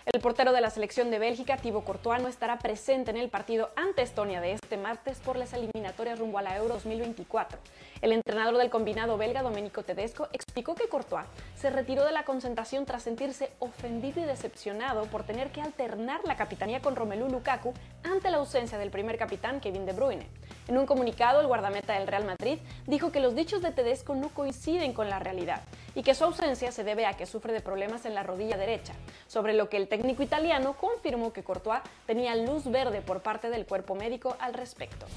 El 0.05 0.21
portero 0.21 0.53
de 0.53 0.61
la 0.61 0.69
selección 0.69 1.09
de 1.09 1.17
Bélgica, 1.17 1.57
Thibaut 1.57 1.83
Courtois, 1.83 2.21
no 2.21 2.27
estará 2.27 2.59
presente 2.59 3.09
en 3.09 3.17
el 3.17 3.29
partido 3.29 3.71
ante 3.75 4.03
Estonia 4.03 4.39
de 4.39 4.51
este 4.51 4.77
martes 4.77 5.17
por 5.17 5.35
las 5.35 5.51
eliminatorias 5.53 6.19
rumbo 6.19 6.37
a 6.37 6.43
la 6.43 6.55
Euro 6.57 6.75
2024. 6.75 7.57
El 8.03 8.11
entrenador 8.11 8.57
del 8.57 8.69
combinado 8.69 9.17
belga, 9.17 9.41
Domenico 9.41 9.81
Tedesco, 9.81 10.29
explicó 10.31 10.75
que 10.75 10.87
Courtois 10.87 11.25
se 11.55 11.71
retiró 11.71 12.05
de 12.05 12.11
la 12.11 12.23
concentración 12.23 12.85
tras 12.85 13.01
sentirse 13.01 13.49
ofendido 13.57 14.21
y 14.21 14.25
decepcionado 14.25 15.05
por 15.05 15.23
tener 15.23 15.49
que 15.49 15.61
alternar 15.61 16.21
la 16.25 16.37
capitanía 16.37 16.81
con 16.81 16.95
Romelu 16.95 17.27
Lukaku 17.27 17.73
ante 18.03 18.29
la 18.29 18.37
ausencia 18.37 18.77
del 18.77 18.91
primer 18.91 19.17
capitán, 19.17 19.59
Kevin 19.59 19.87
De 19.87 19.93
Bruyne. 19.93 20.27
En 20.67 20.77
un 20.77 20.85
comunicado, 20.85 21.41
el 21.41 21.47
guardameta 21.47 21.93
del 21.93 22.07
Real 22.07 22.25
Madrid 22.25 22.59
dijo 22.85 23.11
que 23.11 23.19
los 23.19 23.33
dichos 23.33 23.63
de 23.63 23.71
Tedesco 23.71 24.13
no 24.13 24.29
coinciden 24.29 24.93
con 24.93 25.09
la 25.09 25.17
realidad 25.17 25.63
y 25.95 26.03
que 26.03 26.13
su 26.13 26.25
ausencia 26.25 26.71
se 26.71 26.83
debe 26.83 27.05
a 27.05 27.13
que 27.13 27.25
sufre 27.25 27.53
de 27.53 27.61
problemas 27.61 28.05
en 28.05 28.13
la 28.13 28.23
rodilla 28.23 28.57
derecha, 28.57 28.93
sobre 29.27 29.53
lo 29.53 29.69
que 29.69 29.77
el 29.77 29.87
técnico 29.87 30.21
italiano 30.21 30.73
confirmó 30.73 31.33
que 31.33 31.43
Courtois 31.43 31.81
tenía 32.05 32.35
luz 32.35 32.69
verde 32.69 33.01
por 33.01 33.21
parte 33.21 33.49
del 33.49 33.65
cuerpo 33.65 33.95
médico 33.95 34.35
al 34.39 34.53
respecto. 34.53 35.07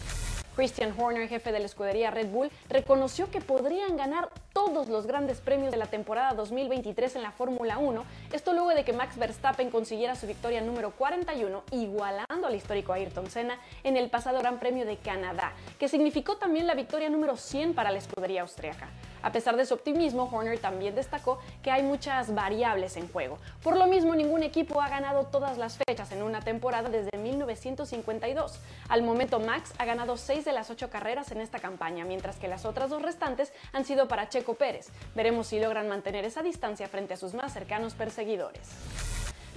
Christian 0.58 0.92
Horner, 0.98 1.28
jefe 1.28 1.52
de 1.52 1.60
la 1.60 1.66
escudería 1.66 2.10
Red 2.10 2.30
Bull, 2.30 2.50
reconoció 2.68 3.30
que 3.30 3.40
podrían 3.40 3.96
ganar 3.96 4.28
todos 4.52 4.88
los 4.88 5.06
grandes 5.06 5.40
premios 5.40 5.70
de 5.70 5.76
la 5.76 5.86
temporada 5.86 6.34
2023 6.34 7.14
en 7.14 7.22
la 7.22 7.30
Fórmula 7.30 7.78
1, 7.78 8.04
esto 8.32 8.52
luego 8.52 8.70
de 8.70 8.84
que 8.84 8.92
Max 8.92 9.16
Verstappen 9.16 9.70
consiguiera 9.70 10.16
su 10.16 10.26
victoria 10.26 10.60
número 10.60 10.90
41, 10.90 11.62
igualando 11.70 12.48
al 12.48 12.56
histórico 12.56 12.92
Ayrton 12.92 13.30
Senna 13.30 13.60
en 13.84 13.96
el 13.96 14.10
pasado 14.10 14.40
Gran 14.40 14.58
Premio 14.58 14.84
de 14.84 14.96
Canadá, 14.96 15.52
que 15.78 15.86
significó 15.86 16.38
también 16.38 16.66
la 16.66 16.74
victoria 16.74 17.08
número 17.08 17.36
100 17.36 17.74
para 17.74 17.92
la 17.92 17.98
escudería 17.98 18.42
austriaca. 18.42 18.88
A 19.22 19.32
pesar 19.32 19.56
de 19.56 19.66
su 19.66 19.74
optimismo, 19.74 20.28
Horner 20.32 20.58
también 20.58 20.94
destacó 20.94 21.38
que 21.62 21.70
hay 21.70 21.82
muchas 21.82 22.34
variables 22.34 22.96
en 22.96 23.08
juego. 23.08 23.38
Por 23.62 23.76
lo 23.76 23.86
mismo, 23.86 24.14
ningún 24.14 24.42
equipo 24.42 24.80
ha 24.80 24.88
ganado 24.88 25.24
todas 25.24 25.58
las 25.58 25.78
fechas 25.78 26.12
en 26.12 26.22
una 26.22 26.40
temporada 26.40 26.88
desde 26.88 27.16
1952. 27.18 28.60
Al 28.88 29.02
momento, 29.02 29.40
Max 29.40 29.72
ha 29.78 29.84
ganado 29.84 30.16
6 30.16 30.44
de 30.44 30.52
las 30.52 30.70
8 30.70 30.90
carreras 30.90 31.32
en 31.32 31.40
esta 31.40 31.58
campaña, 31.58 32.04
mientras 32.04 32.36
que 32.36 32.48
las 32.48 32.64
otras 32.64 32.90
dos 32.90 33.02
restantes 33.02 33.52
han 33.72 33.84
sido 33.84 34.08
para 34.08 34.28
Checo 34.28 34.54
Pérez. 34.54 34.88
Veremos 35.14 35.48
si 35.48 35.60
logran 35.60 35.88
mantener 35.88 36.24
esa 36.24 36.42
distancia 36.42 36.88
frente 36.88 37.14
a 37.14 37.16
sus 37.16 37.34
más 37.34 37.52
cercanos 37.52 37.94
perseguidores. 37.94 38.68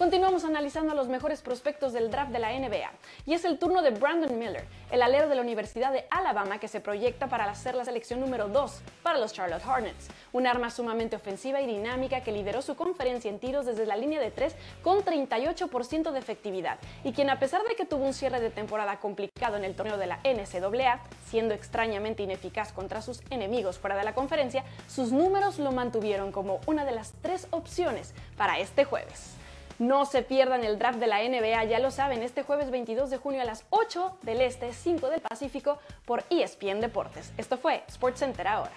Continuamos 0.02 0.46
analizando 0.46 0.96
los 0.96 1.10
mejores 1.10 1.44
prospectos 1.44 1.94
del 1.94 2.10
draft 2.10 2.32
de 2.32 2.40
la 2.40 2.52
NBA 2.52 2.90
y 3.28 3.36
es 3.36 3.46
el 3.46 3.60
turno 3.60 3.84
de 3.84 3.92
Brandon 3.92 4.36
Miller, 4.36 4.66
el 4.90 5.04
alero 5.04 5.30
de 5.30 5.36
la 5.36 5.44
Universidad 5.44 5.94
de 5.94 6.08
Alabama 6.10 6.58
que 6.58 6.68
se 6.68 6.82
proyecta 6.82 7.28
para 7.28 7.54
ser 7.54 7.76
la 7.76 7.86
selección 7.86 8.20
número 8.20 8.48
2 8.48 8.82
para 9.04 9.20
los 9.20 9.32
Charlotte 9.32 9.64
Hornets, 9.64 10.08
un 10.34 10.48
arma 10.48 10.72
sumamente 10.72 11.18
ofensiva 11.18 11.62
y 11.62 11.68
dinámica 11.68 12.22
que 12.22 12.32
lideró 12.32 12.64
su 12.64 12.76
conferencia 12.76 13.30
en 13.30 13.38
tiros 13.38 13.68
desde 13.68 13.86
la 13.86 13.96
línea 13.96 14.20
de 14.20 14.32
3 14.32 14.56
con 14.82 15.06
38% 15.06 16.12
de 16.12 16.18
efectividad. 16.18 16.80
Y 17.04 17.12
quien 17.14 17.30
a 17.30 17.38
pesar 17.38 17.62
de 17.62 17.76
que 17.76 17.86
tuvo 17.86 18.04
un 18.04 18.16
cierre 18.16 18.40
de 18.40 18.50
temporada 18.50 19.00
complicado 19.00 19.58
en 19.58 19.66
el 19.66 19.76
torneo 19.76 19.98
de 20.00 20.08
la 20.08 20.20
NCAA, 20.24 21.00
siendo 21.28 21.54
extrañamente 21.54 22.24
ineficaz 22.24 22.74
contra 22.74 23.04
sus 23.04 23.22
enemigos 23.30 23.78
fuera 23.78 23.98
de 23.98 24.04
la 24.04 24.16
conferencia, 24.16 24.64
sus 24.88 25.12
números 25.12 25.60
lo 25.60 25.72
mantuvieron 25.72 26.32
como 26.32 26.60
una 26.66 26.86
de 26.86 26.92
las 26.92 27.14
tres 27.22 27.46
opciones 27.52 28.16
para 28.36 28.58
este 28.58 28.84
jueves. 28.84 29.38
No 29.82 30.06
se 30.06 30.22
pierdan 30.22 30.64
el 30.64 30.78
draft 30.78 31.00
de 31.00 31.08
la 31.08 31.24
NBA, 31.24 31.64
ya 31.64 31.80
lo 31.80 31.90
saben, 31.90 32.22
este 32.22 32.44
jueves 32.44 32.70
22 32.70 33.10
de 33.10 33.18
junio 33.18 33.42
a 33.42 33.46
las 33.46 33.66
8 33.72 34.20
del 34.22 34.42
Este, 34.42 34.74
5 34.74 35.10
del 35.10 35.22
Pacífico, 35.22 35.80
por 36.06 36.24
ESPN 36.30 36.82
Deportes. 36.82 37.34
Esto 37.36 37.58
fue 37.58 37.84
SportsCenter 37.90 38.48
ahora. 38.48 38.72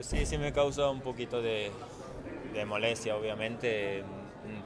Sí, 0.00 0.24
sí 0.24 0.38
me 0.38 0.54
causa 0.54 0.88
un 0.88 1.02
poquito 1.02 1.42
de 1.42 1.70
molestia, 2.66 3.14
obviamente. 3.14 4.06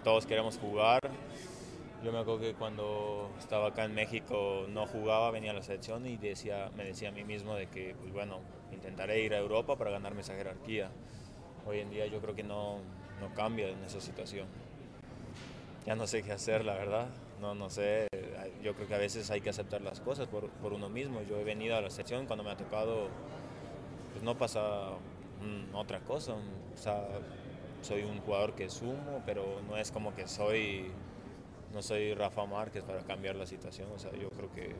Todos 0.04 0.26
queremos 0.26 0.58
jugar. 0.58 1.00
Yo 2.02 2.10
me 2.10 2.18
acuerdo 2.18 2.40
que 2.40 2.54
cuando 2.54 3.30
estaba 3.38 3.68
acá 3.68 3.84
en 3.84 3.94
México 3.94 4.66
no 4.68 4.86
jugaba, 4.86 5.30
venía 5.30 5.52
a 5.52 5.54
la 5.54 5.62
selección 5.62 6.04
y 6.06 6.16
decía, 6.16 6.72
me 6.76 6.84
decía 6.84 7.10
a 7.10 7.12
mí 7.12 7.22
mismo 7.22 7.54
de 7.54 7.68
que, 7.68 7.94
pues 8.00 8.12
bueno, 8.12 8.40
intentaré 8.72 9.22
ir 9.22 9.32
a 9.32 9.38
Europa 9.38 9.76
para 9.76 9.92
ganarme 9.92 10.22
esa 10.22 10.34
jerarquía. 10.34 10.90
Hoy 11.66 11.78
en 11.78 11.90
día 11.90 12.06
yo 12.06 12.20
creo 12.20 12.34
que 12.34 12.42
no, 12.42 12.78
no 13.20 13.32
cambia 13.36 13.68
en 13.68 13.84
esa 13.84 14.00
situación. 14.00 14.48
Ya 15.86 15.94
no 15.94 16.08
sé 16.08 16.24
qué 16.24 16.32
hacer, 16.32 16.64
la 16.64 16.74
verdad. 16.74 17.06
No, 17.40 17.54
no 17.54 17.70
sé. 17.70 18.08
Yo 18.60 18.74
creo 18.74 18.88
que 18.88 18.94
a 18.96 18.98
veces 18.98 19.30
hay 19.30 19.40
que 19.40 19.50
aceptar 19.50 19.82
las 19.82 20.00
cosas 20.00 20.26
por, 20.26 20.48
por 20.50 20.72
uno 20.72 20.88
mismo. 20.88 21.22
Yo 21.22 21.38
he 21.38 21.44
venido 21.44 21.76
a 21.76 21.80
la 21.80 21.90
selección 21.90 22.26
cuando 22.26 22.42
me 22.42 22.50
ha 22.50 22.56
tocado 22.56 23.08
pues 24.12 24.24
no 24.24 24.36
pasa 24.36 24.90
mm, 25.40 25.76
otra 25.76 26.00
cosa. 26.00 26.34
O 26.34 26.76
sea, 26.76 27.06
soy 27.82 28.02
un 28.02 28.20
jugador 28.20 28.54
que 28.54 28.70
sumo, 28.70 29.22
pero 29.26 29.60
no 29.68 29.76
es 29.76 29.90
como 29.90 30.14
que 30.14 30.26
soy, 30.26 30.90
no 31.72 31.82
soy 31.82 32.14
Rafa 32.14 32.46
Márquez 32.46 32.84
para 32.84 33.02
cambiar 33.02 33.36
la 33.36 33.46
situación. 33.46 33.88
O 33.94 33.98
sea, 33.98 34.12
yo 34.12 34.30
creo 34.30 34.50
que 34.52 34.74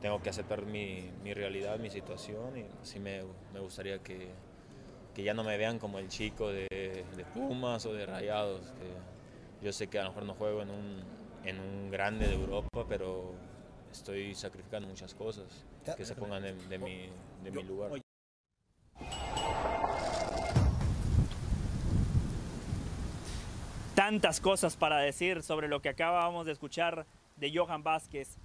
tengo 0.00 0.20
que 0.22 0.30
aceptar 0.30 0.64
mi, 0.64 1.10
mi 1.22 1.34
realidad, 1.34 1.78
mi 1.78 1.90
situación 1.90 2.56
y 2.56 2.64
sí 2.82 2.98
me, 2.98 3.22
me 3.52 3.60
gustaría 3.60 3.98
que, 3.98 4.28
que, 5.14 5.22
ya 5.22 5.34
no 5.34 5.44
me 5.44 5.56
vean 5.56 5.78
como 5.78 5.98
el 5.98 6.08
chico 6.08 6.48
de, 6.48 6.66
de 6.70 7.24
Pumas 7.34 7.84
o 7.86 7.92
de 7.92 8.06
Rayados. 8.06 8.72
Que 8.72 9.64
yo 9.64 9.72
sé 9.72 9.88
que 9.88 9.98
a 9.98 10.04
lo 10.04 10.10
mejor 10.10 10.24
no 10.24 10.34
juego 10.34 10.62
en 10.62 10.70
un, 10.70 11.02
en 11.44 11.60
un 11.60 11.90
grande 11.90 12.26
de 12.26 12.34
Europa, 12.34 12.86
pero 12.88 13.32
estoy 13.90 14.34
sacrificando 14.34 14.88
muchas 14.88 15.14
cosas, 15.14 15.64
que 15.96 16.04
se 16.04 16.14
pongan 16.14 16.42
de, 16.42 16.54
de 16.54 16.78
mi, 16.78 17.08
de 17.42 17.50
mi 17.50 17.62
lugar. 17.62 17.90
Tantas 23.98 24.40
cosas 24.40 24.76
para 24.76 24.98
decir 24.98 25.42
sobre 25.42 25.66
lo 25.66 25.82
que 25.82 25.88
acabamos 25.88 26.46
de 26.46 26.52
escuchar 26.52 27.04
de 27.34 27.52
Johan 27.52 27.82
Vázquez. 27.82 28.36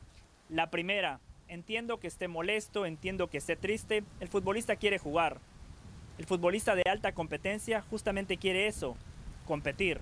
La 0.49 0.71
primera, 0.71 1.19
entiendo 1.47 1.99
que 1.99 2.07
esté 2.07 2.27
molesto, 2.27 2.87
entiendo 2.87 3.29
que 3.29 3.37
esté 3.37 3.55
triste. 3.55 4.03
El 4.19 4.29
futbolista 4.29 4.77
quiere 4.77 4.97
jugar. 4.97 5.37
El 6.17 6.25
futbolista 6.25 6.73
de 6.73 6.81
alta 6.89 7.11
competencia 7.11 7.83
justamente 7.91 8.37
quiere 8.37 8.65
eso, 8.65 8.97
competir. 9.45 10.01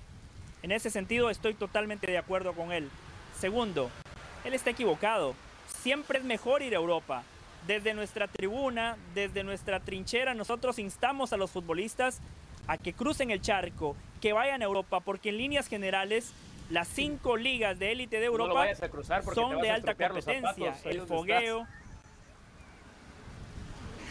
En 0.62 0.72
ese 0.72 0.88
sentido 0.88 1.28
estoy 1.28 1.52
totalmente 1.52 2.10
de 2.10 2.16
acuerdo 2.16 2.54
con 2.54 2.72
él. 2.72 2.88
Segundo, 3.38 3.90
él 4.46 4.54
está 4.54 4.70
equivocado. 4.70 5.34
Siempre 5.66 6.20
es 6.20 6.24
mejor 6.24 6.62
ir 6.62 6.72
a 6.72 6.78
Europa. 6.78 7.24
Desde 7.66 7.92
nuestra 7.92 8.26
tribuna, 8.26 8.96
desde 9.14 9.44
nuestra 9.44 9.80
trinchera, 9.80 10.32
nosotros 10.32 10.78
instamos 10.78 11.34
a 11.34 11.36
los 11.36 11.50
futbolistas 11.50 12.22
a 12.66 12.78
que 12.78 12.94
crucen 12.94 13.30
el 13.30 13.42
charco, 13.42 13.96
que 14.22 14.32
vayan 14.32 14.62
a 14.62 14.64
Europa, 14.64 15.00
porque 15.00 15.30
en 15.30 15.36
líneas 15.36 15.66
generales 15.68 16.32
las 16.70 16.86
cinco 16.86 17.36
ligas 17.36 17.78
de 17.78 17.90
élite 17.90 18.20
de 18.20 18.26
Europa 18.26 18.66
no 18.80 18.88
cruzar 18.88 19.24
son 19.24 19.60
de 19.60 19.68
alta 19.68 19.94
competencia. 19.96 20.74
El 20.84 21.02
fogueo. 21.02 21.66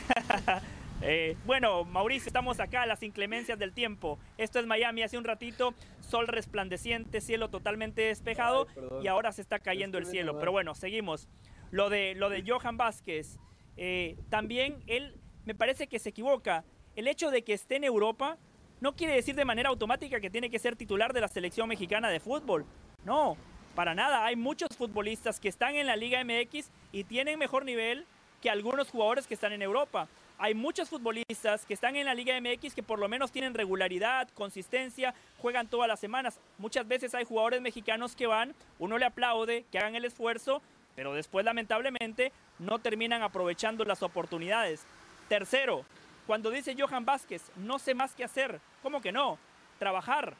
eh, 1.01 1.37
bueno, 1.45 1.85
Mauricio, 1.85 2.27
estamos 2.27 2.59
acá, 2.59 2.85
las 2.85 3.01
inclemencias 3.03 3.57
del 3.57 3.71
tiempo. 3.71 4.19
Esto 4.37 4.59
es 4.59 4.65
Miami, 4.65 5.01
hace 5.01 5.17
un 5.17 5.23
ratito, 5.23 5.73
sol 6.01 6.27
resplandeciente, 6.27 7.21
cielo 7.21 7.49
totalmente 7.49 8.01
despejado 8.01 8.67
y 9.01 9.07
ahora 9.07 9.31
se 9.31 9.41
está 9.41 9.59
cayendo 9.59 9.97
el 9.97 10.05
cielo. 10.05 10.37
Pero 10.39 10.51
bueno, 10.51 10.75
seguimos. 10.75 11.29
Lo 11.71 11.89
de, 11.89 12.15
lo 12.15 12.29
de 12.29 12.43
Johan 12.45 12.75
Vázquez, 12.75 13.39
eh, 13.77 14.17
también 14.29 14.83
él 14.87 15.15
me 15.45 15.55
parece 15.55 15.87
que 15.87 15.99
se 15.99 16.09
equivoca. 16.09 16.65
El 16.97 17.07
hecho 17.07 17.31
de 17.31 17.45
que 17.45 17.53
esté 17.53 17.77
en 17.77 17.85
Europa 17.85 18.37
no 18.81 18.95
quiere 18.95 19.13
decir 19.13 19.35
de 19.35 19.45
manera 19.45 19.69
automática 19.69 20.19
que 20.19 20.29
tiene 20.29 20.49
que 20.49 20.59
ser 20.59 20.75
titular 20.75 21.13
de 21.13 21.21
la 21.21 21.27
selección 21.27 21.69
mexicana 21.69 22.09
de 22.09 22.19
fútbol. 22.19 22.65
No, 23.05 23.37
para 23.75 23.95
nada. 23.95 24.25
Hay 24.25 24.35
muchos 24.35 24.69
futbolistas 24.75 25.39
que 25.39 25.47
están 25.47 25.75
en 25.75 25.85
la 25.85 25.95
Liga 25.95 26.21
MX 26.23 26.69
y 26.91 27.03
tienen 27.03 27.39
mejor 27.39 27.63
nivel 27.63 28.05
que 28.41 28.49
algunos 28.49 28.89
jugadores 28.89 29.27
que 29.27 29.35
están 29.35 29.53
en 29.53 29.61
Europa. 29.61 30.07
Hay 30.39 30.55
muchos 30.55 30.89
futbolistas 30.89 31.63
que 31.67 31.75
están 31.75 31.95
en 31.95 32.07
la 32.07 32.15
Liga 32.15 32.33
MX 32.41 32.73
que 32.73 32.81
por 32.81 32.97
lo 32.97 33.07
menos 33.07 33.31
tienen 33.31 33.53
regularidad, 33.53 34.27
consistencia, 34.29 35.13
juegan 35.37 35.67
todas 35.67 35.87
las 35.87 35.99
semanas. 35.99 36.39
Muchas 36.57 36.87
veces 36.87 37.13
hay 37.13 37.23
jugadores 37.23 37.61
mexicanos 37.61 38.15
que 38.15 38.25
van, 38.25 38.55
uno 38.79 38.97
le 38.97 39.05
aplaude, 39.05 39.65
que 39.71 39.77
hagan 39.77 39.95
el 39.95 40.05
esfuerzo, 40.05 40.63
pero 40.95 41.13
después 41.13 41.45
lamentablemente 41.45 42.31
no 42.57 42.79
terminan 42.79 43.21
aprovechando 43.21 43.85
las 43.85 44.01
oportunidades. 44.01 44.83
Tercero, 45.29 45.85
cuando 46.27 46.49
dice 46.49 46.75
Johan 46.77 47.05
Vázquez, 47.05 47.51
no 47.55 47.79
sé 47.79 47.93
más 47.93 48.13
qué 48.15 48.23
hacer, 48.23 48.59
¿cómo 48.83 49.01
que 49.01 49.11
no? 49.11 49.37
Trabajar, 49.79 50.35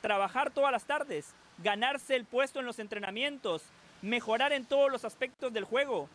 trabajar 0.00 0.50
todas 0.50 0.72
las 0.72 0.84
tardes, 0.84 1.34
ganarse 1.58 2.16
el 2.16 2.24
puesto 2.24 2.60
en 2.60 2.66
los 2.66 2.78
entrenamientos, 2.78 3.64
mejorar 4.02 4.52
en 4.52 4.64
todos 4.64 4.90
los 4.90 5.04
aspectos 5.04 5.52
del 5.52 5.64
juego. 5.64 6.08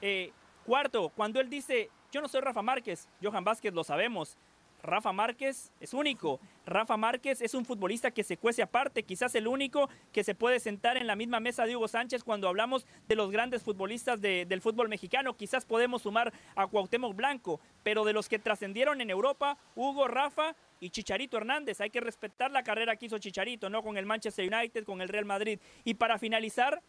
Eh, 0.00 0.32
cuarto, 0.66 1.10
cuando 1.10 1.40
él 1.40 1.48
dice, 1.48 1.90
yo 2.12 2.20
no 2.20 2.28
soy 2.28 2.40
Rafa 2.40 2.62
Márquez, 2.62 3.08
Johan 3.22 3.44
Vázquez 3.44 3.72
lo 3.72 3.84
sabemos, 3.84 4.36
Rafa 4.82 5.12
Márquez 5.12 5.72
es 5.80 5.92
único. 5.92 6.40
Rafa 6.66 6.96
Márquez 6.96 7.40
es 7.40 7.54
un 7.54 7.64
futbolista 7.64 8.10
que 8.10 8.22
se 8.22 8.36
cuece 8.36 8.62
aparte, 8.62 9.02
quizás 9.02 9.34
el 9.34 9.48
único 9.48 9.88
que 10.12 10.22
se 10.24 10.34
puede 10.34 10.60
sentar 10.60 10.96
en 10.96 11.06
la 11.06 11.16
misma 11.16 11.40
mesa 11.40 11.66
de 11.66 11.76
Hugo 11.76 11.88
Sánchez 11.88 12.22
cuando 12.22 12.48
hablamos 12.48 12.86
de 13.08 13.16
los 13.16 13.30
grandes 13.30 13.62
futbolistas 13.62 14.20
de, 14.20 14.44
del 14.46 14.60
fútbol 14.60 14.88
mexicano. 14.88 15.36
Quizás 15.36 15.64
podemos 15.64 16.02
sumar 16.02 16.32
a 16.54 16.66
Cuauhtémoc 16.66 17.16
Blanco, 17.16 17.60
pero 17.82 18.04
de 18.04 18.12
los 18.12 18.28
que 18.28 18.38
trascendieron 18.38 19.00
en 19.00 19.10
Europa, 19.10 19.58
Hugo, 19.74 20.06
Rafa 20.06 20.54
y 20.80 20.90
Chicharito 20.90 21.36
Hernández. 21.36 21.80
Hay 21.80 21.90
que 21.90 22.00
respetar 22.00 22.50
la 22.50 22.62
carrera 22.62 22.96
que 22.96 23.06
hizo 23.06 23.18
Chicharito, 23.18 23.68
¿no? 23.70 23.82
Con 23.82 23.96
el 23.96 24.06
Manchester 24.06 24.52
United, 24.52 24.84
con 24.84 25.00
el 25.00 25.08
Real 25.08 25.24
Madrid. 25.24 25.58
Y 25.84 25.94
para 25.94 26.18
finalizar, 26.18 26.82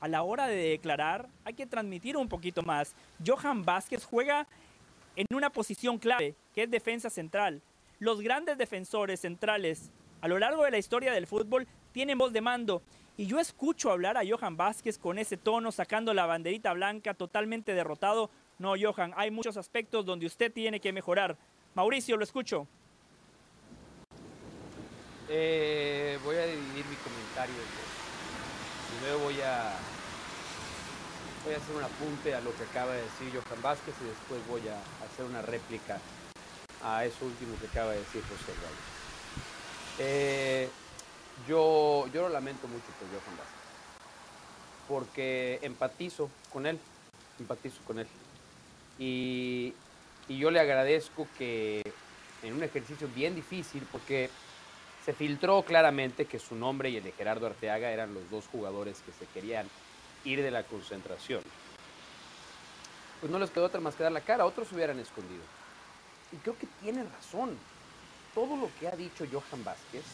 a 0.00 0.08
la 0.08 0.22
hora 0.22 0.46
de 0.46 0.56
declarar, 0.56 1.28
hay 1.44 1.54
que 1.54 1.66
transmitir 1.66 2.16
un 2.16 2.28
poquito 2.28 2.62
más. 2.62 2.94
Johan 3.26 3.64
Vázquez 3.64 4.04
juega 4.04 4.46
en 5.18 5.26
una 5.34 5.50
posición 5.50 5.98
clave, 5.98 6.36
que 6.54 6.62
es 6.62 6.70
defensa 6.70 7.10
central. 7.10 7.60
Los 7.98 8.20
grandes 8.20 8.56
defensores 8.56 9.20
centrales 9.20 9.90
a 10.20 10.28
lo 10.28 10.38
largo 10.38 10.62
de 10.62 10.70
la 10.70 10.78
historia 10.78 11.12
del 11.12 11.26
fútbol 11.26 11.66
tienen 11.90 12.18
voz 12.18 12.32
de 12.32 12.40
mando. 12.40 12.82
Y 13.16 13.26
yo 13.26 13.40
escucho 13.40 13.90
hablar 13.90 14.16
a 14.16 14.22
Johan 14.24 14.56
Vázquez 14.56 14.96
con 14.96 15.18
ese 15.18 15.36
tono, 15.36 15.72
sacando 15.72 16.14
la 16.14 16.26
banderita 16.26 16.72
blanca, 16.72 17.14
totalmente 17.14 17.74
derrotado. 17.74 18.30
No, 18.60 18.74
Johan, 18.80 19.12
hay 19.16 19.32
muchos 19.32 19.56
aspectos 19.56 20.06
donde 20.06 20.26
usted 20.26 20.52
tiene 20.52 20.78
que 20.78 20.92
mejorar. 20.92 21.36
Mauricio, 21.74 22.16
lo 22.16 22.22
escucho. 22.22 22.68
Eh, 25.28 26.16
voy 26.24 26.36
a 26.36 26.46
dividir 26.46 26.86
mi 26.86 26.96
comentario. 26.96 27.56
Primero 28.92 29.18
voy 29.18 29.40
a 29.40 29.76
voy 31.44 31.54
a 31.54 31.56
hacer 31.56 31.76
un 31.76 31.82
apunte 31.82 32.34
a 32.34 32.40
lo 32.40 32.54
que 32.56 32.64
acaba 32.64 32.92
de 32.92 33.02
decir 33.02 33.32
Johan 33.32 33.62
Vázquez 33.62 33.94
y 34.00 34.04
después 34.04 34.46
voy 34.48 34.62
a 34.68 34.78
hacer 35.04 35.24
una 35.24 35.42
réplica 35.42 35.98
a 36.82 37.04
eso 37.04 37.24
último 37.24 37.56
que 37.60 37.66
acaba 37.66 37.92
de 37.92 37.98
decir 37.98 38.22
José 38.22 38.52
Reyes. 38.52 39.98
Eh, 39.98 40.68
yo, 41.46 42.06
yo 42.12 42.22
lo 42.22 42.28
lamento 42.28 42.66
mucho 42.68 42.86
por 42.98 43.08
Johan 43.08 43.36
Vázquez, 43.36 43.58
porque 44.88 45.58
empatizo 45.62 46.30
con 46.52 46.66
él, 46.66 46.78
empatizo 47.38 47.78
con 47.86 47.98
él. 47.98 48.06
Y, 48.98 49.74
y 50.28 50.38
yo 50.38 50.50
le 50.50 50.60
agradezco 50.60 51.26
que 51.36 51.82
en 52.42 52.54
un 52.54 52.62
ejercicio 52.62 53.08
bien 53.14 53.34
difícil, 53.34 53.86
porque 53.90 54.30
se 55.04 55.12
filtró 55.12 55.62
claramente 55.62 56.26
que 56.26 56.38
su 56.38 56.54
nombre 56.54 56.90
y 56.90 56.96
el 56.96 57.04
de 57.04 57.12
Gerardo 57.12 57.46
Arteaga 57.46 57.90
eran 57.90 58.14
los 58.14 58.28
dos 58.30 58.46
jugadores 58.46 59.00
que 59.06 59.12
se 59.12 59.26
querían 59.32 59.68
ir 60.24 60.42
de 60.42 60.50
la 60.50 60.62
concentración. 60.64 61.42
Pues 63.20 63.32
no 63.32 63.38
les 63.38 63.50
quedó 63.50 63.66
otra 63.66 63.80
más 63.80 63.94
que 63.94 64.02
dar 64.02 64.12
la 64.12 64.20
cara, 64.20 64.46
otros 64.46 64.68
se 64.68 64.74
hubieran 64.74 64.98
escondido. 64.98 65.42
Y 66.32 66.36
creo 66.36 66.56
que 66.56 66.68
tiene 66.82 67.04
razón. 67.04 67.56
Todo 68.34 68.56
lo 68.56 68.70
que 68.78 68.88
ha 68.88 68.94
dicho 68.94 69.24
Johan 69.30 69.64
Vázquez 69.64 70.04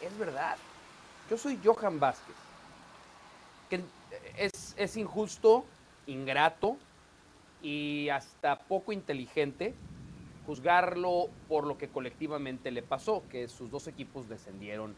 es 0.00 0.18
verdad. 0.18 0.56
Yo 1.28 1.36
soy 1.36 1.58
Johan 1.62 2.00
Vázquez. 2.00 2.36
Que 3.68 3.82
es, 4.36 4.74
es 4.76 4.96
injusto, 4.96 5.64
ingrato 6.06 6.76
y 7.62 8.08
hasta 8.10 8.58
poco 8.58 8.92
inteligente 8.92 9.74
juzgarlo 10.46 11.28
por 11.48 11.66
lo 11.66 11.78
que 11.78 11.88
colectivamente 11.88 12.70
le 12.70 12.82
pasó, 12.82 13.22
que 13.30 13.48
sus 13.48 13.70
dos 13.70 13.86
equipos 13.86 14.28
descendieron 14.28 14.94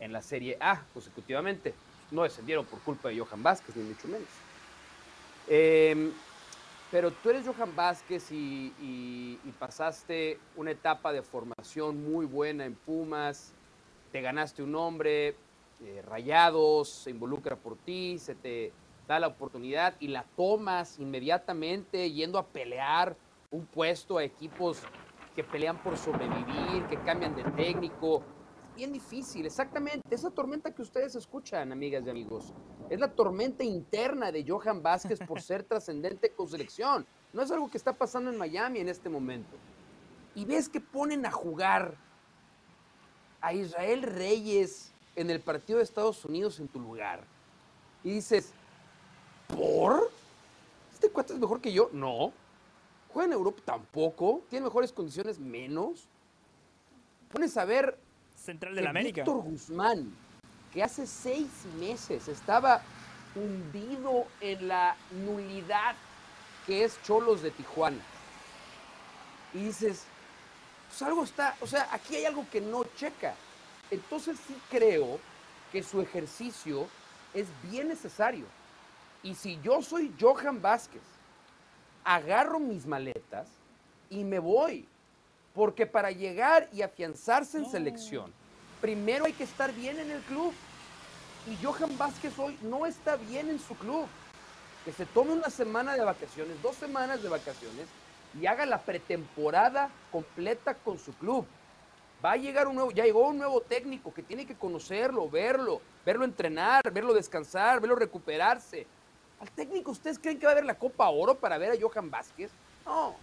en 0.00 0.12
la 0.12 0.22
Serie 0.22 0.56
A 0.60 0.82
consecutivamente 0.94 1.74
no 2.10 2.22
descendieron 2.22 2.64
por 2.64 2.80
culpa 2.80 3.08
de 3.08 3.18
Johan 3.18 3.42
Vázquez, 3.42 3.76
ni 3.76 3.84
mucho 3.84 4.08
menos. 4.08 4.28
Em, 5.46 6.12
pero 6.90 7.10
tú 7.10 7.30
eres 7.30 7.46
Johan 7.46 7.74
Vázquez 7.74 8.30
y, 8.30 9.38
pasaste 9.58 10.38
una 10.54 10.70
etapa 10.70 11.12
de 11.12 11.20
formación 11.20 12.12
muy 12.12 12.26
buena 12.26 12.64
en 12.64 12.74
Pumas, 12.74 13.52
te 14.12 14.20
ganaste 14.20 14.62
un 14.62 14.70
nombre, 14.70 15.34
eh, 15.80 16.02
Rayados 16.06 16.88
se 16.88 17.10
involucra 17.10 17.56
por 17.56 17.76
ti, 17.76 18.18
se 18.20 18.36
te 18.36 18.72
da 19.08 19.18
la 19.18 19.26
oportunidad 19.26 19.94
y 19.98 20.08
la 20.08 20.24
tomas 20.36 20.98
inmediatamente 21.00 22.10
yendo 22.12 22.38
a 22.38 22.46
pelear 22.46 23.16
un 23.50 23.66
puesto 23.66 24.18
a 24.18 24.24
equipos 24.24 24.82
que 25.34 25.42
pelean 25.42 25.82
por 25.82 25.96
sobrevivir, 25.96 26.84
que 26.88 26.98
cambian 26.98 27.34
de 27.34 27.44
técnico, 27.44 28.22
bien 28.78 28.92
difícil, 28.92 29.44
exactamente. 29.44 30.02
Esa 30.08 30.30
tormenta 30.30 30.72
que 30.72 30.82
ustedes 30.82 31.16
escuchan, 31.16 31.72
amigas 31.72 32.04
y 32.06 32.10
amigos, 32.10 32.54
es 32.88 33.00
la 33.00 33.10
tormenta 33.10 33.64
interna 33.64 34.30
de 34.30 34.44
Johan 34.48 34.84
Vázquez 34.84 35.18
por 35.26 35.42
ser 35.42 35.64
trascendente 35.68 36.30
con 36.30 36.48
selección. 36.48 37.04
No 37.32 37.42
es 37.42 37.50
algo 37.50 37.68
que 37.68 37.76
está 37.76 37.92
pasando 37.92 38.30
en 38.30 38.38
Miami 38.38 38.78
en 38.78 38.88
este 38.88 39.08
momento. 39.08 39.56
Y 40.36 40.44
ves 40.44 40.68
que 40.68 40.80
ponen 40.80 41.26
a 41.26 41.32
jugar 41.32 41.96
a 43.40 43.52
Israel 43.52 44.02
Reyes 44.02 44.92
en 45.16 45.28
el 45.30 45.40
partido 45.40 45.78
de 45.78 45.84
Estados 45.84 46.24
Unidos 46.24 46.60
en 46.60 46.68
tu 46.68 46.78
lugar. 46.78 47.24
Y 48.04 48.12
dices, 48.12 48.52
¿por? 49.48 50.08
¿Este 50.94 51.10
cuate 51.10 51.32
es 51.32 51.40
mejor 51.40 51.60
que 51.60 51.72
yo? 51.72 51.90
No. 51.92 52.32
¿Juega 53.12 53.26
en 53.26 53.32
Europa? 53.32 53.60
Tampoco. 53.64 54.42
¿Tiene 54.48 54.66
mejores 54.66 54.92
condiciones? 54.92 55.40
Menos. 55.40 56.06
Pones 57.28 57.56
a 57.56 57.64
ver 57.64 57.98
Central 58.48 58.74
de 58.74 58.80
la 58.80 58.88
América. 58.88 59.24
Víctor 59.24 59.42
Guzmán, 59.42 60.10
que 60.72 60.82
hace 60.82 61.06
seis 61.06 61.50
meses 61.78 62.28
estaba 62.28 62.80
hundido 63.34 64.26
en 64.40 64.68
la 64.68 64.96
nulidad 65.26 65.94
que 66.66 66.82
es 66.82 66.98
Cholos 67.02 67.42
de 67.42 67.50
Tijuana. 67.50 68.00
Y 69.52 69.64
dices, 69.64 70.04
pues 70.88 71.02
algo 71.02 71.24
está, 71.24 71.56
o 71.60 71.66
sea, 71.66 71.90
aquí 71.92 72.16
hay 72.16 72.24
algo 72.24 72.46
que 72.50 72.62
no 72.62 72.84
checa. 72.96 73.34
Entonces 73.90 74.38
sí 74.46 74.56
creo 74.70 75.20
que 75.70 75.82
su 75.82 76.00
ejercicio 76.00 76.88
es 77.34 77.48
bien 77.70 77.88
necesario. 77.88 78.46
Y 79.22 79.34
si 79.34 79.60
yo 79.60 79.82
soy 79.82 80.14
Johan 80.18 80.62
Vázquez, 80.62 81.02
agarro 82.02 82.58
mis 82.58 82.86
maletas 82.86 83.46
y 84.08 84.24
me 84.24 84.38
voy. 84.38 84.88
Porque 85.58 85.86
para 85.86 86.12
llegar 86.12 86.68
y 86.72 86.82
afianzarse 86.82 87.58
en 87.58 87.68
selección, 87.68 88.32
primero 88.80 89.24
hay 89.24 89.32
que 89.32 89.42
estar 89.42 89.72
bien 89.72 89.98
en 89.98 90.12
el 90.12 90.20
club. 90.20 90.52
Y 91.48 91.56
Johan 91.64 91.98
Vázquez 91.98 92.38
hoy 92.38 92.56
no 92.62 92.86
está 92.86 93.16
bien 93.16 93.50
en 93.50 93.58
su 93.58 93.74
club. 93.74 94.06
Que 94.84 94.92
se 94.92 95.04
tome 95.04 95.32
una 95.32 95.50
semana 95.50 95.94
de 95.94 96.04
vacaciones, 96.04 96.62
dos 96.62 96.76
semanas 96.76 97.24
de 97.24 97.28
vacaciones 97.28 97.88
y 98.40 98.46
haga 98.46 98.66
la 98.66 98.78
pretemporada 98.78 99.90
completa 100.12 100.74
con 100.74 100.96
su 100.96 101.12
club. 101.14 101.44
Va 102.24 102.32
a 102.32 102.36
llegar 102.36 102.68
un 102.68 102.76
nuevo, 102.76 102.92
ya 102.92 103.02
llegó 103.02 103.26
un 103.26 103.38
nuevo 103.38 103.60
técnico 103.60 104.14
que 104.14 104.22
tiene 104.22 104.46
que 104.46 104.54
conocerlo, 104.54 105.28
verlo, 105.28 105.80
verlo 106.06 106.24
entrenar, 106.24 106.88
verlo 106.92 107.12
descansar, 107.14 107.80
verlo 107.80 107.96
recuperarse. 107.96 108.86
Al 109.40 109.50
técnico, 109.50 109.90
¿ustedes 109.90 110.20
creen 110.20 110.38
que 110.38 110.46
va 110.46 110.52
a 110.52 110.54
haber 110.54 110.66
la 110.66 110.78
Copa 110.78 111.08
Oro 111.08 111.34
para 111.34 111.58
ver 111.58 111.72
a 111.72 111.76
Johan 111.80 112.12
Vázquez? 112.12 112.52
No. 112.86 113.16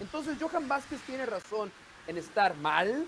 Entonces 0.00 0.38
Johan 0.40 0.66
Vázquez 0.66 1.00
tiene 1.02 1.26
razón 1.26 1.70
en 2.06 2.16
estar 2.16 2.56
mal 2.56 3.06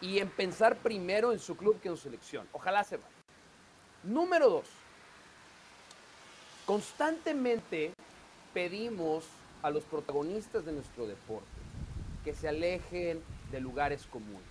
y 0.00 0.18
en 0.18 0.28
pensar 0.28 0.76
primero 0.76 1.32
en 1.32 1.38
su 1.38 1.56
club 1.56 1.80
que 1.80 1.88
en 1.88 1.96
su 1.96 2.04
selección. 2.04 2.48
Ojalá 2.52 2.82
se 2.84 2.96
vaya. 2.96 3.08
Número 4.02 4.48
dos. 4.48 4.66
Constantemente 6.66 7.92
pedimos 8.54 9.24
a 9.62 9.70
los 9.70 9.84
protagonistas 9.84 10.64
de 10.64 10.72
nuestro 10.72 11.06
deporte 11.06 11.46
que 12.24 12.34
se 12.34 12.48
alejen 12.48 13.22
de 13.50 13.60
lugares 13.60 14.06
comunes, 14.06 14.42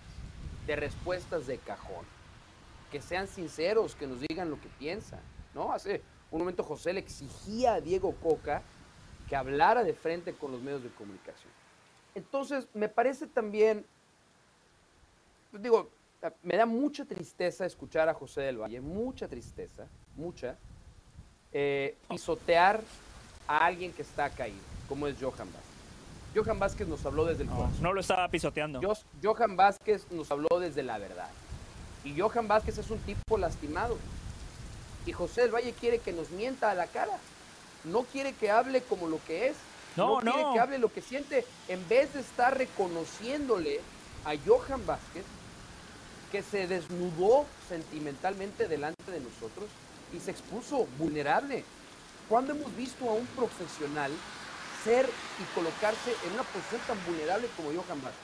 de 0.66 0.76
respuestas 0.76 1.46
de 1.46 1.58
cajón, 1.58 2.04
que 2.90 3.02
sean 3.02 3.26
sinceros, 3.26 3.94
que 3.94 4.06
nos 4.06 4.20
digan 4.20 4.50
lo 4.50 4.60
que 4.60 4.68
piensan, 4.78 5.20
¿no? 5.54 5.72
Hace 5.72 6.02
un 6.30 6.38
momento 6.38 6.62
José 6.62 6.92
le 6.92 7.00
exigía 7.00 7.74
a 7.74 7.80
Diego 7.80 8.14
Coca 8.22 8.62
que 9.28 9.36
hablara 9.36 9.82
de 9.82 9.94
frente 9.94 10.34
con 10.34 10.52
los 10.52 10.60
medios 10.60 10.82
de 10.82 10.90
comunicación. 10.90 11.61
Entonces, 12.14 12.66
me 12.74 12.88
parece 12.88 13.26
también, 13.26 13.84
digo, 15.52 15.88
me 16.42 16.56
da 16.56 16.66
mucha 16.66 17.04
tristeza 17.04 17.64
escuchar 17.66 18.08
a 18.08 18.14
José 18.14 18.42
del 18.42 18.58
Valle, 18.58 18.80
mucha 18.80 19.28
tristeza, 19.28 19.86
mucha, 20.16 20.56
eh, 21.52 21.96
pisotear 22.08 22.82
a 23.48 23.64
alguien 23.66 23.92
que 23.92 24.02
está 24.02 24.30
caído, 24.30 24.60
como 24.88 25.06
es 25.06 25.16
Johan 25.20 25.48
Vázquez. 25.52 25.72
Johan 26.34 26.58
Vázquez 26.58 26.88
nos 26.88 27.04
habló 27.04 27.24
desde 27.26 27.42
el 27.42 27.50
No, 27.50 27.56
corazón. 27.56 27.82
no 27.82 27.92
lo 27.92 28.00
estaba 28.00 28.28
pisoteando. 28.28 28.80
Jo- 28.80 28.96
Johan 29.22 29.56
Vázquez 29.56 30.06
nos 30.10 30.30
habló 30.30 30.60
desde 30.60 30.82
la 30.82 30.98
verdad. 30.98 31.28
Y 32.04 32.18
Johan 32.18 32.48
Vázquez 32.48 32.78
es 32.78 32.90
un 32.90 32.98
tipo 33.00 33.36
lastimado. 33.36 33.98
Y 35.04 35.12
José 35.12 35.42
del 35.42 35.50
Valle 35.54 35.72
quiere 35.72 35.98
que 35.98 36.12
nos 36.12 36.30
mienta 36.30 36.70
a 36.70 36.74
la 36.74 36.86
cara. 36.86 37.18
No 37.84 38.04
quiere 38.04 38.32
que 38.32 38.50
hable 38.50 38.80
como 38.82 39.08
lo 39.08 39.18
que 39.26 39.48
es. 39.48 39.56
No, 39.96 40.20
quiere 40.20 40.42
no. 40.42 40.52
que 40.52 40.60
hable 40.60 40.78
lo 40.78 40.92
que 40.92 41.02
siente. 41.02 41.46
En 41.68 41.86
vez 41.88 42.12
de 42.14 42.20
estar 42.20 42.56
reconociéndole 42.56 43.80
a 44.24 44.34
Johan 44.46 44.84
Vázquez 44.86 45.24
que 46.30 46.42
se 46.42 46.66
desnudó 46.66 47.44
sentimentalmente 47.68 48.66
delante 48.66 49.10
de 49.10 49.20
nosotros 49.20 49.68
y 50.12 50.20
se 50.20 50.30
expuso 50.30 50.86
vulnerable. 50.98 51.64
¿Cuándo 52.28 52.52
hemos 52.52 52.74
visto 52.74 53.08
a 53.08 53.12
un 53.12 53.26
profesional 53.26 54.10
ser 54.82 55.08
y 55.38 55.54
colocarse 55.54 56.14
en 56.26 56.32
una 56.32 56.42
posición 56.44 56.80
tan 56.86 57.04
vulnerable 57.04 57.48
como 57.56 57.68
Johan 57.68 58.00
Vázquez? 58.00 58.22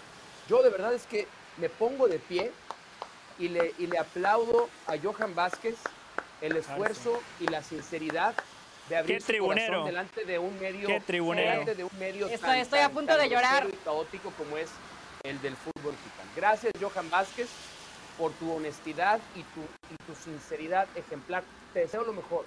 Yo 0.49 0.63
de 0.63 0.71
verdad 0.71 0.95
es 0.95 1.07
que 1.07 1.29
me 1.59 1.69
pongo 1.69 2.09
de 2.09 2.19
pie 2.19 2.53
y 3.39 3.49
le, 3.49 3.75
y 3.79 3.87
le 3.87 3.99
aplaudo 3.99 4.71
a 4.87 4.97
Johan 4.99 5.35
Vázquez 5.35 5.77
el 6.41 6.57
esfuerzo 6.57 7.21
y 7.41 7.47
la 7.49 7.63
sinceridad 7.63 8.35
de 8.89 8.97
abrir 8.97 9.19
Qué 9.19 9.25
tribunero. 9.25 9.85
delante 9.85 10.25
de 10.25 10.39
un 10.39 10.59
medio 10.59 10.89
Qué 10.89 11.01
tribunero. 11.01 11.51
delante 11.51 11.75
de 11.75 11.85
un 11.85 11.91
medio 11.99 12.27
Estoy- 12.27 12.41
tan- 12.41 12.59
estoy 12.59 12.79
a 12.81 12.89
punto 12.89 13.15
tan 13.17 13.21
de 13.21 13.29
llorar. 13.35 13.69
y 13.73 13.77
caótico 13.79 14.35
como 14.35 14.57
es 14.57 14.73
el 15.25 15.41
del 15.41 15.57
fútbol 15.57 15.93
mexicano. 15.95 16.31
Gracias 16.35 16.73
Johan 16.81 17.11
Vázquez 17.11 17.51
por 18.17 18.37
tu 18.39 18.51
honestidad 18.51 19.23
y 19.35 19.45
tu, 19.45 19.67
y 19.89 19.97
tu 20.07 20.15
sinceridad 20.15 20.91
ejemplar. 20.95 21.45
Te 21.73 21.81
deseo 21.81 22.03
lo 22.03 22.13
mejor. 22.13 22.47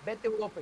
Vete 0.00 0.28
a 0.28 0.30
Europa. 0.30 0.60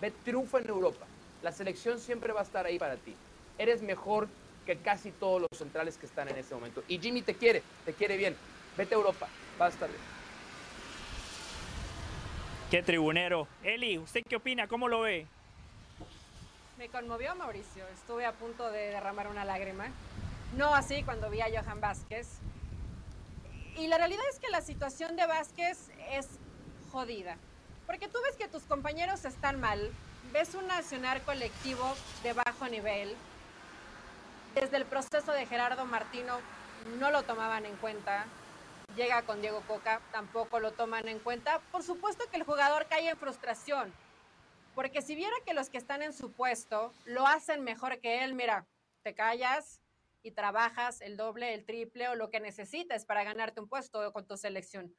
Ve, 0.00 0.10
triunfa 0.10 0.58
en 0.58 0.68
Europa. 0.68 1.08
La 1.40 1.52
selección 1.52 1.98
siempre 1.98 2.32
va 2.32 2.40
a 2.40 2.44
estar 2.44 2.66
ahí 2.66 2.78
para 2.78 2.96
ti. 2.98 3.16
Eres 3.58 3.82
mejor 3.82 4.28
que 4.64 4.80
casi 4.82 5.12
todos 5.12 5.40
los 5.40 5.48
centrales 5.58 5.96
que 5.98 6.06
están 6.06 6.28
en 6.28 6.36
ese 6.38 6.54
momento. 6.54 6.84
Y 6.86 6.98
Jimmy 7.00 7.22
te 7.22 7.36
quiere, 7.36 7.64
te 7.84 7.94
quiere 7.94 8.16
bien. 8.16 8.38
Vete 8.76 8.94
a 8.94 8.98
Europa, 8.98 9.30
va 9.60 9.66
a 9.66 9.68
estar 9.68 9.90
bien. 9.90 10.02
Qué 12.70 12.82
tribunero. 12.82 13.46
Eli, 13.62 13.98
¿usted 13.98 14.22
qué 14.28 14.36
opina? 14.36 14.66
¿Cómo 14.66 14.88
lo 14.88 15.02
ve? 15.02 15.26
Me 16.78 16.88
conmovió 16.88 17.34
Mauricio, 17.36 17.86
estuve 17.88 18.26
a 18.26 18.32
punto 18.32 18.70
de 18.70 18.90
derramar 18.90 19.28
una 19.28 19.44
lágrima. 19.44 19.86
No 20.56 20.74
así 20.74 21.02
cuando 21.02 21.30
vi 21.30 21.40
a 21.40 21.46
Johan 21.46 21.80
Vázquez. 21.80 22.28
Y 23.76 23.86
la 23.86 23.98
realidad 23.98 24.24
es 24.32 24.38
que 24.38 24.50
la 24.50 24.60
situación 24.60 25.16
de 25.16 25.26
Vázquez 25.26 25.90
es 26.10 26.28
jodida. 26.90 27.36
Porque 27.86 28.08
tú 28.08 28.18
ves 28.24 28.36
que 28.36 28.48
tus 28.48 28.62
compañeros 28.64 29.24
están 29.24 29.60
mal, 29.60 29.90
ves 30.32 30.54
un 30.54 30.70
accionar 30.70 31.22
colectivo 31.22 31.94
de 32.22 32.32
bajo 32.32 32.68
nivel. 32.68 33.14
Desde 34.54 34.76
el 34.76 34.84
proceso 34.84 35.32
de 35.32 35.46
Gerardo 35.46 35.84
Martino 35.84 36.38
no 36.98 37.10
lo 37.10 37.22
tomaban 37.24 37.66
en 37.66 37.76
cuenta. 37.76 38.26
Llega 38.96 39.22
con 39.22 39.40
Diego 39.40 39.60
Coca, 39.66 40.00
tampoco 40.12 40.60
lo 40.60 40.72
toman 40.72 41.08
en 41.08 41.18
cuenta. 41.18 41.60
Por 41.72 41.82
supuesto 41.82 42.24
que 42.30 42.36
el 42.36 42.44
jugador 42.44 42.86
cae 42.86 43.08
en 43.08 43.16
frustración. 43.16 43.92
Porque 44.76 45.02
si 45.02 45.16
viera 45.16 45.34
que 45.44 45.54
los 45.54 45.68
que 45.68 45.78
están 45.78 46.02
en 46.02 46.12
su 46.12 46.32
puesto 46.32 46.92
lo 47.04 47.26
hacen 47.26 47.64
mejor 47.64 48.00
que 48.00 48.22
él, 48.22 48.34
mira, 48.34 48.68
te 49.02 49.14
callas 49.14 49.80
y 50.22 50.30
trabajas 50.30 51.00
el 51.00 51.16
doble, 51.16 51.54
el 51.54 51.64
triple 51.64 52.08
o 52.08 52.14
lo 52.14 52.30
que 52.30 52.38
necesites 52.38 53.04
para 53.04 53.24
ganarte 53.24 53.60
un 53.60 53.68
puesto 53.68 54.12
con 54.12 54.26
tu 54.26 54.36
selección. 54.36 54.94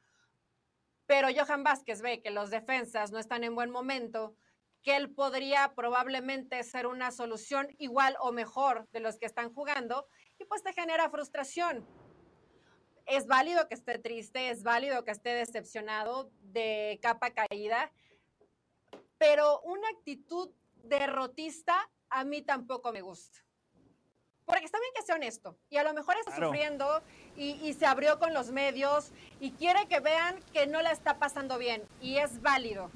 Pero 1.06 1.30
Johan 1.34 1.64
Vázquez 1.64 2.02
ve 2.02 2.22
que 2.22 2.32
los 2.32 2.50
defensas 2.50 3.12
no 3.12 3.20
están 3.20 3.46
en 3.46 3.56
buen 3.56 3.70
momento, 3.70 4.36
que 4.84 4.98
él 4.98 5.14
podría 5.14 5.74
probablemente 5.74 6.62
ser 6.64 6.86
una 6.86 7.12
solución 7.12 7.68
igual 7.78 8.18
o 8.20 8.34
mejor 8.34 8.88
de 8.92 9.00
los 9.00 9.18
que 9.18 9.26
están 9.26 9.54
jugando 9.54 10.08
y 10.38 10.46
pues 10.46 10.64
te 10.64 10.74
genera 10.74 11.10
frustración. 11.10 11.88
Es 13.06 13.28
válido 13.28 13.68
que 13.68 13.76
esté 13.76 14.00
triste, 14.00 14.50
es 14.50 14.64
válido 14.64 15.04
que 15.04 15.12
esté 15.12 15.30
decepcionado 15.30 16.32
de 16.42 17.00
capa 17.02 17.32
caída, 17.32 17.92
pero 19.18 19.62
una 19.62 19.88
actitud 19.90 20.50
derrotista 20.84 21.90
a 22.10 22.24
mí 22.24 22.42
tampoco 22.42 22.92
me 22.92 23.02
gusta. 23.02 23.40
Porque 24.46 24.66
está 24.66 24.80
bien 24.80 24.92
que 24.96 25.02
sea 25.02 25.16
honesto 25.16 25.58
y 25.70 25.78
a 25.78 25.84
lo 25.84 25.94
mejor 25.94 26.18
está 26.18 26.32
Claro. 26.32 26.48
sufriendo 26.48 27.02
y, 27.36 27.52
y 27.68 27.74
se 27.74 27.86
abrió 27.88 28.20
con 28.20 28.34
los 28.34 28.52
medios 28.52 29.12
y 29.40 29.52
quiere 29.52 29.88
que 29.88 30.00
vean 30.00 30.40
que 30.54 30.68
no 30.68 30.82
la 30.84 30.92
está 30.92 31.18
pasando 31.18 31.58
bien 31.58 31.84
y 32.00 32.18
es 32.18 32.42
válido. 32.42 32.92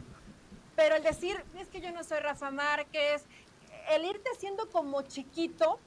Pero 0.75 0.95
el 0.95 1.03
decir, 1.03 1.43
es 1.57 1.67
que 1.67 1.81
yo 1.81 1.91
no 1.91 2.03
soy 2.03 2.19
Rafa 2.19 2.51
Márquez, 2.51 3.25
el 3.89 4.05
irte 4.05 4.29
siendo 4.37 4.69
como 4.69 5.01
chiquito, 5.01 5.79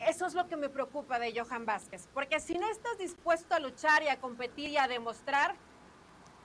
eso 0.00 0.26
es 0.26 0.34
lo 0.34 0.46
que 0.48 0.56
me 0.56 0.68
preocupa 0.68 1.18
de 1.18 1.38
Johan 1.38 1.66
Vázquez. 1.66 2.08
Porque 2.12 2.40
si 2.40 2.54
no 2.54 2.68
estás 2.70 2.98
dispuesto 2.98 3.54
a 3.54 3.58
luchar 3.58 4.02
y 4.02 4.08
a 4.08 4.20
competir 4.20 4.70
y 4.70 4.76
a 4.76 4.88
demostrar, 4.88 5.54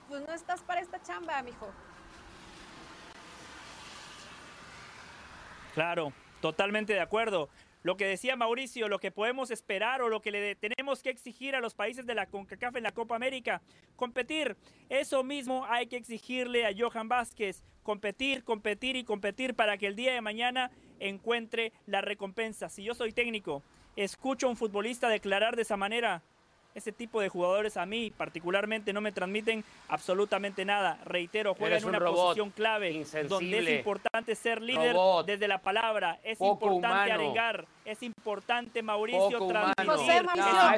pues 0.08 0.26
no 0.26 0.32
estás 0.32 0.62
para 0.62 0.80
esta 0.80 1.00
chamba, 1.02 1.42
mijo. 1.42 1.70
Claro, 5.74 6.12
totalmente 6.40 6.92
de 6.92 7.00
acuerdo. 7.00 7.48
Lo 7.82 7.96
que 7.96 8.06
decía 8.06 8.36
Mauricio, 8.36 8.88
lo 8.88 8.98
que 8.98 9.10
podemos 9.10 9.50
esperar 9.50 10.02
o 10.02 10.10
lo 10.10 10.20
que 10.20 10.30
le 10.30 10.54
tenemos 10.54 11.02
que 11.02 11.08
exigir 11.08 11.56
a 11.56 11.60
los 11.60 11.74
países 11.74 12.04
de 12.04 12.14
la 12.14 12.26
CONCACAF 12.26 12.76
en 12.76 12.82
la 12.82 12.92
Copa 12.92 13.16
América, 13.16 13.62
competir. 13.96 14.56
Eso 14.90 15.24
mismo 15.24 15.64
hay 15.64 15.86
que 15.86 15.96
exigirle 15.96 16.66
a 16.66 16.74
Johan 16.76 17.08
Vázquez, 17.08 17.62
competir, 17.82 18.44
competir 18.44 18.96
y 18.96 19.04
competir 19.04 19.54
para 19.54 19.78
que 19.78 19.86
el 19.86 19.96
día 19.96 20.12
de 20.12 20.20
mañana 20.20 20.70
encuentre 21.00 21.72
la 21.86 22.00
recompensa. 22.00 22.68
Si 22.68 22.84
yo 22.84 22.94
soy 22.94 23.12
técnico, 23.12 23.62
escucho 23.96 24.46
a 24.46 24.50
un 24.50 24.56
futbolista 24.56 25.08
declarar 25.08 25.56
de 25.56 25.62
esa 25.62 25.76
manera, 25.76 26.22
ese 26.74 26.92
tipo 26.92 27.20
de 27.20 27.28
jugadores 27.28 27.76
a 27.76 27.86
mí 27.86 28.12
particularmente 28.16 28.92
no 28.92 29.00
me 29.00 29.12
transmiten 29.12 29.64
absolutamente 29.88 30.64
nada. 30.64 30.98
Reitero, 31.04 31.54
juega 31.54 31.74
Eres 31.74 31.82
en 31.82 31.88
un 31.88 31.96
una 31.96 32.04
robot, 32.04 32.24
posición 32.26 32.50
clave 32.50 33.04
donde 33.28 33.58
es 33.58 33.78
importante 33.78 34.34
ser 34.34 34.62
líder 34.62 34.94
robot, 34.94 35.26
desde 35.26 35.48
la 35.48 35.58
palabra, 35.58 36.20
es 36.22 36.40
importante 36.40 37.10
humano. 37.10 37.14
arengar, 37.14 37.66
es 37.90 38.02
importante, 38.02 38.82
Mauricio, 38.82 39.30
Poco 39.38 39.48
transmitir. 39.48 39.86
José 39.86 40.12
que 40.12 40.22
Mauricio, 40.22 40.50
es 40.50 40.52
brava. 40.52 40.74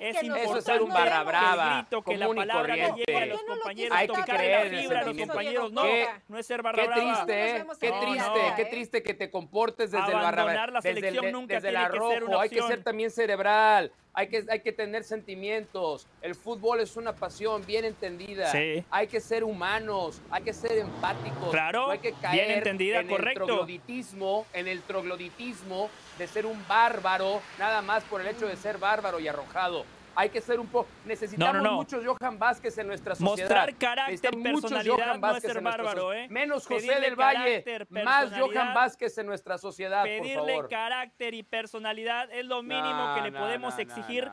Es 0.00 0.64
ser 0.64 0.82
un 0.82 0.88
barra 0.92 1.22
brava. 1.22 1.64
que 1.64 1.70
el 1.70 1.76
grito, 1.76 2.02
que 2.02 2.16
la 2.16 2.28
palabra 2.28 2.74
que 2.74 2.80
corriente. 2.80 3.04
llegue 3.06 3.16
a 3.16 3.20
¿Por 3.20 3.28
los 3.28 3.40
qué 3.40 3.46
no 3.46 3.54
lo 3.54 3.60
compañeros, 3.60 3.98
Hay 3.98 4.08
que 4.08 4.22
creer 4.22 4.50
la 4.60 4.66
en 4.66 4.74
el 4.74 4.80
fibra 4.80 4.96
a 4.98 5.00
los 5.00 5.04
sentimiento. 5.06 5.32
compañeros. 5.34 5.72
No, 5.72 5.82
Qué- 5.82 6.08
no 6.28 6.38
es 6.38 6.46
ser 6.46 6.62
barra 6.62 6.82
Qué 6.82 6.88
brava. 6.88 7.02
triste, 7.24 7.56
¿eh? 7.56 7.64
Qué 7.80 7.92
triste, 7.92 8.52
qué 8.56 8.64
triste 8.66 9.02
que 9.02 9.14
te 9.14 9.30
comportes 9.30 9.90
desde 9.92 10.06
el 10.06 10.12
barra 10.14 10.42
Abandonar 10.42 10.72
la 10.72 10.80
desde 10.80 10.90
el- 10.90 11.04
selección 11.04 11.32
nunca 11.32 11.54
desde 11.54 11.68
el 11.68 11.74
tiene 11.74 11.88
que 11.90 11.92
ser 11.98 12.06
una 12.06 12.16
arrojo. 12.16 12.40
Hay 12.40 12.48
que 12.50 12.62
ser 12.62 12.82
también 12.82 13.10
cerebral. 13.10 13.92
Hay 14.18 14.28
que, 14.28 14.46
hay 14.48 14.60
que 14.60 14.72
tener 14.72 15.04
sentimientos. 15.04 16.06
El 16.22 16.34
fútbol 16.34 16.80
es 16.80 16.96
una 16.96 17.12
pasión 17.14 17.66
bien 17.66 17.84
entendida. 17.84 18.50
Sí. 18.50 18.82
Hay 18.90 19.08
que 19.08 19.20
ser 19.20 19.44
humanos, 19.44 20.22
hay 20.30 20.42
que 20.42 20.54
ser 20.54 20.72
empáticos. 20.78 21.50
Claro, 21.50 21.82
no 21.86 21.90
hay 21.90 21.98
que 21.98 22.08
bien 22.12 22.20
caer 22.22 22.50
entendida, 22.52 23.00
en 23.00 23.08
correcto. 23.08 23.42
el 23.42 23.46
trogloditismo, 23.46 24.46
en 24.54 24.68
el 24.68 24.80
trogloditismo 24.80 25.75
de 26.18 26.26
ser 26.26 26.46
un 26.46 26.62
bárbaro, 26.66 27.40
nada 27.58 27.82
más 27.82 28.04
por 28.04 28.20
el 28.20 28.28
hecho 28.28 28.46
de 28.46 28.56
ser 28.56 28.78
bárbaro 28.78 29.20
y 29.20 29.28
arrojado. 29.28 29.84
Hay 30.18 30.30
que 30.30 30.40
ser 30.40 30.58
un 30.58 30.66
poco. 30.66 30.88
Necesitamos 31.04 31.62
no. 31.62 31.72
muchos 31.74 32.02
Johan 32.02 32.38
Vázquez 32.38 32.78
en 32.78 32.86
nuestra 32.86 33.14
sociedad. 33.14 33.50
Mostrar 33.50 33.76
carácter, 33.76 34.30
personalidad, 34.42 35.18
no 35.18 35.36
es 35.36 35.42
ser 35.42 35.60
bárbaro. 35.60 36.14
¿eh? 36.14 36.26
Menos 36.30 36.66
José 36.66 36.86
Pedirle 36.86 37.00
del 37.00 37.16
Valle, 37.16 37.64
más 37.90 38.32
Johan. 38.32 38.72
Vázquez 38.72 39.18
en 39.18 39.26
nuestra 39.26 39.58
sociedad, 39.58 40.00
por 40.00 40.08
Pedirle 40.08 40.54
favor. 40.54 40.68
carácter 40.70 41.34
y 41.34 41.42
personalidad 41.42 42.30
es 42.32 42.46
lo 42.46 42.62
mínimo 42.62 43.14
que 43.14 43.30
le 43.30 43.32
podemos 43.32 43.78
exigir 43.78 44.30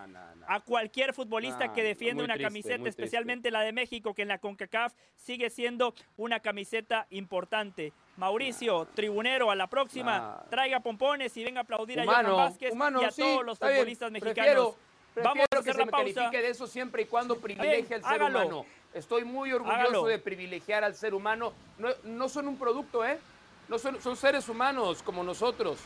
a 0.47 0.59
cualquier 0.61 1.13
futbolista 1.13 1.73
que 1.73 1.83
defiende 1.83 2.23
una 2.23 2.35
triste, 2.35 2.47
camiseta, 2.47 2.87
especialmente 2.87 3.51
la 3.51 3.61
de 3.61 3.73
México, 3.73 4.13
que 4.13 4.21
en 4.21 4.29
la 4.29 4.37
CONCACAF 4.37 4.93
sigue 5.15 5.49
siendo 5.49 5.93
una 6.15 6.39
camiseta 6.39 7.07
importante. 7.09 7.91
Mauricio, 8.17 8.87
tribunero, 8.93 9.49
a 9.49 9.55
la 9.55 9.67
próxima, 9.67 10.43
traiga 10.49 10.79
pompones 10.79 11.35
y 11.35 11.43
venga 11.43 11.61
a 11.61 11.63
aplaudir 11.63 11.99
a 11.99 12.05
Johan 12.05 12.31
Vázquez 12.31 12.71
humano, 12.71 13.01
y 13.01 13.05
a 13.05 13.11
sí, 13.11 13.21
todos 13.21 13.43
los 13.45 13.59
bien. 13.59 13.71
futbolistas 13.73 14.11
mexicanos. 14.11 14.35
Prefiero, 14.35 14.77
Vamos 15.15 15.45
a 15.45 15.47
que 15.55 15.59
hacer 15.59 15.73
se 15.73 15.79
la 15.79 15.85
me 15.85 15.91
pausa. 15.91 16.13
califique 16.13 16.41
de 16.41 16.49
eso 16.49 16.67
siempre 16.67 17.01
y 17.03 17.05
cuando 17.05 17.37
privilegie 17.37 17.95
al 17.95 18.03
ser 18.03 18.05
hágalo. 18.13 18.39
humano. 18.39 18.65
Estoy 18.93 19.23
muy 19.23 19.51
orgulloso 19.51 19.79
Hágalo. 19.79 20.05
de 20.05 20.19
privilegiar 20.19 20.83
al 20.83 20.95
ser 20.95 21.13
humano. 21.15 21.53
No, 21.79 21.89
no 22.03 22.29
son 22.29 22.47
un 22.47 22.57
producto, 22.57 23.03
¿eh? 23.05 23.19
No 23.67 23.79
son, 23.79 23.99
son 24.01 24.15
seres 24.15 24.47
humanos 24.49 25.01
como 25.01 25.23
nosotros. 25.23 25.79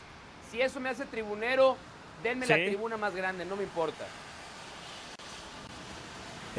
Si 0.50 0.60
eso 0.60 0.80
me 0.80 0.90
hace 0.90 1.04
tribunero, 1.06 1.76
denme 2.22 2.46
la 2.46 2.56
tribuna 2.56 2.96
más 2.98 3.14
grande, 3.14 3.44
no 3.46 3.56
me 3.56 3.62
importa. 3.64 4.04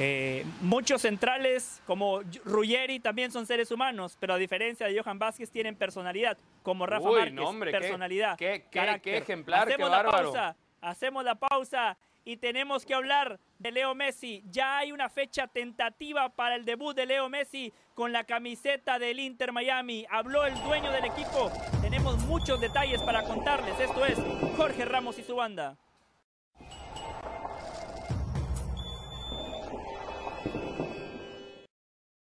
Eh, 0.02 0.46
muchos 0.62 1.02
centrales 1.02 1.82
como 1.86 2.22
Ruggeri 2.46 3.00
también 3.02 3.32
son 3.32 3.46
seres 3.46 3.70
humanos, 3.70 4.16
pero 4.20 4.34
a 4.34 4.38
diferencia 4.38 4.88
de 4.88 4.98
Johan 5.00 5.20
Vázquez 5.20 5.52
tienen 5.52 5.76
personalidad, 5.76 6.38
como 6.64 6.86
Rafa 6.86 7.10
Uy, 7.10 7.16
Márquez, 7.20 7.34
no, 7.34 7.50
hombre, 7.50 7.72
qué- 7.72 7.80
personalidad, 7.80 8.38
qué- 8.38 8.66
qué- 8.72 9.00
qué 9.04 9.18
ejemplar, 9.18 9.68
qué 9.68 9.74
hacemos 9.74 9.92
la 9.92 9.98
bárbaro. 9.98 10.24
pausa, 10.32 10.56
hacemos 10.82 11.24
la 11.26 11.36
pausa 11.36 11.98
y 12.24 12.38
tenemos 12.38 12.86
que 12.86 12.94
hablar 12.94 13.40
de 13.58 13.72
Leo 13.72 13.94
Messi. 13.96 14.42
Ya 14.50 14.78
hay 14.78 14.92
una 14.94 15.10
fecha 15.10 15.48
tentativa 15.48 16.30
para 16.30 16.56
el 16.56 16.64
debut 16.64 16.96
de 16.96 17.06
Leo 17.06 17.28
Messi 17.28 17.74
con 17.94 18.14
la 18.14 18.24
camiseta 18.24 19.00
del 19.00 19.20
Inter 19.20 19.52
Miami. 19.52 20.06
Habló 20.10 20.46
el 20.46 20.54
dueño 20.64 20.92
del 20.92 21.06
equipo. 21.06 21.52
Tenemos 21.82 22.18
muchos 22.26 22.62
detalles 22.62 23.02
para 23.02 23.24
contarles. 23.24 23.78
Esto 23.80 24.06
es 24.06 24.18
Jorge 24.56 24.86
Ramos 24.86 25.18
y 25.20 25.24
su 25.24 25.36
banda. 25.36 25.76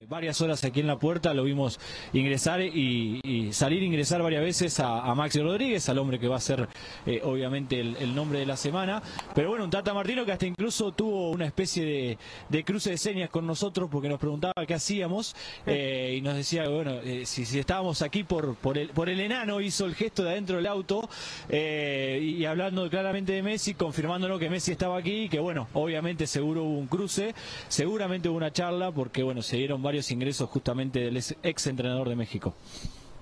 Varias 0.09 0.41
horas 0.41 0.65
aquí 0.65 0.81
en 0.81 0.87
la 0.87 0.99
puerta, 0.99 1.35
lo 1.35 1.45
vimos 1.45 1.79
ingresar 2.15 2.63
y, 2.63 3.21
y 3.23 3.53
salir 3.53 3.83
ingresar 3.83 4.23
varias 4.23 4.43
veces 4.43 4.81
a, 4.81 5.01
a 5.01 5.15
Maxi 5.15 5.43
Rodríguez, 5.43 5.87
al 5.91 5.99
hombre 5.99 6.19
que 6.19 6.29
va 6.29 6.37
a 6.37 6.41
ser 6.41 6.67
eh, 7.05 7.21
obviamente 7.23 7.79
el, 7.79 7.95
el 7.97 8.15
nombre 8.15 8.39
de 8.39 8.47
la 8.47 8.57
semana. 8.57 9.03
Pero 9.35 9.51
bueno, 9.51 9.65
un 9.65 9.71
Tata 9.71 9.93
Martino 9.93 10.25
que 10.25 10.33
hasta 10.33 10.47
incluso 10.47 10.93
tuvo 10.93 11.31
una 11.31 11.45
especie 11.45 11.85
de, 11.85 12.19
de 12.49 12.65
cruce 12.65 12.89
de 12.89 12.97
señas 12.97 13.29
con 13.29 13.47
nosotros 13.47 13.91
porque 13.93 14.09
nos 14.09 14.19
preguntaba 14.19 14.55
qué 14.67 14.73
hacíamos 14.73 15.37
eh, 15.67 16.15
y 16.17 16.23
nos 16.23 16.37
decía 16.37 16.67
bueno, 16.71 16.93
eh, 17.05 17.27
si, 17.27 17.45
si 17.45 17.59
estábamos 17.59 18.01
aquí 18.01 18.25
por, 18.25 18.55
por, 18.55 18.79
el, 18.79 18.89
por 18.89 19.11
el 19.11 19.21
enano, 19.21 19.61
hizo 19.61 19.85
el 19.85 19.95
gesto 19.95 20.25
de 20.25 20.31
adentro 20.31 20.57
del 20.57 20.69
auto 20.69 21.07
eh, 21.51 22.19
y 22.23 22.47
hablando 22.47 22.89
claramente 22.89 23.33
de 23.33 23.43
Messi, 23.43 23.75
confirmándonos 23.75 24.39
que 24.39 24.49
Messi 24.49 24.73
estaba 24.73 24.97
aquí 24.97 25.25
y 25.25 25.29
que 25.29 25.39
bueno, 25.39 25.69
obviamente 25.75 26.27
seguro 26.27 26.65
hubo 26.65 26.79
un 26.79 26.87
cruce, 26.87 27.35
seguramente 27.69 28.31
hubo 28.31 28.39
una 28.39 28.55
charla 28.55 28.91
porque 28.91 29.23
bueno, 29.23 29.43
se 29.43 29.59
dieron 29.59 29.83
varios 29.83 29.98
ingresos 30.11 30.49
justamente 30.51 31.01
del 31.01 31.17
ex, 31.17 31.67
entrenador 31.67 32.09
de 32.09 32.17
México. 32.17 32.55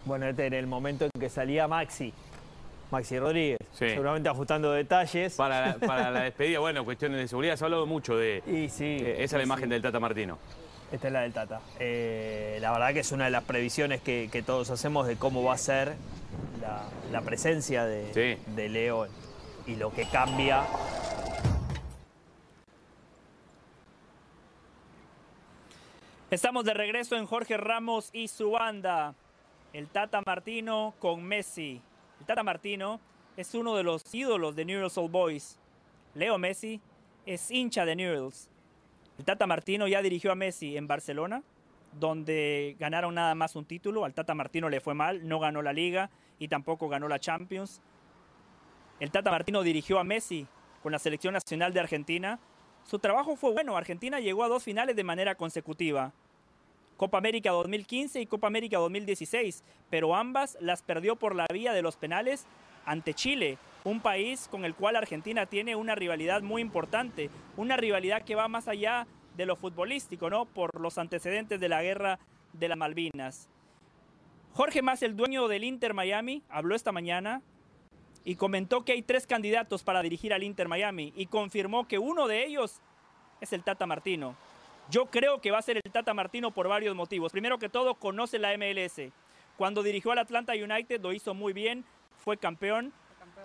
Bueno, 0.05 0.27
este 0.27 0.47
era 0.47 0.59
el 0.59 0.66
momento 0.66 1.05
en 1.07 1.11
que 1.19 1.28
salía 1.28 1.66
Maxi, 1.66 2.12
Maxi 2.90 3.19
Rodríguez, 3.19 3.59
Sí. 3.73 3.89
seguramente 3.90 4.28
ajustando 4.28 4.70
detalles. 4.73 5.35
Para 5.35 5.66
la, 5.66 5.74
para 5.78 6.11
la 6.11 6.20
despedida, 6.24 6.61
bueno, 6.61 6.85
cuestiones 6.85 7.19
de 7.19 7.28
seguridad, 7.28 7.57
se 7.57 7.65
ha 7.65 7.66
hablado 7.66 7.86
mucho 7.86 8.16
de... 8.16 8.43
Y 8.47 8.69
sí, 8.69 8.85
eh, 9.01 9.16
esa 9.24 9.36
es 9.36 9.40
la 9.40 9.43
imagen 9.43 9.65
sí. 9.65 9.70
del 9.70 9.82
Tata 9.82 9.98
Martino. 10.01 10.39
Esta 10.93 11.09
es 11.09 11.12
la 11.12 11.20
del 11.23 11.32
Tata. 11.32 11.61
Eh, 11.81 12.59
la 12.61 12.70
verdad 12.70 12.93
que 12.93 13.01
es 13.01 13.11
una 13.11 13.24
de 13.24 13.32
las 13.32 13.43
previsiones 13.43 14.01
que, 14.01 14.28
que 14.31 14.43
todos 14.43 14.70
hacemos 14.70 15.09
de 15.09 15.16
cómo 15.16 15.43
va 15.43 15.55
a 15.55 15.59
ser 15.59 15.94
la, 16.61 16.85
la 17.11 17.23
presencia 17.23 17.85
de, 17.85 18.12
Sí. 18.15 18.40
de 18.55 18.69
Leo 18.69 19.09
y 19.66 19.74
lo 19.74 19.93
que 19.93 20.05
cambia. 20.07 20.62
Estamos 26.36 26.66
de 26.66 26.74
regreso 26.74 27.16
en 27.16 27.24
Jorge 27.24 27.56
Ramos 27.56 28.10
y 28.12 28.28
su 28.28 28.50
banda. 28.50 29.14
El 29.72 29.88
Tata 29.88 30.20
Martino 30.26 30.92
con 30.98 31.24
Messi. 31.24 31.80
El 32.20 32.26
Tata 32.26 32.42
Martino 32.42 33.00
es 33.38 33.54
uno 33.54 33.74
de 33.74 33.82
los 33.82 34.02
ídolos 34.14 34.54
de 34.54 34.66
Newell's 34.66 34.98
Old 34.98 35.10
Boys. 35.10 35.58
Leo 36.12 36.36
Messi 36.36 36.78
es 37.24 37.50
hincha 37.50 37.86
de 37.86 37.96
Newell's. 37.96 38.50
El 39.16 39.24
Tata 39.24 39.46
Martino 39.46 39.88
ya 39.88 40.02
dirigió 40.02 40.30
a 40.30 40.34
Messi 40.34 40.76
en 40.76 40.86
Barcelona, 40.86 41.42
donde 41.98 42.76
ganaron 42.78 43.14
nada 43.14 43.34
más 43.34 43.56
un 43.56 43.64
título. 43.64 44.04
Al 44.04 44.12
Tata 44.12 44.34
Martino 44.34 44.68
le 44.68 44.82
fue 44.82 44.92
mal, 44.92 45.26
no 45.26 45.40
ganó 45.40 45.62
la 45.62 45.72
liga 45.72 46.10
y 46.38 46.48
tampoco 46.48 46.90
ganó 46.90 47.08
la 47.08 47.18
Champions. 47.18 47.80
El 49.00 49.10
Tata 49.10 49.30
Martino 49.30 49.62
dirigió 49.62 49.98
a 49.98 50.04
Messi 50.04 50.46
con 50.82 50.92
la 50.92 50.98
selección 50.98 51.32
nacional 51.32 51.72
de 51.72 51.80
Argentina. 51.80 52.38
Su 52.84 52.98
trabajo 52.98 53.36
fue 53.36 53.52
bueno. 53.52 53.74
Argentina 53.74 54.20
llegó 54.20 54.44
a 54.44 54.48
dos 54.48 54.62
finales 54.62 54.94
de 54.96 55.02
manera 55.02 55.34
consecutiva. 55.34 56.12
Copa 56.97 57.18
América 57.18 57.51
2015 57.51 58.20
y 58.20 58.27
Copa 58.27 58.47
América 58.47 58.78
2016, 58.78 59.62
pero 59.90 60.14
ambas 60.14 60.56
las 60.60 60.82
perdió 60.82 61.16
por 61.16 61.35
la 61.35 61.47
vía 61.52 61.73
de 61.73 61.82
los 61.82 61.97
penales 61.97 62.47
ante 62.86 63.14
Chile, 63.14 63.59
un 63.85 64.01
país 64.01 64.48
con 64.51 64.64
el 64.64 64.74
cual 64.74 64.97
Argentina 64.97 65.47
tiene 65.47 65.77
una 65.77 65.94
rivalidad 65.94 66.43
muy 66.43 66.62
importante, 66.62 67.31
una 67.56 67.77
rivalidad 67.77 68.23
que 68.23 68.35
va 68.35 68.48
más 68.48 68.68
allá 68.68 69.06
de 69.36 69.44
lo 69.44 69.56
futbolístico, 69.56 70.31
¿no? 70.31 70.47
Por 70.47 70.81
los 70.81 70.97
antecedentes 70.97 71.60
de 71.60 71.68
la 71.68 71.82
guerra 71.82 72.18
de 72.52 72.68
las 72.68 72.78
Malvinas. 72.78 73.48
Jorge 74.55 74.81
Mas, 74.81 75.02
el 75.02 75.16
dueño 75.16 75.48
del 75.48 75.64
Inter 75.64 75.93
Miami, 75.93 76.43
habló 76.48 76.74
esta 76.74 76.93
mañana 76.93 77.43
y 78.24 78.36
comentó 78.36 78.85
que 78.85 78.93
hay 78.93 79.02
tres 79.02 79.27
candidatos 79.27 79.82
para 79.82 80.01
dirigir 80.02 80.32
al 80.32 80.43
Inter 80.43 80.66
Miami 80.66 81.12
y 81.14 81.27
confirmó 81.27 81.86
que 81.86 81.98
uno 81.98 82.27
de 82.27 82.47
ellos 82.47 82.81
es 83.40 83.52
el 83.52 83.62
Tata 83.62 83.86
Martino. 83.86 84.35
Yo 84.88 85.06
creo 85.06 85.40
que 85.40 85.50
va 85.50 85.58
a 85.58 85.62
ser 85.62 85.78
el 85.78 85.92
Tata 85.92 86.14
Martino 86.14 86.52
por 86.52 86.68
varios 86.68 86.94
motivos. 86.94 87.32
Primero 87.32 87.58
que 87.58 87.68
todo, 87.68 87.96
conoce 87.96 88.38
la 88.38 88.56
MLS. 88.56 89.12
Cuando 89.56 89.82
dirigió 89.82 90.12
al 90.12 90.18
Atlanta 90.18 90.52
United 90.52 91.00
lo 91.00 91.12
hizo 91.12 91.34
muy 91.34 91.52
bien, 91.52 91.84
fue 92.18 92.36
campeón. 92.36 92.92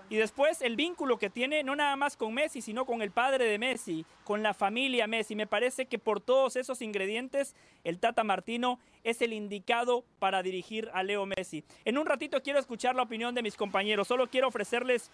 Y 0.10 0.18
después 0.18 0.62
el 0.62 0.76
vínculo 0.76 1.18
que 1.18 1.30
tiene, 1.30 1.64
no 1.64 1.76
nada 1.76 1.96
más 1.96 2.18
con 2.18 2.34
Messi, 2.34 2.62
sino 2.62 2.86
con 2.86 3.02
el 3.02 3.12
padre 3.12 3.46
de 3.46 3.58
Messi, 3.58 4.06
con 4.24 4.44
la 4.44 4.54
familia 4.54 5.08
Messi. 5.08 5.36
Me 5.36 5.48
parece 5.48 5.86
que 5.86 5.98
por 5.98 6.20
todos 6.20 6.58
esos 6.58 6.82
ingredientes, 6.82 7.56
el 7.84 7.98
Tata 7.98 8.24
Martino 8.24 8.78
es 9.04 9.22
el 9.22 9.34
indicado 9.34 10.04
para 10.20 10.44
dirigir 10.44 10.90
a 10.94 11.02
Leo 11.02 11.26
Messi. 11.26 11.64
En 11.86 11.98
un 11.98 12.06
ratito 12.06 12.42
quiero 12.44 12.60
escuchar 12.60 12.96
la 12.96 13.04
opinión 13.04 13.34
de 13.34 13.42
mis 13.42 13.56
compañeros. 13.56 14.08
Solo 14.08 14.28
quiero 14.28 14.50
ofrecerles 14.50 15.10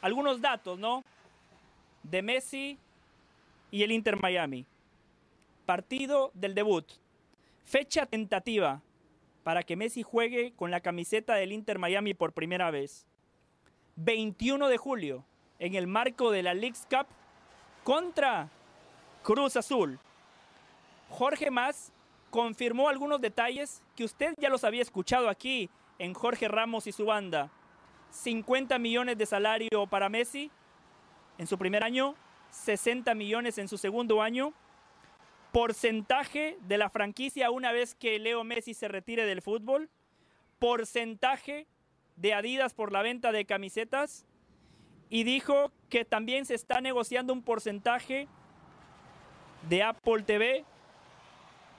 algunos 0.00 0.40
datos, 0.40 0.78
¿no? 0.78 1.02
De 2.02 2.20
Messi 2.22 2.78
y 3.70 3.82
el 3.82 3.90
Inter 3.90 4.20
Miami. 4.20 4.66
Partido 5.66 6.30
del 6.34 6.54
debut. 6.54 6.84
Fecha 7.64 8.06
tentativa 8.06 8.82
para 9.42 9.62
que 9.62 9.76
Messi 9.76 10.02
juegue 10.02 10.52
con 10.56 10.70
la 10.70 10.80
camiseta 10.80 11.34
del 11.34 11.52
Inter 11.52 11.78
Miami 11.78 12.14
por 12.14 12.32
primera 12.32 12.70
vez. 12.70 13.06
21 13.96 14.68
de 14.68 14.76
julio, 14.76 15.24
en 15.58 15.74
el 15.74 15.86
marco 15.86 16.30
de 16.30 16.42
la 16.42 16.54
Leagues 16.54 16.86
Cup 16.90 17.06
contra 17.84 18.48
Cruz 19.22 19.56
Azul. 19.56 19.98
Jorge 21.08 21.50
Más 21.50 21.92
confirmó 22.30 22.88
algunos 22.88 23.20
detalles 23.20 23.82
que 23.94 24.04
usted 24.04 24.34
ya 24.38 24.48
los 24.48 24.64
había 24.64 24.82
escuchado 24.82 25.28
aquí 25.28 25.68
en 25.98 26.14
Jorge 26.14 26.48
Ramos 26.48 26.86
y 26.86 26.92
su 26.92 27.04
banda. 27.04 27.50
50 28.10 28.78
millones 28.78 29.18
de 29.18 29.26
salario 29.26 29.86
para 29.88 30.08
Messi 30.08 30.50
en 31.38 31.46
su 31.46 31.58
primer 31.58 31.82
año, 31.82 32.14
60 32.50 33.14
millones 33.14 33.58
en 33.58 33.68
su 33.68 33.78
segundo 33.78 34.22
año. 34.22 34.52
Porcentaje 35.52 36.56
de 36.62 36.78
la 36.78 36.88
franquicia 36.88 37.50
una 37.50 37.72
vez 37.72 37.94
que 37.94 38.18
Leo 38.18 38.42
Messi 38.42 38.72
se 38.72 38.88
retire 38.88 39.26
del 39.26 39.42
fútbol. 39.42 39.90
Porcentaje 40.58 41.66
de 42.16 42.34
Adidas 42.34 42.72
por 42.74 42.90
la 42.90 43.02
venta 43.02 43.32
de 43.32 43.44
camisetas. 43.44 44.24
y 45.10 45.24
dijo 45.24 45.70
que 45.90 46.06
también 46.06 46.46
se 46.46 46.54
está 46.54 46.80
negociando 46.80 47.34
un 47.34 47.42
porcentaje 47.42 48.28
de 49.68 49.82
Apple 49.82 50.22
TV. 50.22 50.64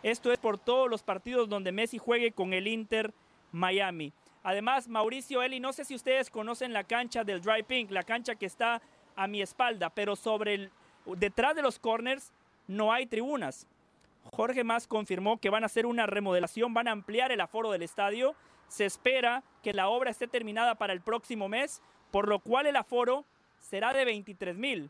Esto 0.04 0.32
es 0.32 0.38
por 0.38 0.60
todos 0.60 0.88
los 0.88 1.02
partidos 1.02 1.50
donde 1.50 1.72
Messi 1.72 1.98
juegue 1.98 2.32
con 2.32 2.54
el 2.54 2.68
Inter 2.68 3.12
Miami. 3.52 4.14
Además, 4.44 4.88
Mauricio 4.88 5.42
Eli, 5.42 5.60
no 5.60 5.74
sé 5.74 5.84
si 5.84 5.96
ustedes 5.96 6.30
conocen 6.30 6.74
la 6.74 6.84
cancha 6.84 7.24
del 7.24 7.42
Dry 7.42 7.64
Pink, 7.64 7.90
la 7.90 8.04
cancha 8.04 8.36
que 8.36 8.46
está 8.46 8.84
a 9.16 9.26
mi 9.26 9.42
espalda, 9.42 9.90
pero 9.90 10.16
sobre 10.16 10.54
el, 10.54 10.72
detrás 11.18 11.56
de 11.56 11.64
los 11.64 11.80
corners 11.80 12.32
no 12.68 12.94
hay 12.94 13.06
tribunas. 13.06 13.68
Jorge 14.24 14.64
Más 14.64 14.88
confirmó 14.88 15.38
que 15.38 15.50
van 15.50 15.64
a 15.64 15.68
hacer 15.68 15.86
una 15.86 16.06
remodelación, 16.06 16.74
van 16.74 16.88
a 16.88 16.92
ampliar 16.92 17.32
el 17.32 17.42
aforo 17.42 17.72
del 17.72 17.84
estadio. 17.84 18.36
Se 18.68 18.86
espera 18.86 19.44
que 19.62 19.74
la 19.74 19.90
obra 19.90 20.10
esté 20.10 20.28
terminada 20.28 20.76
para 20.76 20.94
el 20.94 21.02
próximo 21.02 21.50
mes, 21.50 21.82
por 22.12 22.28
lo 22.28 22.40
cual 22.40 22.66
el 22.66 22.76
aforo 22.76 23.26
será 23.60 23.94
de 23.94 24.06
23 24.06 24.58
mil. 24.58 24.90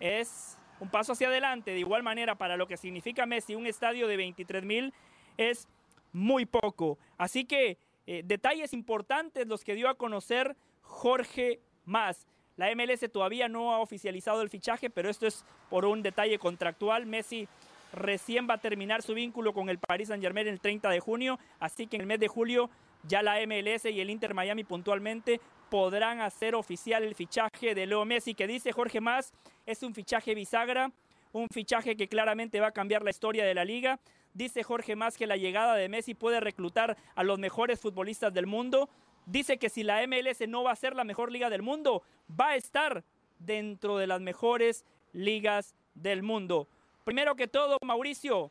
Es 0.00 0.58
un 0.80 0.88
paso 0.88 1.12
hacia 1.12 1.28
adelante. 1.28 1.72
De 1.72 1.78
igual 1.78 2.02
manera, 2.02 2.36
para 2.36 2.56
lo 2.56 2.66
que 2.66 2.76
significa 2.76 3.26
Messi, 3.26 3.54
un 3.54 3.66
estadio 3.66 4.06
de 4.06 4.16
23 4.16 4.64
mil 4.64 4.94
es 5.36 5.68
muy 6.12 6.46
poco. 6.46 6.98
Así 7.16 7.44
que 7.44 7.78
eh, 8.06 8.22
detalles 8.24 8.72
importantes 8.72 9.46
los 9.46 9.64
que 9.64 9.74
dio 9.74 9.88
a 9.88 9.94
conocer 9.94 10.56
Jorge 10.82 11.60
Más. 11.84 12.26
La 12.58 12.74
MLS 12.74 13.08
todavía 13.12 13.48
no 13.48 13.72
ha 13.72 13.78
oficializado 13.78 14.42
el 14.42 14.50
fichaje, 14.50 14.90
pero 14.90 15.08
esto 15.08 15.28
es 15.28 15.44
por 15.70 15.84
un 15.84 16.02
detalle 16.02 16.40
contractual. 16.40 17.06
Messi 17.06 17.46
recién 17.92 18.48
va 18.50 18.54
a 18.54 18.58
terminar 18.58 19.00
su 19.00 19.14
vínculo 19.14 19.54
con 19.54 19.68
el 19.68 19.78
Paris 19.78 20.08
Saint 20.08 20.22
Germain 20.22 20.48
el 20.48 20.60
30 20.60 20.90
de 20.90 20.98
junio, 20.98 21.38
así 21.60 21.86
que 21.86 21.94
en 21.96 22.02
el 22.02 22.08
mes 22.08 22.18
de 22.18 22.26
julio 22.26 22.68
ya 23.04 23.22
la 23.22 23.36
MLS 23.46 23.84
y 23.84 24.00
el 24.00 24.10
Inter 24.10 24.34
Miami 24.34 24.64
puntualmente 24.64 25.40
podrán 25.70 26.20
hacer 26.20 26.56
oficial 26.56 27.04
el 27.04 27.14
fichaje 27.14 27.76
de 27.76 27.86
Leo 27.86 28.04
Messi, 28.04 28.34
que 28.34 28.48
dice 28.48 28.72
Jorge 28.72 29.00
Más, 29.00 29.32
es 29.64 29.84
un 29.84 29.94
fichaje 29.94 30.34
bisagra, 30.34 30.90
un 31.30 31.46
fichaje 31.48 31.96
que 31.96 32.08
claramente 32.08 32.58
va 32.58 32.68
a 32.68 32.72
cambiar 32.72 33.02
la 33.02 33.10
historia 33.10 33.44
de 33.44 33.54
la 33.54 33.64
liga. 33.64 34.00
Dice 34.34 34.64
Jorge 34.64 34.96
Más 34.96 35.16
que 35.16 35.28
la 35.28 35.36
llegada 35.36 35.76
de 35.76 35.88
Messi 35.88 36.14
puede 36.14 36.40
reclutar 36.40 36.96
a 37.14 37.22
los 37.22 37.38
mejores 37.38 37.78
futbolistas 37.78 38.34
del 38.34 38.46
mundo. 38.46 38.88
Dice 39.28 39.58
que 39.58 39.68
si 39.68 39.82
la 39.82 40.06
MLS 40.06 40.48
no 40.48 40.64
va 40.64 40.72
a 40.72 40.76
ser 40.76 40.96
la 40.96 41.04
mejor 41.04 41.30
liga 41.30 41.50
del 41.50 41.60
mundo, 41.60 42.02
va 42.28 42.48
a 42.48 42.56
estar 42.56 43.04
dentro 43.38 43.98
de 43.98 44.06
las 44.06 44.22
mejores 44.22 44.86
ligas 45.12 45.74
del 45.94 46.22
mundo. 46.22 46.66
Primero 47.04 47.36
que 47.36 47.46
todo, 47.46 47.76
Mauricio, 47.84 48.50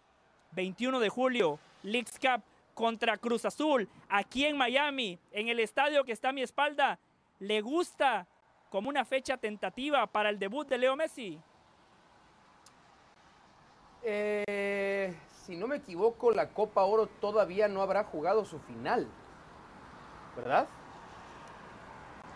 21 0.51 0.99
de 0.99 1.09
julio, 1.09 1.57
Leagues 1.81 2.19
Cup 2.19 2.43
contra 2.75 3.17
Cruz 3.17 3.43
Azul, 3.45 3.89
aquí 4.07 4.45
en 4.45 4.55
Miami, 4.55 5.17
en 5.31 5.47
el 5.47 5.59
estadio 5.59 6.03
que 6.03 6.11
está 6.11 6.29
a 6.29 6.33
mi 6.33 6.43
espalda. 6.43 6.99
¿Le 7.39 7.61
gusta 7.61 8.27
como 8.69 8.89
una 8.89 9.03
fecha 9.03 9.35
tentativa 9.37 10.05
para 10.05 10.29
el 10.29 10.37
debut 10.37 10.67
de 10.67 10.77
Leo 10.77 10.95
Messi? 10.95 11.39
Eh, 14.03 15.15
si 15.43 15.55
no 15.55 15.65
me 15.65 15.77
equivoco, 15.77 16.31
la 16.31 16.49
Copa 16.49 16.83
Oro 16.83 17.07
todavía 17.07 17.67
no 17.67 17.81
habrá 17.81 18.03
jugado 18.03 18.45
su 18.45 18.59
final. 18.59 19.07
¿Verdad? 20.37 20.67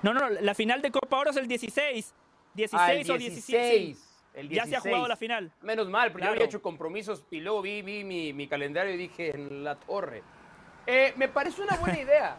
No, 0.01 0.13
no, 0.13 0.29
la 0.29 0.55
final 0.55 0.81
de 0.81 0.91
Copa 0.91 1.19
Oro 1.19 1.29
es 1.29 1.37
el 1.37 1.47
16. 1.47 2.13
16 2.55 3.09
o 3.09 3.17
16. 3.17 4.07
Ya 4.49 4.65
se 4.65 4.75
ha 4.75 4.81
jugado 4.81 5.07
la 5.07 5.15
final. 5.15 5.51
Menos 5.61 5.89
mal, 5.89 6.11
porque 6.11 6.25
yo 6.25 6.31
había 6.31 6.45
hecho 6.45 6.61
compromisos 6.61 7.23
y 7.31 7.39
luego 7.39 7.61
vi, 7.61 7.81
vi 7.81 8.03
mi, 8.03 8.33
mi, 8.33 8.47
calendario 8.47 8.93
y 8.93 8.97
dije 8.97 9.35
en 9.35 9.63
la 9.63 9.75
torre. 9.75 10.23
Eh, 10.87 11.13
me 11.17 11.27
parece 11.27 11.61
una 11.61 11.77
buena 11.77 11.99
idea. 12.01 12.37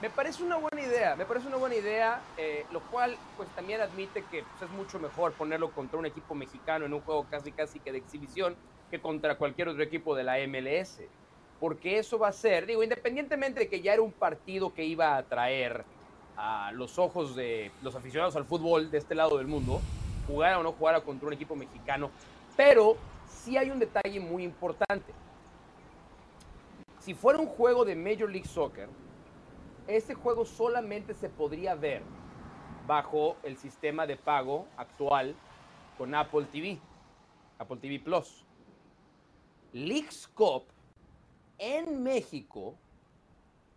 Me 0.00 0.10
parece 0.10 0.42
una 0.42 0.56
buena 0.56 0.82
idea, 0.82 1.16
me 1.16 1.24
parece 1.24 1.46
una 1.48 1.56
buena 1.56 1.74
idea, 1.74 2.20
eh, 2.36 2.66
lo 2.70 2.80
cual 2.80 3.16
pues 3.38 3.48
también 3.56 3.80
admite 3.80 4.22
que 4.30 4.42
pues, 4.42 4.62
es 4.62 4.70
mucho 4.76 4.98
mejor 4.98 5.32
ponerlo 5.32 5.70
contra 5.70 5.98
un 5.98 6.04
equipo 6.04 6.34
mexicano 6.34 6.84
en 6.84 6.92
un 6.92 7.00
juego 7.00 7.26
casi 7.30 7.50
casi 7.50 7.80
que 7.80 7.92
de 7.92 7.98
exhibición 7.98 8.56
que 8.90 9.00
contra 9.00 9.38
cualquier 9.38 9.68
otro 9.68 9.82
equipo 9.82 10.14
de 10.14 10.22
la 10.22 10.36
MLS, 10.46 11.00
porque 11.60 11.98
eso 11.98 12.18
va 12.18 12.28
a 12.28 12.32
ser, 12.32 12.66
digo, 12.66 12.82
independientemente 12.82 13.60
de 13.60 13.68
que 13.68 13.80
ya 13.80 13.94
era 13.94 14.02
un 14.02 14.12
partido 14.12 14.74
que 14.74 14.84
iba 14.84 15.14
a 15.14 15.18
atraer 15.18 15.84
a 16.36 16.70
los 16.72 16.98
ojos 16.98 17.34
de 17.34 17.70
los 17.82 17.94
aficionados 17.94 18.36
al 18.36 18.44
fútbol 18.44 18.90
de 18.90 18.98
este 18.98 19.14
lado 19.14 19.38
del 19.38 19.46
mundo, 19.46 19.80
jugara 20.26 20.58
o 20.58 20.62
no 20.62 20.72
jugara 20.72 21.00
contra 21.00 21.28
un 21.28 21.32
equipo 21.32 21.56
mexicano, 21.56 22.10
pero 22.56 22.96
sí 23.26 23.56
hay 23.56 23.70
un 23.70 23.78
detalle 23.78 24.20
muy 24.20 24.44
importante. 24.44 25.12
Si 27.00 27.14
fuera 27.14 27.38
un 27.38 27.46
juego 27.46 27.84
de 27.84 27.94
Major 27.94 28.30
League 28.30 28.48
Soccer, 28.48 28.88
este 29.86 30.14
juego 30.14 30.44
solamente 30.44 31.14
se 31.14 31.28
podría 31.28 31.74
ver 31.74 32.02
bajo 32.86 33.36
el 33.42 33.56
sistema 33.56 34.06
de 34.06 34.16
pago 34.16 34.66
actual 34.76 35.34
con 35.96 36.14
Apple 36.14 36.46
TV, 36.50 36.78
Apple 37.58 37.78
TV 37.78 38.00
Plus. 38.00 38.44
Leagues 39.72 40.28
Cup 40.34 40.64
en 41.58 42.02
México 42.02 42.74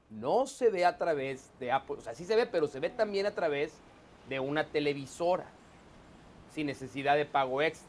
no 0.10 0.48
se 0.48 0.70
ve 0.70 0.86
a 0.86 0.98
través 0.98 1.52
de 1.60 1.72
Apple, 1.72 1.98
o 2.00 2.02
sea, 2.02 2.16
sí 2.16 2.26
se 2.26 2.36
ve, 2.36 2.46
pero 2.46 2.68
se 2.68 2.80
ve 2.80 2.90
también 2.90 3.26
a 3.26 3.32
través 3.32 3.74
de 4.28 4.40
una 4.40 4.66
televisora, 4.66 5.46
sin 6.52 6.68
necesidad 6.68 7.16
de 7.16 7.26
pago 7.26 7.62
extra. 7.62 7.88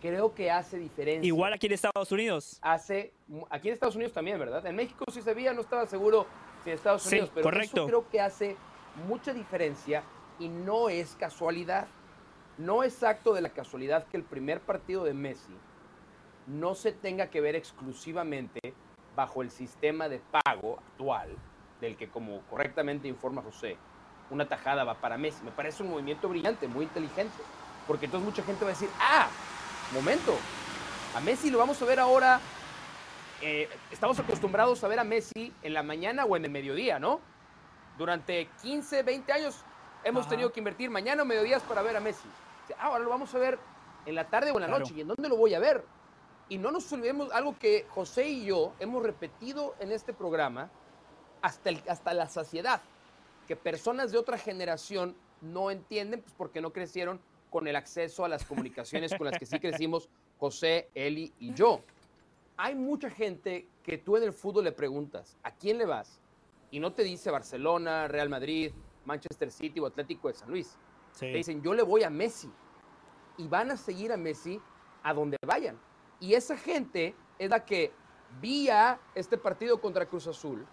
Creo 0.00 0.34
que 0.34 0.50
hace 0.50 0.78
diferencia. 0.78 1.26
Igual 1.26 1.52
aquí 1.54 1.66
en 1.66 1.72
Estados 1.72 2.12
Unidos. 2.12 2.58
Hace, 2.60 3.14
aquí 3.48 3.68
en 3.68 3.74
Estados 3.74 3.96
Unidos 3.96 4.12
también, 4.12 4.38
¿verdad? 4.38 4.64
En 4.66 4.76
México 4.76 5.04
sí 5.10 5.22
se 5.22 5.32
veía, 5.32 5.52
no 5.54 5.62
estaba 5.62 5.86
seguro 5.86 6.26
si 6.62 6.70
en 6.70 6.76
Estados 6.76 7.06
Unidos, 7.06 7.30
pero 7.34 7.44
correcto. 7.44 7.76
eso 7.76 7.86
creo 7.86 8.10
que 8.10 8.20
hace 8.20 8.56
mucha 9.08 9.32
diferencia 9.32 10.02
y 10.38 10.48
no 10.48 10.88
es 10.88 11.16
casualidad. 11.16 11.88
No 12.58 12.84
es 12.84 13.02
acto 13.02 13.34
de 13.34 13.40
la 13.40 13.48
casualidad 13.48 14.06
que 14.06 14.16
el 14.16 14.22
primer 14.22 14.60
partido 14.60 15.02
de 15.04 15.14
Messi 15.14 15.54
no 16.46 16.74
se 16.74 16.92
tenga 16.92 17.30
que 17.30 17.40
ver 17.40 17.56
exclusivamente 17.56 18.74
bajo 19.14 19.42
el 19.42 19.50
sistema 19.50 20.08
de 20.08 20.20
pago 20.20 20.78
actual, 20.78 21.28
del 21.80 21.96
que 21.96 22.10
como 22.10 22.42
correctamente 22.46 23.08
informa 23.08 23.42
José, 23.42 23.78
una 24.30 24.48
tajada 24.48 24.84
va 24.84 25.00
para 25.00 25.16
Messi. 25.16 25.44
Me 25.44 25.52
parece 25.52 25.82
un 25.82 25.90
movimiento 25.90 26.28
brillante, 26.28 26.66
muy 26.66 26.86
inteligente, 26.86 27.42
porque 27.86 28.06
entonces 28.06 28.28
mucha 28.28 28.42
gente 28.42 28.64
va 28.64 28.70
a 28.70 28.74
decir, 28.74 28.88
ah, 29.00 29.28
momento, 29.92 30.34
a 31.14 31.20
Messi 31.20 31.50
lo 31.50 31.58
vamos 31.58 31.80
a 31.80 31.84
ver 31.84 32.00
ahora, 32.00 32.40
eh, 33.40 33.68
estamos 33.90 34.18
acostumbrados 34.18 34.82
a 34.82 34.88
ver 34.88 34.98
a 34.98 35.04
Messi 35.04 35.56
en 35.62 35.74
la 35.74 35.82
mañana 35.82 36.24
o 36.24 36.36
en 36.36 36.44
el 36.44 36.50
mediodía, 36.50 36.98
¿no? 36.98 37.20
Durante 37.96 38.50
15, 38.56 39.02
20 39.02 39.32
años 39.32 39.64
hemos 40.02 40.22
Ajá. 40.22 40.30
tenido 40.30 40.50
que 40.50 40.60
invertir 40.60 40.90
mañana 40.90 41.22
o 41.22 41.26
mediodías 41.26 41.62
para 41.62 41.82
ver 41.82 41.96
a 41.96 42.00
Messi. 42.00 42.28
Ah, 42.78 42.86
ahora 42.86 43.04
lo 43.04 43.10
vamos 43.10 43.32
a 43.34 43.38
ver 43.38 43.60
en 44.06 44.14
la 44.14 44.28
tarde 44.28 44.50
o 44.50 44.54
en 44.54 44.62
la 44.62 44.66
Claro. 44.66 44.80
noche. 44.80 44.94
¿Y 44.94 45.02
en 45.02 45.08
dónde 45.08 45.28
lo 45.28 45.36
voy 45.36 45.54
a 45.54 45.60
ver? 45.60 45.86
Y 46.48 46.58
no 46.58 46.70
nos 46.70 46.92
olvidemos 46.92 47.32
algo 47.32 47.58
que 47.58 47.86
José 47.88 48.28
y 48.28 48.44
yo 48.46 48.72
hemos 48.78 49.02
repetido 49.02 49.74
en 49.80 49.92
este 49.92 50.12
programa 50.12 50.70
hasta, 51.42 51.70
el- 51.70 51.82
hasta 51.88 52.12
la 52.14 52.28
saciedad, 52.28 52.82
que 53.46 53.56
personas 53.56 54.12
de 54.12 54.18
otra 54.18 54.38
generación 54.38 55.16
no 55.40 55.70
entienden 55.70 56.20
pues, 56.20 56.34
porque 56.36 56.60
no 56.60 56.72
crecieron 56.72 57.20
con 57.50 57.66
el 57.68 57.76
acceso 57.76 58.24
a 58.24 58.28
las 58.28 58.44
comunicaciones 58.44 59.14
con 59.16 59.26
las 59.26 59.38
que 59.38 59.46
sí 59.46 59.58
crecimos 59.60 60.08
José, 60.38 60.88
Eli 60.94 61.32
y 61.38 61.54
yo. 61.54 61.80
Hay 62.56 62.74
mucha 62.74 63.10
gente 63.10 63.66
que 63.82 63.98
tú 63.98 64.16
en 64.16 64.22
el 64.24 64.32
fútbol 64.32 64.64
le 64.64 64.72
preguntas, 64.72 65.36
¿a 65.42 65.50
quién 65.52 65.78
le 65.78 65.86
vas? 65.86 66.20
Y 66.70 66.80
no 66.80 66.92
te 66.92 67.04
dice 67.04 67.30
Barcelona, 67.30 68.08
Real 68.08 68.28
Madrid, 68.28 68.72
Manchester 69.04 69.50
City 69.50 69.80
o 69.80 69.86
Atlético 69.86 70.28
de 70.28 70.34
San 70.34 70.50
Luis. 70.50 70.76
Sí. 71.12 71.26
Te 71.26 71.36
dicen, 71.36 71.62
yo 71.62 71.74
le 71.74 71.82
voy 71.82 72.02
a 72.02 72.10
Messi. 72.10 72.50
Y 73.36 73.46
van 73.48 73.70
a 73.70 73.76
seguir 73.76 74.12
a 74.12 74.16
Messi 74.16 74.60
a 75.02 75.12
donde 75.14 75.36
vayan. 75.46 75.78
Y 76.20 76.34
esa 76.34 76.56
gente 76.56 77.14
es 77.38 77.50
la 77.50 77.64
que, 77.64 77.92
vía 78.40 78.98
este 79.14 79.38
partido 79.38 79.80
contra 79.80 80.06
Cruz 80.06 80.26
Azul, 80.26 80.66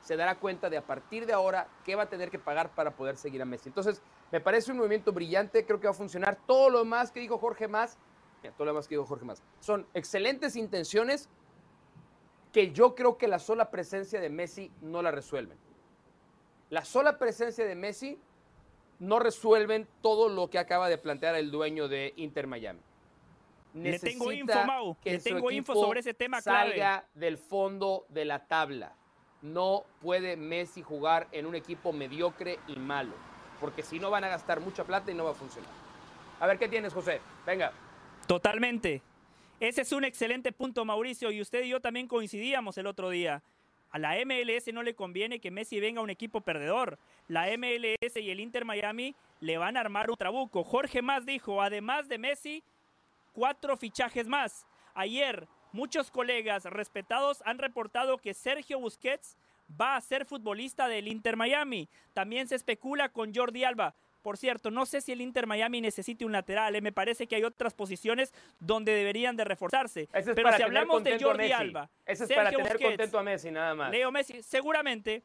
se 0.00 0.16
dará 0.16 0.38
cuenta 0.38 0.70
de 0.70 0.76
a 0.76 0.86
partir 0.86 1.26
de 1.26 1.32
ahora 1.32 1.68
qué 1.84 1.94
va 1.94 2.04
a 2.04 2.08
tener 2.08 2.30
que 2.30 2.38
pagar 2.38 2.74
para 2.74 2.92
poder 2.92 3.16
seguir 3.16 3.42
a 3.42 3.44
Messi. 3.44 3.68
Entonces, 3.68 4.02
me 4.30 4.40
parece 4.40 4.70
un 4.70 4.78
movimiento 4.78 5.12
brillante, 5.12 5.64
creo 5.66 5.80
que 5.80 5.86
va 5.86 5.92
a 5.92 5.94
funcionar. 5.94 6.38
Todo 6.46 6.70
lo 6.70 6.84
más 6.84 7.10
que 7.10 7.20
dijo 7.20 7.38
Jorge 7.38 7.68
Más, 7.68 7.98
todo 8.56 8.66
lo 8.66 8.74
más 8.74 8.86
que 8.86 8.94
dijo 8.94 9.06
Jorge 9.06 9.24
Más, 9.24 9.42
son 9.60 9.86
excelentes 9.94 10.56
intenciones 10.56 11.28
que 12.52 12.72
yo 12.72 12.94
creo 12.94 13.18
que 13.18 13.28
la 13.28 13.38
sola 13.38 13.70
presencia 13.70 14.20
de 14.20 14.30
Messi 14.30 14.72
no 14.80 15.02
la 15.02 15.10
resuelven. 15.10 15.58
La 16.70 16.84
sola 16.84 17.18
presencia 17.18 17.66
de 17.66 17.74
Messi 17.74 18.18
no 18.98 19.18
resuelven 19.18 19.88
todo 20.02 20.28
lo 20.28 20.50
que 20.50 20.58
acaba 20.58 20.88
de 20.88 20.98
plantear 20.98 21.34
el 21.34 21.50
dueño 21.50 21.88
de 21.88 22.14
Inter 22.16 22.46
Miami. 22.46 22.80
Le 23.74 23.98
tengo 23.98 24.32
info, 24.32 24.64
Mau. 24.64 24.96
que 25.02 25.12
Le 25.12 25.18
tengo 25.18 25.50
info 25.50 25.74
sobre 25.74 26.00
ese 26.00 26.14
tema 26.14 26.40
clave. 26.42 26.70
salga 26.70 27.04
del 27.14 27.38
fondo 27.38 28.06
de 28.08 28.24
la 28.24 28.46
tabla. 28.46 28.94
No 29.42 29.84
puede 30.00 30.36
Messi 30.36 30.82
jugar 30.82 31.28
en 31.32 31.46
un 31.46 31.54
equipo 31.54 31.92
mediocre 31.92 32.58
y 32.66 32.76
malo, 32.76 33.14
porque 33.60 33.82
si 33.82 34.00
no 34.00 34.10
van 34.10 34.24
a 34.24 34.28
gastar 34.28 34.60
mucha 34.60 34.84
plata 34.84 35.10
y 35.10 35.14
no 35.14 35.24
va 35.24 35.30
a 35.30 35.34
funcionar. 35.34 35.70
A 36.40 36.46
ver, 36.46 36.58
¿qué 36.58 36.68
tienes, 36.68 36.92
José? 36.92 37.20
Venga. 37.46 37.72
Totalmente. 38.26 39.02
Ese 39.60 39.82
es 39.82 39.92
un 39.92 40.04
excelente 40.04 40.52
punto, 40.52 40.84
Mauricio, 40.84 41.30
y 41.30 41.40
usted 41.40 41.64
y 41.64 41.68
yo 41.68 41.80
también 41.80 42.06
coincidíamos 42.06 42.78
el 42.78 42.86
otro 42.86 43.10
día. 43.10 43.42
A 43.90 43.98
la 43.98 44.14
MLS 44.24 44.72
no 44.72 44.82
le 44.82 44.94
conviene 44.94 45.40
que 45.40 45.50
Messi 45.50 45.80
venga 45.80 46.00
a 46.00 46.04
un 46.04 46.10
equipo 46.10 46.40
perdedor. 46.42 46.98
La 47.26 47.46
MLS 47.56 48.16
y 48.16 48.30
el 48.30 48.40
Inter 48.40 48.64
Miami 48.64 49.14
le 49.40 49.56
van 49.58 49.76
a 49.76 49.80
armar 49.80 50.10
un 50.10 50.16
trabuco. 50.16 50.62
Jorge 50.62 51.00
Más 51.00 51.24
dijo, 51.26 51.62
además 51.62 52.08
de 52.08 52.18
Messi, 52.18 52.62
cuatro 53.32 53.76
fichajes 53.76 54.26
más. 54.26 54.66
Ayer, 54.94 55.48
muchos 55.72 56.10
colegas 56.10 56.64
respetados 56.64 57.42
han 57.44 57.58
reportado 57.58 58.18
que 58.18 58.34
Sergio 58.34 58.80
Busquets 58.80 59.36
va 59.80 59.96
a 59.96 60.00
ser 60.00 60.24
futbolista 60.24 60.88
del 60.88 61.08
Inter 61.08 61.36
Miami. 61.36 61.88
También 62.14 62.48
se 62.48 62.54
especula 62.54 63.08
con 63.10 63.34
Jordi 63.34 63.64
Alba. 63.64 63.94
Por 64.22 64.36
cierto, 64.36 64.70
no 64.70 64.84
sé 64.84 65.00
si 65.00 65.12
el 65.12 65.20
Inter 65.20 65.46
Miami 65.46 65.80
necesite 65.80 66.24
un 66.24 66.32
lateral. 66.32 66.74
¿eh? 66.74 66.80
Me 66.80 66.92
parece 66.92 67.26
que 67.26 67.36
hay 67.36 67.44
otras 67.44 67.74
posiciones 67.74 68.34
donde 68.58 68.92
deberían 68.92 69.36
de 69.36 69.44
reforzarse. 69.44 70.08
Es 70.12 70.26
Pero 70.34 70.52
si 70.52 70.62
hablamos 70.62 71.04
de 71.04 71.18
Jordi. 71.18 71.52
Alba, 71.52 71.88
Ese 72.04 72.24
es 72.24 72.28
Sergio 72.28 72.36
para 72.36 72.50
tener 72.50 72.72
Busquets, 72.72 72.90
contento 72.90 73.18
a 73.18 73.22
Messi, 73.22 73.50
nada 73.50 73.74
más. 73.74 73.90
Leo 73.90 74.10
Messi, 74.10 74.42
seguramente, 74.42 75.22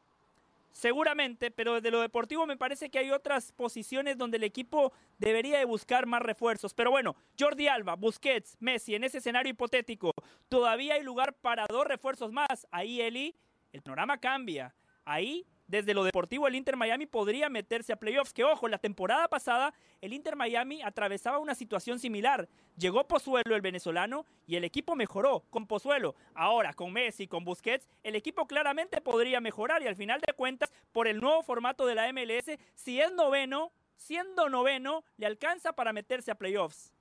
seguramente, 0.73 1.51
pero 1.51 1.75
desde 1.75 1.91
lo 1.91 2.01
deportivo 2.01 2.45
me 2.45 2.57
parece 2.57 2.89
que 2.89 2.99
hay 2.99 3.11
otras 3.11 3.53
posiciones 3.53 4.17
donde 4.17 4.37
el 4.37 4.43
equipo 4.43 4.91
debería 5.19 5.59
de 5.59 5.65
buscar 5.65 6.05
más 6.05 6.21
refuerzos. 6.21 6.73
Pero 6.73 6.91
bueno, 6.91 7.15
Jordi 7.39 7.67
Alba, 7.67 7.95
Busquets, 7.95 8.57
Messi, 8.59 8.95
en 8.95 9.05
ese 9.05 9.19
escenario 9.19 9.51
hipotético, 9.51 10.11
todavía 10.49 10.95
hay 10.95 11.03
lugar 11.03 11.33
para 11.35 11.65
dos 11.69 11.85
refuerzos 11.85 12.33
más. 12.33 12.67
Ahí, 12.71 12.99
Eli, 12.99 13.35
el 13.71 13.81
panorama 13.81 14.17
cambia. 14.17 14.75
Ahí, 15.05 15.45
desde 15.73 15.95
lo 15.95 16.03
deportivo, 16.03 16.47
el 16.47 16.53
Inter 16.53 16.77
Miami 16.77 17.07
podría 17.07 17.49
meterse 17.49 17.93
a 17.93 17.95
playoffs. 17.95 18.31
Que 18.31 18.43
ojo, 18.43 18.67
la 18.67 18.77
temporada 18.77 19.27
pasada, 19.27 19.73
el 20.01 20.13
Inter 20.13 20.35
Miami 20.35 20.83
atravesaba 20.83 21.39
una 21.39 21.55
situación 21.55 21.97
similar. 21.97 22.47
Llegó 22.77 23.07
Pozuelo, 23.07 23.55
el 23.55 23.61
venezolano, 23.61 24.27
y 24.45 24.55
el 24.55 24.65
equipo 24.65 24.95
mejoró 24.95 25.43
con 25.49 25.65
Pozuelo. 25.65 26.13
Ahora, 26.35 26.73
con 26.73 26.93
Messi, 26.93 27.27
con 27.27 27.43
Busquets, 27.43 27.87
el 28.03 28.15
equipo 28.15 28.45
claramente 28.45 29.01
podría 29.01 29.41
mejorar. 29.41 29.81
Y 29.81 29.87
al 29.87 29.95
final 29.95 30.21
de 30.21 30.33
cuentas, 30.33 30.71
por 30.91 31.07
el 31.07 31.19
nuevo 31.19 31.41
formato 31.41 31.87
de 31.87 31.95
la 31.95 32.13
MLS, 32.13 32.55
si 32.75 33.01
es 33.01 33.11
noveno, 33.11 33.71
siendo 33.97 34.49
noveno, 34.49 35.03
le 35.17 35.25
alcanza 35.25 35.73
para 35.73 35.91
meterse 35.91 36.29
a 36.29 36.35
playoffs. 36.35 36.93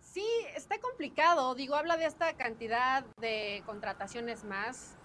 Sí, 0.00 0.26
está 0.54 0.78
complicado. 0.78 1.54
Digo, 1.54 1.74
habla 1.74 1.98
de 1.98 2.06
esta 2.06 2.32
cantidad 2.32 3.04
de 3.20 3.62
contrataciones 3.66 4.42
más. 4.44 4.96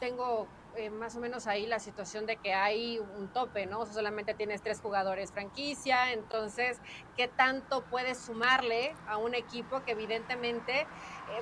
Tengo 0.00 0.46
eh, 0.76 0.90
más 0.90 1.16
o 1.16 1.20
menos 1.20 1.46
ahí 1.46 1.66
la 1.66 1.78
situación 1.78 2.26
de 2.26 2.36
que 2.36 2.52
hay 2.52 2.98
un 2.98 3.28
tope, 3.28 3.64
¿no? 3.64 3.80
O 3.80 3.86
sea, 3.86 3.94
solamente 3.94 4.34
tienes 4.34 4.60
tres 4.60 4.80
jugadores 4.80 5.32
franquicia, 5.32 6.12
entonces, 6.12 6.78
¿qué 7.16 7.28
tanto 7.28 7.82
puedes 7.84 8.18
sumarle 8.18 8.94
a 9.06 9.16
un 9.16 9.34
equipo 9.34 9.82
que 9.84 9.92
evidentemente, 9.92 10.80
eh, 10.80 10.86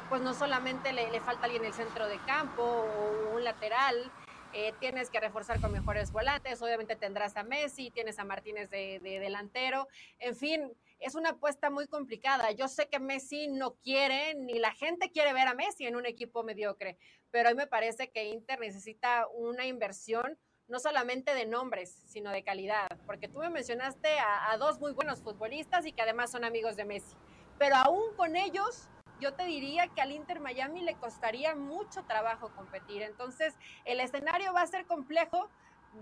pues 0.09 0.22
no 0.22 0.35
solamente 0.35 0.93
le, 0.93 1.20
falta 1.20 1.47
alguien 1.47 1.62
en 1.62 1.68
el 1.68 1.74
centro 1.74 2.06
de 2.06 2.18
campo 2.26 2.62
o 2.62 3.35
un 3.35 3.43
lateral, 3.43 4.12
eh, 4.52 4.72
tienes 4.78 5.10
que 5.10 5.18
reforzar 5.18 5.60
con 5.60 5.72
mejores 5.72 6.12
volantes, 6.12 6.62
obviamente 6.62 6.94
tendrás 6.94 7.36
a 7.36 7.43
Messi, 7.43 7.90
tienes 7.90 8.20
a 8.20 8.24
Martínez 8.24 8.70
de 8.70 9.01
delantero, 9.01 9.89
en 10.20 10.36
fin, 10.36 10.72
es 11.05 11.14
una 11.14 11.31
apuesta 11.31 11.68
muy 11.68 11.86
complicada. 11.86 12.51
Yo 12.52 12.66
sé 12.66 12.89
que 12.89 12.98
Messi 12.98 13.48
no 13.48 13.74
quiere, 13.74 14.35
ni 14.35 14.59
la 14.59 14.72
gente 14.72 15.10
quiere 15.10 15.35
ver 15.35 15.47
a 15.47 15.55
Messi 15.55 15.86
en 15.86 15.97
un 15.97 16.06
equipo 16.06 16.43
mediocre, 16.43 16.97
pero 17.31 17.51
mí 17.51 17.56
me 17.56 17.66
parece 17.66 18.10
que 18.10 18.31
Inter 18.31 18.59
necesita 18.59 19.26
una 19.35 19.66
inversión 19.66 20.39
no 20.66 20.78
solamente 20.81 21.35
de 21.35 21.44
nombres, 21.44 22.02
sino 22.06 22.31
de 22.31 22.43
calidad, 22.43 22.89
porque 23.05 23.28
tú 23.28 23.40
me 23.40 23.51
mencionaste 23.51 24.18
a, 24.18 24.51
a 24.51 24.56
dos 24.56 24.81
muy 24.81 24.93
buenos 24.93 25.20
futbolistas 25.20 25.85
y 25.85 25.93
que 25.93 26.01
además 26.01 26.31
son 26.31 26.43
amigos 26.43 26.74
de 26.74 26.86
Messi, 26.86 27.14
pero 27.59 27.76
aún 27.76 28.14
con 28.16 28.35
ellos 28.35 28.89
yo 29.20 29.35
te 29.35 29.44
diría 29.44 29.89
que 29.89 30.01
al 30.01 30.10
Inter 30.10 30.40
Miami 30.40 30.81
le 30.81 30.94
costaría 30.94 31.55
mucho 31.55 32.02
trabajo 32.05 32.51
competir. 32.56 33.02
Entonces, 33.02 33.55
el 33.85 34.01
escenario 34.01 34.52
va 34.52 34.62
a 34.62 34.66
ser 34.66 34.86
complejo 34.86 35.48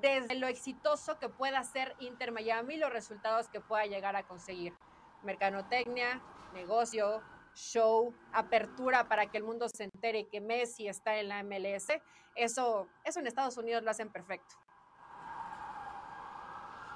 desde 0.00 0.36
lo 0.36 0.46
exitoso 0.46 1.18
que 1.18 1.28
pueda 1.28 1.62
ser 1.64 1.94
Inter 1.98 2.32
Miami 2.32 2.74
y 2.74 2.78
los 2.78 2.92
resultados 2.92 3.48
que 3.48 3.60
pueda 3.60 3.84
llegar 3.86 4.16
a 4.16 4.22
conseguir. 4.22 4.74
Mercadotecnia, 5.22 6.20
negocio, 6.54 7.22
show, 7.54 8.14
apertura 8.32 9.08
para 9.08 9.26
que 9.26 9.38
el 9.38 9.44
mundo 9.44 9.68
se 9.68 9.84
entere 9.84 10.28
que 10.28 10.40
Messi 10.40 10.88
está 10.88 11.18
en 11.18 11.28
la 11.28 11.42
MLS, 11.42 11.88
eso, 12.34 12.88
eso 13.04 13.20
en 13.20 13.26
Estados 13.26 13.56
Unidos 13.58 13.82
lo 13.82 13.90
hacen 13.90 14.10
perfecto. 14.10 14.56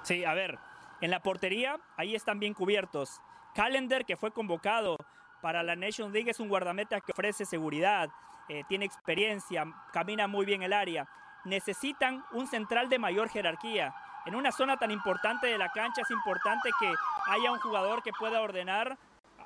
Sí, 0.02 0.24
a 0.24 0.34
ver, 0.34 0.58
en 1.00 1.10
la 1.10 1.20
portería 1.20 1.78
ahí 1.96 2.14
están 2.14 2.38
bien 2.38 2.54
cubiertos. 2.54 3.20
Calendar, 3.54 4.04
que 4.04 4.16
fue 4.16 4.30
convocado 4.30 4.96
para 5.42 5.62
la 5.62 5.76
Nations 5.76 6.12
League, 6.12 6.30
es 6.30 6.40
un 6.40 6.48
guardameta 6.48 7.00
que 7.00 7.12
ofrece 7.12 7.44
seguridad, 7.44 8.08
eh, 8.48 8.62
tiene 8.68 8.84
experiencia, 8.84 9.64
camina 9.92 10.26
muy 10.26 10.46
bien 10.46 10.62
el 10.62 10.72
área. 10.72 11.08
Necesitan 11.44 12.24
un 12.32 12.46
central 12.46 12.88
de 12.88 12.98
mayor 12.98 13.28
jerarquía. 13.28 13.94
En 14.26 14.34
una 14.34 14.50
zona 14.50 14.76
tan 14.76 14.90
importante 14.90 15.46
de 15.46 15.56
la 15.56 15.70
cancha 15.70 16.02
es 16.02 16.10
importante 16.10 16.70
que 16.80 16.92
haya 17.28 17.52
un 17.52 17.60
jugador 17.60 18.02
que 18.02 18.12
pueda 18.12 18.40
ordenar 18.40 18.98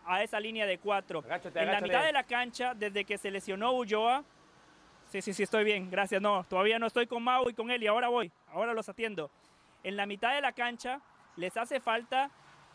a 0.06 0.22
esa 0.22 0.40
línea 0.40 0.64
de 0.64 0.78
cuatro. 0.78 1.18
Agáchate, 1.18 1.60
en 1.60 1.70
la 1.70 1.80
mitad 1.82 2.02
de 2.02 2.12
la 2.12 2.24
cancha, 2.24 2.74
desde 2.74 3.04
que 3.04 3.18
se 3.18 3.30
lesionó 3.30 3.72
Ulloa, 3.72 4.24
sí, 5.04 5.20
sí, 5.20 5.34
sí, 5.34 5.42
estoy 5.42 5.64
bien, 5.64 5.90
gracias. 5.90 6.22
No, 6.22 6.44
todavía 6.44 6.78
no 6.78 6.86
estoy 6.86 7.06
con 7.06 7.22
Mau 7.22 7.50
y 7.50 7.54
con 7.54 7.70
él 7.70 7.82
y 7.82 7.86
ahora 7.86 8.08
voy, 8.08 8.32
ahora 8.52 8.72
los 8.72 8.88
atiendo. 8.88 9.30
En 9.84 9.96
la 9.96 10.06
mitad 10.06 10.34
de 10.34 10.40
la 10.40 10.52
cancha 10.52 11.00
les 11.36 11.56
hace 11.58 11.78
falta 11.80 12.30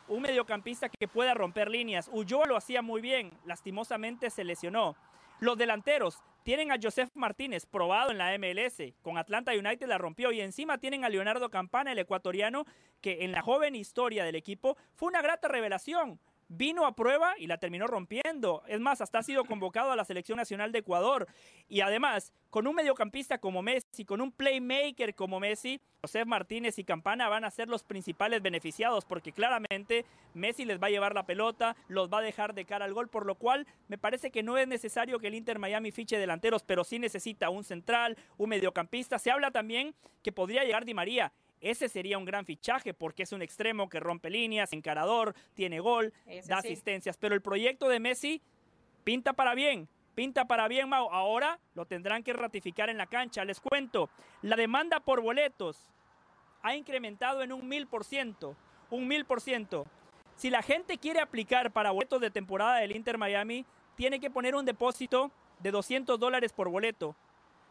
un 0.07 0.21
mediocampista 0.21 0.89
que 0.89 1.07
pueda 1.07 1.33
romper 1.33 1.71
líneas. 1.71 2.07
Ulloa 2.13 2.45
lo 2.45 2.55
hacía 2.55 2.83
muy 2.83 3.01
bien, 3.01 3.31
lastimosamente 3.45 4.29
se 4.29 4.43
lesionó. 4.43 4.95
Los 5.39 5.57
delanteros 5.57 6.21
tienen 6.43 6.71
a 6.71 6.77
Joseph 6.81 7.09
Martínez, 7.15 7.65
probado 7.65 8.11
en 8.11 8.17
la 8.17 8.37
MLS. 8.37 8.93
Con 9.01 9.17
Atlanta 9.17 9.51
United 9.51 9.87
la 9.87 9.97
rompió 9.97 10.31
y 10.31 10.41
encima 10.41 10.77
tienen 10.77 11.03
a 11.03 11.09
Leonardo 11.09 11.49
Campana, 11.49 11.91
el 11.91 11.99
ecuatoriano, 11.99 12.65
que 13.01 13.23
en 13.25 13.31
la 13.31 13.41
joven 13.41 13.75
historia 13.75 14.23
del 14.23 14.35
equipo 14.35 14.77
fue 14.93 15.09
una 15.09 15.21
grata 15.21 15.47
revelación. 15.47 16.19
Vino 16.47 16.85
a 16.85 16.95
prueba 16.95 17.33
y 17.39 17.47
la 17.47 17.57
terminó 17.57 17.87
rompiendo. 17.87 18.63
Es 18.67 18.79
más, 18.79 19.01
hasta 19.01 19.19
ha 19.19 19.23
sido 19.23 19.45
convocado 19.45 19.91
a 19.91 19.95
la 19.95 20.05
Selección 20.05 20.37
Nacional 20.37 20.71
de 20.71 20.79
Ecuador. 20.79 21.27
Y 21.67 21.81
además, 21.81 22.33
con 22.51 22.67
un 22.67 22.75
mediocampista 22.75 23.39
como 23.39 23.61
Messi, 23.61 24.05
con 24.05 24.21
un 24.21 24.31
playmaker 24.31 25.15
como 25.15 25.39
Messi, 25.39 25.81
José 26.01 26.23
Martínez 26.23 26.77
y 26.77 26.83
Campana 26.83 27.27
van 27.29 27.45
a 27.45 27.51
ser 27.51 27.67
los 27.67 27.83
principales 27.83 28.41
beneficiados 28.41 29.05
porque 29.05 29.31
claramente 29.31 30.05
Messi 30.35 30.65
les 30.65 30.79
va 30.79 30.87
a 30.87 30.91
llevar 30.91 31.15
la 31.15 31.25
pelota, 31.25 31.75
los 31.87 32.09
va 32.09 32.19
a 32.19 32.21
dejar 32.21 32.53
de 32.53 32.65
cara 32.65 32.85
al 32.85 32.93
gol, 32.93 33.09
por 33.09 33.25
lo 33.25 33.35
cual 33.35 33.65
me 33.87 33.97
parece 33.97 34.29
que 34.29 34.43
no 34.43 34.57
es 34.57 34.67
necesario 34.67 35.19
que 35.19 35.27
el 35.27 35.35
Inter 35.35 35.57
Miami 35.57 35.91
fiche 35.91 36.19
delanteros, 36.19 36.61
pero 36.61 36.83
sí 36.83 36.99
necesita 36.99 37.49
un 37.49 37.63
central, 37.63 38.17
un 38.37 38.49
mediocampista. 38.49 39.17
Se 39.17 39.31
habla 39.31 39.49
también 39.49 39.95
que 40.21 40.31
podría 40.31 40.63
llegar 40.63 40.85
Di 40.85 40.93
María. 40.93 41.33
Ese 41.65 41.89
sería 41.89 42.19
un 42.19 42.25
gran 42.25 42.45
fichaje 42.45 42.93
porque 42.93 43.23
es 43.23 43.31
un 43.31 43.41
extremo 43.41 43.89
que 43.89 43.99
rompe 43.99 44.29
líneas, 44.29 44.71
encarador, 44.71 45.33
tiene 45.55 45.79
gol, 45.79 46.13
Ese 46.27 46.47
da 46.47 46.61
sí. 46.61 46.67
asistencias. 46.67 47.17
Pero 47.17 47.33
el 47.33 47.41
proyecto 47.41 47.89
de 47.89 47.99
Messi 47.99 48.39
pinta 49.03 49.33
para 49.33 49.55
bien, 49.55 49.89
pinta 50.13 50.45
para 50.45 50.67
bien, 50.67 50.87
Mau. 50.87 51.09
Ahora 51.11 51.59
lo 51.73 51.87
tendrán 51.87 52.21
que 52.21 52.33
ratificar 52.33 52.91
en 52.91 52.99
la 52.99 53.07
cancha. 53.07 53.43
Les 53.43 53.59
cuento, 53.59 54.11
la 54.43 54.55
demanda 54.55 54.99
por 54.99 55.21
boletos 55.21 55.89
ha 56.61 56.75
incrementado 56.75 57.41
en 57.41 57.51
un 57.51 57.67
mil 57.67 57.87
por 57.87 58.03
ciento, 58.03 58.55
un 58.91 59.07
mil 59.07 59.25
por 59.25 59.41
ciento. 59.41 59.87
Si 60.35 60.51
la 60.51 60.61
gente 60.61 60.99
quiere 60.99 61.19
aplicar 61.19 61.71
para 61.71 61.89
boletos 61.89 62.21
de 62.21 62.29
temporada 62.29 62.75
del 62.75 62.95
Inter 62.95 63.17
Miami, 63.17 63.65
tiene 63.95 64.19
que 64.19 64.29
poner 64.29 64.53
un 64.53 64.65
depósito 64.65 65.31
de 65.61 65.71
200 65.71 66.19
dólares 66.19 66.53
por 66.53 66.69
boleto. 66.69 67.15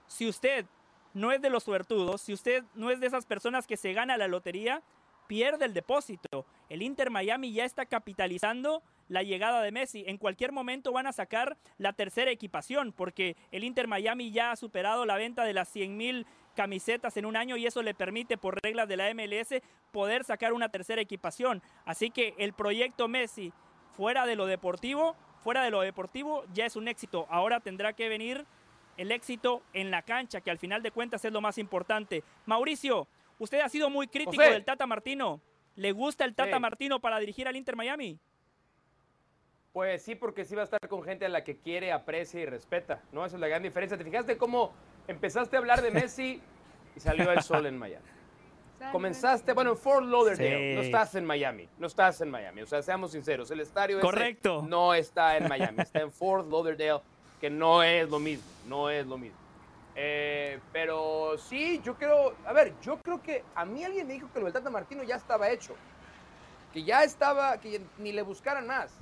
Si 0.09 0.29
usted 0.29 0.67
no 1.15 1.33
es 1.33 1.41
de 1.41 1.51
los 1.51 1.65
suertudos, 1.65 2.21
si 2.21 2.33
usted 2.33 2.65
no 2.75 2.91
es 2.91 3.01
de 3.01 3.07
esas 3.07 3.25
personas 3.25 3.67
que 3.67 3.77
se 3.77 3.93
gana 3.93 4.17
la 4.17 4.29
lotería, 4.29 4.83
pierde 5.27 5.65
el 5.65 5.75
depósito. 5.75 6.45
El 6.69 6.83
Inter 6.83 7.11
Miami 7.11 7.53
ya 7.53 7.65
está 7.65 7.87
capitalizando 7.87 8.83
la 9.09 9.23
llegada 9.23 9.63
de 9.63 9.73
Messi. 9.73 10.05
En 10.07 10.19
cualquier 10.19 10.53
momento 10.53 10.93
van 10.93 11.07
a 11.07 11.13
sacar 11.13 11.57
la 11.79 11.93
tercera 11.93 12.31
equipación, 12.31 12.93
porque 12.93 13.37
el 13.51 13.65
Inter 13.65 13.89
Miami 13.89 14.31
ya 14.33 14.51
ha 14.51 14.57
superado 14.57 15.07
la 15.07 15.17
venta 15.17 15.45
de 15.45 15.53
las 15.53 15.69
100 15.69 15.97
mil 15.97 16.27
camisetas 16.55 17.17
en 17.17 17.27
un 17.27 17.37
año 17.37 17.57
y 17.57 17.67
eso 17.67 17.83
le 17.83 17.95
permite, 17.95 18.39
por 18.39 18.63
reglas 18.63 18.89
de 18.89 18.97
la 18.97 19.13
MLS, 19.15 19.61
poder 19.93 20.25
sacar 20.25 20.53
una 20.53 20.69
tercera 20.69 21.01
equipación. 21.01 21.63
Así 21.85 22.11
que 22.11 22.35
el 22.39 22.53
proyecto 22.53 23.09
Messi, 23.09 23.53
fuera 23.97 24.27
de 24.27 24.37
lo 24.37 24.47
deportivo, 24.47 25.17
fuera 25.43 25.63
de 25.63 25.71
lo 25.71 25.81
deportivo, 25.81 26.45
ya 26.53 26.65
es 26.65 26.77
un 26.77 26.89
éxito. 26.89 27.27
Ahora 27.29 27.61
tendrá 27.61 27.93
que 27.93 28.09
venir 28.09 28.47
el 28.97 29.13
éxito 29.13 29.63
en 29.73 29.91
la 29.91 30.03
cancha, 30.03 30.41
que 30.41 30.51
al 30.51 30.59
final 30.59 30.83
de 30.83 30.91
cuentas 30.91 31.25
es 31.25 31.33
lo 31.33 31.41
más 31.41 31.59
importante. 31.59 32.23
Mauricio, 32.47 33.07
usted 33.39 33.61
ha 33.61 33.69
sido 33.69 33.91
muy 33.91 34.07
crítico 34.09 34.37
José. 34.43 34.51
del 34.53 34.65
Tata 34.65 34.87
Martino. 34.87 35.41
¿Le 35.77 35.93
gusta 35.93 36.25
el 36.25 36.35
Tata 36.35 36.57
Sí. 36.57 36.61
Martino 36.61 37.01
para 37.01 37.19
dirigir 37.19 37.49
al 37.49 37.57
Inter 37.57 37.75
Miami? 37.77 38.19
Pues 39.73 40.03
sí, 40.03 40.15
porque 40.15 40.45
sí 40.45 40.55
va 40.55 40.61
a 40.63 40.65
estar 40.65 40.89
con 40.89 41.03
gente 41.03 41.27
a 41.27 41.29
la 41.29 41.43
que 41.43 41.57
quiere, 41.59 41.91
aprecia 41.91 42.41
y 42.41 42.47
respeta, 42.47 43.03
¿no? 43.11 43.25
Esa 43.27 43.37
es 43.37 43.41
la 43.41 43.49
gran 43.49 43.63
diferencia. 43.63 43.99
¿Te 43.99 44.05
fijaste 44.05 44.39
cómo 44.39 44.73
empezaste 45.09 45.57
a 45.57 45.59
hablar 45.59 45.83
de 45.83 45.91
Messi 45.91 46.41
y 46.95 47.01
salió 47.01 47.33
el 47.33 47.43
sol 47.43 47.67
en 47.67 47.77
Miami? 47.77 48.07
Comenzaste, 48.93 49.53
bueno, 49.55 49.71
en 49.73 49.77
Fort 49.79 50.05
Lauderdale, 50.07 50.71
Sí. 50.73 50.77
no 50.77 50.83
estás 50.83 51.15
en 51.15 51.25
Miami, 51.25 51.69
no 51.79 51.87
estás 51.87 52.21
en 52.21 52.31
Miami, 52.31 52.61
o 52.63 52.67
sea, 52.67 52.83
seamos 52.83 53.13
sinceros, 53.13 53.51
el 53.51 53.61
estadio 53.61 53.97
ese 53.97 54.05
Correcto. 54.07 54.63
no 54.69 54.93
está 54.93 55.39
en 55.39 55.49
Miami, 55.49 55.79
está 55.81 56.01
en 56.03 56.13
Fort 56.13 56.47
Lauderdale, 56.51 57.01
no 57.51 57.83
es 57.83 58.09
lo 58.09 58.19
mismo, 58.19 58.45
no 58.67 58.91
es 58.91 59.07
lo 59.07 59.19
mismo. 59.19 59.39
Eh, 59.97 60.59
pero 60.73 61.37
sí, 61.39 61.81
yo 61.85 61.95
creo, 61.95 62.35
a 62.45 62.53
ver, 62.53 62.75
yo 62.83 62.99
creo 62.99 63.23
que 63.23 63.45
a 63.55 63.65
mí 63.65 63.85
alguien 63.85 64.07
me 64.07 64.15
dijo 64.15 64.29
que 64.33 64.41
lo 64.41 64.47
del 64.47 64.53
Tata 64.53 64.71
Martino 64.71 65.03
ya 65.05 65.17
estaba 65.17 65.51
hecho, 65.51 65.75
que 66.73 66.83
ya 66.83 67.05
estaba, 67.05 67.59
que 67.59 67.81
ni 67.99 68.13
le 68.13 68.23
buscaran 68.23 68.67
más. 68.67 68.93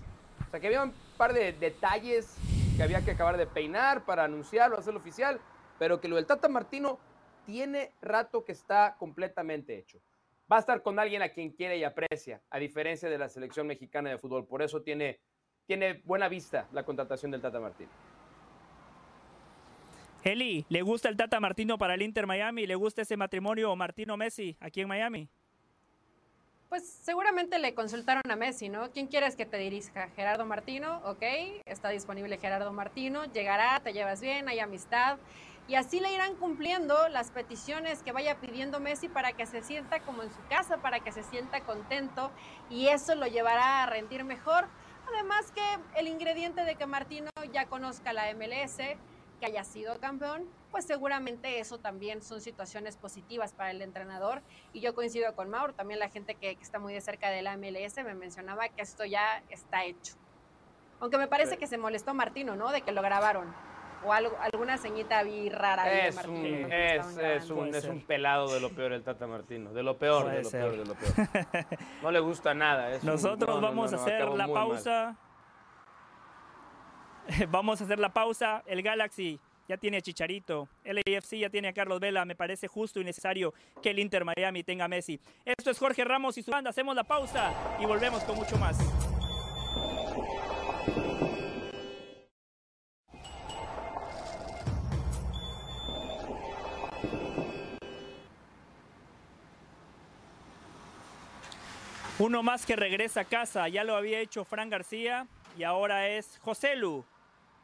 O 0.47 0.51
sea, 0.51 0.61
que 0.61 0.67
había 0.67 0.83
un 0.83 0.93
par 1.17 1.33
de 1.33 1.53
detalles 1.53 2.37
que 2.77 2.83
había 2.83 3.03
que 3.03 3.13
acabar 3.13 3.37
de 3.37 3.47
peinar 3.47 4.05
para 4.05 4.25
anunciarlo, 4.25 4.77
hacerlo 4.77 5.01
oficial, 5.01 5.41
pero 5.79 6.01
que 6.01 6.09
lo 6.09 6.17
del 6.17 6.27
Tata 6.27 6.49
Martino 6.49 6.99
tiene 7.47 7.93
rato 8.03 8.45
que 8.45 8.53
está 8.53 8.97
completamente 8.99 9.79
hecho. 9.79 9.99
Va 10.51 10.57
a 10.57 10.61
estar 10.61 10.83
con 10.83 10.99
alguien 10.99 11.23
a 11.23 11.31
quien 11.31 11.51
quiere 11.51 11.79
y 11.79 11.85
aprecia, 11.85 12.43
a 12.51 12.59
diferencia 12.59 13.09
de 13.09 13.17
la 13.17 13.29
selección 13.29 13.67
mexicana 13.67 14.11
de 14.11 14.19
fútbol. 14.19 14.47
Por 14.47 14.61
eso 14.61 14.83
tiene, 14.83 15.21
tiene 15.67 16.03
buena 16.05 16.29
vista 16.29 16.69
la 16.73 16.85
contratación 16.85 17.31
del 17.31 17.41
Tata 17.41 17.59
Martino. 17.59 17.91
Eli, 20.25 20.65
¿le 20.69 20.83
gusta 20.83 21.09
el 21.09 21.17
Tata 21.17 21.41
Martino 21.41 21.79
para 21.79 21.95
el 21.95 22.03
Inter 22.03 22.29
Miami? 22.29 22.67
¿Le 22.67 22.77
gusta 22.77 23.03
ese 23.03 23.17
matrimonio 23.17 23.75
Martino-Messi 23.75 24.57
aquí 24.61 24.81
en 24.81 24.89
Miami? 24.89 25.29
Pues 26.69 26.89
seguramente 26.89 27.59
le 27.59 27.75
consultaron 27.75 28.23
a 28.31 28.37
Messi, 28.37 28.69
¿no? 28.69 28.91
¿Quién 28.93 29.09
quieres 29.09 29.35
que 29.35 29.47
te 29.47 29.57
dirija? 29.57 30.09
Gerardo 30.15 30.47
Martino, 30.47 31.03
ok, 31.05 31.23
está 31.67 31.89
disponible 31.89 32.39
Gerardo 32.39 32.73
Martino, 32.73 33.25
llegará, 33.33 33.81
te 33.81 33.93
llevas 33.93 34.21
bien, 34.21 34.49
hay 34.49 34.61
amistad. 34.61 35.19
Y 35.67 35.75
así 35.75 36.01
le 36.01 36.13
irán 36.13 36.37
cumpliendo 36.37 37.09
las 37.09 37.31
peticiones 37.31 38.03
que 38.03 38.13
vaya 38.13 38.41
pidiendo 38.41 38.79
Messi 38.79 39.09
para 39.09 39.33
que 39.33 39.47
se 39.47 39.63
sienta 39.63 40.01
como 40.01 40.23
en 40.23 40.31
su 40.31 40.41
casa, 40.49 40.79
para 40.79 41.01
que 41.01 41.11
se 41.11 41.25
sienta 41.25 41.61
contento 41.61 42.31
y 42.71 42.89
eso 42.89 43.17
lo 43.17 43.27
llevará 43.27 43.83
a 43.83 43.87
rendir 43.87 44.25
mejor. 44.25 44.69
Además 45.13 45.51
que 45.51 45.99
el 45.99 46.07
ingrediente 46.07 46.65
de 46.65 46.77
que 46.77 46.87
Martino 46.87 47.31
ya 47.53 47.67
conozca 47.67 48.13
la 48.13 48.33
MLS, 48.35 48.79
que 49.43 49.47
haya 49.47 49.65
sido 49.65 49.99
campeón, 49.99 50.45
pues 50.71 50.85
seguramente 50.85 51.59
eso 51.59 51.77
también 51.79 52.23
son 52.23 52.41
situaciones 52.41 52.97
positivas 52.97 53.53
para 53.53 53.73
el 53.73 53.83
entrenador. 53.83 54.41
Y 54.73 54.79
yo 54.81 54.95
coincido 54.95 55.35
con 55.35 55.51
Mauro, 55.51 55.75
también 55.75 55.99
la 55.99 56.09
gente 56.09 56.37
que, 56.37 56.53
está 56.61 56.79
muy 56.79 56.95
de 56.95 57.01
cerca 57.01 57.29
de 57.29 57.43
la 57.43 57.57
MLS 57.57 57.97
me 58.05 58.15
mencionaba 58.15 58.69
que 58.69 58.83
esto 58.83 59.05
ya 59.05 59.43
está 59.51 59.85
hecho. 59.85 60.15
Aunque 61.01 61.19
me 61.19 61.27
parece 61.27 61.57
que 61.57 61.67
se 61.67 61.77
molestó 61.77 62.15
Martino, 62.15 62.55
¿no? 62.55 62.71
De 62.71 62.83
que 62.83 62.93
lo 62.93 63.03
grabaron. 63.03 63.53
O 64.05 64.13
algo, 64.13 64.37
alguna 64.41 64.79
ceñita 64.79 65.25
vi 65.25 65.49
rara. 65.49 66.07
Es, 66.07 66.25
un, 66.25 66.47
es, 66.47 67.17
es, 67.17 67.51
un, 67.51 67.75
es, 67.75 67.85
un, 67.87 68.01
pelado 68.01 68.53
de 68.55 68.61
lo 68.61 68.71
peor 68.71 68.93
el 68.93 69.03
Tata 69.03 69.27
Martino. 69.27 69.73
De 69.73 69.83
lo 69.83 69.97
peor, 69.99 70.31
de 70.31 70.45
lo 70.45 70.51
peor, 70.51 70.77
de 70.77 70.85
lo 70.85 70.95
peor. 70.95 71.29
No 72.01 72.13
le 72.13 72.21
gusta 72.21 72.55
nada. 72.55 72.97
Nosotros 73.03 73.61
vamos 73.61 73.93
a 73.93 73.97
hacer 73.97 74.29
la 74.29 74.47
pausa. 74.47 75.17
Vamos 77.51 77.81
a 77.81 77.85
hacer 77.85 77.99
la 77.99 78.13
pausa. 78.13 78.63
El 78.67 78.83
Galaxy 78.83 79.39
ya 79.69 79.77
tiene 79.77 79.99
a 79.99 80.01
Chicharito. 80.01 80.69
El 80.85 80.99
AFC 80.99 81.39
ya 81.39 81.51
tiene 81.51 81.69
a 81.69 81.73
Carlos 81.73 82.01
Vela. 82.01 82.25
Me 82.25 82.35
parece 82.35 82.69
justo 82.69 83.01
y 83.01 83.05
necesario 83.05 83.55
que 83.83 83.91
el 83.91 83.99
Inter 83.99 84.25
Miami 84.25 84.63
tenga 84.63 84.85
a 84.85 84.89
Messi. 84.89 85.21
Esto 85.45 85.71
es 85.71 85.79
Jorge 85.79 86.05
Ramos 86.05 86.37
y 86.39 86.43
su 86.43 86.51
banda. 86.51 86.71
Hacemos 86.71 86.95
la 86.95 87.05
pausa 87.05 87.53
y 87.81 87.87
volvemos 87.87 88.23
con 88.25 88.37
mucho 88.37 88.57
más. 88.59 88.79
Uno 102.19 102.43
más 102.45 102.67
que 102.67 102.77
regresa 102.77 103.23
a 103.23 103.25
casa. 103.25 103.69
Ya 103.69 103.83
lo 103.83 103.97
había 103.97 104.21
hecho 104.21 104.45
Fran 104.45 104.71
García 104.71 105.27
y 105.59 105.65
ahora 105.65 106.09
es 106.09 106.39
José 106.39 106.77
Lu 106.77 107.05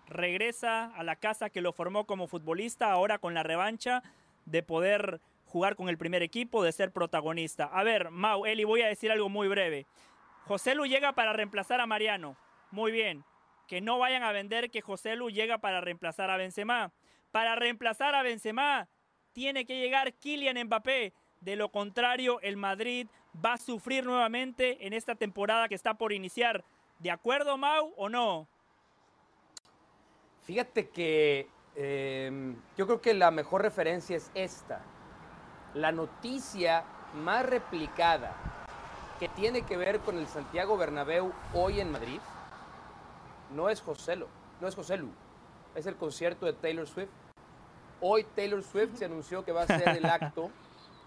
regresa 0.09 0.86
a 0.94 1.02
la 1.02 1.16
casa 1.16 1.51
que 1.51 1.60
lo 1.60 1.72
formó 1.72 2.05
como 2.06 2.26
futbolista, 2.26 2.90
ahora 2.90 3.18
con 3.18 3.35
la 3.35 3.43
revancha 3.43 4.02
de 4.47 4.62
poder 4.62 5.20
jugar 5.44 5.76
con 5.76 5.89
el 5.89 5.98
primer 5.98 6.22
equipo, 6.22 6.62
de 6.62 6.72
ser 6.72 6.93
protagonista. 6.93 7.64
A 7.64 7.82
ver, 7.82 8.10
Mau, 8.10 8.47
Eli, 8.47 8.64
voy 8.64 8.82
a 8.82 8.89
decir 8.89 9.10
algo 9.10 9.28
muy 9.28 9.48
breve. 9.48 9.86
José 10.44 10.74
Lu 10.74 10.86
llega 10.86 11.12
para 11.12 11.32
reemplazar 11.32 11.80
a 11.80 11.86
Mariano. 11.86 12.36
Muy 12.70 12.93
bien. 12.93 13.24
Que 13.66 13.80
no 13.80 13.98
vayan 13.98 14.22
a 14.22 14.32
vender 14.32 14.70
que 14.70 14.80
José 14.80 15.16
Lu 15.16 15.30
llega 15.30 15.59
para 15.59 15.80
reemplazar 15.80 16.30
a 16.30 16.36
Benzema. 16.36 16.93
Para 17.32 17.55
reemplazar 17.55 18.14
a 18.14 18.22
Benzema 18.22 18.89
tiene 19.32 19.66
que 19.66 19.78
llegar 19.78 20.14
Kylian 20.14 20.64
Mbappé. 20.64 21.12
De 21.40 21.56
lo 21.56 21.68
contrario, 21.68 22.40
el 22.40 22.56
Madrid 22.56 23.09
va 23.44 23.55
a 23.55 23.59
sufrir 23.59 24.05
nuevamente 24.05 24.86
en 24.86 24.93
esta 24.93 25.14
temporada 25.14 25.68
que 25.68 25.74
está 25.74 25.94
por 25.94 26.12
iniciar. 26.12 26.64
¿De 26.98 27.10
acuerdo, 27.10 27.56
Mau, 27.59 27.93
o 27.97 28.09
no? 28.09 28.48
Fíjate 30.48 30.88
que 30.88 31.46
em, 31.76 32.56
yo 32.78 32.86
creo 32.86 33.02
que 33.02 33.12
la 33.12 33.30
mejor 33.30 33.60
referencia 33.60 34.16
es 34.16 34.30
esta. 34.34 34.80
La 35.74 35.92
noticia 35.92 36.84
más 37.12 37.44
replicada 37.44 38.34
que 39.20 39.28
tiene 39.28 39.60
que 39.60 39.76
ver 39.76 40.00
con 40.00 40.16
el 40.16 40.26
Santiago 40.26 40.78
Bernabéu 40.78 41.34
hoy 41.52 41.80
en 41.80 41.92
Madrid 41.92 42.18
no 43.54 43.68
es 43.68 43.82
José 43.82 44.16
no 44.16 44.66
es 44.66 44.74
José 44.74 44.96
Lu, 44.96 45.10
es 45.74 45.84
el 45.84 45.96
concierto 45.96 46.46
de 46.46 46.54
Taylor 46.54 46.86
Swift. 46.86 47.10
Hoy 48.00 48.24
Taylor 48.34 48.64
Swift 48.64 48.96
se 48.96 49.04
anunció 49.04 49.44
que 49.44 49.52
va 49.52 49.64
a 49.64 49.66
ser 49.66 49.86
el 49.98 50.06
acto 50.06 50.48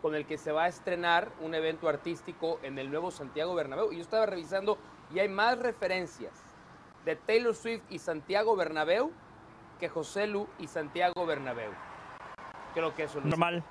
con 0.04 0.14
el 0.14 0.28
que 0.28 0.38
se 0.38 0.52
va 0.52 0.66
a 0.66 0.68
estrenar 0.68 1.32
un 1.42 1.56
evento 1.56 1.90
artístico 1.90 2.60
en 2.62 2.78
el 2.78 2.92
nuevo 2.92 3.10
Santiago 3.10 3.56
Bernabéu. 3.56 3.92
Y 3.92 3.96
yo 3.96 4.02
estaba 4.04 4.28
revisando 4.28 4.78
y 5.12 5.18
hay 5.18 5.30
más 5.30 5.58
referencias 5.58 6.34
de 7.06 7.16
Taylor 7.16 7.56
Swift 7.56 7.82
y 7.90 7.98
Santiago 7.98 8.56
Bernabéu 8.56 9.12
que 9.82 9.90
José 9.90 10.28
Lu 10.28 10.48
y 10.60 10.68
Santiago 10.68 11.26
Bernabéu. 11.26 11.72
Creo 12.76 12.96
que 12.96 13.04
eso 13.04 13.18
es 13.18 13.26
normal. 13.26 13.64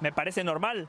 Me 0.00 0.12
parece 0.12 0.44
normal. 0.44 0.88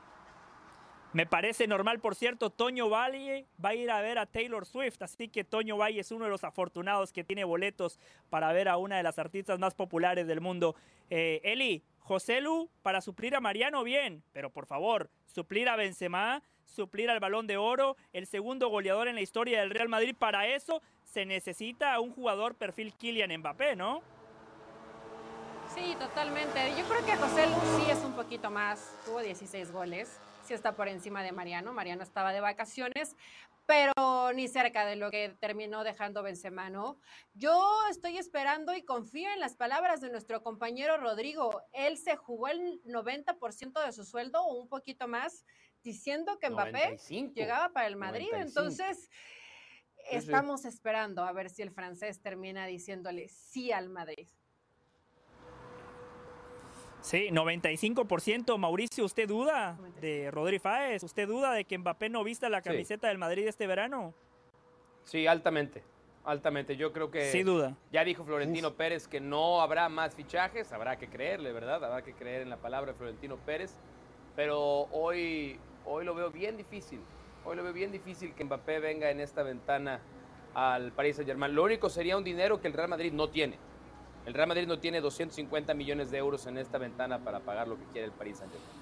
Me 1.12 1.26
parece 1.26 1.66
normal, 1.66 1.98
por 1.98 2.14
cierto, 2.14 2.50
Toño 2.50 2.88
Valle 2.88 3.46
va 3.62 3.70
a 3.70 3.74
ir 3.74 3.90
a 3.90 4.00
ver 4.00 4.16
a 4.16 4.26
Taylor 4.26 4.64
Swift, 4.64 5.02
así 5.02 5.26
que 5.26 5.42
Toño 5.42 5.76
Valle 5.76 5.98
es 5.98 6.12
uno 6.12 6.26
de 6.26 6.30
los 6.30 6.44
afortunados 6.44 7.12
que 7.12 7.24
tiene 7.24 7.42
boletos 7.42 7.98
para 8.30 8.52
ver 8.52 8.68
a 8.68 8.76
una 8.76 8.96
de 8.96 9.02
las 9.02 9.18
artistas 9.18 9.58
más 9.58 9.74
populares 9.74 10.28
del 10.28 10.40
mundo. 10.40 10.76
Eh, 11.10 11.40
Eli, 11.42 11.82
José 11.98 12.40
Lu, 12.40 12.70
para 12.82 13.00
suplir 13.00 13.34
a 13.34 13.40
Mariano, 13.40 13.82
bien, 13.82 14.22
pero 14.32 14.50
por 14.50 14.66
favor, 14.66 15.10
suplir 15.26 15.68
a 15.68 15.74
Benzema, 15.74 16.44
suplir 16.64 17.10
al 17.10 17.18
Balón 17.18 17.48
de 17.48 17.56
Oro, 17.56 17.96
el 18.12 18.28
segundo 18.28 18.68
goleador 18.68 19.08
en 19.08 19.16
la 19.16 19.20
historia 19.20 19.58
del 19.58 19.70
Real 19.70 19.88
Madrid, 19.88 20.14
para 20.16 20.46
eso 20.46 20.80
se 21.02 21.26
necesita 21.26 21.98
un 21.98 22.12
jugador 22.12 22.54
perfil 22.54 22.94
Kylian 22.94 23.36
Mbappé, 23.36 23.74
¿no? 23.74 24.00
Sí, 25.74 25.96
totalmente. 25.98 26.74
Yo 26.76 26.84
creo 26.86 27.04
que 27.04 27.16
José 27.16 27.46
Lu 27.46 27.54
sí 27.78 27.90
es 27.90 27.98
un 27.98 28.12
poquito 28.14 28.50
más, 28.50 28.98
tuvo 29.04 29.20
16 29.20 29.70
goles, 29.70 30.18
sí 30.44 30.52
está 30.54 30.74
por 30.74 30.88
encima 30.88 31.22
de 31.22 31.32
Mariano, 31.32 31.72
Mariano 31.72 32.02
estaba 32.02 32.32
de 32.32 32.40
vacaciones, 32.40 33.16
pero 33.66 34.32
ni 34.34 34.48
cerca 34.48 34.84
de 34.84 34.96
lo 34.96 35.12
que 35.12 35.28
terminó 35.38 35.84
dejando 35.84 36.24
Benzema, 36.24 36.70
¿no? 36.70 36.98
Yo 37.34 37.62
estoy 37.88 38.18
esperando 38.18 38.74
y 38.74 38.82
confío 38.82 39.30
en 39.30 39.38
las 39.38 39.54
palabras 39.54 40.00
de 40.00 40.10
nuestro 40.10 40.42
compañero 40.42 40.96
Rodrigo. 40.96 41.62
Él 41.72 41.96
se 41.96 42.16
jugó 42.16 42.48
el 42.48 42.82
90% 42.82 43.84
de 43.84 43.92
su 43.92 44.04
sueldo 44.04 44.42
o 44.42 44.54
un 44.60 44.68
poquito 44.68 45.06
más 45.06 45.44
diciendo 45.84 46.38
que 46.40 46.50
Mbappé 46.50 46.96
llegaba 47.32 47.68
para 47.68 47.86
el 47.86 47.94
Madrid, 47.94 48.28
entonces 48.32 49.08
estamos 50.10 50.64
esperando 50.64 51.22
a 51.22 51.32
ver 51.32 51.48
si 51.48 51.62
el 51.62 51.70
francés 51.70 52.20
termina 52.20 52.66
diciéndole 52.66 53.28
sí 53.28 53.70
al 53.70 53.88
Madrid. 53.88 54.28
Sí, 57.00 57.28
95%. 57.30 58.58
Mauricio, 58.58 59.04
¿usted 59.04 59.26
duda 59.26 59.78
de 60.00 60.30
Rodri 60.30 60.58
Fáez? 60.58 61.02
¿Usted 61.02 61.26
duda 61.26 61.52
de 61.52 61.64
que 61.64 61.78
Mbappé 61.78 62.08
no 62.10 62.22
vista 62.22 62.48
la 62.48 62.62
camiseta 62.62 63.08
del 63.08 63.18
Madrid 63.18 63.46
este 63.46 63.66
verano? 63.66 64.14
Sí, 65.04 65.26
altamente. 65.26 65.82
Altamente. 66.24 66.76
Yo 66.76 66.92
creo 66.92 67.10
que. 67.10 67.30
Sin 67.30 67.46
duda. 67.46 67.76
Ya 67.90 68.04
dijo 68.04 68.24
Florentino 68.24 68.74
Pérez 68.74 69.08
que 69.08 69.20
no 69.20 69.62
habrá 69.62 69.88
más 69.88 70.14
fichajes. 70.14 70.72
Habrá 70.72 70.96
que 70.98 71.08
creerle, 71.08 71.52
¿verdad? 71.52 71.82
Habrá 71.82 72.02
que 72.02 72.12
creer 72.12 72.42
en 72.42 72.50
la 72.50 72.58
palabra 72.58 72.92
de 72.92 72.98
Florentino 72.98 73.36
Pérez. 73.38 73.74
Pero 74.36 74.82
hoy, 74.92 75.58
hoy 75.86 76.04
lo 76.04 76.14
veo 76.14 76.30
bien 76.30 76.56
difícil. 76.56 77.00
Hoy 77.44 77.56
lo 77.56 77.62
veo 77.62 77.72
bien 77.72 77.90
difícil 77.90 78.34
que 78.34 78.44
Mbappé 78.44 78.78
venga 78.80 79.10
en 79.10 79.20
esta 79.20 79.42
ventana 79.42 80.00
al 80.54 80.92
Paris 80.92 81.16
Saint-Germain. 81.16 81.54
Lo 81.54 81.64
único 81.64 81.88
sería 81.88 82.16
un 82.18 82.24
dinero 82.24 82.60
que 82.60 82.68
el 82.68 82.74
Real 82.74 82.88
Madrid 82.88 83.12
no 83.12 83.30
tiene. 83.30 83.58
El 84.26 84.34
Real 84.34 84.48
Madrid 84.48 84.66
no 84.66 84.78
tiene 84.78 85.00
250 85.00 85.74
millones 85.74 86.10
de 86.10 86.18
euros 86.18 86.46
en 86.46 86.58
esta 86.58 86.78
ventana 86.78 87.18
para 87.20 87.40
pagar 87.40 87.68
lo 87.68 87.78
que 87.78 87.84
quiere 87.86 88.06
el 88.06 88.12
Paris 88.12 88.38
Saint-Germain. 88.38 88.80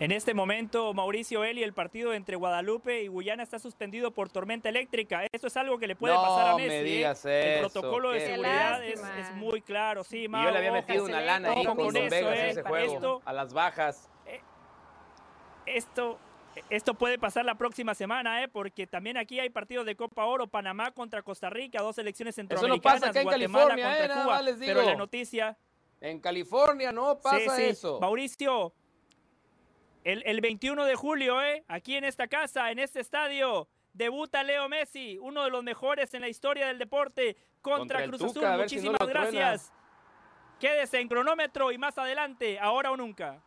En 0.00 0.12
este 0.12 0.32
momento, 0.32 0.94
Mauricio 0.94 1.44
Eli, 1.44 1.62
el 1.62 1.74
partido 1.74 2.14
entre 2.14 2.34
Guadalupe 2.34 3.02
y 3.02 3.08
Guyana 3.08 3.42
está 3.42 3.58
suspendido 3.58 4.12
por 4.12 4.30
tormenta 4.30 4.70
eléctrica. 4.70 5.26
Eso 5.30 5.48
es 5.48 5.56
algo 5.58 5.78
que 5.78 5.86
le 5.86 5.94
puede 5.94 6.14
pasar 6.14 6.48
a 6.48 6.56
Messi. 6.56 6.68
Me 6.68 6.80
¿eh? 6.80 6.84
digas 6.84 7.24
El 7.26 7.60
protocolo 7.60 8.10
de 8.12 8.20
seguridad 8.20 8.82
es, 8.82 9.02
muy 9.34 9.60
claro. 9.60 10.02
Sí, 10.02 10.24
y 10.24 10.30
yo 10.30 10.50
le 10.50 10.56
había 10.56 10.72
metido 10.72 11.04
una 11.04 11.20
lana 11.20 11.52
ahí 11.52 11.66
con, 11.66 11.76
Vegas 11.92 12.12
¿eh? 12.12 12.50
ese 12.50 12.62
juego, 12.62 13.20
a 13.26 13.32
las 13.34 13.52
bajas. 13.52 14.08
Eh, 14.24 14.40
esto, 15.66 16.18
Esto 16.68 16.94
puede 16.94 17.18
pasar 17.18 17.44
la 17.44 17.56
próxima 17.56 17.94
semana, 17.94 18.42
¿eh? 18.42 18.48
porque 18.48 18.86
también 18.86 19.16
aquí 19.16 19.38
hay 19.40 19.50
partidos 19.50 19.86
de 19.86 19.96
Copa 19.96 20.24
Oro, 20.24 20.48
Panamá 20.48 20.90
contra 20.90 21.22
Costa 21.22 21.48
Rica, 21.50 21.80
dos 21.80 21.96
selecciones 21.96 22.36
no 22.36 22.42
centroamericanas, 22.42 23.14
en 23.14 23.22
Guatemala 23.24 23.68
contra 23.70 24.04
eh, 24.04 24.22
Cuba. 24.22 24.40
Pero 24.58 24.82
la 24.82 24.94
noticia, 24.96 25.56
En 26.00 26.20
California 26.20 26.92
no 26.92 27.18
pasa 27.18 27.56
sí, 27.56 27.62
sí. 27.62 27.62
eso. 27.70 28.00
Mauricio, 28.00 28.72
el, 30.04 30.22
el 30.26 30.40
21 30.40 30.84
de 30.84 30.94
julio, 30.94 31.42
¿eh? 31.42 31.64
aquí 31.68 31.96
en 31.96 32.04
esta 32.04 32.26
casa, 32.26 32.70
en 32.70 32.78
este 32.78 33.00
estadio, 33.00 33.68
debuta 33.92 34.42
Leo 34.42 34.68
Messi, 34.68 35.18
uno 35.18 35.44
de 35.44 35.50
los 35.50 35.62
mejores 35.62 36.14
en 36.14 36.22
la 36.22 36.28
historia 36.28 36.66
del 36.66 36.78
deporte, 36.78 37.36
contra, 37.60 38.04
Cruz 38.06 38.18
Tuca, 38.18 38.28
Azul. 38.28 38.40
si 38.40 38.50
no 38.50 38.58
Muchísimas 38.58 39.00
lo 39.00 39.06
truena. 39.06 39.30
gracias. 39.30 39.72
Quédese 40.58 41.00
en 41.00 41.08
cronómetro 41.08 41.72
y 41.72 41.78
más 41.78 41.96
adelante, 41.98 42.58
ahora 42.58 42.90
o 42.90 42.96
nunca. 42.96 43.42